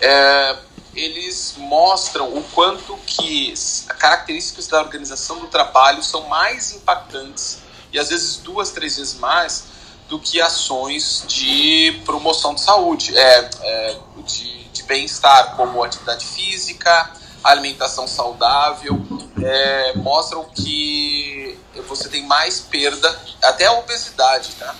É, 0.00 0.56
eles 0.94 1.54
mostram 1.56 2.36
o 2.36 2.42
quanto 2.52 2.96
que 3.06 3.52
as 3.52 3.86
características 3.98 4.66
da 4.66 4.80
organização 4.80 5.38
do 5.38 5.46
trabalho 5.46 6.02
são 6.02 6.28
mais 6.28 6.74
impactantes 6.74 7.58
e 7.92 7.98
às 7.98 8.08
vezes 8.08 8.36
duas, 8.36 8.70
três 8.70 8.96
vezes 8.96 9.14
mais 9.14 9.64
do 10.08 10.18
que 10.18 10.40
ações 10.40 11.24
de 11.26 12.00
promoção 12.04 12.54
de 12.54 12.60
saúde, 12.60 13.16
é, 13.16 13.50
é 13.62 13.98
de, 14.24 14.64
de 14.64 14.82
bem-estar, 14.82 15.54
como 15.56 15.82
atividade 15.84 16.26
física, 16.26 17.10
alimentação 17.44 18.08
saudável, 18.08 19.00
é, 19.42 19.92
mostram 19.96 20.44
que 20.44 21.58
você 21.86 22.08
tem 22.08 22.26
mais 22.26 22.60
perda, 22.60 23.20
até 23.42 23.66
a 23.66 23.72
obesidade, 23.72 24.50
tá? 24.58 24.74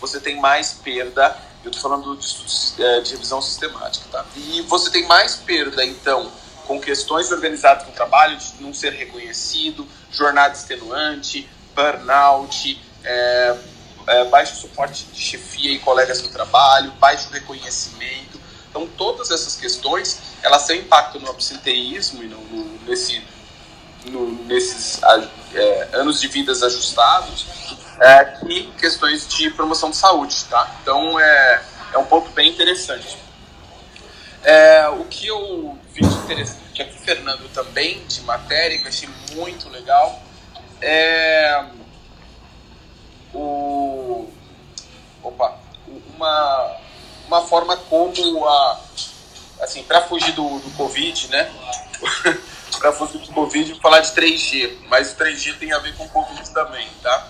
Você 0.00 0.20
tem 0.20 0.40
mais 0.40 0.72
perda, 0.72 1.36
eu 1.66 1.70
estou 1.70 1.90
falando 1.90 2.16
de, 2.16 2.82
é, 2.82 3.00
de 3.00 3.12
revisão 3.12 3.42
sistemática, 3.42 4.06
tá? 4.10 4.24
E 4.36 4.62
você 4.62 4.90
tem 4.90 5.04
mais 5.06 5.34
perda, 5.34 5.84
então, 5.84 6.30
com 6.66 6.80
questões 6.80 7.30
organizadas 7.32 7.84
com 7.84 7.90
o 7.90 7.94
trabalho, 7.94 8.36
de 8.36 8.62
não 8.62 8.72
ser 8.72 8.92
reconhecido, 8.92 9.86
jornada 10.10 10.54
extenuante, 10.54 11.48
burnout, 11.74 12.80
é, 13.04 13.56
é, 14.06 14.24
baixo 14.26 14.60
suporte 14.60 15.04
de 15.12 15.20
chefia 15.20 15.72
e 15.72 15.78
colegas 15.80 16.22
no 16.22 16.28
trabalho, 16.28 16.92
baixo 16.92 17.28
reconhecimento. 17.30 18.40
Então, 18.70 18.86
todas 18.96 19.30
essas 19.32 19.56
questões, 19.56 20.20
elas 20.42 20.66
têm 20.66 20.80
impacto 20.80 21.18
no 21.18 21.28
absenteísmo 21.30 22.22
e 22.22 22.28
no, 22.28 22.38
no 22.38 22.78
nesse, 22.86 23.22
no, 24.04 24.44
nesses 24.44 25.00
é, 25.52 25.88
anos 25.94 26.20
de 26.20 26.28
vidas 26.28 26.62
ajustados 26.62 27.44
é, 28.00 28.36
e 28.48 28.64
questões 28.78 29.26
de 29.28 29.50
promoção 29.50 29.90
de 29.90 29.96
saúde, 29.96 30.44
tá? 30.44 30.76
Então, 30.82 31.18
é, 31.18 31.62
é 31.94 31.98
um 31.98 32.04
ponto 32.04 32.30
bem 32.30 32.50
interessante. 32.50 33.16
É, 34.42 34.88
o 34.88 35.04
que 35.04 35.26
eu 35.26 35.78
vi 35.92 36.02
de 36.02 36.14
interessante 36.14 36.82
aqui, 36.82 36.98
Fernando, 36.98 37.48
também, 37.52 38.04
de 38.06 38.20
matéria, 38.22 38.78
que 38.78 38.84
eu 38.84 38.88
achei 38.88 39.08
muito 39.34 39.68
legal, 39.68 40.20
é 40.80 41.64
o, 43.32 44.28
opa, 45.22 45.58
uma, 46.14 46.76
uma 47.26 47.42
forma 47.42 47.76
como 47.76 48.46
a. 48.46 48.80
Assim, 49.60 49.82
para 49.82 50.02
fugir 50.02 50.32
do, 50.32 50.58
do 50.58 50.70
Covid, 50.76 51.28
né? 51.28 51.50
para 52.78 52.92
fugir 52.92 53.18
do 53.18 53.32
Covid, 53.32 53.80
falar 53.80 54.00
de 54.00 54.12
3G, 54.12 54.76
mas 54.88 55.12
o 55.12 55.16
3G 55.16 55.58
tem 55.58 55.72
a 55.72 55.78
ver 55.78 55.94
com 55.96 56.04
o 56.04 56.08
Covid 56.10 56.50
também, 56.50 56.86
tá? 57.02 57.26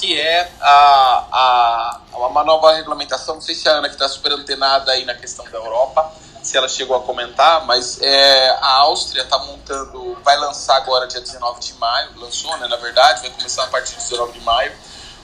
Que 0.00 0.18
é 0.18 0.50
a, 0.60 1.26
a, 1.30 2.00
uma 2.14 2.42
nova 2.42 2.72
regulamentação. 2.74 3.34
Não 3.34 3.42
sei 3.42 3.54
se 3.54 3.68
a 3.68 3.72
Ana, 3.72 3.88
que 3.88 3.94
está 3.94 4.08
super 4.08 4.32
antenada 4.32 4.92
aí 4.92 5.04
na 5.04 5.14
questão 5.14 5.44
da 5.44 5.58
Europa, 5.58 6.10
se 6.42 6.56
ela 6.56 6.68
chegou 6.68 6.96
a 6.96 7.02
comentar, 7.02 7.66
mas 7.66 8.00
é, 8.00 8.50
a 8.62 8.78
Áustria 8.78 9.22
está 9.22 9.38
montando, 9.38 10.18
vai 10.24 10.38
lançar 10.38 10.76
agora 10.76 11.06
dia 11.06 11.20
19 11.20 11.60
de 11.60 11.74
maio, 11.74 12.10
lançou, 12.16 12.56
né, 12.56 12.66
na 12.66 12.76
verdade, 12.76 13.20
vai 13.20 13.30
começar 13.30 13.64
a 13.64 13.66
partir 13.66 13.94
de 13.96 14.02
19 14.02 14.32
de 14.32 14.40
maio, 14.40 14.72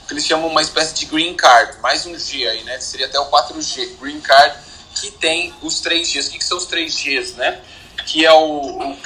que 0.07 0.13
eles 0.13 0.25
chamam 0.25 0.47
uma 0.47 0.61
espécie 0.61 0.93
de 0.93 1.05
green 1.07 1.35
card, 1.35 1.79
mais 1.81 2.05
um 2.05 2.17
G 2.17 2.47
aí, 2.47 2.63
né? 2.63 2.79
Seria 2.79 3.07
até 3.07 3.19
o 3.19 3.25
4G, 3.25 3.97
green 3.99 4.21
card, 4.21 4.55
que 4.95 5.11
tem 5.11 5.53
os 5.61 5.81
três 5.81 6.11
Gs. 6.11 6.29
O 6.29 6.31
que, 6.31 6.37
que 6.37 6.45
são 6.45 6.57
os 6.57 6.65
três 6.65 6.95
Gs, 6.95 7.33
né? 7.33 7.61
Que 8.05 8.25
é 8.25 8.31
o, 8.31 8.79
o 8.79 8.97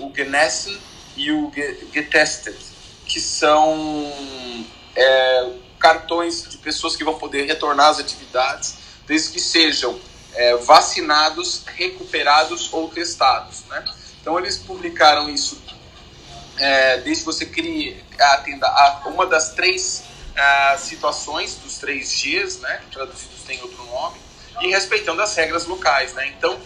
o 0.00 0.12
Genessen 0.14 0.76
e 1.16 1.30
o 1.30 1.52
Getested, 1.92 2.56
que 3.14 3.20
são 3.20 4.12
é, 4.96 5.50
cartões 5.78 6.48
de 6.48 6.58
pessoas 6.58 6.96
que 6.96 7.04
vão 7.04 7.16
poder 7.16 7.46
retornar 7.46 7.90
às 7.90 8.00
atividades, 8.00 8.74
desde 9.06 9.30
que 9.30 9.38
sejam 9.38 9.96
é, 10.34 10.56
vacinados, 10.56 11.62
recuperados 11.64 12.72
ou 12.72 12.88
testados, 12.88 13.60
né? 13.68 13.84
Então 14.20 14.36
eles 14.36 14.58
publicaram 14.58 15.30
isso 15.30 15.62
é, 16.58 16.96
desde 17.02 17.22
que 17.22 17.26
você 17.26 17.46
crie, 17.46 18.02
atenda 18.18 18.66
a 18.66 19.02
uma 19.06 19.26
das 19.26 19.52
três 19.52 20.02
uh, 20.32 20.76
situações 20.76 21.54
dos 21.62 21.78
três 21.78 22.20
Gs, 22.20 22.58
né, 22.58 22.80
traduzidos 22.92 23.42
tem 23.46 23.62
outro 23.62 23.84
nome, 23.86 24.18
e 24.60 24.70
respeitando 24.70 25.22
as 25.22 25.36
regras 25.36 25.66
locais, 25.66 26.14
né? 26.14 26.34
Então 26.36 26.58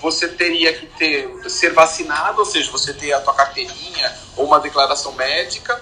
você 0.00 0.28
teria 0.28 0.72
que 0.72 0.86
ter 0.86 1.50
ser 1.50 1.72
vacinado, 1.72 2.40
ou 2.40 2.46
seja, 2.46 2.70
você 2.70 2.92
ter 2.92 3.12
a 3.12 3.20
tua 3.20 3.34
carteirinha 3.34 4.16
ou 4.36 4.46
uma 4.46 4.60
declaração 4.60 5.12
médica, 5.12 5.80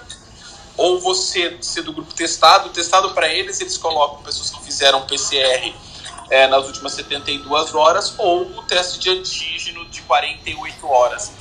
ou 0.77 0.99
você 0.99 1.57
ser 1.61 1.81
do 1.81 1.93
grupo 1.93 2.13
testado. 2.13 2.69
Testado 2.69 3.13
para 3.13 3.27
eles, 3.27 3.59
eles 3.61 3.77
colocam 3.77 4.23
pessoas 4.23 4.49
que 4.49 4.63
fizeram 4.63 5.05
PCR 5.05 5.73
é, 6.29 6.47
nas 6.47 6.65
últimas 6.65 6.93
72 6.93 7.75
horas 7.75 8.15
ou 8.17 8.41
o 8.41 8.63
teste 8.63 8.99
de 8.99 9.09
antígeno 9.09 9.85
de 9.85 10.01
48 10.01 10.87
horas 10.87 11.31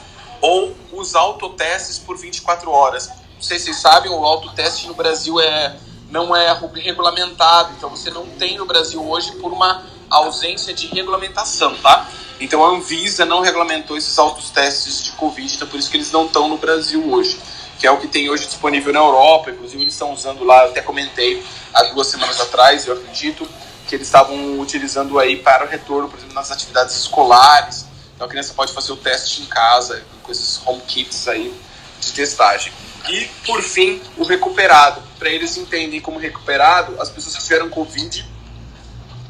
ou 0.41 0.77
os 0.93 1.15
autotestes 1.15 1.99
por 1.99 2.17
24 2.19 2.71
horas. 2.71 3.09
Não 3.35 3.43
sei 3.43 3.59
se 3.59 3.67
vocês 3.67 3.81
sabem, 3.81 4.11
o 4.11 4.25
autoteste 4.25 4.87
no 4.87 4.95
Brasil 4.95 5.41
é, 5.41 5.77
não 6.15 6.35
é 6.35 6.57
regulamentado, 6.77 7.73
então 7.77 7.91
você 7.91 8.09
não 8.09 8.25
tem 8.25 8.57
no 8.57 8.65
Brasil 8.65 9.05
hoje 9.05 9.33
por 9.33 9.53
uma 9.53 9.83
ausência 10.09 10.73
de 10.73 10.87
regulamentação, 10.87 11.75
tá? 11.79 12.09
Então 12.39 12.65
a 12.65 12.69
Anvisa 12.69 13.25
não 13.25 13.41
regulamentou 13.41 13.97
esses 13.97 14.17
autotestes 14.17 15.03
de 15.03 15.11
Covid, 15.13 15.53
então 15.53 15.67
por 15.67 15.77
isso 15.77 15.91
que 15.91 15.97
eles 15.97 16.13
não 16.13 16.27
estão 16.27 16.47
no 16.49 16.57
Brasil 16.57 17.05
hoje, 17.13 17.37
que 17.81 17.87
é 17.87 17.91
o 17.91 17.99
que 17.99 18.07
tem 18.07 18.31
hoje 18.31 18.47
disponível 18.47 18.93
na 18.93 19.01
Europa, 19.01 19.51
inclusive 19.51 19.83
eles 19.83 19.93
estão 19.93 20.13
usando 20.13 20.45
lá, 20.45 20.67
até 20.67 20.81
comentei 20.81 21.45
há 21.75 21.83
duas 21.83 22.07
semanas 22.07 22.41
atrás, 22.41 22.87
eu 22.87 22.95
acredito, 22.95 23.45
que 23.89 23.97
eles 23.97 24.07
estavam 24.07 24.61
utilizando 24.61 25.19
aí 25.19 25.37
para 25.37 25.67
o 25.67 25.69
retorno, 25.69 26.09
por 26.09 26.17
exemplo, 26.17 26.35
nas 26.35 26.53
atividades 26.53 26.97
escolares, 26.97 27.87
então 28.15 28.25
a 28.29 28.31
criança 28.31 28.55
pode 28.55 28.73
fazer 28.73 28.93
o 28.93 28.97
teste 28.97 29.43
em 29.43 29.47
casa, 29.47 30.01
com 30.23 30.31
esses 30.31 30.61
home 30.65 30.81
kits 30.87 31.27
aí 31.27 31.53
de 32.01 32.13
testagem. 32.13 32.73
E, 33.09 33.27
por 33.47 33.63
fim, 33.63 34.01
o 34.17 34.25
recuperado. 34.25 35.03
Para 35.19 35.29
eles 35.29 35.57
entenderem 35.57 36.01
como 36.01 36.19
recuperado 36.19 37.01
as 37.01 37.11
pessoas 37.11 37.37
que 37.37 37.43
tiveram 37.43 37.69
Covid 37.71 38.27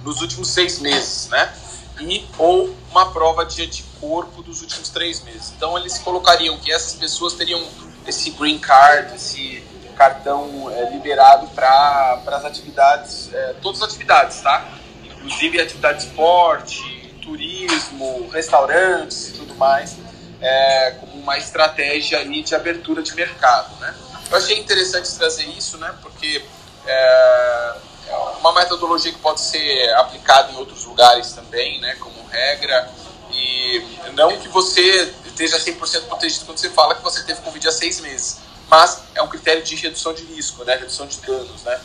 nos 0.03 0.21
últimos 0.21 0.49
seis 0.49 0.79
meses, 0.79 1.29
né? 1.29 1.53
E, 2.01 2.27
ou 2.39 2.75
uma 2.91 3.13
prova 3.13 3.45
de 3.45 3.63
anticorpo 3.63 4.43
dos 4.43 4.63
últimos 4.63 4.89
três 4.89 5.23
meses. 5.23 5.53
Então, 5.57 5.79
eles 5.79 5.99
colocariam 5.99 6.59
que 6.59 6.73
essas 6.73 6.95
pessoas 6.95 7.35
teriam 7.35 7.65
esse 8.07 8.31
green 8.31 8.59
card, 8.59 9.15
esse 9.15 9.63
cartão 9.97 10.71
é, 10.71 10.91
liberado 10.91 11.47
para 11.49 12.23
as 12.27 12.45
atividades, 12.45 13.33
é, 13.33 13.55
todas 13.63 13.81
as 13.83 13.91
atividades, 13.91 14.41
tá? 14.41 14.69
Inclusive 15.05 15.61
atividade 15.61 15.99
de 16.01 16.07
esporte, 16.07 17.15
turismo, 17.23 18.29
restaurantes 18.29 19.29
e 19.29 19.33
tudo 19.33 19.55
mais, 19.55 19.97
é, 20.45 20.91
como 21.01 21.15
uma 21.15 21.39
estratégia 21.39 22.19
aí 22.19 22.43
de 22.43 22.55
abertura 22.55 23.03
de 23.03 23.15
mercado, 23.15 23.75
né? 23.81 23.95
Eu 24.31 24.37
achei 24.37 24.59
interessante 24.59 25.11
trazer 25.17 25.45
isso, 25.49 25.79
né? 25.79 25.95
Porque 26.03 26.45
é, 26.87 27.75
é 28.09 28.17
uma 28.41 28.53
metodologia 28.53 29.11
que 29.11 29.19
pode 29.19 29.41
ser 29.41 29.89
aplicada 29.95 30.53
em 30.53 30.57
outros 30.57 30.85
lugares 30.85 31.33
também, 31.33 31.81
né? 31.81 31.97
Como 31.99 32.27
regra 32.29 32.91
e 33.33 33.83
não 34.15 34.37
que 34.37 34.49
você 34.49 35.15
esteja 35.25 35.59
100% 35.59 36.03
protegido 36.03 36.45
quando 36.45 36.59
você 36.59 36.69
fala 36.69 36.95
que 36.95 37.03
você 37.03 37.23
teve 37.23 37.41
Covid 37.41 37.67
há 37.67 37.73
seis 37.73 38.01
meses, 38.01 38.37
mas 38.71 39.01
é 39.15 39.23
um 39.23 39.29
critério 39.29 39.63
de 39.63 39.75
redução 39.77 40.13
de 40.13 40.25
risco, 40.25 40.63
né? 40.65 40.77
Redução 40.77 41.07
de 41.07 41.21
danos, 41.23 41.63
né? 41.65 41.81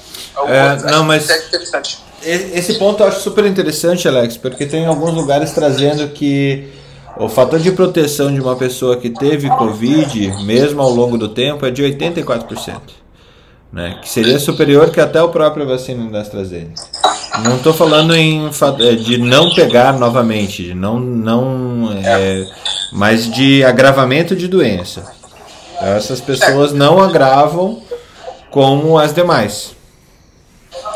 É, 0.47 0.91
não, 0.91 1.05
mas. 1.05 1.29
Esse 2.21 2.77
ponto 2.77 3.01
eu 3.01 3.07
acho 3.07 3.21
super 3.21 3.45
interessante, 3.45 4.05
Alex, 4.05 4.35
porque 4.35 4.65
tem 4.65 4.85
alguns 4.85 5.13
lugares 5.13 5.53
trazendo 5.53 6.09
que 6.09 6.77
o 7.17 7.27
fator 7.27 7.59
de 7.59 7.71
proteção 7.71 8.33
de 8.33 8.39
uma 8.39 8.55
pessoa 8.55 8.97
que 8.97 9.09
teve 9.09 9.49
Covid, 9.49 10.43
mesmo 10.43 10.81
ao 10.81 10.89
longo 10.89 11.17
do 11.17 11.29
tempo, 11.29 11.65
é 11.65 11.71
de 11.71 11.83
84%. 11.83 12.79
Né? 13.71 13.99
Que 14.01 14.09
seria 14.09 14.39
superior 14.39 14.89
que 14.89 14.99
até 14.99 15.21
o 15.21 15.29
próprio 15.29 15.67
vacina 15.67 16.09
da 16.09 16.21
AstraZeneca. 16.21 16.81
Não 17.43 17.57
estou 17.57 17.73
falando 17.73 18.15
em 18.15 18.47
é, 18.47 18.95
de 18.95 19.17
não 19.17 19.53
pegar 19.53 19.93
novamente, 19.93 20.63
de 20.63 20.73
não, 20.73 20.99
não 20.99 21.91
é, 22.03 22.47
mas 22.91 23.31
de 23.31 23.63
agravamento 23.63 24.35
de 24.35 24.47
doença. 24.47 25.13
Então, 25.75 25.87
essas 25.89 26.19
pessoas 26.19 26.73
não 26.73 26.99
agravam 26.99 27.81
como 28.49 28.97
as 28.97 29.13
demais. 29.13 29.75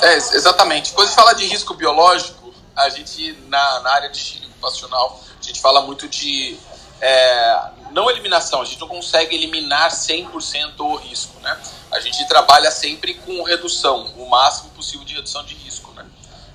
É, 0.02 0.18
exatamente. 0.18 0.92
Quando 0.92 1.06
a 1.06 1.10
gente 1.10 1.16
fala 1.16 1.34
de 1.34 1.46
risco 1.46 1.74
biológico, 1.76 2.54
a 2.76 2.90
gente, 2.90 3.38
na, 3.48 3.80
na 3.82 3.92
área 3.92 4.10
de 4.10 4.18
higiene 4.18 4.48
ocupacional, 4.48 5.22
a 5.44 5.48
gente 5.48 5.62
fala 5.62 5.82
muito 5.82 6.08
de 6.08 6.58
é, 7.02 7.70
não 7.92 8.10
eliminação, 8.10 8.62
a 8.62 8.66
gente 8.66 8.80
não 8.80 8.88
consegue 8.88 9.36
eliminar 9.36 9.92
100% 9.92 10.80
o 10.80 10.96
risco, 10.96 11.40
né? 11.42 11.60
A 11.92 12.00
gente 12.00 12.26
trabalha 12.28 12.72
sempre 12.72 13.14
com 13.14 13.44
redução, 13.44 14.06
o 14.18 14.30
máximo 14.30 14.70
possível 14.72 15.06
de 15.06 15.14
redução 15.14 15.44
de 15.44 15.54
risco, 15.54 15.92
né? 15.94 16.06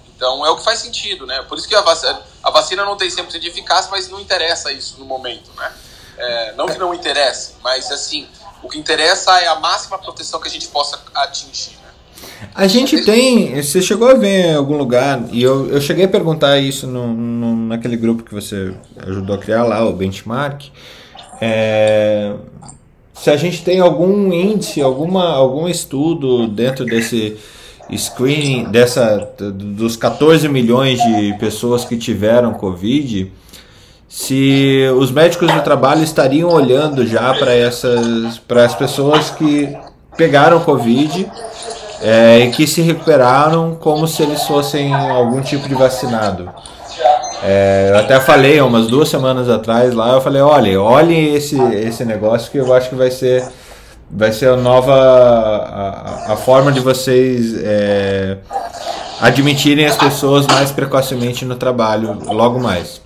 Então 0.09 0.45
é 0.45 0.51
o 0.51 0.57
que 0.57 0.65
faz 0.65 0.81
sentido, 0.81 1.27
né? 1.27 1.43
Por 1.43 1.59
isso 1.59 1.69
que 1.69 1.75
a 1.75 1.81
vacina, 1.81 2.23
a 2.43 2.51
vacina 2.51 2.85
não 2.85 2.97
tem 2.97 3.09
100% 3.09 3.39
de 3.39 3.49
eficácia, 3.49 3.91
mas 3.91 4.09
não 4.09 4.19
interessa 4.19 4.73
isso 4.73 4.99
no 4.99 5.05
momento, 5.05 5.53
né? 5.53 5.73
É, 6.17 6.53
não 6.55 6.67
que 6.67 6.79
não 6.79 6.93
interesse, 6.93 7.55
mas 7.63 7.93
assim, 7.93 8.29
o 8.63 8.69
que 8.69 8.79
interessa 8.79 9.39
é 9.41 9.47
a 9.47 9.55
máxima 9.57 9.99
proteção 9.99 10.41
que 10.41 10.49
a 10.49 10.51
gente 10.51 10.67
possa 10.69 11.01
atingir, 11.15 11.77
né? 11.77 11.88
A 12.55 12.67
gente 12.67 13.05
tem. 13.05 13.61
Você 13.61 13.81
chegou 13.83 14.09
a 14.09 14.15
ver 14.15 14.47
em 14.47 14.55
algum 14.55 14.77
lugar, 14.77 15.23
e 15.33 15.43
eu, 15.43 15.69
eu 15.71 15.81
cheguei 15.81 16.05
a 16.05 16.09
perguntar 16.09 16.59
isso 16.59 16.87
no, 16.87 17.13
no 17.13 17.57
naquele 17.67 17.97
grupo 17.97 18.23
que 18.23 18.35
você 18.35 18.73
ajudou 19.07 19.37
a 19.37 19.39
criar 19.39 19.65
lá, 19.65 19.85
o 19.85 19.93
Benchmark. 19.93 20.65
É, 21.41 22.35
se 23.15 23.31
a 23.31 23.37
gente 23.37 23.63
tem 23.63 23.81
algum 23.81 24.33
índice, 24.33 24.81
alguma, 24.81 25.33
algum 25.33 25.69
estudo 25.69 26.47
dentro 26.49 26.85
desse 26.85 27.37
screening, 27.97 28.65
dessa, 28.65 29.29
dos 29.39 29.97
14 29.97 30.49
milhões 30.49 31.01
de 31.01 31.35
pessoas 31.39 31.85
que 31.85 31.97
tiveram 31.97 32.55
Covid, 32.55 33.33
se 34.09 34.89
os 34.97 35.11
médicos 35.11 35.53
do 35.53 35.61
trabalho 35.63 36.03
estariam 36.03 36.51
olhando 36.51 37.07
já 37.07 37.35
para 37.35 37.53
essas 37.55 38.39
para 38.39 38.65
as 38.65 38.75
pessoas 38.75 39.31
que 39.31 39.69
pegaram 40.17 40.61
Covid 40.61 41.31
é, 42.03 42.51
que 42.55 42.67
se 42.67 42.81
recuperaram 42.83 43.77
como 43.81 44.07
se 44.07 44.23
eles 44.23 44.43
fossem 44.45 44.95
algum 44.95 45.41
tipo 45.41 45.69
de 45.69 45.75
vacinado. 45.75 46.51
É, 47.43 47.91
eu 47.93 47.99
até 47.99 48.19
falei 48.19 48.61
umas 48.61 48.89
duas 48.89 49.09
semanas 49.09 49.49
atrás 49.49 49.95
lá, 49.95 50.15
eu 50.15 50.21
falei, 50.21 50.43
olha, 50.43 50.81
olhem 50.81 51.35
esse, 51.35 51.61
esse 51.75 52.05
negócio 52.05 52.51
que 52.51 52.59
eu 52.59 52.73
acho 52.75 52.89
que 52.89 52.97
vai 52.97 53.11
ser 53.11 53.45
vai 54.11 54.33
ser 54.33 54.49
a 54.49 54.57
nova 54.57 54.95
a, 54.95 56.33
a 56.33 56.37
forma 56.37 56.73
de 56.73 56.81
vocês 56.81 57.55
é, 57.63 58.39
admitirem 59.21 59.85
as 59.85 59.97
pessoas 59.97 60.47
mais 60.47 60.71
precocemente 60.71 61.45
no 61.45 61.57
trabalho 61.57 62.19
logo 62.27 62.59
mais. 62.59 63.03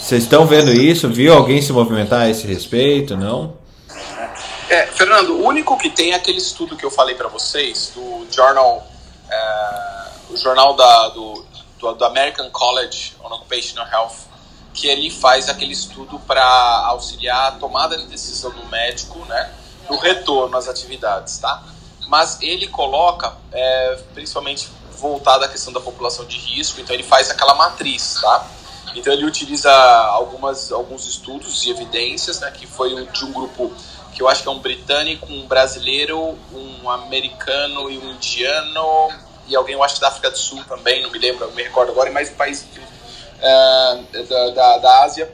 Vocês 0.00 0.22
estão 0.22 0.46
vendo 0.46 0.72
isso? 0.72 1.08
Viu 1.08 1.34
alguém 1.34 1.60
se 1.60 1.72
movimentar 1.72 2.22
a 2.22 2.30
esse 2.30 2.46
respeito? 2.46 3.16
Não? 3.16 3.54
É, 4.68 4.86
Fernando, 4.86 5.30
o 5.30 5.46
único 5.46 5.78
que 5.78 5.88
tem 5.88 6.12
é 6.12 6.16
aquele 6.16 6.36
estudo 6.36 6.76
que 6.76 6.84
eu 6.84 6.90
falei 6.90 7.14
para 7.14 7.26
vocês 7.26 7.90
do 7.94 8.26
Journal, 8.30 8.86
é, 9.30 10.08
o 10.28 10.36
jornal 10.36 10.76
da, 10.76 11.08
do, 11.08 11.46
do, 11.78 11.94
do, 11.94 12.04
American 12.04 12.50
College 12.50 13.16
on 13.24 13.32
Occupational 13.32 13.88
Health, 13.90 14.28
que 14.74 14.86
ele 14.86 15.10
faz 15.10 15.48
aquele 15.48 15.72
estudo 15.72 16.18
para 16.20 16.44
auxiliar 16.88 17.48
a 17.48 17.52
tomada 17.52 17.96
de 17.96 18.06
decisão 18.08 18.50
do 18.50 18.66
médico, 18.66 19.18
né, 19.24 19.50
no 19.88 19.96
retorno 19.96 20.54
às 20.54 20.68
atividades, 20.68 21.38
tá? 21.38 21.62
Mas 22.06 22.36
ele 22.42 22.68
coloca, 22.68 23.34
é, 23.50 23.98
principalmente 24.12 24.68
voltado 24.92 25.44
à 25.44 25.48
questão 25.48 25.72
da 25.72 25.80
população 25.80 26.26
de 26.26 26.36
risco, 26.36 26.78
então 26.78 26.94
ele 26.94 27.02
faz 27.02 27.30
aquela 27.30 27.54
matriz, 27.54 28.18
tá? 28.20 28.46
Então 28.94 29.12
ele 29.12 29.24
utiliza 29.24 29.72
algumas, 29.72 30.70
alguns 30.72 31.06
estudos 31.06 31.64
e 31.64 31.70
evidências, 31.70 32.40
né, 32.40 32.50
que 32.50 32.66
foi 32.66 33.06
de 33.06 33.24
um 33.24 33.32
grupo 33.32 33.72
que 34.18 34.22
eu 34.22 34.28
acho 34.28 34.42
que 34.42 34.48
é 34.48 34.50
um 34.50 34.58
britânico, 34.58 35.32
um 35.32 35.46
brasileiro, 35.46 36.36
um 36.52 36.90
americano 36.90 37.88
e 37.88 37.96
um 37.96 38.10
indiano, 38.10 39.10
e 39.46 39.54
alguém, 39.54 39.76
eu 39.76 39.82
acho, 39.84 40.00
da 40.00 40.08
África 40.08 40.28
do 40.28 40.36
Sul 40.36 40.64
também, 40.64 41.04
não 41.04 41.10
me 41.12 41.20
lembro, 41.20 41.46
não 41.46 41.54
me 41.54 41.62
recordo 41.62 41.92
agora, 41.92 42.10
mais 42.10 42.28
um 42.28 42.34
país 42.34 42.62
uh, 42.62 44.26
da, 44.28 44.50
da, 44.50 44.78
da, 44.78 45.04
Ásia, 45.04 45.32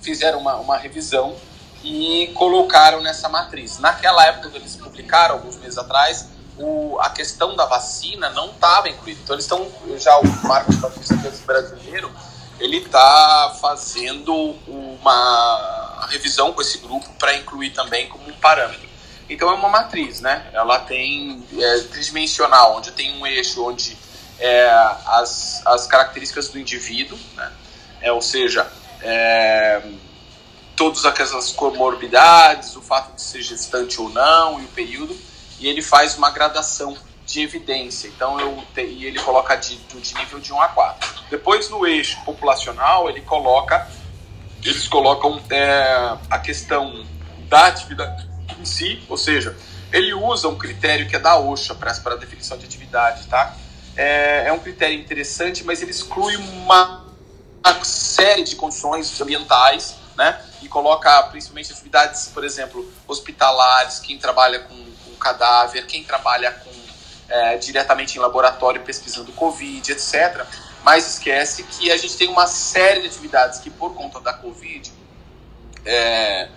fizeram 0.00 0.38
uma, 0.38 0.54
uma 0.56 0.78
revisão 0.78 1.36
e 1.84 2.32
colocaram 2.34 3.02
nessa 3.02 3.28
matriz. 3.28 3.78
Naquela 3.78 4.24
época 4.24 4.48
que 4.48 4.56
eles 4.56 4.74
publicaram, 4.74 5.34
alguns 5.34 5.56
meses 5.56 5.76
atrás, 5.76 6.30
o, 6.56 6.98
a 6.98 7.10
questão 7.10 7.54
da 7.54 7.66
vacina 7.66 8.30
não 8.30 8.46
estava 8.46 8.88
incluída. 8.88 9.20
Então 9.22 9.36
eles 9.36 9.44
estão, 9.44 9.70
já 9.98 10.18
o 10.18 10.26
Marcos 10.46 10.76
Batista 10.76 11.14
brasileiro, 11.44 12.10
ele 12.62 12.76
está 12.76 13.56
fazendo 13.60 14.32
uma 14.68 16.06
revisão 16.08 16.52
com 16.52 16.62
esse 16.62 16.78
grupo 16.78 17.12
para 17.18 17.36
incluir 17.36 17.70
também 17.70 18.08
como 18.08 18.28
um 18.28 18.34
parâmetro. 18.34 18.88
Então 19.28 19.50
é 19.50 19.54
uma 19.54 19.68
matriz, 19.68 20.20
né? 20.20 20.48
Ela 20.52 20.78
tem 20.78 21.42
é, 21.58 21.78
tridimensional, 21.80 22.76
onde 22.76 22.92
tem 22.92 23.18
um 23.18 23.26
eixo 23.26 23.64
onde 23.64 23.96
é, 24.38 24.70
as, 25.06 25.60
as 25.66 25.88
características 25.88 26.48
do 26.50 26.58
indivíduo, 26.58 27.18
né? 27.34 27.52
É, 28.00 28.12
ou 28.12 28.22
seja, 28.22 28.70
é, 29.00 29.82
todas 30.76 31.04
aquelas 31.04 31.50
comorbidades, 31.50 32.76
o 32.76 32.80
fato 32.80 33.16
de 33.16 33.22
ser 33.22 33.42
gestante 33.42 34.00
ou 34.00 34.08
não 34.08 34.60
e 34.60 34.64
o 34.64 34.68
período, 34.68 35.18
e 35.58 35.66
ele 35.66 35.82
faz 35.82 36.16
uma 36.16 36.30
gradação 36.30 36.96
de 37.26 37.42
evidência. 37.42 38.08
Então 38.08 38.38
eu 38.40 38.62
e 38.76 39.06
ele 39.06 39.18
coloca 39.20 39.56
de, 39.56 39.76
de 39.76 40.14
nível 40.14 40.40
de 40.40 40.52
1 40.52 40.60
a 40.60 40.68
4. 40.68 41.10
Depois 41.30 41.68
no 41.68 41.86
eixo 41.86 42.20
populacional 42.24 43.08
ele 43.08 43.20
coloca 43.20 43.88
eles 44.64 44.86
colocam 44.86 45.40
é, 45.50 46.16
a 46.30 46.38
questão 46.38 47.04
da 47.48 47.66
atividade 47.66 48.28
em 48.58 48.64
si, 48.64 49.02
ou 49.08 49.16
seja, 49.16 49.56
ele 49.92 50.14
usa 50.14 50.48
um 50.48 50.56
critério 50.56 51.08
que 51.08 51.16
é 51.16 51.18
da 51.18 51.38
OSHA 51.38 51.74
para 51.74 52.16
definição 52.16 52.56
de 52.56 52.64
atividade, 52.64 53.26
tá? 53.26 53.56
É, 53.96 54.44
é 54.46 54.52
um 54.52 54.58
critério 54.58 54.98
interessante, 54.98 55.64
mas 55.64 55.82
ele 55.82 55.90
exclui 55.90 56.36
uma, 56.36 57.04
uma 57.64 57.84
série 57.84 58.42
de 58.42 58.56
condições 58.56 59.20
ambientais, 59.20 59.96
né? 60.16 60.40
E 60.62 60.68
coloca 60.68 61.22
principalmente 61.24 61.72
atividades, 61.72 62.28
por 62.32 62.44
exemplo, 62.44 62.90
hospitalares, 63.06 63.98
quem 63.98 64.16
trabalha 64.16 64.60
com, 64.60 64.74
com 65.04 65.14
cadáver, 65.16 65.86
quem 65.86 66.04
trabalha 66.04 66.52
com 66.52 66.71
é, 67.28 67.56
diretamente 67.56 68.16
em 68.16 68.20
laboratório 68.20 68.82
pesquisando 68.82 69.32
Covid, 69.32 69.92
etc. 69.92 70.44
Mas 70.84 71.14
esquece 71.14 71.62
que 71.64 71.90
a 71.90 71.96
gente 71.96 72.16
tem 72.16 72.28
uma 72.28 72.46
série 72.46 73.02
de 73.02 73.06
atividades 73.06 73.60
que, 73.60 73.70
por 73.70 73.94
conta 73.94 74.20
da 74.20 74.32
Covid, 74.32 74.92
é, 75.84 76.48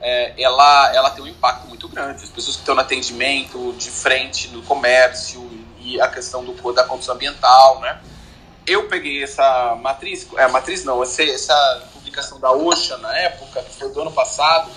é, 0.00 0.42
ela, 0.42 0.94
ela 0.94 1.10
tem 1.10 1.24
um 1.24 1.26
impacto 1.26 1.66
muito 1.68 1.88
grande. 1.88 2.22
As 2.22 2.30
pessoas 2.30 2.56
que 2.56 2.62
estão 2.62 2.74
no 2.74 2.80
atendimento, 2.80 3.74
de 3.74 3.90
frente 3.90 4.48
no 4.48 4.62
comércio 4.62 5.48
e 5.80 6.00
a 6.00 6.08
questão 6.08 6.44
do, 6.44 6.72
da 6.72 6.84
condição 6.84 7.14
ambiental, 7.14 7.80
né? 7.80 8.00
Eu 8.66 8.88
peguei 8.88 9.22
essa 9.22 9.76
matriz, 9.76 10.26
é, 10.38 10.48
matriz 10.48 10.84
não, 10.84 11.02
essa, 11.02 11.22
essa 11.22 11.82
publicação 11.92 12.40
da 12.40 12.50
OSHA 12.50 12.96
na 12.98 13.14
época, 13.18 13.62
que 13.62 13.76
foi 13.76 13.90
do 13.92 14.00
ano 14.00 14.12
passado, 14.12 14.70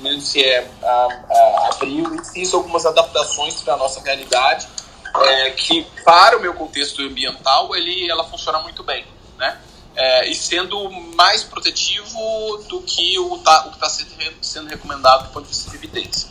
não 0.00 0.20
se 0.20 0.44
é 0.44 0.68
a, 0.82 0.86
a, 0.86 1.68
abril, 1.72 2.14
e 2.14 2.24
fiz 2.24 2.54
algumas 2.54 2.86
adaptações 2.86 3.60
para 3.60 3.74
a 3.74 3.76
nossa 3.76 4.00
realidade 4.00 4.68
é, 5.22 5.50
que 5.50 5.86
para 6.04 6.36
o 6.36 6.40
meu 6.40 6.54
contexto 6.54 7.02
ambiental 7.02 7.74
ele, 7.76 8.10
ela 8.10 8.24
funciona 8.24 8.58
muito 8.60 8.82
bem, 8.82 9.06
né? 9.38 9.60
É, 9.96 10.28
e 10.28 10.34
sendo 10.34 10.90
mais 10.90 11.44
protetivo 11.44 12.18
do 12.68 12.82
que 12.82 13.16
o, 13.20 13.38
tá, 13.38 13.66
o 13.66 13.70
que 13.70 13.76
está 13.76 13.88
sendo, 13.88 14.10
sendo 14.42 14.68
recomendado 14.68 15.28
do 15.28 15.32
ponto 15.32 15.44
de 15.44 15.50
vista 15.50 15.70
de 15.70 15.76
evidência. 15.76 16.28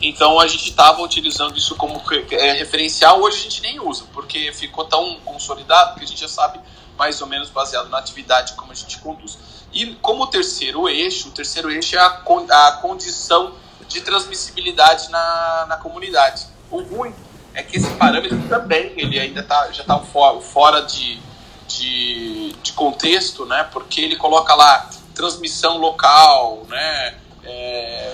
Então 0.00 0.40
a 0.40 0.46
gente 0.46 0.70
estava 0.70 1.02
utilizando 1.02 1.56
isso 1.56 1.76
como 1.76 2.02
é, 2.30 2.52
referencial, 2.52 3.20
hoje 3.20 3.38
a 3.38 3.42
gente 3.42 3.62
nem 3.62 3.80
usa, 3.80 4.04
porque 4.12 4.52
ficou 4.52 4.84
tão 4.86 5.16
consolidado 5.20 5.98
que 5.98 6.04
a 6.04 6.06
gente 6.06 6.20
já 6.20 6.28
sabe 6.28 6.60
mais 6.96 7.20
ou 7.20 7.26
menos 7.26 7.50
baseado 7.50 7.88
na 7.88 7.98
atividade 7.98 8.54
como 8.54 8.72
a 8.72 8.74
gente 8.74 8.98
conduz. 8.98 9.38
E 9.72 9.94
como 9.96 10.26
terceiro 10.28 10.88
eixo, 10.88 11.28
o 11.28 11.32
terceiro 11.32 11.70
eixo 11.70 11.96
é 11.96 11.98
a, 11.98 12.06
a 12.06 12.72
condição 12.80 13.54
de 13.88 14.00
transmissibilidade 14.00 15.10
na, 15.10 15.66
na 15.68 15.76
comunidade. 15.76 16.46
O 16.70 16.80
ruim 16.80 17.14
é 17.54 17.62
que 17.62 17.78
esse 17.78 17.88
parâmetro 17.92 18.36
também 18.48 18.92
ele 18.96 19.18
ainda 19.18 19.42
tá, 19.42 19.70
já 19.70 19.82
está 19.82 19.98
fora, 20.00 20.40
fora 20.40 20.80
de, 20.82 21.20
de, 21.68 22.52
de, 22.62 22.72
contexto, 22.72 23.46
né? 23.46 23.68
Porque 23.72 24.00
ele 24.00 24.16
coloca 24.16 24.54
lá 24.54 24.90
transmissão 25.14 25.78
local, 25.78 26.66
né? 26.68 27.14
É, 27.44 28.12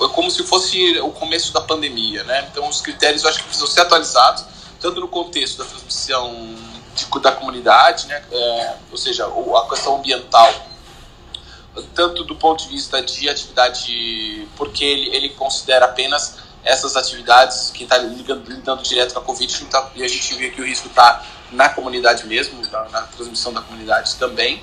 é 0.00 0.08
como 0.14 0.30
se 0.30 0.44
fosse 0.44 0.98
o 1.00 1.10
começo 1.10 1.52
da 1.52 1.60
pandemia, 1.60 2.22
né? 2.24 2.48
Então 2.50 2.68
os 2.68 2.80
critérios 2.80 3.24
eu 3.24 3.28
acho 3.28 3.40
que 3.40 3.44
precisam 3.46 3.66
ser 3.66 3.80
atualizados, 3.80 4.44
tanto 4.80 5.00
no 5.00 5.08
contexto 5.08 5.58
da 5.58 5.64
transmissão 5.64 6.54
de, 6.94 7.20
da 7.20 7.32
comunidade, 7.32 8.06
né? 8.06 8.22
É, 8.30 8.74
ou 8.92 8.96
seja, 8.96 9.26
a 9.26 9.68
questão 9.68 9.96
ambiental, 9.96 10.54
tanto 11.92 12.22
do 12.22 12.36
ponto 12.36 12.62
de 12.62 12.70
vista 12.70 13.02
de 13.02 13.28
atividade, 13.28 14.48
porque 14.56 14.84
ele, 14.84 15.16
ele 15.16 15.28
considera 15.30 15.86
apenas 15.86 16.45
essas 16.66 16.96
atividades, 16.96 17.70
quem 17.70 17.84
está 17.84 17.96
lidando 17.96 18.82
direto 18.82 19.14
com 19.14 19.20
a 19.20 19.22
Covid, 19.22 19.64
tá, 19.66 19.88
e 19.94 20.02
a 20.02 20.08
gente 20.08 20.34
vê 20.34 20.50
que 20.50 20.60
o 20.60 20.64
risco 20.66 20.88
está 20.88 21.24
na 21.52 21.68
comunidade 21.68 22.26
mesmo, 22.26 22.60
na, 22.72 22.88
na, 22.88 23.02
transmissão 23.02 23.52
da 23.52 23.62
comunidade 23.62 24.16
também. 24.16 24.62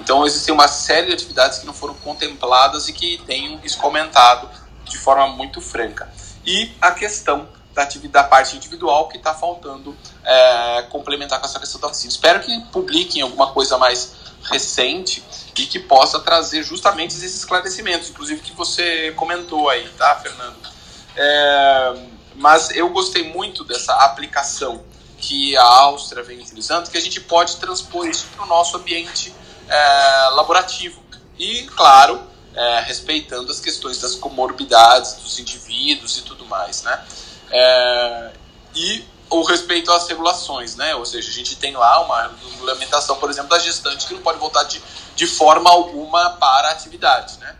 Então, 0.00 0.26
existem 0.26 0.52
uma 0.52 0.66
série 0.66 1.06
de 1.06 1.12
atividades 1.12 1.60
que 1.60 1.66
não 1.66 1.72
foram 1.72 1.94
contempladas 1.94 2.88
e 2.88 2.92
que 2.92 3.22
têm 3.24 3.54
um 3.54 3.60
risco 3.60 3.86
aumentado 3.86 4.50
de 4.84 4.98
forma 4.98 5.28
muito 5.28 5.60
franca. 5.60 6.12
E 6.44 6.72
a 6.80 6.90
questão 6.90 7.48
da, 7.72 7.82
atividade, 7.82 8.12
da 8.12 8.24
parte 8.24 8.56
individual 8.56 9.08
que 9.08 9.16
está 9.16 9.32
faltando 9.32 9.96
é, 10.24 10.82
complementar 10.90 11.38
com 11.38 11.46
essa 11.46 11.60
questão 11.60 11.80
da 11.80 11.86
vacina. 11.86 12.10
Espero 12.10 12.40
que 12.40 12.60
publiquem 12.72 13.22
alguma 13.22 13.52
coisa 13.52 13.78
mais 13.78 14.12
recente 14.42 15.24
e 15.56 15.66
que 15.66 15.78
possa 15.78 16.18
trazer 16.18 16.64
justamente 16.64 17.14
esses 17.14 17.36
esclarecimentos, 17.36 18.10
inclusive 18.10 18.40
que 18.40 18.52
você 18.52 19.12
comentou 19.12 19.68
aí, 19.68 19.88
tá, 19.96 20.16
Fernando? 20.16 20.73
É, 21.16 21.94
mas 22.34 22.70
eu 22.70 22.88
gostei 22.90 23.22
muito 23.32 23.64
dessa 23.64 23.94
aplicação 24.04 24.84
que 25.18 25.56
a 25.56 25.64
Áustria 25.64 26.22
vem 26.22 26.38
utilizando, 26.40 26.90
que 26.90 26.98
a 26.98 27.00
gente 27.00 27.20
pode 27.20 27.56
transpor 27.56 28.06
isso 28.06 28.26
para 28.34 28.44
o 28.44 28.48
nosso 28.48 28.76
ambiente 28.76 29.34
é, 29.68 30.28
laborativo. 30.32 31.02
E, 31.38 31.62
claro, 31.74 32.20
é, 32.54 32.80
respeitando 32.80 33.50
as 33.50 33.60
questões 33.60 33.98
das 33.98 34.14
comorbidades 34.14 35.14
dos 35.14 35.38
indivíduos 35.38 36.18
e 36.18 36.22
tudo 36.22 36.44
mais. 36.46 36.82
Né? 36.82 37.04
É, 37.50 38.32
e 38.74 39.04
o 39.30 39.42
respeito 39.42 39.90
às 39.92 40.06
regulações, 40.08 40.76
né? 40.76 40.94
Ou 40.94 41.04
seja, 41.04 41.28
a 41.28 41.32
gente 41.32 41.56
tem 41.56 41.74
lá 41.74 42.00
uma 42.04 42.30
regulamentação, 42.52 43.16
por 43.16 43.30
exemplo, 43.30 43.50
da 43.50 43.58
gestante 43.58 44.06
que 44.06 44.14
não 44.14 44.20
pode 44.20 44.38
voltar 44.38 44.64
de, 44.64 44.80
de 45.16 45.26
forma 45.26 45.70
alguma 45.70 46.30
para 46.30 46.68
a 46.68 46.72
atividade, 46.72 47.38
né? 47.38 47.56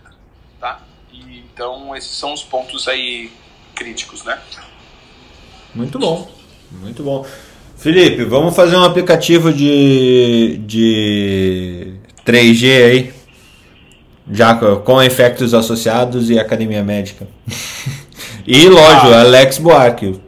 Tá? 0.60 0.80
E, 1.12 1.38
então, 1.38 1.96
esses 1.96 2.16
são 2.16 2.32
os 2.32 2.44
pontos 2.44 2.86
aí 2.86 3.32
críticos, 3.74 4.24
né? 4.24 4.38
Muito 5.74 5.98
bom, 5.98 6.30
muito 6.70 7.02
bom. 7.02 7.26
Felipe, 7.76 8.24
vamos 8.24 8.54
fazer 8.54 8.76
um 8.76 8.84
aplicativo 8.84 9.52
de, 9.52 10.58
de 10.64 11.96
3G 12.24 12.84
aí, 12.84 13.14
já 14.30 14.54
com 14.54 15.02
efeitos 15.02 15.52
associados 15.52 16.30
e 16.30 16.38
academia 16.38 16.82
médica. 16.82 17.26
e, 18.46 18.68
lógico, 18.68 19.08
ah. 19.08 19.20
Alex 19.20 19.58
Buarque, 19.58 20.20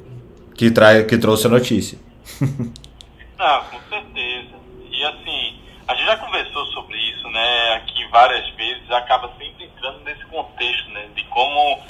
que, 0.55 0.71
trai, 0.71 1.05
que 1.05 1.17
trouxe 1.17 1.47
a 1.47 1.51
notícia. 1.51 1.99
Não, 2.41 3.65
com 3.65 3.79
certeza. 3.89 4.57
E 4.91 5.05
assim, 5.05 5.55
a 5.89 5.95
gente 5.95 6.07
já 6.07 6.17
conversou 6.17 6.67
sobre 6.67 6.97
isso, 6.99 7.29
né, 7.29 7.75
aqui 7.77 8.07
várias 8.11 8.49
vezes, 8.57 8.91
acaba 8.91 9.31
sempre 9.39 9.65
entrando 9.65 10.01
nesse 10.05 10.25
contexto, 10.27 10.91
né, 10.91 11.07
de 11.15 11.23
como 11.25 11.81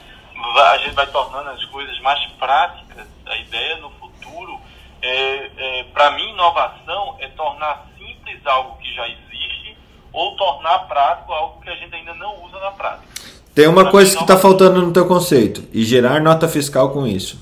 a 0.54 0.78
gente 0.78 0.94
vai 0.94 1.06
tornando 1.06 1.50
as 1.50 1.64
coisas 1.66 1.98
mais 2.00 2.24
práticas. 2.32 3.06
A 3.26 3.36
ideia 3.36 3.76
no 3.78 3.90
futuro, 3.90 4.60
é, 5.02 5.50
é 5.56 5.84
para 5.92 6.12
mim, 6.12 6.30
inovação 6.30 7.16
é 7.20 7.28
tornar 7.28 7.86
simples 7.98 8.44
algo 8.46 8.76
que 8.78 8.92
já 8.94 9.08
existe 9.08 9.76
ou 10.12 10.36
tornar 10.36 10.80
prático 10.80 11.32
algo 11.32 11.60
que 11.60 11.70
a 11.70 11.76
gente 11.76 11.94
ainda 11.94 12.14
não 12.14 12.42
usa 12.44 12.58
na 12.58 12.70
prática. 12.70 13.06
Tem 13.54 13.66
uma 13.66 13.82
pra 13.82 13.90
coisa 13.90 14.14
que 14.14 14.22
está 14.22 14.36
faltando 14.36 14.82
no 14.82 14.92
teu 14.92 15.06
conceito, 15.06 15.66
e 15.72 15.84
gerar 15.84 16.20
nota 16.20 16.46
fiscal 16.48 16.90
com 16.90 17.06
isso. 17.06 17.40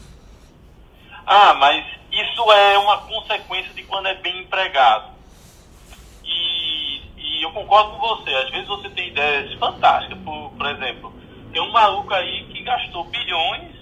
Ah, 1.26 1.54
mas 1.54 1.84
isso 2.12 2.52
é 2.52 2.78
uma 2.78 2.98
consequência 2.98 3.72
de 3.74 3.82
quando 3.84 4.06
é 4.06 4.14
bem 4.14 4.40
empregado. 4.40 5.06
E, 6.24 7.00
e 7.16 7.42
eu 7.42 7.50
concordo 7.50 7.92
com 7.92 8.16
você. 8.16 8.30
Às 8.30 8.50
vezes 8.50 8.68
você 8.68 8.88
tem 8.90 9.08
ideias 9.08 9.52
fantásticas. 9.58 10.18
Por, 10.18 10.50
por 10.50 10.66
exemplo, 10.66 11.12
tem 11.54 11.62
um 11.62 11.70
maluco 11.70 12.12
aí 12.12 12.44
que 12.46 12.64
gastou 12.64 13.04
bilhões 13.04 13.76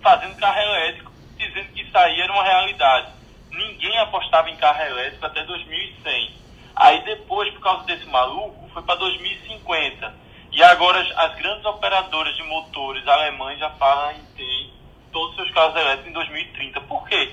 fazendo 0.00 0.36
carro 0.36 0.60
elétrico, 0.60 1.10
dizendo 1.36 1.72
que 1.72 1.82
isso 1.82 1.98
aí 1.98 2.20
era 2.20 2.32
uma 2.32 2.44
realidade. 2.44 3.08
Ninguém 3.50 3.98
apostava 3.98 4.48
em 4.48 4.56
carro 4.56 4.80
elétrico 4.82 5.26
até 5.26 5.42
2100. 5.42 6.30
Aí 6.76 7.02
depois, 7.02 7.52
por 7.54 7.60
causa 7.60 7.84
desse 7.86 8.06
maluco, 8.06 8.70
foi 8.72 8.82
para 8.82 8.94
2050. 8.94 10.14
E 10.52 10.62
agora 10.62 11.00
as, 11.00 11.10
as 11.18 11.34
grandes 11.38 11.64
operadoras 11.64 12.36
de 12.36 12.42
motores 12.44 13.06
alemães 13.08 13.58
já 13.58 13.70
falam 13.70 14.12
em 14.12 14.24
ter 14.36 14.70
todos 15.12 15.30
os 15.30 15.36
seus 15.38 15.50
carros 15.50 15.74
elétricos 15.74 16.10
em 16.10 16.14
2030. 16.14 16.80
Por 16.82 17.08
quê? 17.08 17.32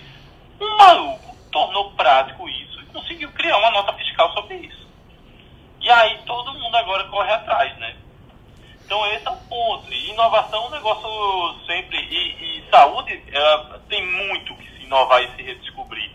Um 0.59 0.77
maluco 0.77 1.35
tornou 1.51 1.91
prático 1.91 2.49
isso 2.49 2.81
e 2.81 2.85
conseguiu 2.87 3.31
criar 3.33 3.57
uma 3.59 3.69
nota 3.69 3.93
fiscal 3.93 4.33
sobre 4.33 4.55
isso. 4.55 4.87
E 5.79 5.91
aí 5.91 6.17
todo 6.25 6.55
mundo 6.55 6.75
agora 6.75 7.03
corre 7.03 7.31
atrás, 7.31 7.77
né? 7.77 7.95
Então 8.85 9.03
esse 9.13 9.27
é 9.27 9.31
o 9.31 9.37
ponto. 9.37 9.91
E 9.91 10.11
inovação 10.11 10.65
é 10.65 10.67
um 10.67 10.71
negócio 10.71 11.65
sempre. 11.65 11.97
E, 11.97 12.59
e 12.59 12.69
saúde 12.69 13.21
tem 13.89 14.05
muito 14.05 14.55
que 14.55 14.69
se 14.77 14.83
inovar 14.83 15.21
e 15.23 15.35
se 15.35 15.41
redescobrir. 15.41 16.11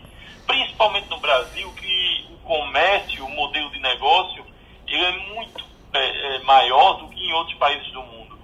Principalmente 0.47 1.09
no 1.09 1.19
Brasil, 1.19 1.71
que 1.73 2.25
o 2.31 2.37
comércio, 2.47 3.25
o 3.25 3.29
modelo 3.29 3.69
de 3.71 3.79
negócio, 3.79 4.45
ele 4.87 5.03
é 5.03 5.11
muito 5.33 5.63
é, 5.93 6.35
é, 6.35 6.39
maior 6.39 6.93
do 6.93 7.09
que 7.09 7.19
em 7.19 7.33
outros 7.33 7.57
países 7.57 7.91
do 7.91 8.01
mundo. 8.03 8.39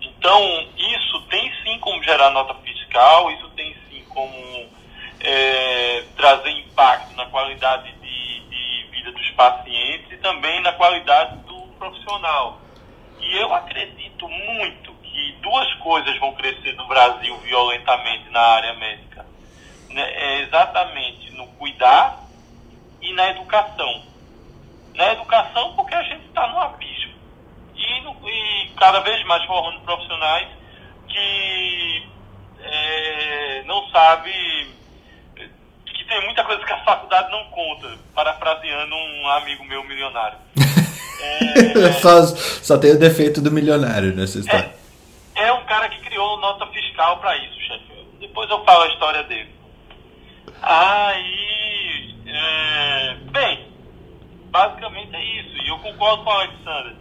Então, 0.00 0.68
isso 0.76 1.20
tem 1.28 1.52
sim 1.62 1.78
como 1.78 2.02
gerar 2.02 2.30
nota 2.30 2.54
fiscal, 2.54 3.30
isso 3.30 3.48
tem 3.50 3.74
sim 3.88 4.04
como 4.08 4.68
é, 5.20 6.04
trazer 6.16 6.50
impacto 6.50 7.14
na 7.14 7.26
qualidade 7.26 7.92
de, 7.92 8.40
de 8.40 8.86
vida 8.90 9.12
dos 9.12 9.30
pacientes 9.30 10.12
e 10.12 10.16
também 10.18 10.60
na 10.60 10.72
qualidade 10.72 11.36
do 11.38 11.60
profissional. 11.78 12.60
E 13.20 13.36
eu 13.36 13.54
acredito 13.54 14.28
muito 14.28 14.92
que 15.02 15.32
duas 15.42 15.72
coisas 15.74 16.18
vão 16.18 16.34
crescer 16.34 16.74
no 16.74 16.86
Brasil 16.86 17.36
violentamente 17.38 18.30
na 18.30 18.40
área 18.40 18.74
médica. 18.74 19.26
Né? 19.90 20.02
É 20.02 20.40
exatamente 20.42 21.30
no 21.32 21.46
cuidar 21.48 22.20
e 23.00 23.12
na 23.12 23.30
educação. 23.30 24.02
Na 24.94 25.12
educação, 25.12 25.74
porque 25.74 25.94
a 25.94 26.02
gente 26.02 26.26
está 26.26 26.46
no 26.48 26.58
abismo 26.58 27.14
e, 27.74 28.00
no, 28.02 28.28
e 28.28 28.70
cada 28.76 29.00
vez 29.00 29.24
mais 29.26 29.44
formando 29.44 29.80
profissionais 29.80 30.48
que 31.08 32.08
é, 32.62 33.62
não 33.66 33.88
sabe 33.90 34.32
que 35.86 36.04
tem 36.04 36.24
muita 36.24 36.44
coisa 36.44 36.64
que 36.64 36.72
a 36.72 36.84
faculdade 36.84 37.30
não 37.30 37.44
conta, 37.46 37.98
parafraseando 38.14 38.94
um 38.94 39.28
amigo 39.28 39.64
meu 39.64 39.82
milionário. 39.84 40.38
É, 41.20 41.92
só, 42.00 42.22
só 42.26 42.78
tem 42.78 42.92
o 42.92 42.98
defeito 42.98 43.40
do 43.40 43.50
milionário 43.50 44.14
nessa 44.14 44.38
história. 44.38 44.74
É, 45.34 45.48
é 45.48 45.52
um 45.52 45.64
cara 45.64 45.88
que 45.88 46.00
criou 46.00 46.38
nota 46.40 46.66
fiscal 46.66 47.18
para 47.18 47.36
isso, 47.36 47.60
chefe. 47.60 47.84
Depois 48.20 48.48
eu 48.50 48.64
falo 48.64 48.82
a 48.82 48.88
história 48.88 49.22
dele. 49.24 49.50
Aí, 50.62 52.14
é, 52.26 53.14
bem, 53.32 53.66
basicamente 54.50 55.14
é 55.14 55.24
isso. 55.40 55.62
E 55.64 55.68
eu 55.68 55.78
concordo 55.78 56.24
com 56.24 56.30
o 56.30 56.32
Alexandre 56.32 57.00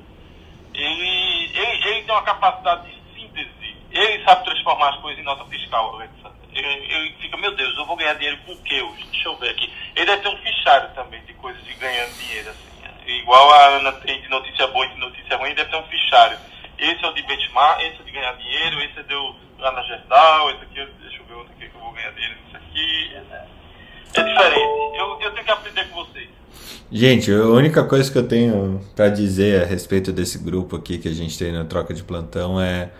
ele, 0.73 1.51
ele, 1.53 1.87
ele 1.87 2.03
tem 2.03 2.11
uma 2.11 2.23
capacidade 2.23 2.87
de 2.87 3.19
síntese, 3.19 3.75
ele 3.91 4.23
sabe 4.23 4.45
transformar 4.45 4.89
as 4.89 5.01
coisas 5.01 5.19
em 5.19 5.25
nota 5.25 5.45
fiscal, 5.45 5.95
Alexandre. 5.95 6.39
Ele, 6.53 6.67
ele 6.67 7.15
fica, 7.19 7.37
meu 7.37 7.55
Deus, 7.55 7.77
eu 7.77 7.85
vou 7.85 7.95
ganhar 7.95 8.13
dinheiro 8.13 8.37
com 8.45 8.53
o 8.53 8.55
hoje? 8.55 9.05
Deixa 9.11 9.27
eu 9.27 9.37
ver 9.37 9.49
aqui. 9.49 9.71
Ele 9.95 10.05
deve 10.05 10.21
ter 10.21 10.29
um 10.29 10.37
fichário 10.37 10.89
também 10.93 11.23
de 11.25 11.33
coisas 11.35 11.63
de 11.63 11.73
ganhando 11.73 12.17
dinheiro, 12.17 12.49
assim. 12.49 12.68
Igual 13.09 13.51
a 13.53 13.67
Ana 13.77 13.91
tem 13.93 14.21
de 14.21 14.29
notícia 14.29 14.67
boa 14.67 14.85
e 14.85 14.89
de 14.89 14.99
notícia 14.99 15.37
ruim, 15.37 15.55
deve 15.55 15.69
ter 15.69 15.77
um 15.77 15.83
fichário. 15.83 16.37
Esse 16.77 17.03
é 17.03 17.07
o 17.07 17.13
de 17.13 17.23
benchmark, 17.23 17.81
esse 17.81 18.01
é 18.01 18.03
de 18.03 18.11
ganhar 18.11 18.33
dinheiro, 18.33 18.79
esse 18.81 18.99
é 18.99 19.03
deu 19.03 19.35
lá 19.57 19.71
na 19.71 19.81
Gerdau, 19.83 20.51
esse 20.51 20.63
aqui, 20.63 20.91
deixa 21.01 21.17
eu 21.21 21.25
ver 21.25 21.33
onde 21.33 21.49
que 21.53 21.75
eu 21.75 21.81
vou 21.81 21.91
ganhar 21.91 22.11
dinheiro, 22.11 22.35
isso 22.47 22.55
aqui. 22.55 23.15
É, 23.15 24.19
é 24.19 24.23
diferente. 24.23 24.97
Eu, 24.97 25.19
eu 25.21 25.31
tenho 25.31 25.45
que 25.45 25.51
aprender 25.51 25.89
com 25.89 26.05
vocês. 26.05 26.29
Gente, 26.91 27.31
a 27.31 27.45
única 27.45 27.83
coisa 27.83 28.11
que 28.11 28.17
eu 28.17 28.27
tenho 28.27 28.81
para 28.95 29.09
dizer 29.09 29.63
a 29.63 29.65
respeito 29.65 30.11
desse 30.11 30.39
grupo 30.39 30.75
aqui 30.75 30.97
que 30.97 31.07
a 31.07 31.13
gente 31.13 31.37
tem 31.37 31.51
na 31.51 31.65
troca 31.65 31.93
de 31.93 32.03
plantão 32.03 32.59
é, 32.59 32.91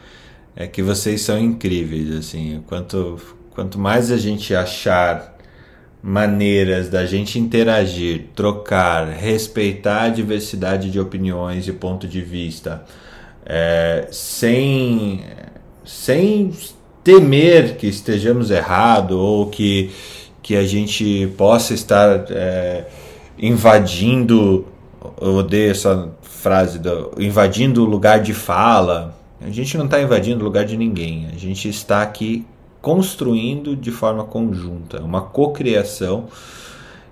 é 0.56 0.68
que 0.68 0.84
vocês 0.84 1.22
são 1.22 1.40
incríveis, 1.40 2.12
assim, 2.12 2.64
quanto, 2.68 3.20
quanto 3.52 3.80
mais 3.80 4.12
a 4.12 4.18
gente 4.18 4.54
achar 4.54 5.39
maneiras 6.02 6.90
da 6.90 7.06
gente 7.06 7.38
interagir, 7.38 8.28
trocar, 8.36 9.08
respeitar 9.08 10.04
a 10.04 10.10
diversidade 10.10 10.90
de 10.90 11.00
opiniões 11.00 11.68
e 11.68 11.74
ponto 11.74 12.08
de 12.08 12.22
vista, 12.22 12.84
é, 13.46 14.08
sem, 14.12 15.24
sem 15.84 16.54
temer 17.04 17.76
que 17.76 17.88
estejamos 17.88 18.50
errado 18.50 19.20
ou 19.20 19.48
que, 19.48 19.92
que 20.42 20.56
a 20.56 20.66
gente 20.66 21.28
possa 21.38 21.74
estar 21.74 22.26
é, 22.30 22.86
invadindo, 23.38 24.66
eu 25.20 25.36
odeio 25.36 25.72
essa 25.72 26.10
frase, 26.22 26.80
do, 26.80 27.12
invadindo 27.18 27.84
o 27.84 27.86
lugar 27.86 28.22
de 28.22 28.34
fala. 28.34 29.18
A 29.42 29.50
gente 29.50 29.78
não 29.78 29.86
está 29.86 30.02
invadindo 30.02 30.42
o 30.42 30.44
lugar 30.44 30.66
de 30.66 30.78
ninguém, 30.78 31.28
a 31.34 31.38
gente 31.38 31.68
está 31.68 32.02
aqui 32.02 32.46
construindo 32.82 33.76
de 33.76 33.92
forma 33.92 34.24
conjunta, 34.24 35.02
uma 35.02 35.22
cocriação 35.22 36.28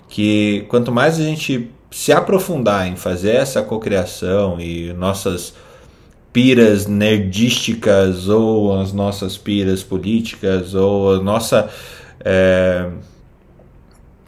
que 0.10 0.66
quanto 0.70 0.92
mais 0.92 1.20
a 1.20 1.24
gente 1.24 1.70
se 1.92 2.12
aprofundar 2.12 2.88
em 2.88 2.96
fazer 2.96 3.36
essa 3.36 3.62
cocriação 3.62 4.60
e 4.60 4.94
nossas 4.94 5.54
piras 6.32 6.86
nerdísticas 6.86 8.28
ou 8.28 8.80
as 8.80 8.94
nossas 8.94 9.38
piras 9.38 9.84
políticas 9.84 10.74
ou 10.74 11.16
a 11.16 11.20
nossa 11.20 11.70
é, 12.24 12.90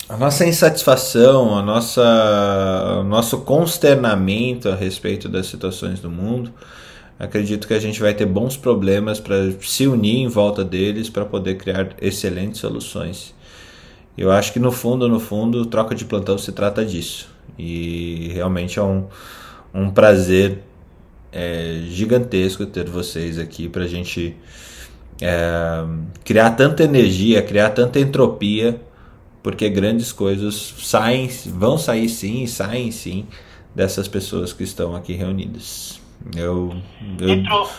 a 0.09 0.17
nossa 0.17 0.43
insatisfação, 0.43 1.55
a 1.55 1.61
nossa, 1.61 2.97
o 2.99 3.03
nosso 3.03 3.41
consternamento 3.41 4.67
a 4.67 4.75
respeito 4.75 5.29
das 5.29 5.45
situações 5.45 5.99
do 5.99 6.09
mundo, 6.09 6.51
acredito 7.19 7.67
que 7.67 7.73
a 7.73 7.79
gente 7.79 7.99
vai 7.99 8.13
ter 8.13 8.25
bons 8.25 8.55
problemas 8.55 9.19
para 9.19 9.51
se 9.61 9.85
unir 9.85 10.17
em 10.17 10.27
volta 10.27 10.63
deles 10.63 11.09
para 11.09 11.25
poder 11.25 11.55
criar 11.55 11.95
excelentes 12.01 12.61
soluções. 12.61 13.35
Eu 14.17 14.31
acho 14.31 14.53
que 14.53 14.59
no 14.59 14.71
fundo, 14.71 15.07
no 15.07 15.19
fundo, 15.19 15.65
troca 15.65 15.93
de 15.93 16.05
plantão 16.05 16.37
se 16.37 16.51
trata 16.51 16.85
disso. 16.85 17.29
E 17.57 18.31
realmente 18.33 18.79
é 18.79 18.83
um, 18.83 19.05
um 19.73 19.89
prazer 19.89 20.59
é, 21.31 21.81
gigantesco 21.87 22.65
ter 22.65 22.89
vocês 22.89 23.37
aqui 23.37 23.67
para 23.67 23.83
a 23.83 23.87
gente 23.87 24.35
é, 25.21 25.85
criar 26.23 26.51
tanta 26.51 26.83
energia, 26.83 27.41
criar 27.41 27.69
tanta 27.71 27.99
entropia 27.99 28.79
porque 29.41 29.69
grandes 29.69 30.11
coisas 30.11 30.75
saem, 30.79 31.29
vão 31.45 31.77
sair 31.77 32.09
sim, 32.09 32.45
saem 32.45 32.91
sim 32.91 33.25
dessas 33.73 34.07
pessoas 34.07 34.51
que 34.51 34.63
estão 34.63 34.95
aqui 34.95 35.13
reunidas. 35.13 35.98
Eu, 36.35 36.75
eu... 37.19 37.29
Entrou, 37.29 37.69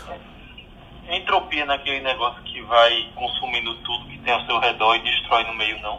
entropia 1.08 1.66
naquele 1.66 2.00
negócio 2.00 2.42
que 2.42 2.62
vai 2.62 3.06
consumindo 3.14 3.74
tudo 3.76 4.06
que 4.06 4.18
tem 4.18 4.32
ao 4.32 4.44
seu 4.46 4.58
redor 4.58 4.96
e 4.96 5.00
destrói 5.00 5.44
no 5.44 5.54
meio, 5.54 5.80
não? 5.80 5.98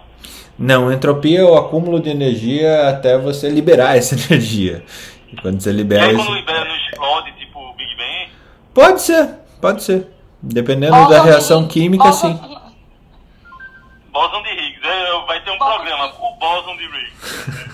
Não, 0.57 0.91
entropia 0.91 1.39
é 1.39 1.43
o 1.43 1.55
acúmulo 1.55 1.99
de 1.99 2.09
energia 2.09 2.89
até 2.89 3.17
você 3.17 3.49
liberar 3.49 3.95
essa 3.97 4.15
energia. 4.15 4.83
E 5.31 5.35
quando 5.37 5.61
você 5.61 5.71
libera. 5.71 6.05
E 6.05 6.09
aí, 6.09 6.15
quando 6.15 6.33
libera, 6.33 6.65
não 6.65 6.75
explode, 6.75 7.31
tipo 7.33 7.73
Big 7.73 7.95
Bang? 7.95 8.29
Pode 8.73 9.01
ser, 9.01 9.29
pode 9.61 9.83
ser. 9.83 10.07
Dependendo 10.41 10.93
Bóson 10.93 11.09
da 11.09 11.23
reação 11.23 11.63
de 11.63 11.69
química, 11.69 12.03
Bóson 12.05 12.33
sim. 12.33 12.61
Bóson 14.11 14.41
de 14.43 14.49
Higgs, 14.49 14.81
é, 14.83 15.25
vai 15.25 15.41
ter 15.43 15.51
um 15.51 15.57
programa, 15.57 16.13
o 16.19 16.35
Bóson 16.37 16.75
de 16.77 16.83
Higgs. 16.83 17.61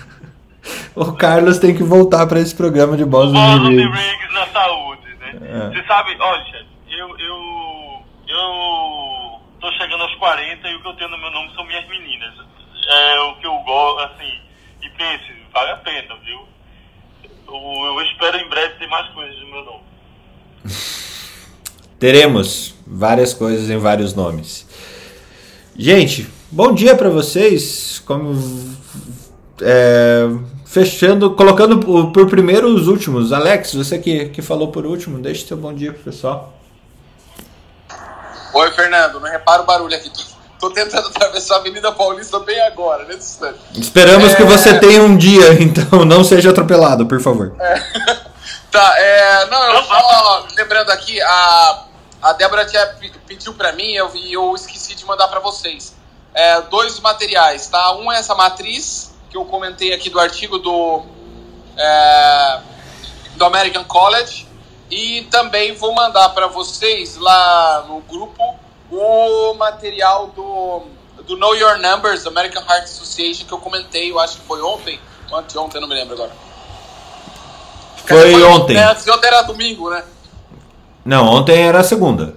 o 0.98 1.12
Carlos 1.12 1.58
tem 1.58 1.74
que 1.74 1.82
voltar 1.82 2.26
para 2.26 2.40
esse 2.40 2.54
programa 2.54 2.96
de 2.96 3.04
Higgs. 3.04 3.10
Bóson 3.10 3.68
de 3.68 3.74
Higgs 3.74 4.32
na 4.32 4.46
saúde, 4.48 5.08
né? 5.20 5.38
É. 5.42 5.68
Você 5.70 5.86
sabe, 5.86 6.16
olha, 6.18 6.66
eu, 6.90 7.18
eu, 7.18 8.02
eu 8.26 9.40
tô 9.60 9.70
chegando 9.72 10.02
aos 10.02 10.14
40 10.16 10.68
e 10.68 10.74
o 10.74 10.82
que 10.82 10.88
eu 10.88 10.94
tenho 10.94 11.10
no 11.10 11.18
meu 11.18 11.30
nome 11.30 11.54
são 11.54 11.64
minhas 11.66 11.88
meninas. 11.88 12.34
É 12.90 13.20
o 13.20 13.36
que 13.36 13.46
eu 13.46 13.56
gosto, 13.60 14.12
assim, 14.12 14.40
e 14.82 14.88
pense, 14.90 15.32
vale 15.52 15.70
a 15.70 15.76
pena, 15.76 16.16
viu? 16.24 16.40
Eu, 17.46 17.84
eu 17.86 18.02
espero 18.02 18.38
em 18.38 18.48
breve 18.48 18.74
ter 18.78 18.88
mais 18.88 19.06
coisas 19.12 19.38
no 19.40 19.46
meu 19.46 19.64
nome. 19.64 19.82
Teremos 22.00 22.74
várias 22.86 23.34
coisas 23.34 23.70
em 23.70 23.78
vários 23.78 24.14
nomes. 24.14 24.66
Gente, 25.76 26.28
bom 26.50 26.72
dia 26.72 26.96
para 26.96 27.08
vocês. 27.08 28.02
Como 28.04 28.34
é, 29.62 30.28
fechando, 30.68 31.34
colocando 31.34 31.78
por 32.12 32.28
primeiro 32.28 32.68
os 32.68 32.88
últimos. 32.88 33.32
Alex, 33.32 33.74
você 33.74 33.98
que, 33.98 34.28
que 34.28 34.42
falou 34.42 34.68
por 34.70 34.84
último, 34.84 35.18
deixe 35.18 35.46
seu 35.46 35.56
bom 35.56 35.72
dia 35.72 35.92
pro 35.92 36.02
pessoal. 36.02 36.52
Oi, 38.52 38.70
Fernando, 38.72 39.18
não 39.18 39.30
repara 39.30 39.62
o 39.62 39.64
barulho 39.64 39.96
aqui. 39.96 40.10
Tô, 40.10 40.22
tô 40.60 40.70
tentando 40.70 41.08
atravessar 41.08 41.56
a 41.56 41.58
Avenida 41.58 41.90
Paulista 41.92 42.38
bem 42.40 42.60
agora, 42.60 43.04
nesse 43.04 43.30
instante. 43.30 43.58
Esperamos 43.74 44.32
é... 44.32 44.36
que 44.36 44.44
você 44.44 44.78
tenha 44.78 45.02
um 45.02 45.16
dia, 45.16 45.54
então 45.62 46.04
não 46.04 46.22
seja 46.22 46.50
atropelado, 46.50 47.06
por 47.06 47.20
favor. 47.20 47.54
É. 47.58 47.82
tá, 48.70 48.94
é. 48.98 49.46
Não, 49.46 49.74
eu 49.74 49.82
só 49.84 50.46
lembrando 50.54 50.90
aqui, 50.90 51.20
a 51.20 51.84
a 52.20 52.32
Débora 52.32 52.66
tinha 52.66 52.84
pediu 53.26 53.54
para 53.54 53.72
mim 53.72 53.92
eu, 53.92 54.10
e 54.14 54.32
eu 54.32 54.52
esqueci 54.54 54.94
de 54.94 55.04
mandar 55.04 55.28
para 55.28 55.40
vocês. 55.40 55.94
É, 56.34 56.60
dois 56.62 56.98
materiais, 57.00 57.68
tá? 57.68 57.94
Um 57.94 58.10
é 58.10 58.18
essa 58.18 58.34
matriz 58.34 59.12
que 59.30 59.36
eu 59.36 59.44
comentei 59.44 59.92
aqui 59.92 60.10
do 60.10 60.18
artigo 60.18 60.58
do, 60.58 61.02
é, 61.76 62.60
do 63.36 63.44
American 63.44 63.84
College 63.84 64.46
e 64.90 65.22
também 65.30 65.74
vou 65.74 65.94
mandar 65.94 66.30
para 66.30 66.46
vocês 66.46 67.16
lá 67.16 67.84
no 67.86 68.00
grupo 68.00 68.42
o 68.90 69.54
material 69.54 70.28
do, 70.28 70.82
do 71.24 71.36
Know 71.36 71.54
Your 71.54 71.78
Numbers, 71.78 72.26
American 72.26 72.62
Heart 72.62 72.84
Association, 72.84 73.46
que 73.46 73.52
eu 73.52 73.58
comentei, 73.58 74.10
eu 74.10 74.18
acho 74.18 74.38
que 74.38 74.46
foi 74.46 74.62
ontem, 74.62 74.98
ontem, 75.30 75.80
não 75.80 75.88
me 75.88 75.94
lembro 75.94 76.14
agora. 76.14 76.32
Foi, 78.06 78.32
foi 78.32 78.42
ontem. 78.44 78.76
É, 78.78 78.90
ontem 78.90 79.26
era 79.26 79.42
domingo, 79.42 79.90
né? 79.90 80.02
Não, 81.04 81.26
ontem 81.26 81.66
era 81.66 81.82
segunda. 81.84 82.36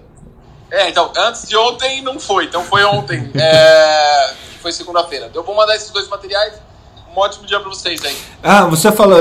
É, 0.69 0.89
então, 0.89 1.11
antes 1.15 1.47
de 1.47 1.55
ontem 1.55 2.01
não 2.01 2.19
foi, 2.19 2.45
então 2.45 2.63
foi 2.63 2.83
ontem. 2.83 3.31
é, 3.35 4.33
foi 4.61 4.71
segunda-feira. 4.71 5.31
Eu 5.33 5.43
vou 5.43 5.55
mandar 5.55 5.75
esses 5.75 5.89
dois 5.91 6.07
materiais. 6.09 6.53
Um 7.13 7.19
ótimo 7.19 7.45
dia 7.45 7.59
para 7.59 7.69
vocês 7.69 8.03
aí. 8.05 8.15
Ah, 8.41 8.65
você 8.65 8.89
falou. 8.89 9.19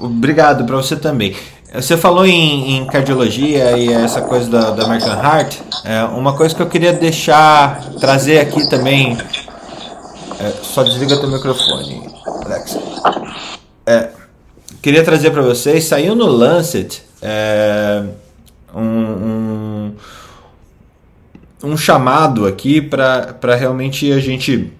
Obrigado 0.00 0.64
para 0.64 0.74
você 0.74 0.96
também. 0.96 1.36
Você 1.72 1.96
falou 1.96 2.26
em, 2.26 2.78
em, 2.78 2.86
cardiologia 2.86 3.76
e 3.76 3.92
essa 3.92 4.22
coisa 4.22 4.50
da, 4.50 4.70
da 4.72 4.84
American 4.84 5.14
Heart. 5.14 5.58
É, 5.84 6.02
uma 6.04 6.36
coisa 6.36 6.54
que 6.54 6.62
eu 6.62 6.68
queria 6.68 6.92
deixar, 6.92 7.80
trazer 8.00 8.40
aqui 8.40 8.68
também. 8.68 9.16
É, 10.40 10.52
só 10.62 10.82
desliga 10.82 11.16
teu 11.18 11.30
microfone, 11.30 12.10
Alex. 12.44 12.78
É, 13.86 14.10
queria 14.82 15.04
trazer 15.04 15.30
para 15.30 15.42
vocês. 15.42 15.84
Saiu 15.84 16.16
no 16.16 16.26
Lancet. 16.26 17.04
É, 17.22 18.02
um, 18.74 18.82
um, 18.82 19.94
um 21.62 21.76
chamado 21.76 22.46
aqui 22.46 22.80
para 22.80 23.54
realmente 23.54 24.10
a 24.10 24.18
gente 24.18 24.72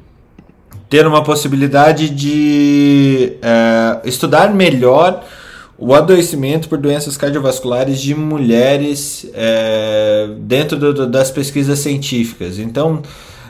ter 0.88 1.06
uma 1.06 1.22
possibilidade 1.22 2.08
de 2.08 3.34
é, 3.42 4.00
estudar 4.08 4.52
melhor 4.54 5.24
o 5.76 5.94
adoecimento 5.94 6.68
por 6.68 6.78
doenças 6.78 7.16
cardiovasculares 7.16 8.00
de 8.00 8.14
mulheres 8.14 9.30
é, 9.32 10.28
dentro 10.40 10.76
do, 10.76 11.06
das 11.06 11.30
pesquisas 11.30 11.78
científicas. 11.78 12.58
Então, 12.58 13.02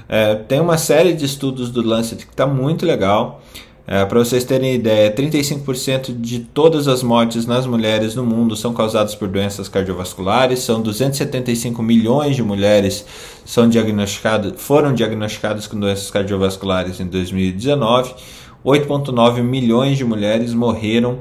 é, 0.09 0.35
tem 0.35 0.61
uma 0.61 0.77
série 0.77 1.15
de 1.15 1.25
estudos 1.25 1.71
do 1.71 1.81
Lancet 1.81 2.27
que 2.27 2.33
está 2.33 2.47
muito 2.47 2.85
legal. 2.85 3.43
É, 3.91 4.05
Para 4.05 4.19
vocês 4.19 4.45
terem 4.45 4.75
ideia, 4.75 5.11
35% 5.11 6.15
de 6.21 6.41
todas 6.41 6.87
as 6.87 7.03
mortes 7.03 7.47
nas 7.47 7.67
mulheres 7.67 8.15
no 8.15 8.23
mundo 8.23 8.55
são 8.55 8.75
causadas 8.75 9.15
por 9.15 9.29
doenças 9.29 9.67
cardiovasculares. 9.67 10.59
São 10.59 10.83
275 10.83 11.83
milhões 11.83 12.37
de 12.37 12.43
mulheres 12.43 13.07
são 13.47 13.67
diagnosticadas, 13.67 14.61
foram 14.61 14.93
diagnosticadas 14.93 15.67
com 15.67 15.81
doenças 15.81 16.11
cardiovasculares 16.11 17.01
em 17.01 17.07
2019. 17.07 18.15
8,9 18.63 19.43
milhões 19.43 19.97
de 19.97 20.05
mulheres 20.05 20.53
morreram 20.53 21.21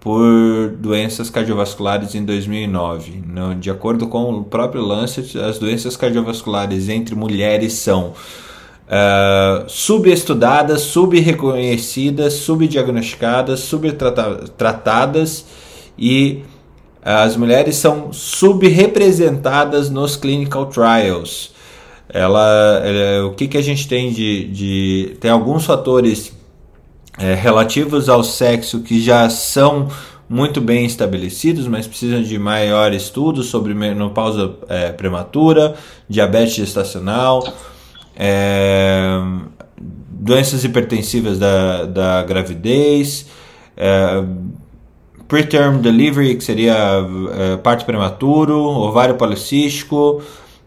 por 0.00 0.70
doenças 0.78 1.28
cardiovasculares 1.28 2.14
em 2.14 2.24
2009. 2.24 3.22
De 3.60 3.70
acordo 3.70 4.06
com 4.06 4.32
o 4.32 4.44
próprio 4.44 4.80
Lancet, 4.80 5.38
as 5.38 5.58
doenças 5.58 5.94
cardiovasculares 5.94 6.88
entre 6.88 7.14
mulheres 7.14 7.74
são 7.74 8.14
uh, 8.88 9.68
subestudadas, 9.68 10.80
subreconhecidas, 10.82 12.32
subdiagnosticadas, 12.34 13.60
subtratadas 13.60 15.44
e 15.98 16.42
as 17.02 17.36
mulheres 17.36 17.76
são 17.76 18.12
subrepresentadas 18.12 19.88
nos 19.88 20.16
clinical 20.16 20.66
trials. 20.66 21.52
Ela, 22.08 22.82
o 23.26 23.34
que, 23.34 23.46
que 23.46 23.56
a 23.56 23.62
gente 23.62 23.86
tem 23.86 24.12
de, 24.12 24.48
de 24.48 25.16
tem 25.20 25.30
alguns 25.30 25.64
fatores 25.64 26.32
é, 27.18 27.34
relativos 27.34 28.08
ao 28.08 28.22
sexo 28.22 28.80
que 28.80 29.02
já 29.02 29.28
são 29.28 29.88
muito 30.28 30.60
bem 30.60 30.84
estabelecidos, 30.84 31.66
mas 31.66 31.86
precisam 31.86 32.22
de 32.22 32.38
maior 32.38 32.92
estudo 32.92 33.42
sobre 33.42 33.74
menopausa 33.74 34.54
é, 34.68 34.92
prematura, 34.92 35.74
diabetes 36.08 36.54
gestacional, 36.54 37.52
é, 38.18 39.20
doenças 40.10 40.64
hipertensivas 40.64 41.38
da, 41.38 41.84
da 41.84 42.22
gravidez, 42.24 43.26
é, 43.76 44.24
preterm 45.28 45.80
delivery, 45.80 46.34
que 46.34 46.42
seria 46.42 46.74
é, 46.74 47.56
parto 47.58 47.84
prematuro, 47.84 48.58
ovário 48.58 49.14
policístico 49.14 50.20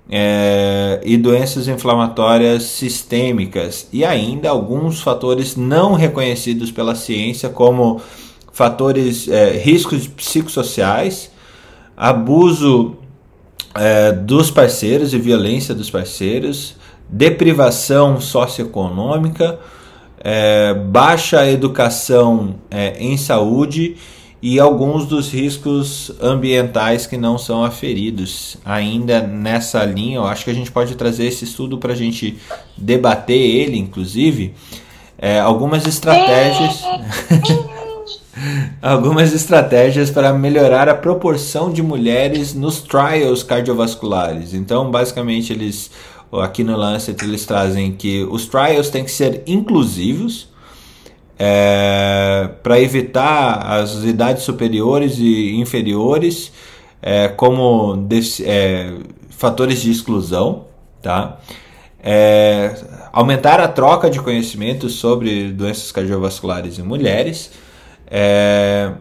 é, 0.09 1.01
e 1.03 1.17
doenças 1.17 1.67
inflamatórias 1.67 2.63
sistêmicas, 2.63 3.87
e 3.91 4.05
ainda 4.05 4.49
alguns 4.49 5.01
fatores 5.01 5.55
não 5.57 5.93
reconhecidos 5.93 6.71
pela 6.71 6.95
ciência, 6.95 7.49
como 7.49 8.01
fatores, 8.53 9.27
é, 9.27 9.57
riscos 9.57 10.07
psicossociais, 10.07 11.31
abuso 11.97 12.97
é, 13.73 14.11
dos 14.11 14.51
parceiros 14.51 15.13
e 15.13 15.17
violência 15.17 15.73
dos 15.73 15.89
parceiros, 15.89 16.75
deprivação 17.11 18.21
socioeconômica, 18.21 19.59
é, 20.23 20.73
baixa 20.73 21.49
educação 21.49 22.55
é, 22.69 22.95
em 22.99 23.17
saúde 23.17 23.97
e 24.41 24.59
alguns 24.59 25.05
dos 25.05 25.31
riscos 25.31 26.11
ambientais 26.21 27.05
que 27.05 27.17
não 27.17 27.37
são 27.37 27.63
aferidos. 27.63 28.57
Ainda 28.65 29.21
nessa 29.21 29.83
linha, 29.83 30.17
eu 30.17 30.25
acho 30.25 30.45
que 30.45 30.51
a 30.51 30.53
gente 30.53 30.71
pode 30.71 30.95
trazer 30.95 31.27
esse 31.27 31.43
estudo 31.43 31.77
para 31.77 31.93
a 31.93 31.95
gente 31.95 32.37
debater 32.77 33.37
ele, 33.39 33.77
inclusive, 33.77 34.53
é, 35.17 35.39
algumas 35.39 35.85
estratégias. 35.85 36.81
algumas 38.81 39.33
estratégias 39.33 40.09
para 40.09 40.33
melhorar 40.33 40.89
a 40.89 40.95
proporção 40.95 41.71
de 41.71 41.83
mulheres 41.83 42.55
nos 42.55 42.81
trials 42.81 43.43
cardiovasculares. 43.43 44.55
Então, 44.55 44.89
basicamente, 44.89 45.53
eles 45.53 45.91
aqui 46.39 46.63
no 46.63 46.77
Lancet 46.77 47.23
eles 47.23 47.45
trazem 47.45 47.91
que 47.91 48.23
os 48.23 48.45
trials 48.45 48.89
têm 48.89 49.03
que 49.03 49.11
ser 49.11 49.43
inclusivos 49.45 50.49
é, 51.37 52.49
para 52.61 52.79
evitar 52.79 53.65
as 53.65 54.03
idades 54.03 54.43
superiores 54.43 55.17
e 55.17 55.55
inferiores 55.55 56.51
é, 57.01 57.27
como 57.27 58.07
é, 58.43 58.93
fatores 59.29 59.81
de 59.81 59.89
exclusão, 59.89 60.65
tá? 61.01 61.39
É, 62.03 62.75
aumentar 63.11 63.59
a 63.59 63.67
troca 63.67 64.09
de 64.09 64.19
conhecimento 64.19 64.89
sobre 64.89 65.51
doenças 65.51 65.91
cardiovasculares 65.91 66.77
em 66.77 66.83
mulheres, 66.83 67.51
é, 68.07 68.91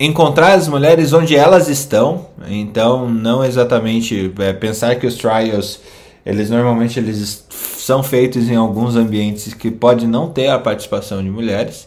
encontrar 0.00 0.54
as 0.54 0.66
mulheres 0.66 1.12
onde 1.12 1.36
elas 1.36 1.68
estão. 1.68 2.26
Então, 2.48 3.08
não 3.08 3.44
exatamente 3.44 4.32
é, 4.38 4.54
pensar 4.54 4.96
que 4.96 5.06
os 5.06 5.14
trials, 5.16 5.78
eles 6.24 6.48
normalmente 6.48 6.98
eles 6.98 7.46
são 7.50 8.02
feitos 8.02 8.48
em 8.48 8.56
alguns 8.56 8.96
ambientes 8.96 9.52
que 9.52 9.70
pode 9.70 10.06
não 10.06 10.30
ter 10.30 10.48
a 10.48 10.58
participação 10.58 11.22
de 11.22 11.28
mulheres 11.28 11.86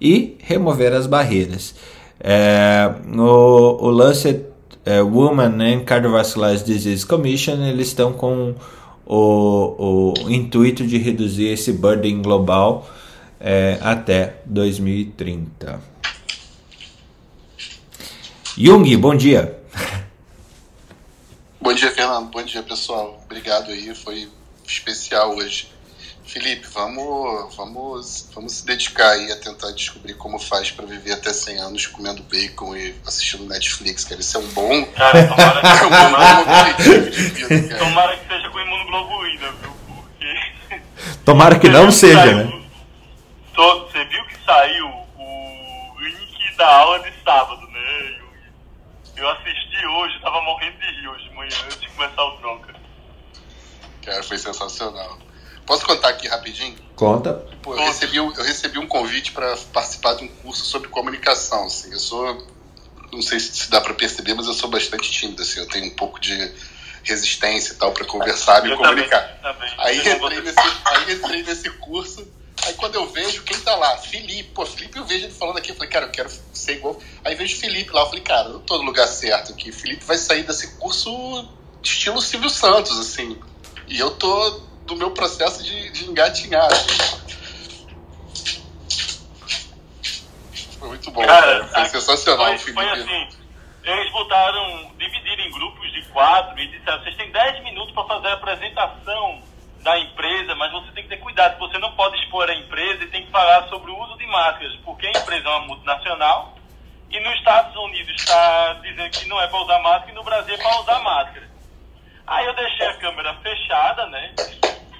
e 0.00 0.36
remover 0.40 0.92
as 0.92 1.08
barreiras. 1.08 1.74
É, 2.20 2.92
o, 3.16 3.86
o 3.86 3.90
Lancet 3.90 4.44
é, 4.84 5.02
Women 5.02 5.74
and 5.74 5.84
Cardiovascular 5.84 6.56
Disease 6.56 7.04
Commission 7.04 7.62
eles 7.64 7.88
estão 7.88 8.12
com 8.12 8.54
o, 9.06 10.14
o 10.24 10.30
intuito 10.30 10.86
de 10.86 10.98
reduzir 10.98 11.48
esse 11.48 11.72
burden 11.72 12.22
global 12.22 12.88
é, 13.40 13.78
até 13.80 14.34
2030. 14.46 15.97
Jung, 18.60 18.96
bom 18.96 19.14
dia. 19.14 19.56
Bom 21.60 21.72
dia, 21.72 21.92
Fernando. 21.92 22.28
Bom 22.30 22.42
dia, 22.42 22.60
pessoal. 22.60 23.20
Obrigado 23.24 23.70
aí, 23.70 23.94
foi 23.94 24.28
especial 24.66 25.36
hoje. 25.36 25.70
Felipe, 26.26 26.66
vamos, 26.74 27.54
vamos, 27.54 28.28
vamos 28.34 28.52
se 28.54 28.66
dedicar 28.66 29.10
aí 29.10 29.30
a 29.30 29.36
tentar 29.36 29.70
descobrir 29.70 30.14
como 30.14 30.40
faz 30.40 30.72
para 30.72 30.86
viver 30.86 31.12
até 31.12 31.32
100 31.32 31.60
anos 31.60 31.86
comendo 31.86 32.22
bacon 32.24 32.74
e 32.74 32.96
assistindo 33.06 33.46
Netflix, 33.46 34.04
cara. 34.04 34.20
Isso 34.20 34.36
é 34.36 34.40
um 34.40 34.48
bom. 34.48 34.84
Cara, 34.86 35.28
tomara 35.28 35.60
que, 35.62 35.68
é 35.78 35.84
um 35.86 36.10
bom 36.10 36.50
objetivo 36.50 37.10
de 37.10 37.46
vida, 37.46 37.68
cara. 37.68 37.84
Tomara 37.84 38.16
que 38.16 38.26
seja 38.26 38.50
com 38.50 38.58
imunoglobulina, 38.58 39.52
viu? 39.52 39.70
Porque. 39.86 40.80
Tomara 41.24 41.58
que 41.60 41.68
não 41.68 41.92
seja, 41.92 42.20
saiu, 42.22 42.36
né? 42.38 42.62
Você 43.54 44.04
viu 44.04 44.24
que 44.26 44.36
saiu 44.44 44.86
o 45.16 46.00
link 46.00 46.56
da 46.56 46.66
aula 46.66 46.98
de 47.00 47.12
sábado? 47.24 47.67
Eu, 49.18 49.28
assisti 49.30 49.86
hoje, 49.86 50.20
tava 50.20 50.40
morrendo 50.42 50.78
de 50.78 50.86
rir 50.86 51.08
hoje 51.08 51.28
de 51.28 51.34
manhã, 51.34 51.56
antes 51.64 51.80
de 51.80 51.88
começar 51.88 52.24
o 52.24 52.38
troca. 52.38 52.74
Cara, 54.04 54.22
foi 54.22 54.38
sensacional. 54.38 55.18
Posso 55.66 55.84
contar 55.84 56.10
aqui 56.10 56.28
rapidinho? 56.28 56.78
Conta. 56.94 57.34
Pô, 57.60 57.74
eu, 57.74 57.80
recebi, 57.80 58.16
eu 58.16 58.30
recebi 58.30 58.78
um 58.78 58.86
convite 58.86 59.32
para 59.32 59.56
participar 59.72 60.14
de 60.14 60.24
um 60.24 60.28
curso 60.28 60.64
sobre 60.64 60.88
comunicação. 60.88 61.66
Assim. 61.66 61.92
Eu 61.92 61.98
sou, 61.98 62.46
não 63.12 63.20
sei 63.20 63.40
se 63.40 63.70
dá 63.70 63.80
para 63.80 63.92
perceber, 63.92 64.34
mas 64.34 64.46
eu 64.46 64.54
sou 64.54 64.70
bastante 64.70 65.10
tímido. 65.10 65.42
Assim. 65.42 65.60
Eu 65.60 65.68
tenho 65.68 65.86
um 65.86 65.96
pouco 65.96 66.20
de 66.20 66.32
resistência 67.02 67.72
e 67.72 67.76
tal 67.76 67.92
para 67.92 68.04
conversar 68.04 68.64
e 68.64 68.70
me 68.70 68.76
comunicar. 68.76 69.20
Também, 69.42 69.54
também. 69.54 69.74
Aí, 69.78 69.98
entrei 69.98 70.40
nesse, 70.40 70.60
aí 70.84 71.12
entrei 71.12 71.42
nesse 71.42 71.70
curso. 71.70 72.37
Aí 72.66 72.74
quando 72.74 72.96
eu 72.96 73.06
vejo 73.06 73.44
quem 73.44 73.58
tá 73.60 73.74
lá, 73.76 73.96
Felipe, 73.98 74.50
pô, 74.50 74.66
Felipe 74.66 74.98
eu 74.98 75.04
vejo 75.04 75.26
ele 75.26 75.34
falando 75.34 75.58
aqui, 75.58 75.70
eu 75.70 75.74
falei, 75.74 75.90
cara, 75.90 76.06
eu 76.06 76.10
quero 76.10 76.30
ser 76.52 76.76
igual. 76.76 76.98
Aí 77.24 77.34
vejo 77.34 77.56
Felipe 77.56 77.92
lá, 77.92 78.02
eu 78.02 78.06
falei, 78.06 78.22
cara, 78.22 78.48
eu 78.48 78.60
tô 78.60 78.78
no 78.78 78.84
lugar 78.84 79.06
certo 79.06 79.52
aqui. 79.52 79.72
Felipe 79.72 80.04
vai 80.04 80.16
sair 80.16 80.42
desse 80.42 80.76
curso 80.78 81.48
estilo 81.82 82.20
Silvio 82.20 82.50
Santos, 82.50 82.98
assim. 82.98 83.38
E 83.86 83.98
eu 83.98 84.10
tô 84.12 84.50
do 84.84 84.96
meu 84.96 85.10
processo 85.12 85.62
de, 85.62 85.90
de 85.90 86.04
engatinhar. 86.06 86.68
Foi 90.78 90.88
muito 90.88 91.10
bom, 91.10 91.24
cara. 91.24 91.66
cara. 91.66 91.86
Foi 91.88 92.00
sensacional. 92.00 92.58
Foi, 92.58 92.72
foi 92.72 92.88
assim, 92.90 93.28
eles 93.84 94.12
botaram, 94.12 94.92
dividiram 94.98 95.44
em 95.44 95.50
grupos 95.50 95.92
de 95.92 96.02
quatro 96.10 96.58
e 96.58 96.68
disseram, 96.68 97.02
vocês 97.02 97.16
têm 97.16 97.30
dez 97.30 97.62
minutos 97.62 97.94
para 97.94 98.04
fazer 98.04 98.28
a 98.28 98.34
apresentação 98.34 99.42
da 99.82 99.98
empresa, 99.98 100.54
mas 100.56 100.72
você 100.72 100.90
tem 100.92 101.04
que 101.04 101.10
ter 101.10 101.18
cuidado, 101.18 101.58
você 101.58 101.78
não 101.78 101.92
pode 101.92 102.18
expor 102.18 102.48
a 102.48 102.54
empresa 102.54 103.04
e 103.04 103.08
tem 103.08 103.24
que 103.24 103.30
falar 103.30 103.68
sobre 103.68 103.90
o 103.90 103.98
uso 104.02 104.18
de 104.18 104.26
máscaras, 104.26 104.74
porque 104.84 105.06
a 105.06 105.10
empresa 105.10 105.48
é 105.48 105.50
uma 105.50 105.66
multinacional 105.66 106.56
e 107.10 107.20
nos 107.20 107.34
Estados 107.34 107.74
Unidos 107.76 108.14
está 108.16 108.74
dizendo 108.82 109.10
que 109.10 109.28
não 109.28 109.40
é 109.40 109.46
para 109.46 109.62
usar 109.62 109.78
máscara 109.80 110.10
e 110.10 110.14
no 110.14 110.24
Brasil 110.24 110.54
é 110.54 110.58
para 110.58 110.80
usar 110.80 110.98
máscara. 111.00 111.48
Aí 112.26 112.44
eu 112.44 112.54
deixei 112.54 112.86
a 112.86 112.98
câmera 112.98 113.34
fechada, 113.36 114.06
né? 114.08 114.34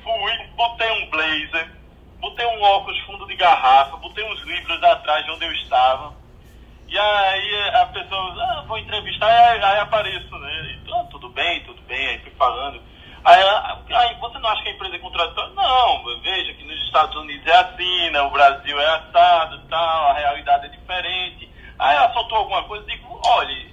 fui, 0.09 0.47
botei 0.57 0.91
um 0.91 1.11
blazer, 1.11 1.71
botei 2.19 2.47
um 2.47 2.63
óculos 2.63 2.99
fundo 3.01 3.27
de 3.27 3.37
garrafa, 3.37 3.97
botei 3.99 4.25
uns 4.25 4.41
livros 4.45 4.83
atrás 4.83 5.25
de 5.25 5.31
onde 5.31 5.45
eu 5.45 5.53
estava. 5.53 6.15
E 6.89 6.99
aí 6.99 7.71
a 7.75 7.87
pessoa, 7.87 8.35
ah, 8.43 8.65
vou 8.67 8.79
entrevistar, 8.79 9.27
aí, 9.27 9.63
aí 9.63 9.81
apareço, 9.81 10.39
né? 10.39 10.79
E, 10.87 10.95
ah, 10.95 11.05
tudo 11.11 11.29
bem, 11.29 11.63
tudo 11.65 11.83
bem, 11.83 12.09
aí 12.09 12.19
fui 12.21 12.33
falando. 12.33 12.81
Aí, 13.29 14.15
você 14.21 14.39
não 14.39 14.49
acha 14.49 14.63
que 14.63 14.71
a 14.71 14.73
empresa 14.73 14.97
é 14.97 14.99
contraditória? 15.01 15.53
Não, 15.55 16.21
veja 16.23 16.55
que 16.55 16.65
nos 16.65 16.83
Estados 16.87 17.15
Unidos 17.15 17.47
é 17.47 17.57
assim, 17.59 18.11
né? 18.11 18.23
o 18.23 18.31
Brasil 18.31 18.81
é 18.81 18.87
assado 18.87 19.61
tal, 19.69 20.11
a 20.11 20.15
realidade 20.15 20.65
é 20.65 20.69
diferente. 20.71 21.51
Aí 21.79 21.95
ela 21.95 22.11
soltou 22.15 22.39
alguma 22.39 22.63
coisa 22.65 22.85
e 22.85 22.97
digo, 22.97 23.21
olha, 23.27 23.67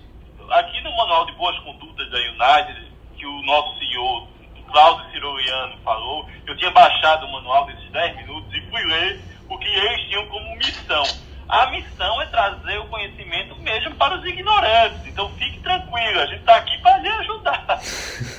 aqui 0.51 0.81
no 0.81 0.95
Manual 0.97 1.25
de 1.25 1.31
Boas 1.33 1.57
Condutas 1.59 2.11
da 2.11 2.17
United, 2.17 2.91
que 3.17 3.25
o 3.25 3.41
nosso 3.43 3.79
CEO 3.79 4.27
Cláudio 4.69 5.09
Ciroliano 5.11 5.77
falou, 5.85 6.29
eu 6.45 6.57
tinha 6.57 6.71
baixado 6.71 7.25
o 7.25 7.31
manual 7.31 7.65
desses 7.65 7.89
10 7.91 8.17
minutos 8.17 8.53
e 8.53 8.59
fui 8.69 8.83
ler 8.83 9.21
o 9.47 9.57
que 9.57 9.69
eles 9.69 10.01
tinham 10.09 10.27
como 10.27 10.55
missão. 10.57 11.03
A 11.47 11.67
missão 11.67 12.21
é 12.21 12.25
trazer 12.25 12.77
o 12.79 12.87
conhecimento 12.87 13.55
mesmo 13.61 13.95
para 13.95 14.17
os 14.17 14.25
ignorantes. 14.25 15.07
Então 15.07 15.29
fique 15.37 15.59
tranquilo, 15.61 16.19
a 16.19 16.25
gente 16.25 16.39
está 16.39 16.57
aqui 16.57 16.77
para 16.79 16.97
lhe 16.97 17.07
ajudar. 17.07 17.79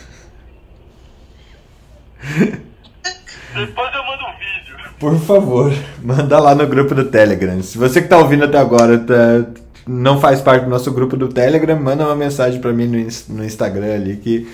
Depois 3.55 3.95
eu 3.95 4.05
mando 4.05 4.25
um 4.25 4.39
vídeo. 4.39 4.77
Por 4.99 5.19
favor, 5.19 5.73
manda 6.03 6.39
lá 6.39 6.55
no 6.55 6.67
grupo 6.67 6.95
do 6.95 7.05
Telegram. 7.05 7.63
Se 7.63 7.79
você 7.79 8.01
que 8.01 8.07
está 8.07 8.19
ouvindo 8.19 8.45
até 8.45 8.59
agora 8.59 8.99
tá, 8.99 9.47
não 9.87 10.21
faz 10.21 10.41
parte 10.41 10.65
do 10.65 10.71
nosso 10.71 10.93
grupo 10.93 11.17
do 11.17 11.29
Telegram, 11.29 11.79
manda 11.79 12.05
uma 12.05 12.17
mensagem 12.17 12.61
para 12.61 12.73
mim 12.73 12.87
no, 12.87 13.37
no 13.37 13.45
Instagram 13.45 13.95
ali 13.95 14.17
que 14.17 14.47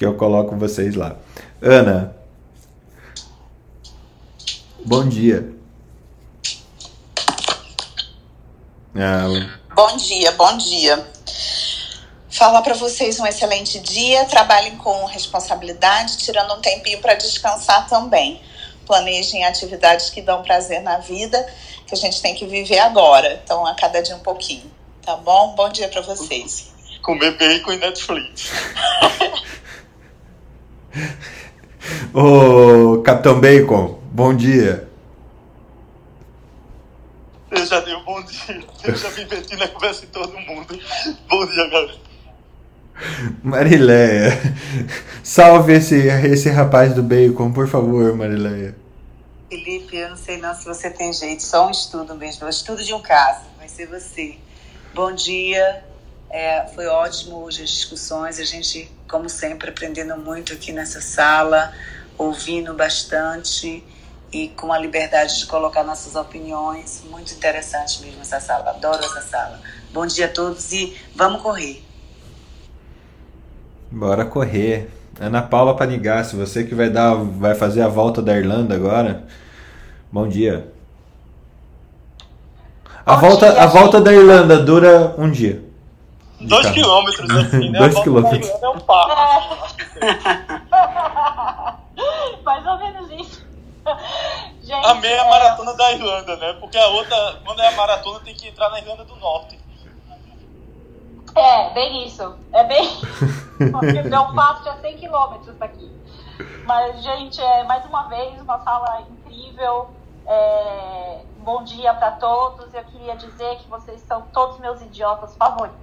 que 0.00 0.06
eu 0.06 0.14
coloco 0.14 0.56
vocês 0.56 0.94
lá. 0.94 1.14
Ana, 1.60 2.16
bom 4.82 5.06
dia. 5.06 5.52
Ah, 8.96 9.26
bom 9.76 9.96
dia, 9.98 10.32
bom 10.32 10.56
dia. 10.56 11.06
Falar 12.40 12.62
para 12.62 12.72
vocês 12.72 13.20
um 13.20 13.26
excelente 13.26 13.78
dia. 13.80 14.24
Trabalhem 14.24 14.74
com 14.76 15.04
responsabilidade, 15.04 16.16
tirando 16.16 16.54
um 16.54 16.60
tempinho 16.62 16.98
para 16.98 17.12
descansar 17.12 17.86
também. 17.86 18.40
Planejem 18.86 19.44
atividades 19.44 20.08
que 20.08 20.22
dão 20.22 20.42
prazer 20.42 20.80
na 20.80 20.96
vida, 20.96 21.46
que 21.86 21.94
a 21.94 21.98
gente 21.98 22.22
tem 22.22 22.34
que 22.34 22.46
viver 22.46 22.78
agora. 22.78 23.42
Então, 23.44 23.66
a 23.66 23.74
cada 23.74 24.02
dia 24.02 24.16
um 24.16 24.20
pouquinho. 24.20 24.72
Tá 25.02 25.16
bom? 25.16 25.54
Bom 25.54 25.68
dia 25.68 25.86
para 25.90 26.00
vocês. 26.00 26.72
Comer 27.02 27.36
bacon 27.36 27.72
e 27.72 27.76
Netflix. 27.76 28.50
Ô, 32.14 33.02
Capitão 33.02 33.38
Bacon, 33.38 33.98
bom 34.04 34.34
dia. 34.34 34.88
Eu 37.50 37.66
já 37.66 37.80
dei 37.80 37.94
um 37.94 38.02
bom 38.02 38.22
dia. 38.22 38.64
Eu 38.82 38.96
já 38.96 39.10
me 39.10 39.26
meti 39.26 39.56
na 39.56 39.68
conversa 39.68 40.06
em 40.06 40.08
todo 40.08 40.32
mundo. 40.38 40.80
Bom 41.28 41.44
dia, 41.44 41.68
galera. 41.68 42.09
Marileia, 43.42 44.30
salve 45.22 45.74
esse, 45.74 45.96
esse 45.96 46.50
rapaz 46.50 46.94
do 46.94 47.02
bacon, 47.02 47.52
por 47.52 47.68
favor, 47.68 48.14
Marileia. 48.14 48.74
Felipe, 49.48 49.96
eu 49.96 50.10
não 50.10 50.16
sei 50.16 50.38
não 50.38 50.54
se 50.54 50.64
você 50.64 50.90
tem 50.90 51.12
jeito, 51.12 51.42
só 51.42 51.66
um 51.66 51.70
estudo 51.70 52.14
mesmo, 52.14 52.46
um 52.46 52.50
estudo 52.50 52.84
de 52.84 52.94
um 52.94 53.00
caso, 53.00 53.46
vai 53.58 53.68
ser 53.68 53.86
você. 53.86 54.36
Bom 54.94 55.12
dia, 55.12 55.84
é, 56.30 56.66
foi 56.74 56.86
ótimo 56.86 57.42
hoje 57.42 57.64
as 57.64 57.70
discussões, 57.70 58.38
a 58.38 58.44
gente, 58.44 58.90
como 59.08 59.28
sempre, 59.28 59.70
aprendendo 59.70 60.16
muito 60.16 60.52
aqui 60.52 60.72
nessa 60.72 61.00
sala, 61.00 61.72
ouvindo 62.16 62.74
bastante 62.74 63.82
e 64.32 64.48
com 64.50 64.72
a 64.72 64.78
liberdade 64.78 65.40
de 65.40 65.46
colocar 65.46 65.82
nossas 65.82 66.14
opiniões. 66.14 67.02
Muito 67.10 67.34
interessante 67.34 68.00
mesmo 68.02 68.22
essa 68.22 68.38
sala, 68.38 68.70
adoro 68.70 69.04
essa 69.04 69.22
sala. 69.22 69.60
Bom 69.92 70.06
dia 70.06 70.26
a 70.26 70.28
todos 70.28 70.72
e 70.72 70.96
vamos 71.16 71.42
correr. 71.42 71.82
Bora 73.90 74.24
correr. 74.24 74.88
Ana 75.20 75.42
Paula 75.42 75.76
Panigassi, 75.76 76.36
você 76.36 76.64
que 76.64 76.74
vai 76.74 76.88
dar, 76.88 77.14
vai 77.14 77.54
fazer 77.54 77.82
a 77.82 77.88
volta 77.88 78.22
da 78.22 78.36
Irlanda 78.36 78.74
agora. 78.74 79.24
Bom 80.10 80.26
dia. 80.28 80.72
A 83.04 83.16
Bom 83.16 83.28
volta, 83.28 83.50
dia, 83.50 83.62
a 83.62 83.66
volta 83.66 84.00
da 84.00 84.12
Irlanda 84.12 84.58
dura 84.58 85.14
um 85.18 85.30
dia. 85.30 85.62
Dois 86.40 86.62
carro. 86.62 86.74
quilômetros, 86.74 87.30
assim, 87.30 87.70
né? 87.70 87.78
Dois 87.80 87.98
quilômetros. 88.00 88.48
É 88.48 88.68
um 88.68 88.78
papo. 88.78 89.12
Mais 92.44 92.66
ou 92.66 92.78
menos 92.78 93.10
isso. 93.20 93.44
Gente, 94.62 94.86
a 94.86 94.94
meia 94.94 95.20
é... 95.20 95.28
maratona 95.28 95.74
da 95.74 95.92
Irlanda, 95.92 96.36
né? 96.36 96.52
Porque 96.60 96.78
a 96.78 96.86
outra, 96.88 97.40
quando 97.44 97.60
é 97.60 97.68
a 97.68 97.72
maratona, 97.72 98.20
tem 98.20 98.34
que 98.34 98.48
entrar 98.48 98.70
na 98.70 98.78
Irlanda 98.78 99.04
do 99.04 99.16
Norte. 99.16 99.58
É, 101.34 101.74
bem 101.74 102.06
isso. 102.06 102.34
É 102.52 102.64
bem. 102.64 102.88
Porque 103.70 104.02
Belfast 104.02 104.68
é 104.68 104.80
100 104.80 104.96
quilômetros 104.96 105.56
daqui. 105.58 105.90
Mas, 106.66 107.02
gente, 107.02 107.40
é 107.40 107.64
mais 107.64 107.84
uma 107.86 108.08
vez 108.08 108.40
uma 108.40 108.58
sala 108.60 109.02
incrível. 109.10 109.88
É, 110.26 111.20
bom 111.44 111.62
dia 111.64 111.92
para 111.94 112.12
todos. 112.12 112.72
Eu 112.74 112.84
queria 112.84 113.16
dizer 113.16 113.56
que 113.58 113.68
vocês 113.68 114.00
são 114.06 114.22
todos 114.32 114.58
meus 114.60 114.80
idiotas 114.82 115.36
favoritos. 115.36 115.78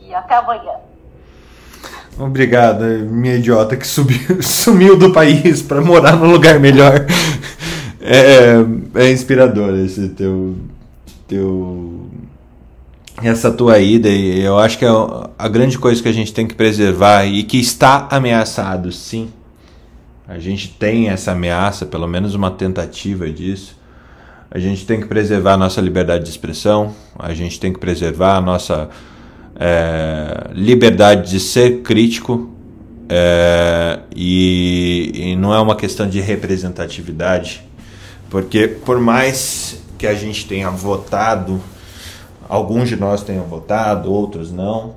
E 0.00 0.14
até 0.14 0.36
amanhã. 0.36 0.74
Obrigado, 2.18 2.84
minha 2.84 3.36
idiota 3.36 3.76
que 3.76 3.86
subiu, 3.86 4.42
sumiu 4.42 4.98
do 4.98 5.12
país 5.12 5.62
para 5.62 5.80
morar 5.80 6.16
num 6.16 6.30
lugar 6.30 6.58
melhor. 6.58 7.06
É, 8.00 9.04
é 9.04 9.12
inspirador 9.12 9.74
esse 9.74 10.08
teu, 10.10 10.56
teu 11.28 12.10
essa 13.22 13.50
tua 13.50 13.78
ida 13.78 14.08
eu 14.08 14.58
acho 14.58 14.78
que 14.78 14.84
é 14.84 14.88
a 15.38 15.48
grande 15.48 15.78
coisa 15.78 16.02
que 16.02 16.08
a 16.08 16.12
gente 16.12 16.32
tem 16.32 16.46
que 16.46 16.54
preservar 16.54 17.24
e 17.24 17.42
que 17.42 17.58
está 17.58 18.06
ameaçado, 18.10 18.92
sim. 18.92 19.30
A 20.26 20.38
gente 20.38 20.68
tem 20.68 21.08
essa 21.08 21.32
ameaça, 21.32 21.86
pelo 21.86 22.06
menos 22.06 22.34
uma 22.34 22.50
tentativa 22.50 23.30
disso. 23.30 23.76
A 24.50 24.58
gente 24.58 24.84
tem 24.86 25.00
que 25.00 25.06
preservar 25.06 25.54
a 25.54 25.56
nossa 25.56 25.80
liberdade 25.80 26.24
de 26.24 26.30
expressão, 26.30 26.94
a 27.18 27.34
gente 27.34 27.58
tem 27.58 27.72
que 27.72 27.78
preservar 27.78 28.36
a 28.36 28.40
nossa 28.40 28.88
é, 29.58 30.50
liberdade 30.52 31.30
de 31.30 31.40
ser 31.40 31.82
crítico 31.82 32.50
é, 33.08 34.00
e, 34.14 35.12
e 35.14 35.36
não 35.36 35.52
é 35.52 35.60
uma 35.60 35.74
questão 35.74 36.08
de 36.08 36.20
representatividade, 36.20 37.62
porque 38.30 38.68
por 38.68 39.00
mais 39.00 39.82
que 39.96 40.06
a 40.06 40.14
gente 40.14 40.46
tenha 40.46 40.70
votado 40.70 41.60
alguns 42.48 42.88
de 42.88 42.96
nós 42.96 43.22
tenham 43.22 43.44
votado, 43.44 44.12
outros 44.12 44.50
não. 44.50 44.96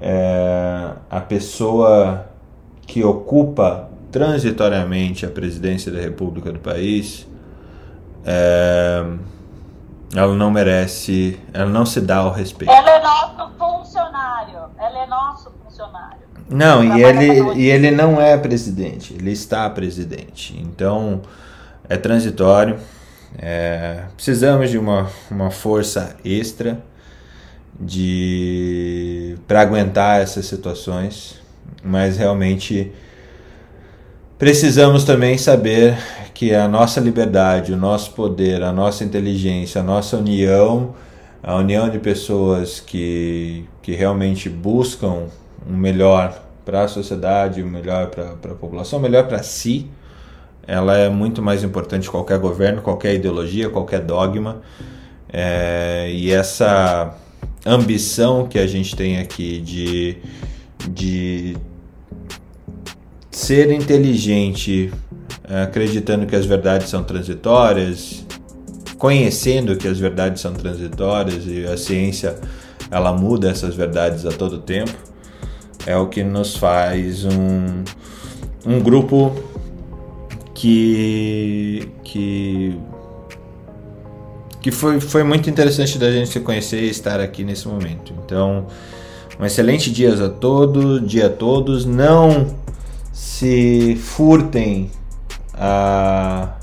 É, 0.00 0.90
a 1.10 1.20
pessoa 1.20 2.26
que 2.86 3.02
ocupa 3.02 3.88
transitoriamente 4.10 5.26
a 5.26 5.28
presidência 5.28 5.90
da 5.90 6.00
República 6.00 6.52
do 6.52 6.58
país, 6.60 7.26
é, 8.24 9.04
ela 10.14 10.34
não 10.34 10.50
merece, 10.50 11.40
ela 11.52 11.68
não 11.68 11.84
se 11.84 12.00
dá 12.00 12.24
o 12.24 12.30
respeito. 12.30 12.72
Ela 12.72 12.90
é 12.90 13.02
nosso 13.02 13.50
funcionário, 13.58 14.58
ela 14.78 14.98
é 14.98 15.06
nosso 15.06 15.50
funcionário. 15.64 16.24
Não, 16.48 16.84
e 16.84 17.02
ele, 17.02 17.54
e 17.54 17.70
ele 17.70 17.90
não 17.90 18.20
é 18.20 18.36
presidente, 18.36 19.14
ele 19.14 19.32
está 19.32 19.68
presidente. 19.70 20.56
Então, 20.60 21.22
é 21.88 21.96
transitório. 21.96 22.78
É, 23.38 24.04
precisamos 24.14 24.70
de 24.70 24.78
uma, 24.78 25.10
uma 25.30 25.50
força 25.50 26.16
extra 26.24 26.82
de 27.78 29.36
para 29.48 29.60
aguentar 29.60 30.20
essas 30.20 30.46
situações, 30.46 31.40
mas 31.82 32.16
realmente 32.16 32.92
precisamos 34.38 35.04
também 35.04 35.36
saber 35.36 35.96
que 36.32 36.54
a 36.54 36.68
nossa 36.68 37.00
liberdade, 37.00 37.72
o 37.72 37.76
nosso 37.76 38.12
poder, 38.12 38.62
a 38.62 38.72
nossa 38.72 39.04
inteligência, 39.04 39.80
a 39.80 39.84
nossa 39.84 40.16
união, 40.16 40.94
a 41.42 41.56
união 41.56 41.88
de 41.88 41.98
pessoas 41.98 42.80
que, 42.80 43.66
que 43.82 43.92
realmente 43.92 44.48
buscam 44.48 45.26
um 45.68 45.76
melhor 45.76 46.42
para 46.64 46.84
a 46.84 46.88
sociedade, 46.88 47.62
um 47.62 47.68
melhor 47.68 48.08
para 48.08 48.30
a 48.30 48.54
população, 48.54 48.98
um 48.98 49.02
melhor 49.02 49.26
para 49.26 49.42
si, 49.42 49.90
ela 50.66 50.96
é 50.96 51.08
muito 51.08 51.42
mais 51.42 51.62
importante 51.62 52.04
que 52.04 52.10
qualquer 52.10 52.38
governo, 52.38 52.82
qualquer 52.82 53.14
ideologia, 53.14 53.68
qualquer 53.68 54.00
dogma. 54.00 54.62
É, 55.32 56.10
e 56.12 56.30
essa 56.30 57.14
ambição 57.66 58.46
que 58.46 58.58
a 58.58 58.66
gente 58.66 58.94
tem 58.94 59.18
aqui 59.18 59.60
de, 59.60 60.16
de 60.88 61.56
ser 63.30 63.70
inteligente, 63.72 64.92
acreditando 65.62 66.26
que 66.26 66.36
as 66.36 66.46
verdades 66.46 66.88
são 66.88 67.02
transitórias, 67.02 68.24
conhecendo 68.96 69.76
que 69.76 69.88
as 69.88 69.98
verdades 69.98 70.40
são 70.40 70.52
transitórias 70.52 71.44
e 71.46 71.66
a 71.66 71.76
ciência 71.76 72.36
ela 72.90 73.12
muda 73.12 73.50
essas 73.50 73.74
verdades 73.74 74.24
a 74.24 74.30
todo 74.30 74.58
tempo, 74.58 74.94
é 75.86 75.96
o 75.96 76.06
que 76.06 76.22
nos 76.22 76.56
faz 76.56 77.24
um, 77.24 77.84
um 78.64 78.80
grupo 78.80 79.34
que 80.54 81.88
que 82.02 82.78
que 84.64 84.70
foi, 84.70 84.98
foi 84.98 85.22
muito 85.22 85.50
interessante 85.50 85.98
da 85.98 86.10
gente 86.10 86.30
se 86.30 86.40
conhecer 86.40 86.84
e 86.84 86.88
estar 86.88 87.20
aqui 87.20 87.44
nesse 87.44 87.68
momento. 87.68 88.14
Então, 88.24 88.66
um 89.38 89.44
excelente 89.44 89.92
dia 89.92 90.14
a 90.14 90.30
todos, 90.30 91.06
dia 91.06 91.26
a 91.26 91.28
todos. 91.28 91.84
Não 91.84 92.46
se 93.12 93.94
furtem 93.96 94.90
a, 95.52 96.56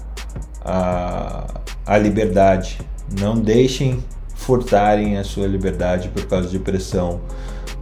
a, 0.66 1.62
a 1.86 1.98
liberdade. 2.00 2.80
Não 3.20 3.38
deixem 3.38 4.04
furtarem 4.34 5.20
a 5.20 5.24
sua 5.24 5.46
liberdade 5.46 6.10
por 6.10 6.26
causa 6.26 6.50
de 6.50 6.58
pressão 6.58 7.22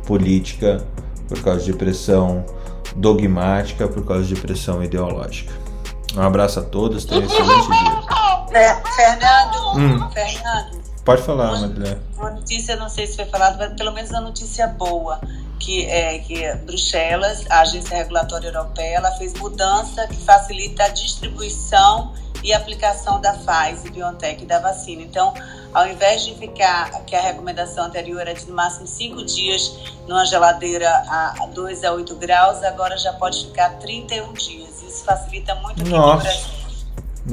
política, 0.06 0.84
por 1.30 1.41
causa 1.41 1.64
de 1.64 1.72
pressão 1.72 2.44
dogmática, 2.94 3.88
por 3.88 4.03
causa 4.03 4.26
de 4.26 4.36
pressão 4.36 4.84
ideológica. 4.84 5.59
Um 6.15 6.22
abraço 6.22 6.60
a 6.60 6.64
todos, 6.64 7.06
tenham 7.06 7.23
um 7.23 7.26
excelente 7.26 7.68
dia. 7.68 8.60
É, 8.60 8.76
Fernando, 8.95 9.77
hum. 9.77 10.10
Fernando. 10.11 10.80
Pode 11.06 11.22
falar, 11.22 11.60
Marilé. 11.60 11.98
Uma 12.18 12.31
notícia, 12.31 12.76
não 12.76 12.90
sei 12.90 13.07
se 13.07 13.15
foi 13.15 13.26
falado, 13.26 13.57
mas 13.57 13.73
pelo 13.73 13.91
menos 13.91 14.10
uma 14.10 14.22
notícia 14.22 14.68
boa, 14.68 15.19
que 15.60 15.86
é 15.86 16.19
que 16.19 16.53
Bruxelas, 16.65 17.45
a 17.49 17.61
agência 17.61 17.98
regulatória 17.98 18.48
europeia, 18.48 18.98
ela 18.98 19.11
fez 19.11 19.34
mudança 19.34 20.07
que 20.07 20.18
facilita 20.18 20.84
a 20.84 20.90
distribuição 20.90 22.14
e 22.44 22.53
aplicação 22.53 23.19
da 23.22 23.34
Pfizer, 23.34 23.91
BioNTech 23.91 24.45
da 24.45 24.60
vacina. 24.60 25.02
Então, 25.02 25.34
ao 25.73 25.88
invés 25.88 26.23
de 26.23 26.36
ficar, 26.36 26.90
que 27.06 27.15
a 27.15 27.22
recomendação 27.22 27.86
anterior 27.86 28.22
era 28.22 28.34
de 28.34 28.45
no 28.45 28.56
máximo 28.56 28.88
5 28.88 29.26
dias 29.26 29.76
numa 30.07 30.26
geladeira 30.26 30.90
a 30.90 31.48
2 31.53 31.84
a 31.84 31.91
8 31.94 32.15
graus, 32.15 32.64
agora 32.64 32.98
já 32.98 33.14
pode 33.14 33.45
ficar 33.45 33.77
31 33.80 34.34
dias 34.34 34.78
facilita 35.10 35.56
muito 35.56 35.81
aqui 35.81 35.90
Nossa. 35.90 36.18
no 36.18 36.23
Brasil. 36.23 36.49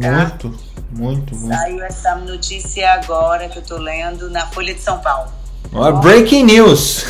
Tá? 0.00 0.10
Muito, 0.10 0.58
muito, 0.90 1.36
muito. 1.36 1.56
Saiu 1.56 1.84
essa 1.84 2.14
notícia 2.16 2.90
agora 2.92 3.48
que 3.48 3.58
eu 3.58 3.62
tô 3.62 3.76
lendo 3.76 4.30
na 4.30 4.46
Folha 4.46 4.72
de 4.74 4.80
São 4.80 4.98
Paulo. 4.98 5.30
Oh, 5.72 5.92
breaking 5.92 6.44
news! 6.44 7.04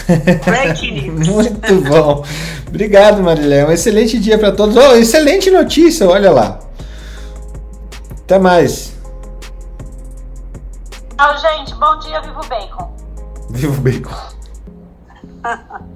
Breaking 0.45 1.11
news! 1.19 1.51
muito 1.51 1.81
bom. 1.89 2.25
Obrigado, 2.67 3.23
Marilé. 3.23 3.65
Um 3.67 3.71
excelente 3.71 4.19
dia 4.19 4.39
para 4.39 4.51
todos. 4.51 4.77
Oh, 4.77 4.95
excelente 4.95 5.51
notícia, 5.51 6.09
olha 6.09 6.31
lá. 6.31 6.59
Até 8.23 8.39
mais. 8.39 8.95
Tchau, 11.17 11.39
gente. 11.39 11.75
Bom 11.75 11.99
dia, 12.01 12.21
Vivo 12.23 12.41
Bacon. 12.49 12.97
Vivo 13.51 13.81
Bacon. 13.81 14.17